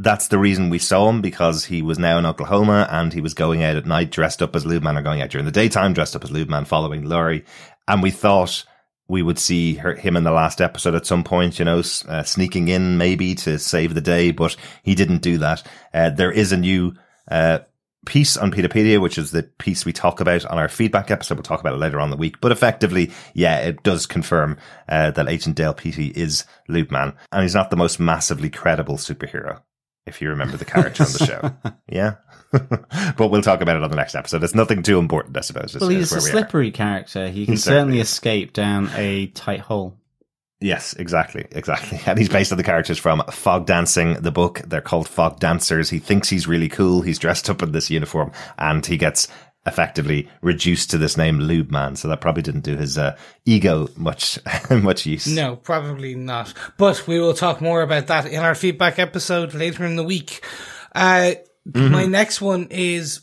That's 0.01 0.29
the 0.29 0.39
reason 0.39 0.69
we 0.69 0.79
saw 0.79 1.09
him 1.09 1.21
because 1.21 1.65
he 1.65 1.81
was 1.81 1.99
now 1.99 2.17
in 2.17 2.25
Oklahoma 2.25 2.87
and 2.89 3.11
he 3.11 3.19
was 3.19 3.33
going 3.33 3.63
out 3.63 3.75
at 3.75 3.85
night 3.85 4.11
dressed 4.11 4.41
up 4.41 4.55
as 4.55 4.65
Lube 4.65 4.81
Man 4.81 4.97
or 4.97 5.01
going 5.01 5.21
out 5.21 5.29
during 5.29 5.45
the 5.45 5.51
daytime 5.51 5.91
dressed 5.91 6.15
up 6.15 6.23
as 6.23 6.31
Lube 6.31 6.47
Man 6.47 6.63
following 6.63 7.03
Laurie. 7.03 7.43
And 7.85 8.01
we 8.01 8.09
thought 8.09 8.63
we 9.09 9.21
would 9.21 9.37
see 9.37 9.73
her, 9.73 9.95
him 9.95 10.15
in 10.15 10.23
the 10.23 10.31
last 10.31 10.61
episode 10.61 10.95
at 10.95 11.05
some 11.05 11.25
point, 11.25 11.59
you 11.59 11.65
know, 11.65 11.79
uh, 12.07 12.23
sneaking 12.23 12.69
in 12.69 12.97
maybe 12.97 13.35
to 13.35 13.59
save 13.59 13.93
the 13.93 13.99
day, 13.99 14.31
but 14.31 14.55
he 14.83 14.95
didn't 14.95 15.21
do 15.21 15.37
that. 15.39 15.63
Uh, 15.93 16.09
there 16.11 16.31
is 16.31 16.53
a 16.53 16.57
new, 16.57 16.93
uh, 17.29 17.59
piece 18.05 18.37
on 18.37 18.53
Peteypedia, 18.53 19.01
which 19.01 19.17
is 19.17 19.31
the 19.31 19.43
piece 19.43 19.83
we 19.83 19.91
talk 19.91 20.21
about 20.21 20.45
on 20.45 20.57
our 20.57 20.69
feedback 20.69 21.11
episode. 21.11 21.35
We'll 21.35 21.43
talk 21.43 21.59
about 21.59 21.73
it 21.73 21.79
later 21.79 21.99
on 21.99 22.05
in 22.05 22.11
the 22.11 22.17
week. 22.17 22.39
But 22.39 22.53
effectively, 22.53 23.11
yeah, 23.33 23.57
it 23.57 23.83
does 23.83 24.05
confirm 24.05 24.57
uh, 24.87 25.11
that 25.11 25.27
Agent 25.27 25.57
Dale 25.57 25.73
Petey 25.73 26.07
is 26.07 26.45
Lube 26.69 26.89
Man, 26.89 27.13
and 27.33 27.41
he's 27.41 27.53
not 27.53 27.69
the 27.69 27.75
most 27.75 27.99
massively 27.99 28.49
credible 28.49 28.95
superhero. 28.95 29.61
If 30.09 30.21
you 30.21 30.29
remember 30.29 30.57
the 30.57 30.65
character 30.65 31.03
on 31.03 31.11
the 31.13 31.25
show, 31.25 31.71
yeah. 31.89 32.15
but 32.51 33.29
we'll 33.29 33.41
talk 33.41 33.61
about 33.61 33.77
it 33.77 33.83
on 33.83 33.89
the 33.89 33.95
next 33.95 34.15
episode. 34.15 34.43
It's 34.43 34.55
nothing 34.55 34.83
too 34.83 34.99
important, 34.99 35.37
I 35.37 35.41
suppose. 35.41 35.75
is- 35.75 35.81
Well, 35.81 35.89
is 35.91 35.95
he's 35.97 36.11
a 36.11 36.15
where 36.15 36.21
we 36.23 36.27
are. 36.27 36.31
slippery 36.31 36.71
character. 36.71 37.27
He 37.29 37.45
can 37.45 37.53
He 37.53 37.57
certainly 37.57 37.79
certainly 37.79 37.99
escape 38.01 38.53
down 38.53 38.89
a 38.95 39.27
tight 39.27 39.59
hole. 39.61 39.95
Yes, 40.61 40.93
exactly, 40.93 41.45
exactly. 41.51 42.01
And 42.05 42.19
he's 42.19 42.27
based 42.27 42.51
on 42.51 42.57
the 42.57 42.65
characters 42.65 42.97
from 42.99 43.23
Fog 43.31 43.65
Dancing, 43.65 44.15
the 44.15 44.31
book. 44.31 44.61
They're 44.67 44.81
called 44.81 45.07
Fog 45.07 45.39
Dancers. 45.39 45.89
He 45.89 45.99
thinks 45.99 46.27
he's 46.27 46.47
really 46.47 46.67
cool. 46.67 47.01
He's 47.01 47.17
dressed 47.19 47.49
up 47.49 47.61
in 47.63 47.71
this 47.71 47.89
uniform 47.89 48.31
and 48.57 48.85
he 48.85 48.97
gets 48.97 49.29
effectively 49.69 50.27
reduced 50.41 50.91
to 50.91 50.97
this 50.97 51.15
name 51.15 51.39
Lube 51.39 51.71
Man. 51.71 51.95
So 51.95 52.09
that 52.09 52.19
probably 52.19 52.41
didn't 52.41 52.65
do 52.65 52.75
his 52.75 52.97
uh, 52.97 53.17
ego 53.45 53.87
much, 53.95 54.37
much 54.69 55.05
use. 55.05 55.27
No, 55.27 55.55
probably 55.55 56.15
not. 56.15 56.53
But 56.77 57.07
we 57.07 57.19
will 57.19 57.33
talk 57.33 57.61
more 57.61 57.81
about 57.81 58.07
that 58.07 58.25
in 58.25 58.41
our 58.41 58.55
feedback 58.55 58.99
episode 58.99 59.53
later 59.53 59.85
in 59.85 59.95
the 59.95 60.03
week. 60.03 60.43
Uh, 60.93 61.31
my 61.73 62.05
next 62.05 62.41
one 62.41 62.67
is 62.71 63.21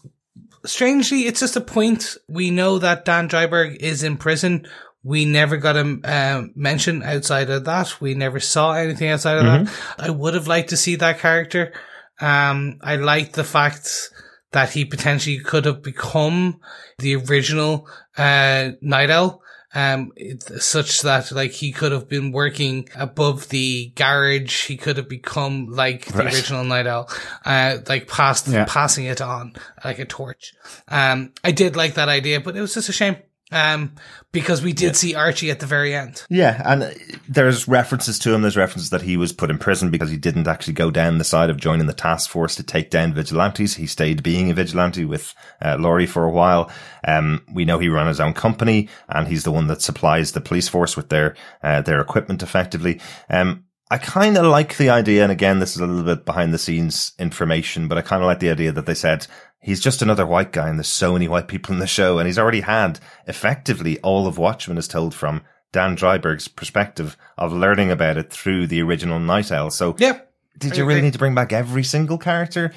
strangely, 0.65 1.23
it's 1.23 1.41
just 1.41 1.57
a 1.57 1.61
point. 1.61 2.17
We 2.29 2.51
know 2.51 2.79
that 2.79 3.05
Dan 3.05 3.29
Dreiberg 3.29 3.77
is 3.77 4.03
in 4.03 4.17
prison. 4.17 4.67
We 5.03 5.25
never 5.25 5.57
got 5.57 5.77
a 5.77 6.01
uh, 6.05 6.47
mention 6.55 7.03
outside 7.03 7.51
of 7.51 7.65
that. 7.65 8.01
We 8.01 8.15
never 8.15 8.41
saw 8.41 8.73
anything 8.73 9.09
outside 9.09 9.39
of 9.39 9.45
that. 9.45 9.75
I 9.99 10.11
would 10.11 10.35
have 10.35 10.49
liked 10.49 10.71
to 10.71 10.77
see 10.77 10.97
that 10.97 11.21
character. 11.21 11.73
Um, 12.21 12.79
I 12.83 12.97
liked 12.97 13.35
the 13.35 13.45
fact 13.45 14.11
that 14.57 14.71
he 14.71 14.87
potentially 14.87 15.39
could 15.39 15.67
have 15.67 15.83
become 15.83 16.59
the 16.99 17.15
original 17.17 17.87
uh, 18.17 18.71
Night 18.81 19.11
Owl. 19.11 19.43
Um, 19.75 20.13
such 20.59 21.03
that 21.03 21.31
like 21.33 21.51
he 21.51 21.71
could 21.71 21.93
have 21.93 22.09
been 22.09 22.33
working 22.33 22.89
above 22.97 23.51
the 23.51 23.93
garage. 23.95 24.65
He 24.65 24.79
could 24.79 24.97
have 24.97 25.11
become 25.11 25.67
like 25.67 26.07
the 26.07 26.23
Right. 26.25 26.33
original 26.35 26.65
Night 26.65 26.87
Owl, 26.87 27.11
uh, 27.45 27.79
like 27.87 28.09
past 28.09 28.49
Yeah. 28.49 28.65
passing 28.67 29.05
it 29.05 29.21
on 29.21 29.53
like 29.85 29.99
a 29.99 30.07
torch. 30.07 30.55
Um, 30.89 31.35
I 31.45 31.51
did 31.51 31.77
like 31.77 31.93
that 31.95 32.09
idea, 32.09 32.41
but 32.41 32.57
it 32.57 32.63
was 32.63 32.73
just 32.73 32.89
a 32.89 32.93
shame. 32.93 33.17
Um, 33.53 33.95
because 34.33 34.61
we 34.61 34.73
did 34.73 34.97
see 34.97 35.15
Archie 35.15 35.53
at 35.53 35.61
the 35.61 35.67
very 35.67 35.95
end. 35.95 36.25
Yeah, 36.29 36.61
and 36.65 36.93
there's 37.29 37.69
references 37.69 38.19
to 38.21 38.35
him. 38.35 38.43
There's 38.43 38.57
references 38.57 38.91
that 38.91 39.03
he 39.03 39.17
was 39.17 39.33
put 39.33 39.51
in 39.51 39.59
prison 39.59 39.91
because 39.91 40.11
he 40.11 40.17
didn't 40.17 40.49
actually 40.49 40.73
go 40.73 40.91
down 40.91 41.19
the 41.19 41.25
side 41.25 41.49
of 41.49 41.57
joining 41.57 41.87
the 41.87 41.93
task 41.93 42.29
force 42.29 42.57
to 42.57 42.65
take 42.65 42.91
down 42.91 43.15
vigilantes. 43.15 43.77
He 43.77 43.87
stayed 43.87 44.25
being 44.25 44.51
a 44.51 44.55
vigilante 44.55 45.05
with 45.05 45.33
uh, 45.63 45.77
Laurie 45.79 46.07
for 46.07 46.25
a 46.25 46.33
while. 46.33 46.71
Um, 47.07 47.45
we 47.53 47.65
know 47.65 47.79
he 47.79 47.89
ran 47.89 48.09
his 48.09 48.21
own 48.21 48.35
company, 48.35 48.89
and 49.09 49.29
he's 49.29 49.45
the 49.45 49.53
one 49.53 49.69
that 49.69 49.81
supplies 49.81 50.33
the 50.33 50.41
police 50.41 50.69
force 50.69 50.97
with 50.97 51.09
their 51.09 51.37
uh, 51.63 51.83
their 51.83 52.01
equipment 52.01 52.43
effectively. 52.43 53.01
Um, 53.31 53.67
I 53.89 53.99
kind 53.99 54.37
of 54.37 54.47
like 54.47 54.77
the 54.77 54.91
idea, 54.91 55.23
and 55.23 55.31
again, 55.31 55.61
this 55.61 55.77
is 55.77 55.81
a 55.81 55.87
little 55.87 56.03
bit 56.03 56.25
behind 56.25 56.53
the 56.53 56.59
scenes 56.59 57.13
information, 57.21 57.87
but 57.87 57.97
I 57.97 58.03
kind 58.03 58.21
of 58.21 58.27
like 58.27 58.41
the 58.41 58.51
idea 58.51 58.73
that 58.73 58.87
they 58.87 58.95
said 58.95 59.29
he's 59.61 59.81
just 59.81 60.03
another 60.03 60.27
white 60.27 60.53
guy, 60.53 60.69
and 60.69 60.79
there's 60.79 60.89
so 60.89 61.13
many 61.13 61.29
white 61.29 61.49
people 61.49 61.73
in 61.75 61.81
the 61.81 61.87
show, 61.87 62.19
and 62.19 62.27
he's 62.27 62.39
already 62.39 62.61
had 62.61 63.01
effectively 63.27 63.99
all 64.01 64.27
of 64.27 64.39
Watchmen 64.39 64.79
is 64.79 64.89
told 64.89 65.15
from 65.15 65.43
Dan 65.73 65.97
Dreiberg's 65.97 66.49
perspective 66.49 67.17
of 67.37 67.53
learning 67.53 67.91
about 67.91 68.17
it 68.17 68.31
through 68.33 68.67
the 68.67 68.81
original 68.83 69.19
Night 69.19 69.53
Owl. 69.53 69.71
So, 69.71 69.95
Yep. 69.99 70.33
did 70.59 70.77
you 70.77 70.85
really 70.85 71.03
need 71.03 71.13
to 71.15 71.19
bring 71.19 71.35
back 71.35 71.53
every 71.53 71.83
single 71.85 72.19
character? 72.19 72.73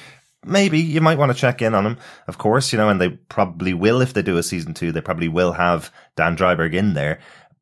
Maybe 0.46 0.80
you 0.80 1.02
might 1.02 1.18
want 1.18 1.32
to 1.34 1.38
check 1.38 1.62
in 1.62 1.76
on 1.76 1.86
him, 1.86 1.98
of 2.28 2.38
course, 2.38 2.72
you 2.72 2.78
know, 2.78 2.88
and 2.88 3.00
they 3.00 3.10
probably 3.10 3.74
will 3.74 4.02
if 4.02 4.14
they 4.14 4.22
do 4.22 4.38
a 4.38 4.44
season 4.44 4.74
two. 4.74 4.92
They 4.94 5.02
probably 5.02 5.28
will 5.28 5.52
have 5.52 5.92
Dan 6.16 6.38
Dreiberg 6.38 6.74
in 6.74 6.94
there, 6.94 7.20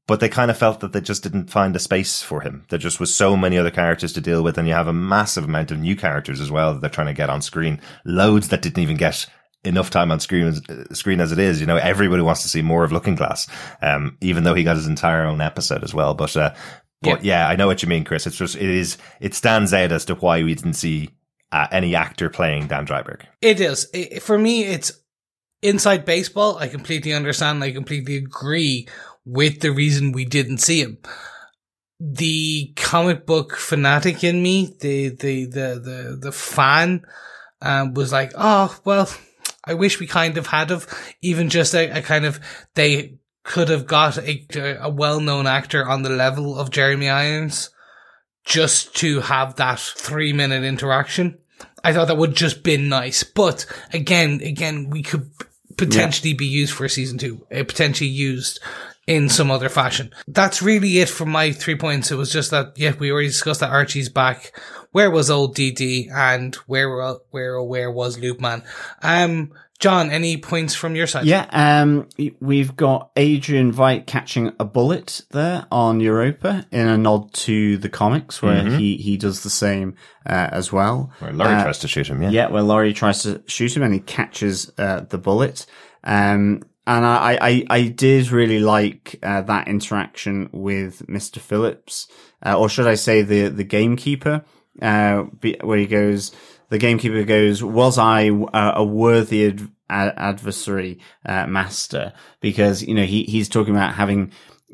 but 0.07 0.19
they 0.19 0.29
kind 0.29 0.49
of 0.49 0.57
felt 0.57 0.79
that 0.79 0.93
they 0.93 1.01
just 1.01 1.21
didn't 1.21 1.51
find 1.51 1.75
a 1.75 1.79
space 1.79 2.21
for 2.21 2.41
him. 2.41 2.65
There 2.69 2.79
just 2.79 2.99
was 2.99 3.13
so 3.13 3.35
many 3.35 3.57
other 3.57 3.71
characters 3.71 4.13
to 4.13 4.21
deal 4.21 4.41
with, 4.41 4.57
and 4.57 4.67
you 4.67 4.73
have 4.73 4.87
a 4.87 4.93
massive 4.93 5.43
amount 5.43 5.71
of 5.71 5.79
new 5.79 5.95
characters 5.95 6.39
as 6.39 6.49
well 6.49 6.73
that 6.73 6.79
they're 6.79 6.89
trying 6.89 7.07
to 7.07 7.13
get 7.13 7.29
on 7.29 7.41
screen. 7.41 7.81
Loads 8.05 8.47
that 8.47 8.61
didn't 8.61 8.79
even 8.79 8.97
get 8.97 9.25
enough 9.63 9.89
time 9.89 10.11
on 10.11 10.19
screen 10.19 10.47
as, 10.47 10.61
uh, 10.69 10.93
screen 10.93 11.19
as 11.19 11.31
it 11.31 11.39
is. 11.39 11.59
You 11.59 11.67
know, 11.67 11.75
everybody 11.75 12.21
wants 12.21 12.41
to 12.43 12.49
see 12.49 12.61
more 12.61 12.83
of 12.83 12.91
Looking 12.91 13.15
Glass, 13.15 13.47
um, 13.81 14.17
even 14.21 14.43
though 14.43 14.53
he 14.53 14.63
got 14.63 14.77
his 14.77 14.87
entire 14.87 15.25
own 15.25 15.41
episode 15.41 15.83
as 15.83 15.93
well. 15.93 16.13
But, 16.13 16.35
uh, 16.37 16.53
but 17.01 17.25
yeah. 17.25 17.47
I 17.47 17.57
know 17.57 17.67
what 17.67 17.83
you 17.83 17.89
mean, 17.89 18.05
Chris. 18.05 18.25
It's 18.25 18.37
just, 18.37 18.55
it 18.55 18.61
is, 18.61 18.97
it 19.19 19.33
stands 19.33 19.73
out 19.73 19.91
as 19.91 20.05
to 20.05 20.15
why 20.15 20.41
we 20.41 20.55
didn't 20.55 20.73
see 20.73 21.09
uh, 21.51 21.67
any 21.71 21.95
actor 21.95 22.29
playing 22.29 22.67
Dan 22.67 22.85
Dreiberg. 22.85 23.23
It 23.41 23.59
is. 23.59 23.87
I 23.93 24.19
for 24.19 24.37
me, 24.37 24.63
it's 24.63 24.91
inside 25.61 26.05
baseball. 26.05 26.57
I 26.57 26.67
completely 26.67 27.13
understand. 27.13 27.63
I 27.63 27.71
completely 27.71 28.17
agree 28.17 28.87
with 29.27 29.59
the 29.59 29.71
reason 29.71 30.13
we 30.13 30.25
didn't 30.25 30.59
see 30.59 30.81
him. 30.81 30.97
The 31.99 32.73
comic 32.75 33.25
book 33.25 33.57
fanatic 33.57 34.23
in 34.23 34.41
me, 34.41 34.75
the, 34.79 35.09
the, 35.09 35.45
the, 35.45 35.81
the, 35.83 36.17
the 36.21 36.31
fan, 36.31 37.05
um, 37.61 37.93
was 37.93 38.11
like, 38.11 38.31
oh, 38.35 38.77
well, 38.85 39.09
I 39.65 39.73
wish 39.73 39.99
we 39.99 40.07
kind 40.07 40.37
of 40.37 40.47
had 40.47 40.71
of 40.71 40.87
even 41.21 41.49
just 41.49 41.73
a, 41.73 41.89
a 41.97 42.01
kind 42.01 42.25
of, 42.25 42.39
they 42.75 43.17
could 43.43 43.69
have 43.69 43.87
got 43.87 44.17
a, 44.17 44.45
a 44.81 44.89
well-known 44.89 45.47
actor 45.47 45.87
on 45.87 46.03
the 46.03 46.09
level 46.09 46.57
of 46.57 46.71
Jeremy 46.71 47.09
Irons 47.09 47.69
just 48.45 48.95
to 48.97 49.21
have 49.21 49.55
that 49.55 49.79
three 49.79 50.33
minute 50.33 50.63
interaction. 50.63 51.39
I 51.83 51.93
thought 51.93 52.07
that 52.07 52.17
would 52.17 52.35
just 52.35 52.63
been 52.63 52.89
nice. 52.89 53.23
But 53.23 53.65
again, 53.91 54.41
again, 54.41 54.89
we 54.89 55.03
could 55.03 55.31
potentially 55.77 56.33
be 56.33 56.45
used 56.45 56.73
for 56.73 56.87
season 56.87 57.17
two, 57.17 57.45
uh, 57.51 57.63
potentially 57.63 58.09
used 58.09 58.59
in 59.07 59.29
some 59.29 59.49
other 59.49 59.69
fashion. 59.69 60.11
That's 60.27 60.61
really 60.61 60.99
it 60.99 61.09
for 61.09 61.25
my 61.25 61.51
three 61.53 61.75
points. 61.77 62.11
It 62.11 62.15
was 62.15 62.31
just 62.31 62.51
that, 62.51 62.73
yeah, 62.77 62.93
we 62.99 63.11
already 63.11 63.27
discussed 63.29 63.61
that 63.61 63.71
Archie's 63.71 64.09
back. 64.09 64.55
Where 64.91 65.09
was 65.09 65.29
old 65.29 65.55
DD 65.55 66.11
and 66.11 66.53
where, 66.67 66.89
where, 67.31 67.61
where 67.63 67.89
was 67.91 68.19
Lube 68.19 68.39
Man? 68.41 68.63
Um, 69.01 69.53
John, 69.79 70.09
any 70.09 70.37
points 70.37 70.73
from 70.73 70.95
your 70.95 71.05
side? 71.05 71.25
Yeah, 71.25 71.45
um, 71.51 72.09
we've 72.39 72.75
got 72.75 73.11
Adrian 73.15 73.71
Veidt 73.71 74.07
catching 74.07 74.51
a 74.59 74.65
bullet 74.65 75.21
there 75.29 75.67
on 75.71 75.99
Europa 75.99 76.65
in 76.71 76.87
a 76.87 76.97
nod 76.97 77.31
to 77.33 77.77
the 77.77 77.87
comics 77.89 78.41
where 78.41 78.63
Mm-hmm. 78.63 78.77
he, 78.79 78.97
he 78.97 79.17
does 79.17 79.43
the 79.43 79.51
same, 79.51 79.95
uh, 80.25 80.49
as 80.51 80.73
well. 80.73 81.11
Where 81.19 81.31
Laurie 81.31 81.53
Uh, 81.53 81.63
tries 81.63 81.77
to 81.79 81.87
shoot 81.87 82.07
him, 82.07 82.23
yeah. 82.23 82.31
Yeah, 82.31 82.47
where 82.49 82.63
Laurie 82.63 82.93
tries 82.93 83.21
to 83.23 83.43
shoot 83.45 83.77
him 83.77 83.83
and 83.83 83.93
he 83.93 83.99
catches 83.99 84.71
uh, 84.79 85.01
the 85.07 85.19
bullet. 85.19 85.67
Um, 86.03 86.63
and 86.87 87.05
I, 87.05 87.37
I, 87.41 87.65
I 87.69 87.87
did 87.89 88.31
really 88.31 88.59
like 88.59 89.19
uh, 89.21 89.41
that 89.41 89.67
interaction 89.67 90.49
with 90.53 91.05
Mr. 91.07 91.39
Phillips, 91.39 92.07
uh, 92.45 92.57
or 92.57 92.69
should 92.69 92.87
I 92.87 92.95
say 92.95 93.21
the 93.21 93.49
the 93.49 93.65
gamekeeper, 93.65 94.45
uh, 94.81 95.23
where 95.61 95.77
he 95.77 95.85
goes. 95.85 96.31
The 96.69 96.77
gamekeeper 96.77 97.23
goes, 97.23 97.63
"Was 97.63 97.97
I 97.97 98.29
uh, 98.29 98.73
a 98.75 98.83
worthy 98.83 99.45
ad- 99.45 100.13
adversary, 100.17 100.99
uh, 101.25 101.47
master?" 101.47 102.13
Because 102.41 102.83
you 102.83 102.93
know 102.93 103.05
he 103.05 103.23
he's 103.23 103.49
talking 103.49 103.75
about 103.75 103.93
having 103.93 104.31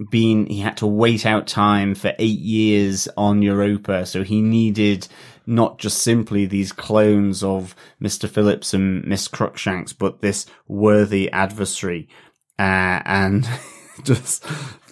been 0.10 0.48
he 0.48 0.60
had 0.60 0.78
to 0.78 0.88
wait 0.88 1.26
out 1.26 1.46
time 1.46 1.94
for 1.94 2.14
eight 2.18 2.40
years 2.40 3.08
on 3.18 3.42
Europa, 3.42 4.06
so 4.06 4.24
he 4.24 4.42
needed 4.42 5.08
not 5.46 5.80
just 5.80 6.00
simply 6.00 6.46
these 6.46 6.72
clones 6.72 7.44
of 7.44 7.76
Mr. 8.02 8.30
Phillips 8.30 8.74
and 8.74 9.06
Miss 9.06 9.28
Crookshanks, 9.28 9.94
but 9.94 10.22
this 10.22 10.46
worthy 10.68 11.32
adversary. 11.32 12.08
Uh, 12.58 13.02
and 13.06 13.48
just, 14.04 14.46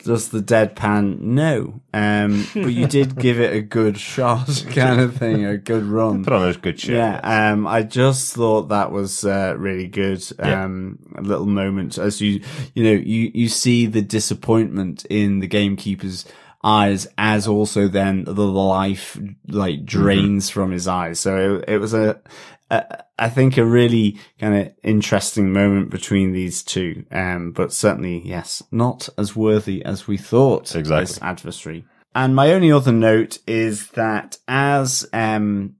just 0.04 0.32
the 0.32 0.42
deadpan, 0.42 1.20
no. 1.20 1.82
Um, 1.94 2.48
but 2.54 2.74
you 2.74 2.88
did 2.88 3.18
give 3.18 3.40
it 3.40 3.56
a 3.56 3.62
good 3.62 3.98
shot 3.98 4.66
kind 4.70 5.00
of 5.00 5.18
thing, 5.18 5.46
a 5.46 5.58
good 5.58 5.84
run. 5.84 6.24
Put 6.24 6.34
on 6.34 6.50
a 6.50 6.54
good 6.54 6.80
show. 6.80 6.94
Yeah, 6.94 7.20
um, 7.24 7.68
I 7.68 7.84
just 7.84 8.34
thought 8.34 8.70
that 8.70 8.92
was 8.92 9.24
uh, 9.26 9.56
really 9.58 9.88
good. 9.88 10.24
Yeah. 10.40 10.66
Um, 10.66 11.00
a 11.16 11.22
little 11.22 11.46
moment 11.46 11.98
as 11.98 12.22
you, 12.22 12.42
you 12.74 12.84
know, 12.84 12.92
you 12.92 13.32
you 13.34 13.50
see 13.50 13.86
the 13.86 14.02
disappointment 14.02 15.06
in 15.06 15.40
the 15.40 15.48
gamekeeper's 15.48 16.26
eyes, 16.64 17.08
as 17.18 17.48
also 17.48 17.88
then 17.88 18.24
the 18.26 18.48
life 18.48 19.18
like 19.48 19.86
drains 19.86 20.50
from 20.50 20.72
his 20.72 20.88
eyes. 20.88 21.20
So 21.20 21.56
it, 21.56 21.76
it 21.76 21.78
was 21.80 21.94
a, 21.94 22.22
a, 22.70 23.04
I 23.18 23.30
think, 23.30 23.58
a 23.58 23.66
really 23.66 24.18
kind 24.40 24.56
of 24.56 24.74
interesting 24.84 25.52
moment 25.52 25.90
between 25.90 26.34
these 26.34 26.64
two. 26.64 27.06
Um, 27.12 27.52
but 27.52 27.74
certainly, 27.74 28.22
yes, 28.26 28.64
not 28.72 29.10
as 29.18 29.36
worthy 29.36 29.84
as 29.84 30.08
we 30.08 30.18
thought. 30.18 30.76
Exactly. 30.76 31.06
This 31.06 31.22
adversary. 31.22 31.86
And 32.14 32.36
my 32.36 32.52
only 32.52 32.72
other 32.72 32.92
note 32.92 33.40
is 33.48 33.88
that 33.92 34.38
as 34.48 35.08
um, 35.14 35.76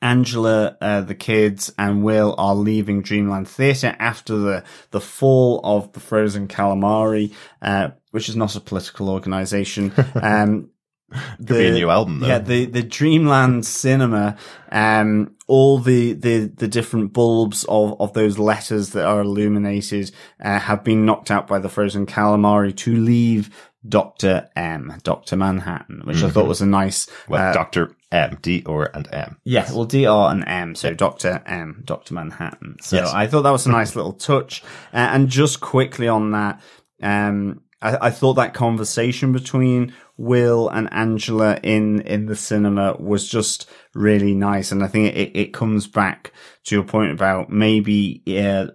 Angela, 0.00 0.76
uh, 0.80 1.02
the 1.02 1.14
kids, 1.14 1.72
and 1.78 2.02
Will 2.02 2.34
are 2.38 2.54
leaving 2.54 3.02
Dreamland 3.02 3.48
Theatre 3.48 3.94
after 3.98 4.36
the 4.36 4.64
the 4.90 5.00
fall 5.00 5.60
of 5.62 5.92
the 5.92 6.00
Frozen 6.00 6.48
Calamari, 6.48 7.32
uh, 7.60 7.90
which 8.12 8.28
is 8.28 8.36
not 8.36 8.54
a 8.56 8.60
political 8.60 9.10
organisation. 9.10 9.92
Um, 10.14 10.70
Could 11.38 11.46
be 11.46 11.66
a 11.66 11.72
new 11.72 11.90
album, 11.90 12.20
though. 12.20 12.26
Yeah, 12.26 12.38
the 12.38 12.64
the 12.64 12.82
Dreamland 12.82 13.66
Cinema, 13.66 14.36
um, 14.70 15.34
all 15.46 15.78
the 15.78 16.14
the 16.14 16.46
the 16.56 16.68
different 16.68 17.12
bulbs 17.12 17.64
of 17.68 18.00
of 18.00 18.14
those 18.14 18.38
letters 18.38 18.90
that 18.90 19.04
are 19.04 19.20
illuminated 19.20 20.10
uh, 20.42 20.58
have 20.58 20.82
been 20.82 21.04
knocked 21.04 21.30
out 21.30 21.46
by 21.46 21.58
the 21.58 21.68
Frozen 21.68 22.06
Calamari 22.06 22.74
to 22.76 22.96
leave. 22.96 23.50
Doctor 23.86 24.48
M, 24.54 24.94
Doctor 25.02 25.34
Manhattan, 25.36 26.02
which 26.04 26.22
I 26.22 26.30
thought 26.30 26.46
was 26.46 26.60
a 26.60 26.66
nice, 26.66 27.08
Well, 27.28 27.50
uh, 27.50 27.52
Dr. 27.52 27.96
M, 28.12 28.38
D 28.40 28.62
or 28.64 28.88
and 28.96 29.08
M. 29.12 29.38
yeah, 29.44 29.68
well, 29.72 29.86
DR 29.86 30.30
and 30.30 30.44
M, 30.46 30.76
so 30.76 30.94
Doctor 30.94 31.42
M, 31.46 31.82
Doctor 31.84 32.14
Manhattan. 32.14 32.76
So 32.80 32.94
Yes. 32.98 33.12
I 33.12 33.26
thought 33.26 33.42
that 33.42 33.50
was 33.50 33.66
a 33.66 33.72
nice 33.72 33.96
little 33.96 34.12
touch. 34.12 34.62
Uh, 34.94 34.98
and 34.98 35.28
just 35.28 35.60
quickly 35.60 36.06
on 36.06 36.30
that, 36.30 36.60
um, 37.02 37.62
I, 37.82 38.06
I 38.06 38.10
thought 38.10 38.34
that 38.34 38.54
conversation 38.54 39.32
between 39.32 39.92
Will 40.16 40.68
and 40.68 40.92
Angela 40.92 41.58
in 41.62 42.00
in 42.02 42.26
the 42.26 42.36
cinema 42.36 42.96
was 42.98 43.28
just 43.28 43.68
really 43.94 44.34
nice, 44.34 44.72
and 44.72 44.82
I 44.82 44.86
think 44.86 45.14
it 45.16 45.32
it 45.34 45.52
comes 45.52 45.86
back 45.86 46.32
to 46.64 46.74
your 46.74 46.84
point 46.84 47.12
about 47.12 47.50
maybe 47.50 48.22
uh, 48.38 48.66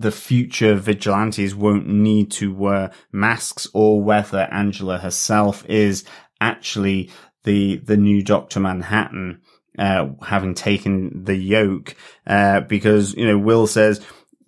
the 0.00 0.10
future 0.10 0.74
vigilantes 0.74 1.54
won't 1.54 1.86
need 1.86 2.30
to 2.30 2.54
wear 2.54 2.90
masks 3.12 3.68
or 3.74 4.02
whether 4.02 4.48
Angela 4.50 4.96
herself 4.96 5.64
is 5.68 6.04
actually 6.40 7.10
the, 7.44 7.76
the 7.76 7.98
new 7.98 8.22
Dr. 8.22 8.60
Manhattan, 8.60 9.42
uh, 9.78 10.08
having 10.22 10.54
taken 10.54 11.24
the 11.24 11.36
yoke, 11.36 11.96
uh, 12.26 12.60
because, 12.60 13.14
you 13.14 13.26
know, 13.26 13.38
Will 13.38 13.66
says, 13.66 14.00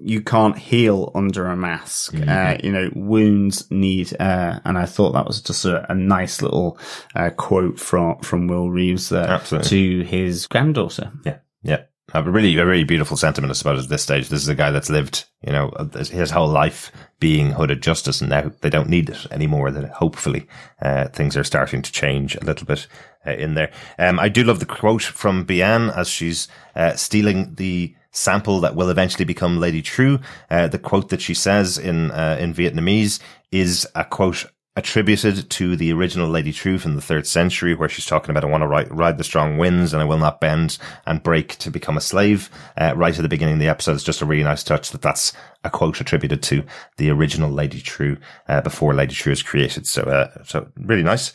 you 0.04 0.20
can't 0.20 0.58
heal 0.58 1.10
under 1.14 1.46
a 1.46 1.56
mask. 1.56 2.14
Uh, 2.14 2.56
you 2.62 2.72
know, 2.72 2.90
wounds 2.94 3.70
need, 3.70 4.14
uh, 4.20 4.60
and 4.64 4.76
I 4.76 4.86
thought 4.86 5.12
that 5.12 5.26
was 5.26 5.40
just 5.40 5.64
a, 5.64 5.90
a 5.90 5.94
nice 5.94 6.42
little, 6.42 6.78
uh, 7.14 7.30
quote 7.30 7.78
from, 7.78 8.18
from 8.20 8.48
Will 8.48 8.70
Reeves 8.70 9.08
there 9.08 9.28
Absolutely. 9.28 9.68
to 9.70 10.04
his 10.04 10.46
granddaughter. 10.46 11.12
Yeah, 11.24 11.38
yeah. 11.62 11.82
A 12.14 12.22
really, 12.22 12.54
a 12.58 12.66
really 12.66 12.84
beautiful 12.84 13.16
sentiment, 13.16 13.50
I 13.50 13.54
suppose, 13.54 13.84
at 13.84 13.88
this 13.88 14.02
stage. 14.02 14.28
This 14.28 14.42
is 14.42 14.48
a 14.48 14.54
guy 14.54 14.70
that's 14.70 14.90
lived, 14.90 15.24
you 15.46 15.52
know, 15.52 15.72
his 15.94 16.30
whole 16.30 16.48
life 16.48 16.92
being 17.20 17.52
hooded 17.52 17.82
justice, 17.82 18.20
and 18.20 18.28
now 18.28 18.52
they 18.60 18.68
don't 18.68 18.90
need 18.90 19.08
it 19.08 19.26
anymore. 19.30 19.70
That 19.70 19.88
hopefully 19.92 20.46
uh, 20.82 21.08
things 21.08 21.38
are 21.38 21.44
starting 21.44 21.80
to 21.80 21.92
change 21.92 22.34
a 22.34 22.44
little 22.44 22.66
bit 22.66 22.86
uh, 23.26 23.30
in 23.30 23.54
there. 23.54 23.72
Um, 23.98 24.18
I 24.18 24.28
do 24.28 24.44
love 24.44 24.60
the 24.60 24.66
quote 24.66 25.04
from 25.04 25.46
Bian 25.46 25.96
as 25.96 26.08
she's 26.08 26.48
uh, 26.76 26.96
stealing 26.96 27.54
the 27.54 27.94
sample 28.12 28.60
that 28.60 28.76
will 28.76 28.90
eventually 28.90 29.24
become 29.24 29.58
Lady 29.58 29.82
Trieu. 29.82 30.20
Uh, 30.50 30.68
the 30.68 30.78
quote 30.78 31.08
that 31.08 31.20
she 31.20 31.34
says 31.34 31.78
in 31.78 32.10
uh, 32.10 32.36
in 32.38 32.54
Vietnamese 32.54 33.18
is 33.50 33.86
a 33.94 34.04
quote 34.04 34.46
attributed 34.74 35.50
to 35.50 35.76
the 35.76 35.92
original 35.92 36.28
Lady 36.28 36.52
Trieu 36.52 36.78
from 36.78 36.94
the 36.94 37.02
third 37.02 37.26
century, 37.26 37.74
where 37.74 37.90
she's 37.90 38.06
talking 38.06 38.30
about, 38.30 38.42
I 38.42 38.46
want 38.46 38.62
to 38.62 38.66
ride, 38.66 38.90
ride 38.90 39.18
the 39.18 39.24
strong 39.24 39.58
winds 39.58 39.92
and 39.92 40.00
I 40.00 40.06
will 40.06 40.16
not 40.16 40.40
bend 40.40 40.78
and 41.04 41.22
break 41.22 41.58
to 41.58 41.70
become 41.70 41.98
a 41.98 42.00
slave. 42.00 42.48
Uh, 42.80 42.94
right 42.96 43.14
at 43.14 43.20
the 43.20 43.28
beginning 43.28 43.54
of 43.54 43.60
the 43.60 43.68
episode, 43.68 43.94
it's 43.94 44.04
just 44.04 44.22
a 44.22 44.26
really 44.26 44.44
nice 44.44 44.64
touch 44.64 44.90
that 44.90 45.02
that's 45.02 45.34
a 45.62 45.68
quote 45.68 46.00
attributed 46.00 46.42
to 46.44 46.64
the 46.96 47.10
original 47.10 47.50
Lady 47.50 47.82
Trieu, 47.82 48.16
uh, 48.48 48.62
before 48.62 48.94
Lady 48.94 49.14
Trieu 49.14 49.32
is 49.32 49.42
created. 49.42 49.86
So, 49.86 50.04
uh, 50.04 50.42
so 50.44 50.68
really 50.76 51.02
nice. 51.02 51.34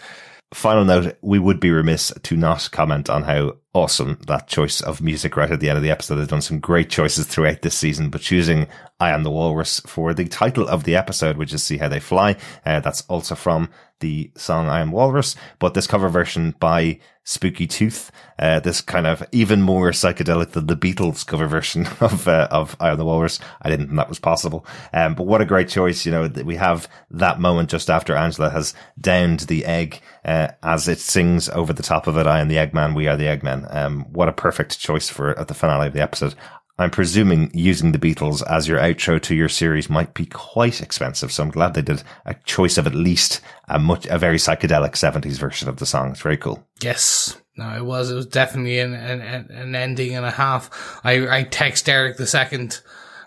Final 0.53 0.85
note, 0.85 1.17
we 1.21 1.39
would 1.39 1.59
be 1.59 1.71
remiss 1.71 2.11
to 2.23 2.37
not 2.37 2.69
comment 2.71 3.09
on 3.09 3.23
how 3.23 3.57
awesome 3.73 4.17
that 4.27 4.47
choice 4.47 4.79
of 4.79 5.01
music 5.01 5.35
right 5.35 5.51
at 5.51 5.59
the 5.59 5.69
end 5.69 5.75
of 5.75 5.83
the 5.83 5.91
episode. 5.91 6.15
They've 6.15 6.27
done 6.27 6.41
some 6.41 6.59
great 6.59 6.89
choices 6.89 7.25
throughout 7.25 7.63
this 7.63 7.75
season, 7.75 8.09
but 8.09 8.21
choosing 8.21 8.67
I 8.99 9.09
Am 9.09 9.23
the 9.23 9.29
Walrus 9.29 9.81
for 9.81 10.13
the 10.13 10.25
title 10.25 10.65
of 10.65 10.85
the 10.85 10.95
episode, 10.95 11.35
which 11.35 11.53
is 11.53 11.63
See 11.63 11.77
How 11.77 11.89
They 11.89 11.99
Fly. 11.99 12.37
Uh, 12.65 12.79
that's 12.79 13.01
also 13.09 13.35
from 13.35 13.69
the 13.99 14.31
song 14.35 14.69
I 14.69 14.79
Am 14.79 14.91
Walrus, 14.91 15.35
but 15.59 15.73
this 15.73 15.87
cover 15.87 16.09
version 16.09 16.55
by 16.59 16.99
Spooky 17.23 17.67
Tooth, 17.67 18.09
uh, 18.39 18.61
this 18.61 18.79
kind 18.79 19.05
of 19.05 19.21
even 19.33 19.61
more 19.61 19.91
psychedelic 19.91 20.51
than 20.51 20.67
the 20.67 20.77
Beatles 20.77 21.25
cover 21.25 21.45
version 21.45 21.85
of, 21.99 22.25
uh, 22.25 22.47
of 22.51 22.77
I 22.79 22.89
Am 22.89 22.97
the 22.97 23.03
Walrus. 23.03 23.39
I 23.61 23.69
didn't 23.69 23.87
think 23.87 23.97
that 23.97 24.07
was 24.07 24.19
possible. 24.19 24.65
Um, 24.93 25.13
but 25.13 25.27
what 25.27 25.41
a 25.41 25.45
great 25.45 25.67
choice. 25.67 26.05
You 26.05 26.13
know, 26.13 26.31
we 26.45 26.55
have 26.55 26.87
that 27.11 27.41
moment 27.41 27.69
just 27.69 27.89
after 27.89 28.15
Angela 28.15 28.49
has 28.51 28.73
downed 28.99 29.41
the 29.41 29.65
egg, 29.65 30.01
uh, 30.23 30.49
as 30.63 30.87
it 30.87 30.99
sings 30.99 31.49
over 31.49 31.73
the 31.73 31.83
top 31.83 32.07
of 32.07 32.17
it. 32.17 32.27
I 32.27 32.39
am 32.39 32.47
the 32.47 32.55
Eggman. 32.55 32.95
We 32.95 33.07
are 33.09 33.17
the 33.17 33.25
Eggmen. 33.25 33.75
Um, 33.75 34.05
what 34.13 34.29
a 34.29 34.33
perfect 34.33 34.79
choice 34.79 35.09
for 35.09 35.37
at 35.37 35.49
the 35.49 35.53
finale 35.53 35.87
of 35.87 35.93
the 35.93 36.01
episode. 36.01 36.33
I'm 36.79 36.91
presuming 36.91 37.49
using 37.53 37.91
the 37.91 37.97
Beatles 37.97 38.43
as 38.47 38.67
your 38.67 38.79
outro 38.79 39.19
to 39.23 39.35
your 39.35 39.49
series 39.49 39.89
might 39.89 40.13
be 40.13 40.27
quite 40.27 40.81
expensive. 40.81 41.31
So 41.31 41.43
I'm 41.43 41.49
glad 41.49 41.73
they 41.73 41.81
did 41.81 42.03
a 42.25 42.35
choice 42.35 42.77
of 42.77 42.85
at 42.85 42.93
least 42.93 43.41
a 43.67 43.79
much, 43.79 44.05
a 44.05 44.19
very 44.19 44.37
psychedelic 44.37 44.91
70s 44.91 45.39
version 45.39 45.69
of 45.69 45.77
the 45.77 45.87
song. 45.87 46.11
It's 46.11 46.21
very 46.21 46.37
cool. 46.37 46.67
Yes. 46.81 47.35
No, 47.55 47.75
it 47.75 47.83
was. 47.83 48.11
It 48.11 48.15
was 48.15 48.27
definitely 48.27 48.79
an 48.79 48.93
an, 48.93 49.49
an 49.49 49.75
ending 49.75 50.15
and 50.15 50.25
a 50.25 50.31
half. 50.31 50.99
I 51.03 51.39
I 51.39 51.43
text 51.43 51.87
Derek 51.87 52.17
the 52.17 52.27
second 52.27 52.79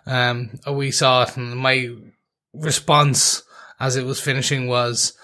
um 0.07 0.51
we 0.71 0.93
saw 0.93 1.25
it, 1.25 1.37
and 1.37 1.57
my 1.57 1.91
response 2.55 3.43
as 3.81 3.97
it 3.97 4.05
was 4.05 4.21
finishing 4.21 4.69
was, 4.69 5.15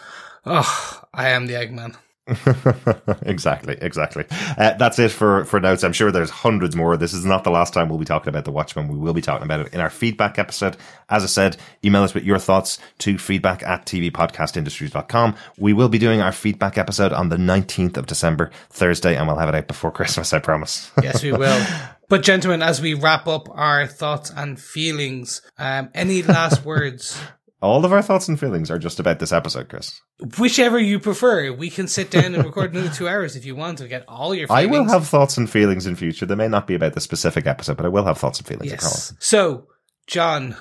"Oh, 0.45 1.03
I 1.15 1.29
am 1.29 1.47
the 1.47 1.55
Eggman." 1.55 1.95
exactly, 3.23 3.77
exactly. 3.81 4.25
Uh, 4.59 4.75
that's 4.75 4.99
it 4.99 5.11
for, 5.13 5.45
for 5.45 5.61
notes. 5.61 5.85
I'm 5.85 5.93
sure 5.93 6.11
there's 6.11 6.31
hundreds 6.31 6.75
more. 6.75 6.97
This 6.97 7.15
is 7.15 7.25
not 7.25 7.45
the 7.45 7.51
last 7.51 7.73
time 7.73 7.89
we'll 7.89 7.99
be 7.99 8.05
talking 8.05 8.29
about 8.29 8.45
The 8.45 8.51
Watchmen. 8.51 8.89
We 8.89 8.99
will 8.99 9.15
be 9.15 9.23
talking 9.23 9.45
about 9.45 9.61
it 9.61 9.75
in 9.75 9.81
our 9.81 9.91
feedback 9.91 10.39
episode. 10.39 10.77
As 11.09 11.23
I 11.23 11.27
said, 11.27 11.57
email 11.85 12.03
us 12.03 12.15
with 12.15 12.25
your 12.25 12.39
thoughts 12.39 12.79
to 12.99 13.17
feedback 13.17 13.63
at 13.63 13.87
tvpodcastindustries.com. 13.87 15.37
We 15.59 15.73
will 15.73 15.89
be 15.89 15.99
doing 15.99 16.21
our 16.21 16.33
feedback 16.33 16.77
episode 16.79 17.13
on 17.13 17.29
the 17.29 17.37
19th 17.37 17.97
of 17.97 18.07
December, 18.07 18.51
Thursday, 18.71 19.17
and 19.17 19.29
we'll 19.29 19.39
have 19.39 19.49
it 19.49 19.55
out 19.55 19.69
before 19.69 19.91
Christmas, 19.93 20.33
I 20.33 20.41
promise. 20.41 20.91
Yes, 21.03 21.23
we 21.23 21.33
will. 21.33 21.65
But 22.09 22.23
gentlemen, 22.23 22.63
as 22.63 22.81
we 22.81 22.95
wrap 22.95 23.27
up 23.27 23.49
our 23.51 23.85
thoughts 23.89 24.31
and 24.31 24.61
feelings, 24.61 25.43
um, 25.59 25.91
any 25.93 26.23
last 26.23 26.65
words 26.65 27.21
all 27.63 27.85
of 27.85 27.93
our 27.93 28.03
thoughts 28.03 28.29
and 28.29 28.39
feelings 28.39 28.71
are 28.71 28.79
just 28.79 29.01
about 29.01 29.19
this 29.19 29.33
episode, 29.33 29.69
Chris. 29.69 30.01
Whichever 30.39 30.79
you 30.79 31.01
prefer, 31.01 31.53
we 31.53 31.71
can 31.71 31.89
sit 31.89 32.11
down 32.11 32.35
and 32.35 32.45
record 32.45 32.75
another 32.75 32.95
two 32.95 33.09
hours 33.09 33.37
if 33.37 33.45
you 33.45 33.57
want 33.57 33.79
to 33.79 33.89
get 33.89 34.05
all 34.09 34.35
your 34.35 34.47
Feelings. 34.49 34.67
I 34.67 34.71
will 34.71 34.89
have 34.89 35.09
thoughts 35.09 35.37
and 35.37 35.49
feelings 35.49 35.87
in 35.87 35.97
future. 35.97 36.27
They 36.27 36.35
may 36.35 36.49
not 36.49 36.67
be 36.67 36.75
about 36.75 36.93
the 36.95 37.01
specific 37.01 37.47
episode, 37.47 37.77
but 37.77 37.87
I 37.87 37.91
will 37.91 38.05
have 38.05 38.19
thoughts 38.19 38.39
and 38.39 38.47
feelings. 38.47 38.73
Yes. 38.73 39.15
So, 39.19 39.69
John, 40.07 40.57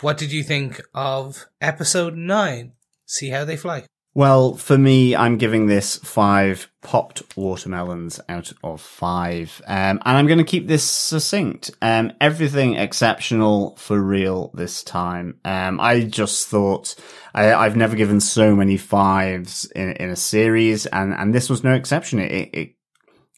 what 0.00 0.18
did 0.18 0.30
you 0.30 0.42
think 0.42 0.80
of 0.94 1.46
episode 1.60 2.16
nine? 2.16 2.72
See 3.06 3.30
how 3.30 3.44
they 3.44 3.56
fly. 3.56 3.84
Well, 4.16 4.54
for 4.56 4.78
me, 4.78 5.14
I'm 5.14 5.36
giving 5.36 5.66
this 5.66 5.96
five 5.96 6.70
popped 6.80 7.36
watermelons 7.36 8.18
out 8.30 8.50
of 8.64 8.80
five. 8.80 9.60
Um, 9.66 10.00
and 10.06 10.16
I'm 10.16 10.26
going 10.26 10.38
to 10.38 10.42
keep 10.44 10.66
this 10.66 10.84
succinct. 10.84 11.70
Um, 11.82 12.14
everything 12.18 12.76
exceptional 12.76 13.76
for 13.76 14.00
real 14.00 14.52
this 14.54 14.82
time. 14.82 15.38
Um, 15.44 15.78
I 15.80 16.00
just 16.00 16.48
thought 16.48 16.94
I, 17.34 17.52
I've 17.52 17.76
never 17.76 17.94
given 17.94 18.20
so 18.20 18.56
many 18.56 18.78
fives 18.78 19.70
in, 19.76 19.92
in 19.92 20.08
a 20.08 20.16
series 20.16 20.86
and, 20.86 21.12
and 21.12 21.34
this 21.34 21.50
was 21.50 21.62
no 21.62 21.74
exception. 21.74 22.18
It, 22.18 22.48
it, 22.54 22.74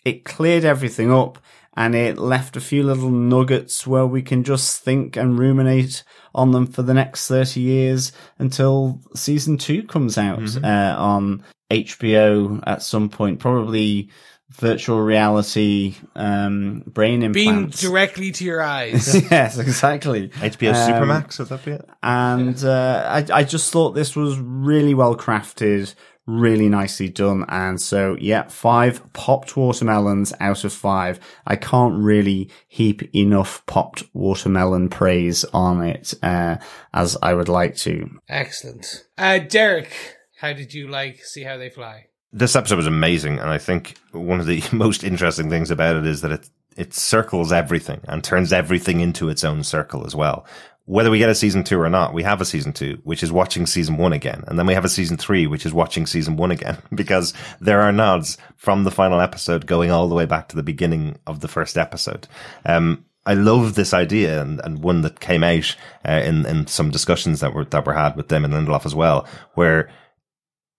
it 0.04 0.24
cleared 0.24 0.64
everything 0.64 1.10
up 1.10 1.40
and 1.78 1.94
it 1.94 2.18
left 2.18 2.56
a 2.56 2.60
few 2.60 2.82
little 2.82 3.10
nuggets 3.10 3.86
where 3.86 4.04
we 4.06 4.20
can 4.20 4.42
just 4.42 4.80
think 4.82 5.16
and 5.16 5.38
ruminate 5.38 6.02
on 6.34 6.50
them 6.50 6.66
for 6.66 6.82
the 6.82 6.92
next 6.92 7.28
30 7.28 7.60
years 7.60 8.12
until 8.38 9.00
season 9.14 9.56
two 9.56 9.82
comes 9.84 10.18
out 10.18 10.56
uh, 10.64 10.94
on 10.98 11.42
HBO 11.70 12.62
at 12.66 12.82
some 12.82 13.08
point, 13.08 13.38
probably 13.38 14.10
virtual 14.50 15.00
reality 15.02 15.94
um, 16.16 16.82
brain 16.86 17.20
Beam 17.32 17.48
implants. 17.54 17.80
directly 17.82 18.32
to 18.32 18.44
your 18.44 18.62
eyes. 18.76 19.14
yes, 19.30 19.58
exactly. 19.58 20.30
HBO 20.30 20.70
Um, 20.74 20.92
Supermax, 20.92 21.38
would 21.38 21.48
that 21.48 21.64
be 21.64 21.72
it? 21.72 21.88
and 22.02 22.64
uh, 22.64 23.04
I, 23.30 23.40
I 23.40 23.44
just 23.44 23.70
thought 23.70 23.92
this 23.92 24.16
was 24.16 24.38
really 24.38 24.94
well 24.94 25.14
crafted, 25.16 25.94
really 26.28 26.68
nicely 26.68 27.08
done. 27.08 27.44
And 27.48 27.80
so, 27.80 28.16
yeah, 28.20 28.46
five 28.48 29.12
popped 29.14 29.56
watermelons 29.56 30.32
out 30.38 30.62
of 30.62 30.72
five. 30.72 31.18
I 31.46 31.56
can't 31.56 31.98
really 31.98 32.50
heap 32.68 33.02
enough 33.16 33.64
popped 33.66 34.04
watermelon 34.12 34.90
praise 34.90 35.44
on 35.46 35.82
it 35.82 36.14
uh, 36.22 36.58
as 36.92 37.16
I 37.22 37.34
would 37.34 37.48
like 37.48 37.74
to. 37.78 38.08
Excellent. 38.28 39.06
Uh, 39.16 39.38
Derek, 39.38 39.92
how 40.36 40.52
did 40.52 40.74
you 40.74 40.86
like 40.86 41.24
See 41.24 41.42
How 41.42 41.56
They 41.56 41.70
Fly? 41.70 42.04
This 42.30 42.54
episode 42.54 42.76
was 42.76 42.86
amazing, 42.86 43.38
and 43.38 43.48
I 43.48 43.56
think 43.56 43.96
one 44.12 44.38
of 44.38 44.46
the 44.46 44.62
most 44.72 45.02
interesting 45.02 45.48
things 45.48 45.70
about 45.70 45.96
it 45.96 46.06
is 46.06 46.20
that 46.20 46.30
it 46.30 46.48
it 46.76 46.94
circles 46.94 47.50
everything 47.50 48.00
and 48.04 48.22
turns 48.22 48.52
everything 48.52 49.00
into 49.00 49.28
its 49.28 49.42
own 49.42 49.64
circle 49.64 50.06
as 50.06 50.14
well. 50.14 50.46
Whether 50.88 51.10
we 51.10 51.18
get 51.18 51.28
a 51.28 51.34
season 51.34 51.64
two 51.64 51.78
or 51.78 51.90
not, 51.90 52.14
we 52.14 52.22
have 52.22 52.40
a 52.40 52.46
season 52.46 52.72
two, 52.72 52.98
which 53.04 53.22
is 53.22 53.30
watching 53.30 53.66
season 53.66 53.98
one 53.98 54.14
again, 54.14 54.42
and 54.46 54.58
then 54.58 54.66
we 54.66 54.72
have 54.72 54.86
a 54.86 54.88
season 54.88 55.18
three, 55.18 55.46
which 55.46 55.66
is 55.66 55.72
watching 55.74 56.06
season 56.06 56.36
one 56.36 56.50
again, 56.50 56.78
because 56.94 57.34
there 57.60 57.82
are 57.82 57.92
nods 57.92 58.38
from 58.56 58.84
the 58.84 58.90
final 58.90 59.20
episode 59.20 59.66
going 59.66 59.90
all 59.90 60.08
the 60.08 60.14
way 60.14 60.24
back 60.24 60.48
to 60.48 60.56
the 60.56 60.62
beginning 60.62 61.18
of 61.26 61.40
the 61.40 61.48
first 61.48 61.76
episode. 61.76 62.26
Um, 62.64 63.04
I 63.26 63.34
love 63.34 63.74
this 63.74 63.92
idea 63.92 64.40
and, 64.40 64.60
and 64.64 64.82
one 64.82 65.02
that 65.02 65.20
came 65.20 65.44
out 65.44 65.76
uh, 66.08 66.22
in 66.24 66.46
in 66.46 66.66
some 66.66 66.90
discussions 66.90 67.40
that 67.40 67.52
were 67.52 67.66
that 67.66 67.84
were 67.84 67.92
had 67.92 68.16
with 68.16 68.28
Damon 68.28 68.52
Lindelof 68.52 68.86
as 68.86 68.94
well, 68.94 69.26
where 69.54 69.90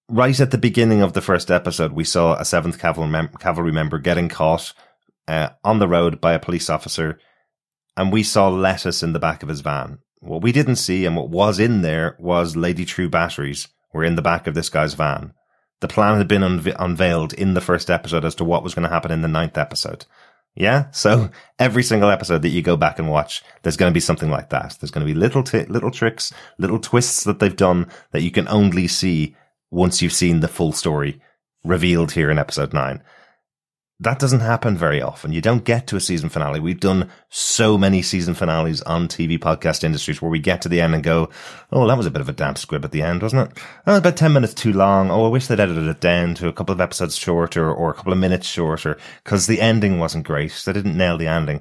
right 0.09 0.39
at 0.39 0.49
the 0.49 0.57
beginning 0.57 1.03
of 1.03 1.13
the 1.13 1.21
first 1.21 1.51
episode, 1.51 1.93
we 1.93 2.03
saw 2.03 2.33
a 2.33 2.45
seventh 2.45 2.79
cavalry, 2.79 3.09
mem- 3.09 3.29
cavalry 3.39 3.71
member 3.71 3.99
getting 3.99 4.27
caught 4.27 4.73
uh, 5.27 5.49
on 5.63 5.77
the 5.77 5.87
road 5.87 6.19
by 6.19 6.33
a 6.33 6.39
police 6.39 6.69
officer, 6.69 7.19
and 7.99 8.13
we 8.13 8.23
saw 8.23 8.47
lettuce 8.47 9.03
in 9.03 9.11
the 9.11 9.19
back 9.19 9.43
of 9.43 9.49
his 9.49 9.59
van. 9.59 9.99
What 10.21 10.41
we 10.41 10.53
didn't 10.53 10.77
see 10.77 11.05
and 11.05 11.17
what 11.17 11.27
was 11.27 11.59
in 11.59 11.81
there 11.81 12.15
was 12.17 12.55
Lady 12.55 12.85
Trieu 12.85 13.09
batteries 13.09 13.67
were 13.93 14.05
in 14.05 14.15
the 14.15 14.21
back 14.21 14.47
of 14.47 14.53
this 14.53 14.69
guy's 14.69 14.93
van. 14.93 15.33
The 15.81 15.89
plan 15.89 16.17
had 16.17 16.29
been 16.29 16.41
unve- 16.41 16.77
unveiled 16.79 17.33
in 17.33 17.55
the 17.55 17.61
first 17.61 17.89
episode 17.89 18.23
as 18.23 18.35
to 18.35 18.45
what 18.45 18.63
was 18.63 18.73
going 18.73 18.83
to 18.83 18.93
happen 18.93 19.11
in 19.11 19.21
the 19.21 19.27
ninth 19.27 19.57
episode. 19.57 20.05
Yeah. 20.55 20.89
So 20.91 21.29
every 21.59 21.83
single 21.83 22.09
episode 22.09 22.41
that 22.43 22.49
you 22.49 22.61
go 22.61 22.77
back 22.77 22.99
and 22.99 23.09
watch, 23.09 23.43
there's 23.63 23.75
going 23.75 23.91
to 23.91 23.93
be 23.93 23.99
something 23.99 24.29
like 24.29 24.49
that. 24.51 24.77
There's 24.79 24.91
going 24.91 25.05
to 25.05 25.13
be 25.13 25.19
little, 25.19 25.43
t- 25.43 25.65
little 25.65 25.91
tricks, 25.91 26.31
little 26.57 26.79
twists 26.79 27.25
that 27.25 27.39
they've 27.39 27.53
done 27.53 27.89
that 28.11 28.23
you 28.23 28.31
can 28.31 28.47
only 28.47 28.87
see 28.87 29.35
once 29.71 30.01
you've 30.01 30.13
seen 30.13 30.39
the 30.39 30.47
full 30.47 30.71
story 30.71 31.21
revealed 31.65 32.13
here 32.13 32.31
in 32.31 32.39
episode 32.39 32.71
nine. 32.71 33.03
That 34.01 34.17
doesn't 34.19 34.39
happen 34.39 34.77
very 34.77 35.01
often. 35.01 35.33
You 35.33 35.41
don't 35.41 35.65
get 35.65 35.85
to 35.87 35.97
a 35.97 35.99
season 35.99 36.29
finale. 36.29 36.61
We've 36.61 36.79
done 36.79 37.09
so 37.29 37.77
many 37.77 38.01
season 38.01 38.33
finales 38.33 38.81
on 38.83 39.09
TV 39.09 39.37
podcast 39.37 39.83
industries 39.83 40.21
where 40.21 40.31
we 40.31 40.39
get 40.39 40.61
to 40.61 40.69
the 40.69 40.79
end 40.79 40.95
and 40.95 41.03
go, 41.03 41.29
Oh, 41.73 41.85
that 41.85 41.97
was 41.97 42.05
a 42.05 42.11
bit 42.11 42.21
of 42.21 42.29
a 42.29 42.33
damp 42.33 42.57
squib 42.57 42.85
at 42.85 42.91
the 42.91 43.01
end, 43.01 43.21
wasn't 43.21 43.51
it? 43.51 43.57
Oh, 43.85 43.97
about 43.97 44.15
10 44.15 44.31
minutes 44.31 44.53
too 44.53 44.71
long. 44.71 45.11
Oh, 45.11 45.25
I 45.25 45.29
wish 45.29 45.47
they'd 45.47 45.59
edited 45.59 45.87
it 45.87 45.99
down 45.99 46.33
to 46.35 46.47
a 46.47 46.53
couple 46.53 46.71
of 46.71 46.79
episodes 46.79 47.17
shorter 47.17 47.69
or 47.69 47.91
a 47.91 47.93
couple 47.93 48.13
of 48.13 48.19
minutes 48.19 48.47
shorter 48.47 48.97
because 49.25 49.47
the 49.47 49.59
ending 49.59 49.99
wasn't 49.99 50.25
great. 50.25 50.53
They 50.65 50.71
didn't 50.71 50.97
nail 50.97 51.17
the 51.17 51.27
ending. 51.27 51.59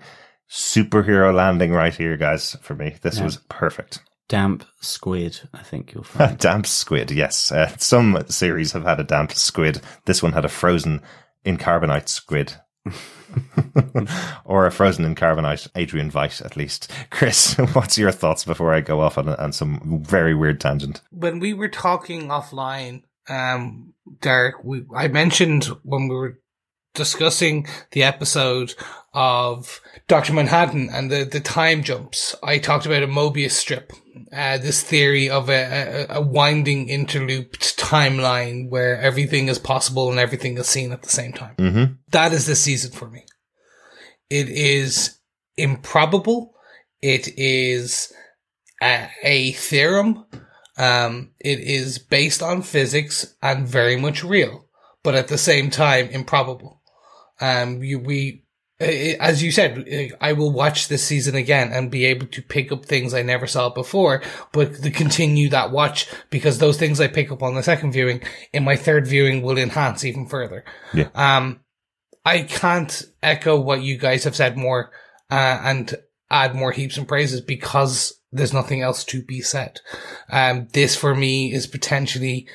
Superhero 0.49 1.35
landing 1.35 1.73
right 1.73 1.95
here, 1.95 2.17
guys, 2.17 2.57
for 2.63 2.75
me. 2.77 2.97
This 3.03 3.21
was 3.21 3.39
perfect. 3.49 4.01
Damp 4.29 4.65
squid, 4.81 5.41
I 5.53 5.63
think 5.63 5.93
you'll 5.93 6.05
find. 6.05 6.39
damp 6.39 6.67
squid, 6.67 7.11
yes. 7.11 7.51
Uh, 7.51 7.75
some 7.79 8.23
series 8.29 8.73
have 8.73 8.85
had 8.85 9.01
a 9.01 9.05
damp 9.05 9.33
squid. 9.33 9.81
This 10.05 10.23
one 10.23 10.33
had 10.33 10.45
a 10.45 10.49
frozen 10.49 11.03
in 11.49 11.57
carbonite 11.57 12.09
squid. 12.09 12.55
or 14.45 14.67
a 14.67 14.71
frozen 14.71 15.05
in 15.05 15.15
carbonite 15.15 15.69
Adrian 15.75 16.11
Veidt, 16.11 16.45
at 16.45 16.57
least. 16.57 16.91
Chris, 17.11 17.55
what's 17.73 17.99
your 17.99 18.13
thoughts 18.13 18.45
before 18.45 18.73
I 18.73 18.81
go 18.81 19.01
off 19.01 19.19
on, 19.19 19.29
on 19.29 19.53
some 19.53 20.03
very 20.05 20.35
weird 20.35 20.61
tangent? 20.61 21.01
When 21.11 21.39
we 21.39 21.55
were 21.55 21.69
talking 21.69 22.29
offline, 22.29 23.03
um, 23.29 23.95
Derek, 24.21 24.63
we, 24.63 24.85
I 24.95 25.09
mentioned 25.09 25.65
when 25.83 26.09
we 26.09 26.15
were 26.15 26.39
discussing 26.95 27.67
the 27.93 28.03
episode 28.03 28.75
of 29.19 29.81
Dr. 30.07 30.33
Manhattan 30.33 30.91
and 30.93 31.11
the, 31.11 31.25
the 31.25 31.41
time 31.41 31.83
jumps, 31.83 32.37
I 32.41 32.59
talked 32.59 32.87
about 32.87 33.03
a 33.03 33.09
Mobius 33.09 33.51
strip, 33.51 33.93
uh, 34.33 34.59
this 34.59 34.85
theory 34.85 35.29
of 35.29 35.51
a, 35.51 36.07
a, 36.09 36.19
a 36.19 36.21
winding 36.21 36.89
interlooped 36.89 37.77
timeline 37.77 38.71
where 38.71 38.97
everything 39.01 39.49
is 39.49 39.59
possible 39.59 40.09
and 40.09 40.21
everything 40.21 40.57
is 40.57 40.69
seen 40.69 40.93
at 40.93 41.03
the 41.03 41.09
same 41.09 41.33
time. 41.33 41.57
Mm-hmm. 41.57 41.95
That 42.13 42.33
is 42.33 42.47
this 42.47 42.63
season 42.63 42.93
for 42.93 43.11
me. 43.11 43.25
It 44.31 44.49
is 44.51 45.19
improbable. 45.57 46.55
It 47.03 47.37
is 47.37 48.13
a, 48.81 49.09
a 49.25 49.51
theorem. 49.51 50.27
Um, 50.77 51.33
it 51.41 51.59
is 51.59 51.99
based 51.99 52.41
on 52.41 52.63
physics 52.63 53.35
and 53.43 53.67
very 53.67 53.97
much 53.97 54.23
real, 54.23 54.67
but 55.03 55.17
at 55.17 55.27
the 55.27 55.39
same 55.39 55.71
time 55.71 56.09
improbable. 56.11 56.83
Um, 57.41 57.83
you, 57.83 57.99
we, 57.99 58.45
as 58.81 59.43
you 59.43 59.51
said, 59.51 59.85
eh, 59.89 60.11
I 60.21 60.33
will 60.35 60.53
watch 60.53 60.89
this 60.89 61.05
season 61.05 61.35
again 61.35 61.73
and 61.73 61.91
be 61.91 62.05
able 62.07 62.27
to 62.29 62.43
pick 62.43 62.71
up 62.71 62.85
things 62.85 63.13
I 63.13 63.23
never 63.23 63.47
saw 63.47 63.71
before, 63.71 64.23
but 64.53 64.77
to 64.83 64.91
continue 64.91 65.49
that 65.49 65.73
watch 65.73 66.09
because 66.31 66.59
those 66.59 66.79
things 66.79 67.01
I 67.01 67.09
pick 67.09 67.33
up 67.33 67.43
on 67.43 67.55
the 67.55 67.63
second 67.63 67.93
viewing 67.93 68.23
in 68.53 68.65
my 68.65 68.77
third 68.77 69.07
viewing 69.07 69.43
will 69.43 69.59
enhance 69.59 70.05
even 70.05 70.27
further. 70.27 70.65
Yeah. 70.95 71.09
Um, 71.15 71.61
I 72.25 72.43
can't 72.43 73.03
echo 73.23 73.59
what 73.59 73.83
you 73.83 73.97
guys 73.99 74.25
have 74.25 74.37
said 74.37 74.57
more, 74.57 74.91
uh, 75.31 75.61
and 75.63 75.95
add 76.31 76.55
more 76.55 76.73
heaps 76.73 76.97
and 76.97 77.09
praises 77.09 77.41
because 77.41 78.21
there's 78.31 78.53
nothing 78.53 78.83
else 78.83 79.05
to 79.05 79.23
be 79.23 79.41
said. 79.41 79.81
Um, 80.31 80.69
this 80.73 80.95
for 80.95 81.15
me 81.15 81.53
is 81.53 81.67
potentially 81.67 82.47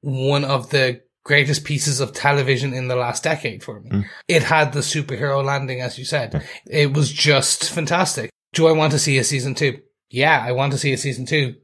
one 0.00 0.44
of 0.44 0.70
the 0.70 1.02
greatest 1.30 1.64
pieces 1.64 2.00
of 2.00 2.12
television 2.12 2.74
in 2.74 2.88
the 2.88 2.96
last 2.96 3.22
decade 3.22 3.62
for 3.62 3.78
me. 3.78 4.04
It 4.26 4.42
had 4.42 4.72
the 4.72 4.80
superhero 4.80 5.44
landing, 5.44 5.80
as 5.80 5.96
you 5.96 6.04
said. 6.04 6.44
It 6.68 6.92
was 6.92 7.12
just 7.12 7.70
fantastic. 7.70 8.30
Do 8.52 8.66
I 8.66 8.72
want 8.72 8.90
to 8.94 8.98
see 8.98 9.16
a 9.16 9.22
season 9.22 9.54
two? 9.54 9.78
Yeah, 10.08 10.44
I 10.44 10.50
want 10.50 10.72
to 10.72 10.78
see 10.78 10.92
a 10.92 10.98
season 10.98 11.26
two. 11.26 11.54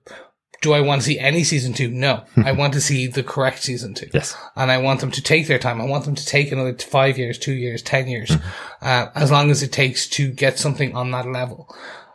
Do 0.63 0.73
I 0.73 0.81
want 0.83 1.01
to 1.01 1.07
see 1.07 1.19
any 1.19 1.43
season 1.43 1.73
two? 1.75 1.91
No. 1.91 2.23
I 2.37 2.53
want 2.53 2.75
to 2.75 2.81
see 2.81 3.09
the 3.09 3.25
correct 3.25 3.61
season 3.65 3.93
two. 3.95 4.09
Yes. 4.15 4.37
And 4.55 4.71
I 4.71 4.79
want 4.79 5.01
them 5.01 5.11
to 5.11 5.21
take 5.21 5.49
their 5.49 5.59
time. 5.59 5.81
I 5.81 5.85
want 5.87 6.05
them 6.05 6.15
to 6.15 6.25
take 6.25 6.53
another 6.53 6.79
five 6.79 7.19
years, 7.19 7.37
two 7.37 7.55
years, 7.55 7.83
ten 7.83 8.07
years, 8.07 8.31
uh, 8.81 9.07
as 9.17 9.33
long 9.33 9.51
as 9.51 9.65
it 9.65 9.73
takes 9.73 10.07
to 10.11 10.31
get 10.31 10.61
something 10.61 10.95
on 10.95 11.11
that 11.11 11.27
level. 11.27 11.75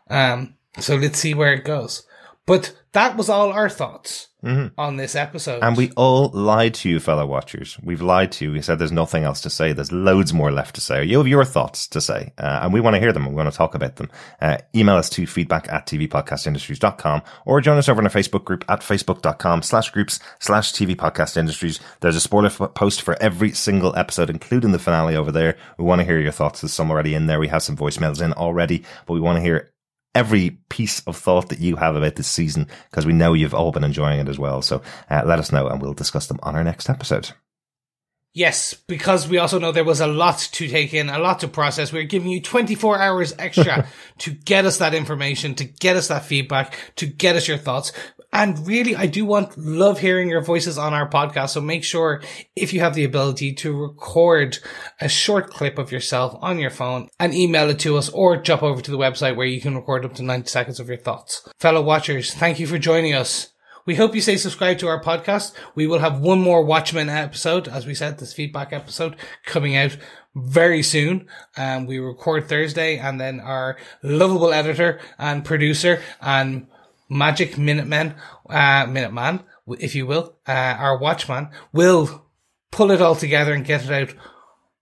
Um, 0.09 0.55
so 0.79 0.95
let's 0.95 1.19
see 1.19 1.33
where 1.33 1.53
it 1.53 1.65
goes. 1.65 2.07
But 2.45 2.80
that 2.93 3.17
was 3.17 3.29
all 3.29 3.51
our 3.51 3.69
thoughts 3.69 4.27
on 4.43 4.97
this 4.97 5.15
episode. 5.15 5.61
And 5.63 5.77
we 5.77 5.91
all 5.95 6.29
lied 6.29 6.73
to 6.75 6.89
you, 6.89 6.99
fellow 6.99 7.27
watchers. 7.27 7.77
We've 7.83 8.01
lied 8.01 8.31
to 8.33 8.45
you. 8.45 8.51
We 8.53 8.61
said 8.63 8.79
there's 8.79 8.91
nothing 8.91 9.23
else 9.23 9.39
to 9.41 9.51
say. 9.51 9.71
There's 9.71 9.91
loads 9.91 10.33
more 10.33 10.51
left 10.51 10.75
to 10.75 10.81
say. 10.81 11.03
You 11.03 11.19
have 11.19 11.27
your 11.27 11.45
thoughts 11.45 11.87
to 11.89 12.01
say, 12.01 12.33
uh, 12.39 12.61
and 12.63 12.73
we 12.73 12.81
want 12.81 12.95
to 12.95 12.99
hear 12.99 13.13
them. 13.13 13.27
We 13.27 13.35
want 13.35 13.51
to 13.51 13.55
talk 13.55 13.75
about 13.75 13.97
them. 13.97 14.09
Uh, 14.41 14.57
email 14.75 14.95
us 14.95 15.09
to 15.11 15.27
feedback 15.27 15.71
at 15.71 15.85
tvpodcastindustries.com 15.85 17.21
or 17.45 17.61
join 17.61 17.77
us 17.77 17.87
over 17.87 18.01
in 18.01 18.07
our 18.07 18.11
Facebook 18.11 18.43
group 18.43 18.65
at 18.67 18.79
facebook.com 18.81 19.61
slash 19.61 19.91
groups 19.91 20.19
slash 20.39 20.73
TV 20.73 20.95
Podcast 20.95 21.37
Industries. 21.37 21.79
There's 21.99 22.15
a 22.15 22.21
spoiler 22.21 22.47
f- 22.47 22.73
post 22.73 23.01
for 23.03 23.21
every 23.21 23.51
single 23.51 23.95
episode, 23.95 24.29
including 24.29 24.71
the 24.71 24.79
finale 24.79 25.15
over 25.15 25.31
there. 25.31 25.55
We 25.77 25.85
want 25.85 25.99
to 25.99 26.05
hear 26.05 26.19
your 26.19 26.31
thoughts. 26.31 26.61
There's 26.61 26.73
some 26.73 26.89
already 26.89 27.13
in 27.13 27.27
there. 27.27 27.39
We 27.39 27.47
have 27.49 27.63
some 27.63 27.77
voicemails 27.77 28.21
in 28.21 28.33
already, 28.33 28.83
but 29.05 29.13
we 29.13 29.19
want 29.19 29.37
to 29.37 29.41
hear 29.41 29.70
every 30.13 30.51
piece 30.69 31.01
of 31.07 31.15
thought 31.15 31.49
that 31.49 31.59
you 31.59 31.75
have 31.77 31.95
about 31.95 32.15
this 32.15 32.27
season 32.27 32.67
because 32.89 33.05
we 33.05 33.13
know 33.13 33.33
you've 33.33 33.53
all 33.53 33.71
been 33.71 33.83
enjoying 33.83 34.19
it 34.19 34.27
as 34.27 34.37
well. 34.37 34.61
So 34.61 34.81
uh, 35.09 35.23
let 35.25 35.39
us 35.39 35.51
know 35.51 35.67
and 35.67 35.81
we'll 35.81 35.93
discuss 35.93 36.27
them 36.27 36.39
on 36.43 36.55
our 36.55 36.63
next 36.63 36.89
episode. 36.89 37.31
Yes, 38.33 38.73
because 38.73 39.27
we 39.27 39.39
also 39.39 39.59
know 39.59 39.73
there 39.73 39.83
was 39.83 39.99
a 39.99 40.07
lot 40.07 40.39
to 40.53 40.67
take 40.69 40.93
in, 40.93 41.09
a 41.09 41.19
lot 41.19 41.41
to 41.41 41.49
process. 41.49 41.91
We're 41.91 42.03
giving 42.03 42.31
you 42.31 42.41
24 42.41 42.97
hours 42.97 43.33
extra 43.37 43.87
to 44.19 44.31
get 44.31 44.65
us 44.65 44.77
that 44.77 44.93
information, 44.93 45.53
to 45.55 45.65
get 45.65 45.97
us 45.97 46.07
that 46.07 46.23
feedback, 46.23 46.73
to 46.95 47.07
get 47.07 47.35
us 47.35 47.47
your 47.49 47.57
thoughts. 47.57 47.91
And 48.33 48.65
really, 48.65 48.95
I 48.95 49.07
do 49.07 49.25
want, 49.25 49.57
love 49.57 49.99
hearing 49.99 50.29
your 50.29 50.41
voices 50.41 50.77
on 50.77 50.93
our 50.93 51.09
podcast. 51.09 51.49
So 51.49 51.61
make 51.61 51.83
sure 51.83 52.21
if 52.55 52.73
you 52.73 52.79
have 52.79 52.95
the 52.95 53.03
ability 53.03 53.53
to 53.55 53.75
record 53.75 54.59
a 55.01 55.09
short 55.09 55.49
clip 55.49 55.77
of 55.77 55.91
yourself 55.91 56.37
on 56.41 56.57
your 56.57 56.69
phone 56.69 57.09
and 57.19 57.33
email 57.33 57.69
it 57.69 57.79
to 57.79 57.97
us 57.97 58.09
or 58.09 58.37
jump 58.37 58.63
over 58.63 58.81
to 58.81 58.91
the 58.91 58.97
website 58.97 59.35
where 59.35 59.47
you 59.47 59.59
can 59.59 59.75
record 59.75 60.05
up 60.05 60.13
to 60.15 60.23
90 60.23 60.47
seconds 60.47 60.79
of 60.79 60.87
your 60.87 60.97
thoughts. 60.97 61.47
Fellow 61.59 61.81
watchers, 61.81 62.33
thank 62.33 62.59
you 62.59 62.67
for 62.67 62.77
joining 62.77 63.13
us. 63.13 63.51
We 63.85 63.95
hope 63.95 64.13
you 64.13 64.21
stay 64.21 64.37
subscribed 64.37 64.79
to 64.81 64.87
our 64.87 65.01
podcast. 65.01 65.53
We 65.73 65.87
will 65.87 65.99
have 65.99 66.19
one 66.19 66.39
more 66.39 66.63
Watchmen 66.63 67.09
episode, 67.09 67.67
as 67.67 67.87
we 67.87 67.95
said, 67.95 68.19
this 68.19 68.31
feedback 68.31 68.71
episode 68.71 69.15
coming 69.43 69.75
out 69.75 69.97
very 70.35 70.83
soon. 70.83 71.27
Um, 71.57 71.87
we 71.87 71.97
record 71.97 72.47
Thursday 72.47 72.97
and 72.97 73.19
then 73.19 73.39
our 73.39 73.77
lovable 74.03 74.53
editor 74.53 74.99
and 75.17 75.43
producer 75.43 76.01
and 76.21 76.67
magic 77.11 77.57
Minutemen, 77.57 78.15
uh, 78.49 78.85
Minuteman, 78.85 79.43
if 79.79 79.93
you 79.95 80.07
will, 80.07 80.37
uh, 80.47 80.51
our 80.79 80.97
Watchman 80.97 81.49
will 81.73 82.25
pull 82.71 82.89
it 82.89 83.01
all 83.01 83.15
together 83.15 83.53
and 83.53 83.65
get 83.65 83.83
it 83.83 83.91
out 83.91 84.15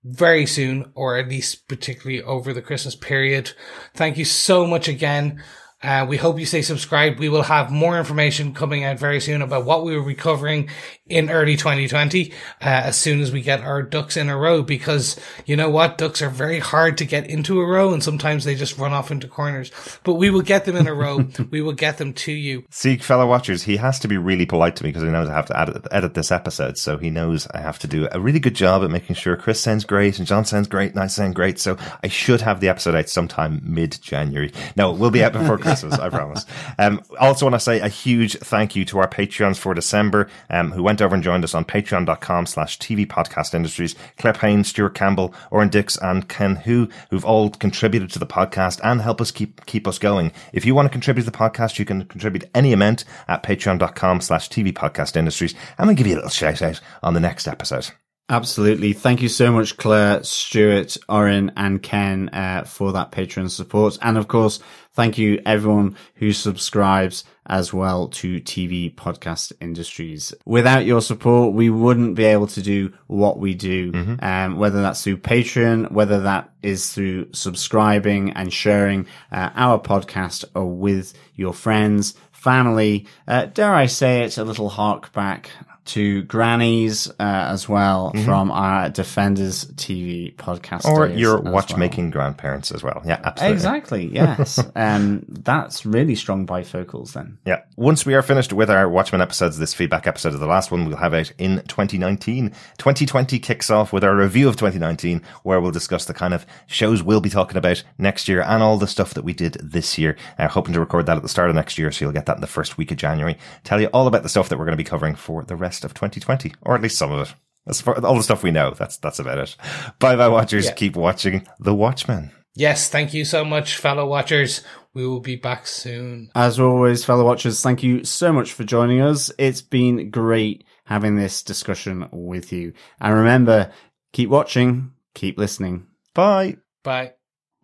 very 0.03 0.45
soon, 0.45 0.91
or 0.93 1.17
at 1.17 1.27
least 1.27 1.67
particularly 1.67 2.21
over 2.21 2.53
the 2.53 2.61
Christmas 2.61 2.95
period. 2.95 3.51
Thank 3.95 4.17
you 4.17 4.25
so 4.25 4.65
much 4.67 4.87
again. 4.87 5.43
Uh, 5.81 6.05
we 6.07 6.17
hope 6.17 6.39
you 6.39 6.45
stay 6.45 6.61
subscribed. 6.61 7.19
We 7.19 7.29
will 7.29 7.43
have 7.43 7.71
more 7.71 7.97
information 7.97 8.53
coming 8.53 8.83
out 8.83 8.99
very 8.99 9.19
soon 9.19 9.41
about 9.41 9.65
what 9.65 9.83
we 9.83 9.97
will 9.97 10.05
be 10.05 10.13
covering 10.13 10.69
in 11.09 11.29
early 11.29 11.55
2020 11.55 12.31
uh, 12.31 12.33
as 12.61 12.97
soon 12.97 13.19
as 13.19 13.31
we 13.31 13.41
get 13.41 13.61
our 13.61 13.81
ducks 13.81 14.15
in 14.15 14.29
a 14.29 14.37
row 14.37 14.61
because 14.61 15.19
you 15.45 15.55
know 15.55 15.69
what? 15.69 15.97
Ducks 15.97 16.21
are 16.21 16.29
very 16.29 16.59
hard 16.59 16.97
to 16.99 17.05
get 17.05 17.27
into 17.27 17.59
a 17.59 17.65
row 17.65 17.93
and 17.93 18.03
sometimes 18.03 18.43
they 18.43 18.55
just 18.55 18.77
run 18.77 18.93
off 18.93 19.11
into 19.11 19.27
corners. 19.27 19.71
But 20.03 20.15
we 20.15 20.29
will 20.29 20.41
get 20.41 20.65
them 20.65 20.75
in 20.75 20.87
a 20.87 20.93
row. 20.93 21.27
we 21.51 21.61
will 21.61 21.73
get 21.73 21.97
them 21.97 22.13
to 22.13 22.31
you. 22.31 22.63
See, 22.69 22.97
fellow 22.97 23.27
watchers, 23.27 23.63
he 23.63 23.77
has 23.77 23.99
to 23.99 24.07
be 24.07 24.17
really 24.17 24.45
polite 24.45 24.75
to 24.77 24.83
me 24.83 24.89
because 24.89 25.03
he 25.03 25.09
knows 25.09 25.29
I 25.29 25.33
have 25.33 25.47
to 25.47 25.59
edit, 25.59 25.87
edit 25.91 26.13
this 26.13 26.31
episode. 26.31 26.77
So 26.77 26.97
he 26.97 27.09
knows 27.09 27.47
I 27.47 27.59
have 27.59 27.79
to 27.79 27.87
do 27.87 28.07
a 28.11 28.19
really 28.19 28.39
good 28.39 28.55
job 28.55 28.83
at 28.83 28.91
making 28.91 29.15
sure 29.15 29.35
Chris 29.35 29.59
sounds 29.59 29.85
great 29.85 30.19
and 30.19 30.27
John 30.27 30.45
sounds 30.45 30.67
great 30.67 30.91
and 30.91 30.99
I 30.99 31.07
sound 31.07 31.35
great. 31.35 31.59
So 31.59 31.77
I 32.03 32.07
should 32.07 32.41
have 32.41 32.59
the 32.59 32.69
episode 32.69 32.95
out 32.95 33.09
sometime 33.09 33.61
mid 33.63 33.99
January. 34.01 34.51
No, 34.75 34.93
it 34.93 34.99
will 34.99 35.11
be 35.11 35.23
out 35.23 35.33
before 35.33 35.57
Christmas, 35.57 35.95
I 35.95 36.09
promise. 36.09 36.45
Um, 36.77 37.01
also 37.19 37.45
want 37.45 37.55
to 37.55 37.59
say 37.59 37.79
a 37.79 37.87
huge 37.87 38.37
thank 38.37 38.75
you 38.75 38.85
to 38.85 38.99
our 38.99 39.07
Patreons 39.07 39.57
for 39.57 39.73
December, 39.73 40.29
um, 40.49 40.71
who 40.71 40.83
went 40.83 40.98
over 41.01 41.15
and 41.15 41.23
joined 41.23 41.43
us 41.43 41.53
on 41.53 41.65
patreon.com 41.65 42.45
slash 42.45 42.77
TV 42.79 43.05
podcast 43.05 43.53
industries. 43.53 43.95
Claire 44.17 44.33
Payne, 44.33 44.63
Stuart 44.63 44.95
Campbell, 44.95 45.33
Oren 45.51 45.69
Dix, 45.69 45.97
and 45.97 46.27
Ken 46.27 46.57
Hu, 46.57 46.89
who've 47.09 47.25
all 47.25 47.49
contributed 47.49 48.09
to 48.11 48.19
the 48.19 48.25
podcast 48.27 48.79
and 48.83 49.01
help 49.01 49.21
us 49.21 49.31
keep, 49.31 49.65
keep 49.65 49.87
us 49.87 49.99
going. 49.99 50.31
If 50.53 50.65
you 50.65 50.75
want 50.75 50.87
to 50.87 50.91
contribute 50.91 51.25
to 51.25 51.31
the 51.31 51.37
podcast, 51.37 51.79
you 51.79 51.85
can 51.85 52.05
contribute 52.05 52.49
any 52.53 52.73
amount 52.73 53.05
at 53.27 53.43
patreon.com 53.43 54.21
slash 54.21 54.49
TV 54.49 54.73
podcast 54.73 55.15
industries. 55.15 55.55
And 55.77 55.87
we'll 55.87 55.95
give 55.95 56.07
you 56.07 56.15
a 56.15 56.17
little 56.17 56.29
shout 56.29 56.61
out 56.61 56.81
on 57.03 57.13
the 57.13 57.19
next 57.19 57.47
episode. 57.47 57.91
Absolutely. 58.29 58.93
Thank 58.93 59.23
you 59.23 59.27
so 59.27 59.51
much, 59.51 59.75
Claire, 59.77 60.23
Stuart, 60.23 60.97
Oren, 61.09 61.51
and 61.57 61.81
Ken, 61.81 62.29
uh, 62.29 62.63
for 62.63 62.91
that 62.91 63.11
Patreon 63.11 63.49
support. 63.49 63.97
And 64.03 64.19
of 64.19 64.27
course, 64.27 64.59
thank 64.93 65.17
you 65.17 65.41
everyone 65.47 65.95
who 66.13 66.31
subscribes 66.31 67.23
as 67.47 67.73
well 67.73 68.07
to 68.09 68.39
TV 68.39 68.93
podcast 68.93 69.51
industries. 69.59 70.31
Without 70.45 70.85
your 70.85 71.01
support, 71.01 71.55
we 71.55 71.71
wouldn't 71.71 72.13
be 72.13 72.25
able 72.25 72.45
to 72.47 72.61
do 72.61 72.93
what 73.07 73.39
we 73.39 73.55
do. 73.55 73.91
Mm-hmm. 73.91 74.23
Um, 74.23 74.57
whether 74.57 74.83
that's 74.83 75.03
through 75.03 75.17
Patreon, 75.17 75.91
whether 75.91 76.19
that 76.21 76.51
is 76.61 76.93
through 76.93 77.33
subscribing 77.33 78.29
and 78.33 78.53
sharing 78.53 79.07
uh, 79.31 79.49
our 79.55 79.79
podcast 79.79 80.45
or 80.53 80.67
with 80.67 81.13
your 81.33 81.53
friends, 81.53 82.13
family, 82.31 83.07
uh, 83.27 83.45
dare 83.45 83.73
I 83.73 83.87
say 83.87 84.21
it, 84.21 84.37
a 84.37 84.43
little 84.43 84.69
hark 84.69 85.11
back 85.13 85.49
to 85.89 86.21
grannies 86.23 87.09
uh, 87.09 87.13
as 87.19 87.67
well 87.67 88.11
from 88.23 88.51
our 88.51 88.89
Defenders 88.89 89.65
TV 89.73 90.35
podcast. 90.35 90.83
Mm-hmm. 90.83 90.91
Or 90.91 91.07
your 91.07 91.37
as 91.37 91.43
well. 91.43 91.53
watchmaking 91.53 92.11
grandparents 92.11 92.71
as 92.71 92.83
well. 92.83 93.01
Yeah, 93.05 93.19
absolutely. 93.23 93.55
Exactly. 93.55 94.05
Yes. 94.13 94.63
um, 94.75 95.25
that's 95.27 95.85
really 95.87 96.13
strong 96.13 96.45
bifocals 96.45 97.13
then. 97.13 97.39
Yeah. 97.45 97.63
Once 97.75 98.05
we 98.05 98.13
are 98.13 98.21
finished 98.21 98.53
with 98.53 98.69
our 98.69 98.87
Watchmen 98.87 99.21
episodes, 99.21 99.57
this 99.57 99.73
feedback 99.73 100.05
episode 100.05 100.35
of 100.35 100.39
the 100.39 100.47
last 100.47 100.69
one 100.69 100.85
we'll 100.85 100.97
have 100.97 101.13
out 101.15 101.31
in 101.39 101.63
2019. 101.67 102.49
2020 102.77 103.39
kicks 103.39 103.71
off 103.71 103.91
with 103.91 104.03
our 104.03 104.15
review 104.15 104.47
of 104.47 104.57
2019, 104.57 105.23
where 105.41 105.59
we'll 105.59 105.71
discuss 105.71 106.05
the 106.05 106.13
kind 106.13 106.35
of 106.35 106.45
shows 106.67 107.01
we'll 107.01 107.21
be 107.21 107.29
talking 107.29 107.57
about 107.57 107.83
next 107.97 108.27
year 108.27 108.41
and 108.41 108.61
all 108.61 108.77
the 108.77 108.87
stuff 108.87 109.15
that 109.15 109.23
we 109.23 109.33
did 109.33 109.53
this 109.53 109.97
year. 109.97 110.15
Uh, 110.37 110.47
hoping 110.47 110.73
to 110.73 110.79
record 110.79 111.07
that 111.07 111.17
at 111.17 111.23
the 111.23 111.29
start 111.29 111.49
of 111.49 111.55
next 111.55 111.79
year, 111.79 111.91
so 111.91 112.05
you'll 112.05 112.11
get 112.11 112.27
that 112.27 112.37
in 112.37 112.41
the 112.41 112.47
first 112.47 112.77
week 112.77 112.91
of 112.91 112.97
January. 112.97 113.37
Tell 113.63 113.81
you 113.81 113.87
all 113.87 114.05
about 114.05 114.21
the 114.21 114.29
stuff 114.29 114.49
that 114.49 114.59
we're 114.59 114.65
going 114.65 114.77
to 114.77 114.83
be 114.83 114.87
covering 114.87 115.15
for 115.15 115.43
the 115.43 115.55
rest 115.55 115.78
of 115.83 115.93
2020, 115.93 116.53
or 116.61 116.75
at 116.75 116.81
least 116.81 116.97
some 116.97 117.11
of 117.11 117.27
it. 117.27 117.35
That's 117.65 117.81
for 117.81 118.03
all 118.05 118.15
the 118.15 118.23
stuff 118.23 118.43
we 118.43 118.51
know. 118.51 118.71
That's 118.71 118.97
that's 118.97 119.19
about 119.19 119.37
it. 119.37 119.55
Bye 119.99 120.15
bye, 120.15 120.27
watchers. 120.27 120.65
Yeah. 120.65 120.73
Keep 120.73 120.95
watching 120.95 121.47
The 121.59 121.75
Watchmen. 121.75 122.31
Yes, 122.55 122.89
thank 122.89 123.13
you 123.13 123.25
so 123.25 123.45
much, 123.45 123.77
fellow 123.77 124.07
watchers. 124.07 124.63
We 124.93 125.07
will 125.07 125.19
be 125.19 125.35
back 125.35 125.67
soon. 125.67 126.31
As 126.35 126.59
always, 126.59 127.05
fellow 127.05 127.23
watchers, 127.23 127.61
thank 127.61 127.83
you 127.83 128.03
so 128.03 128.33
much 128.33 128.53
for 128.53 128.63
joining 128.63 129.01
us. 129.01 129.31
It's 129.37 129.61
been 129.61 130.09
great 130.09 130.65
having 130.85 131.15
this 131.15 131.43
discussion 131.43 132.09
with 132.11 132.51
you. 132.51 132.73
And 132.99 133.15
remember, 133.15 133.71
keep 134.13 134.29
watching, 134.29 134.93
keep 135.13 135.37
listening. 135.37 135.85
Bye. 136.15 136.57
Bye. 136.83 137.13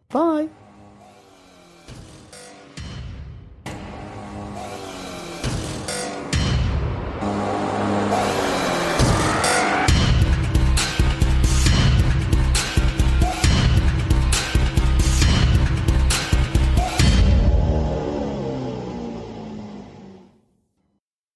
Bye. 0.09 0.49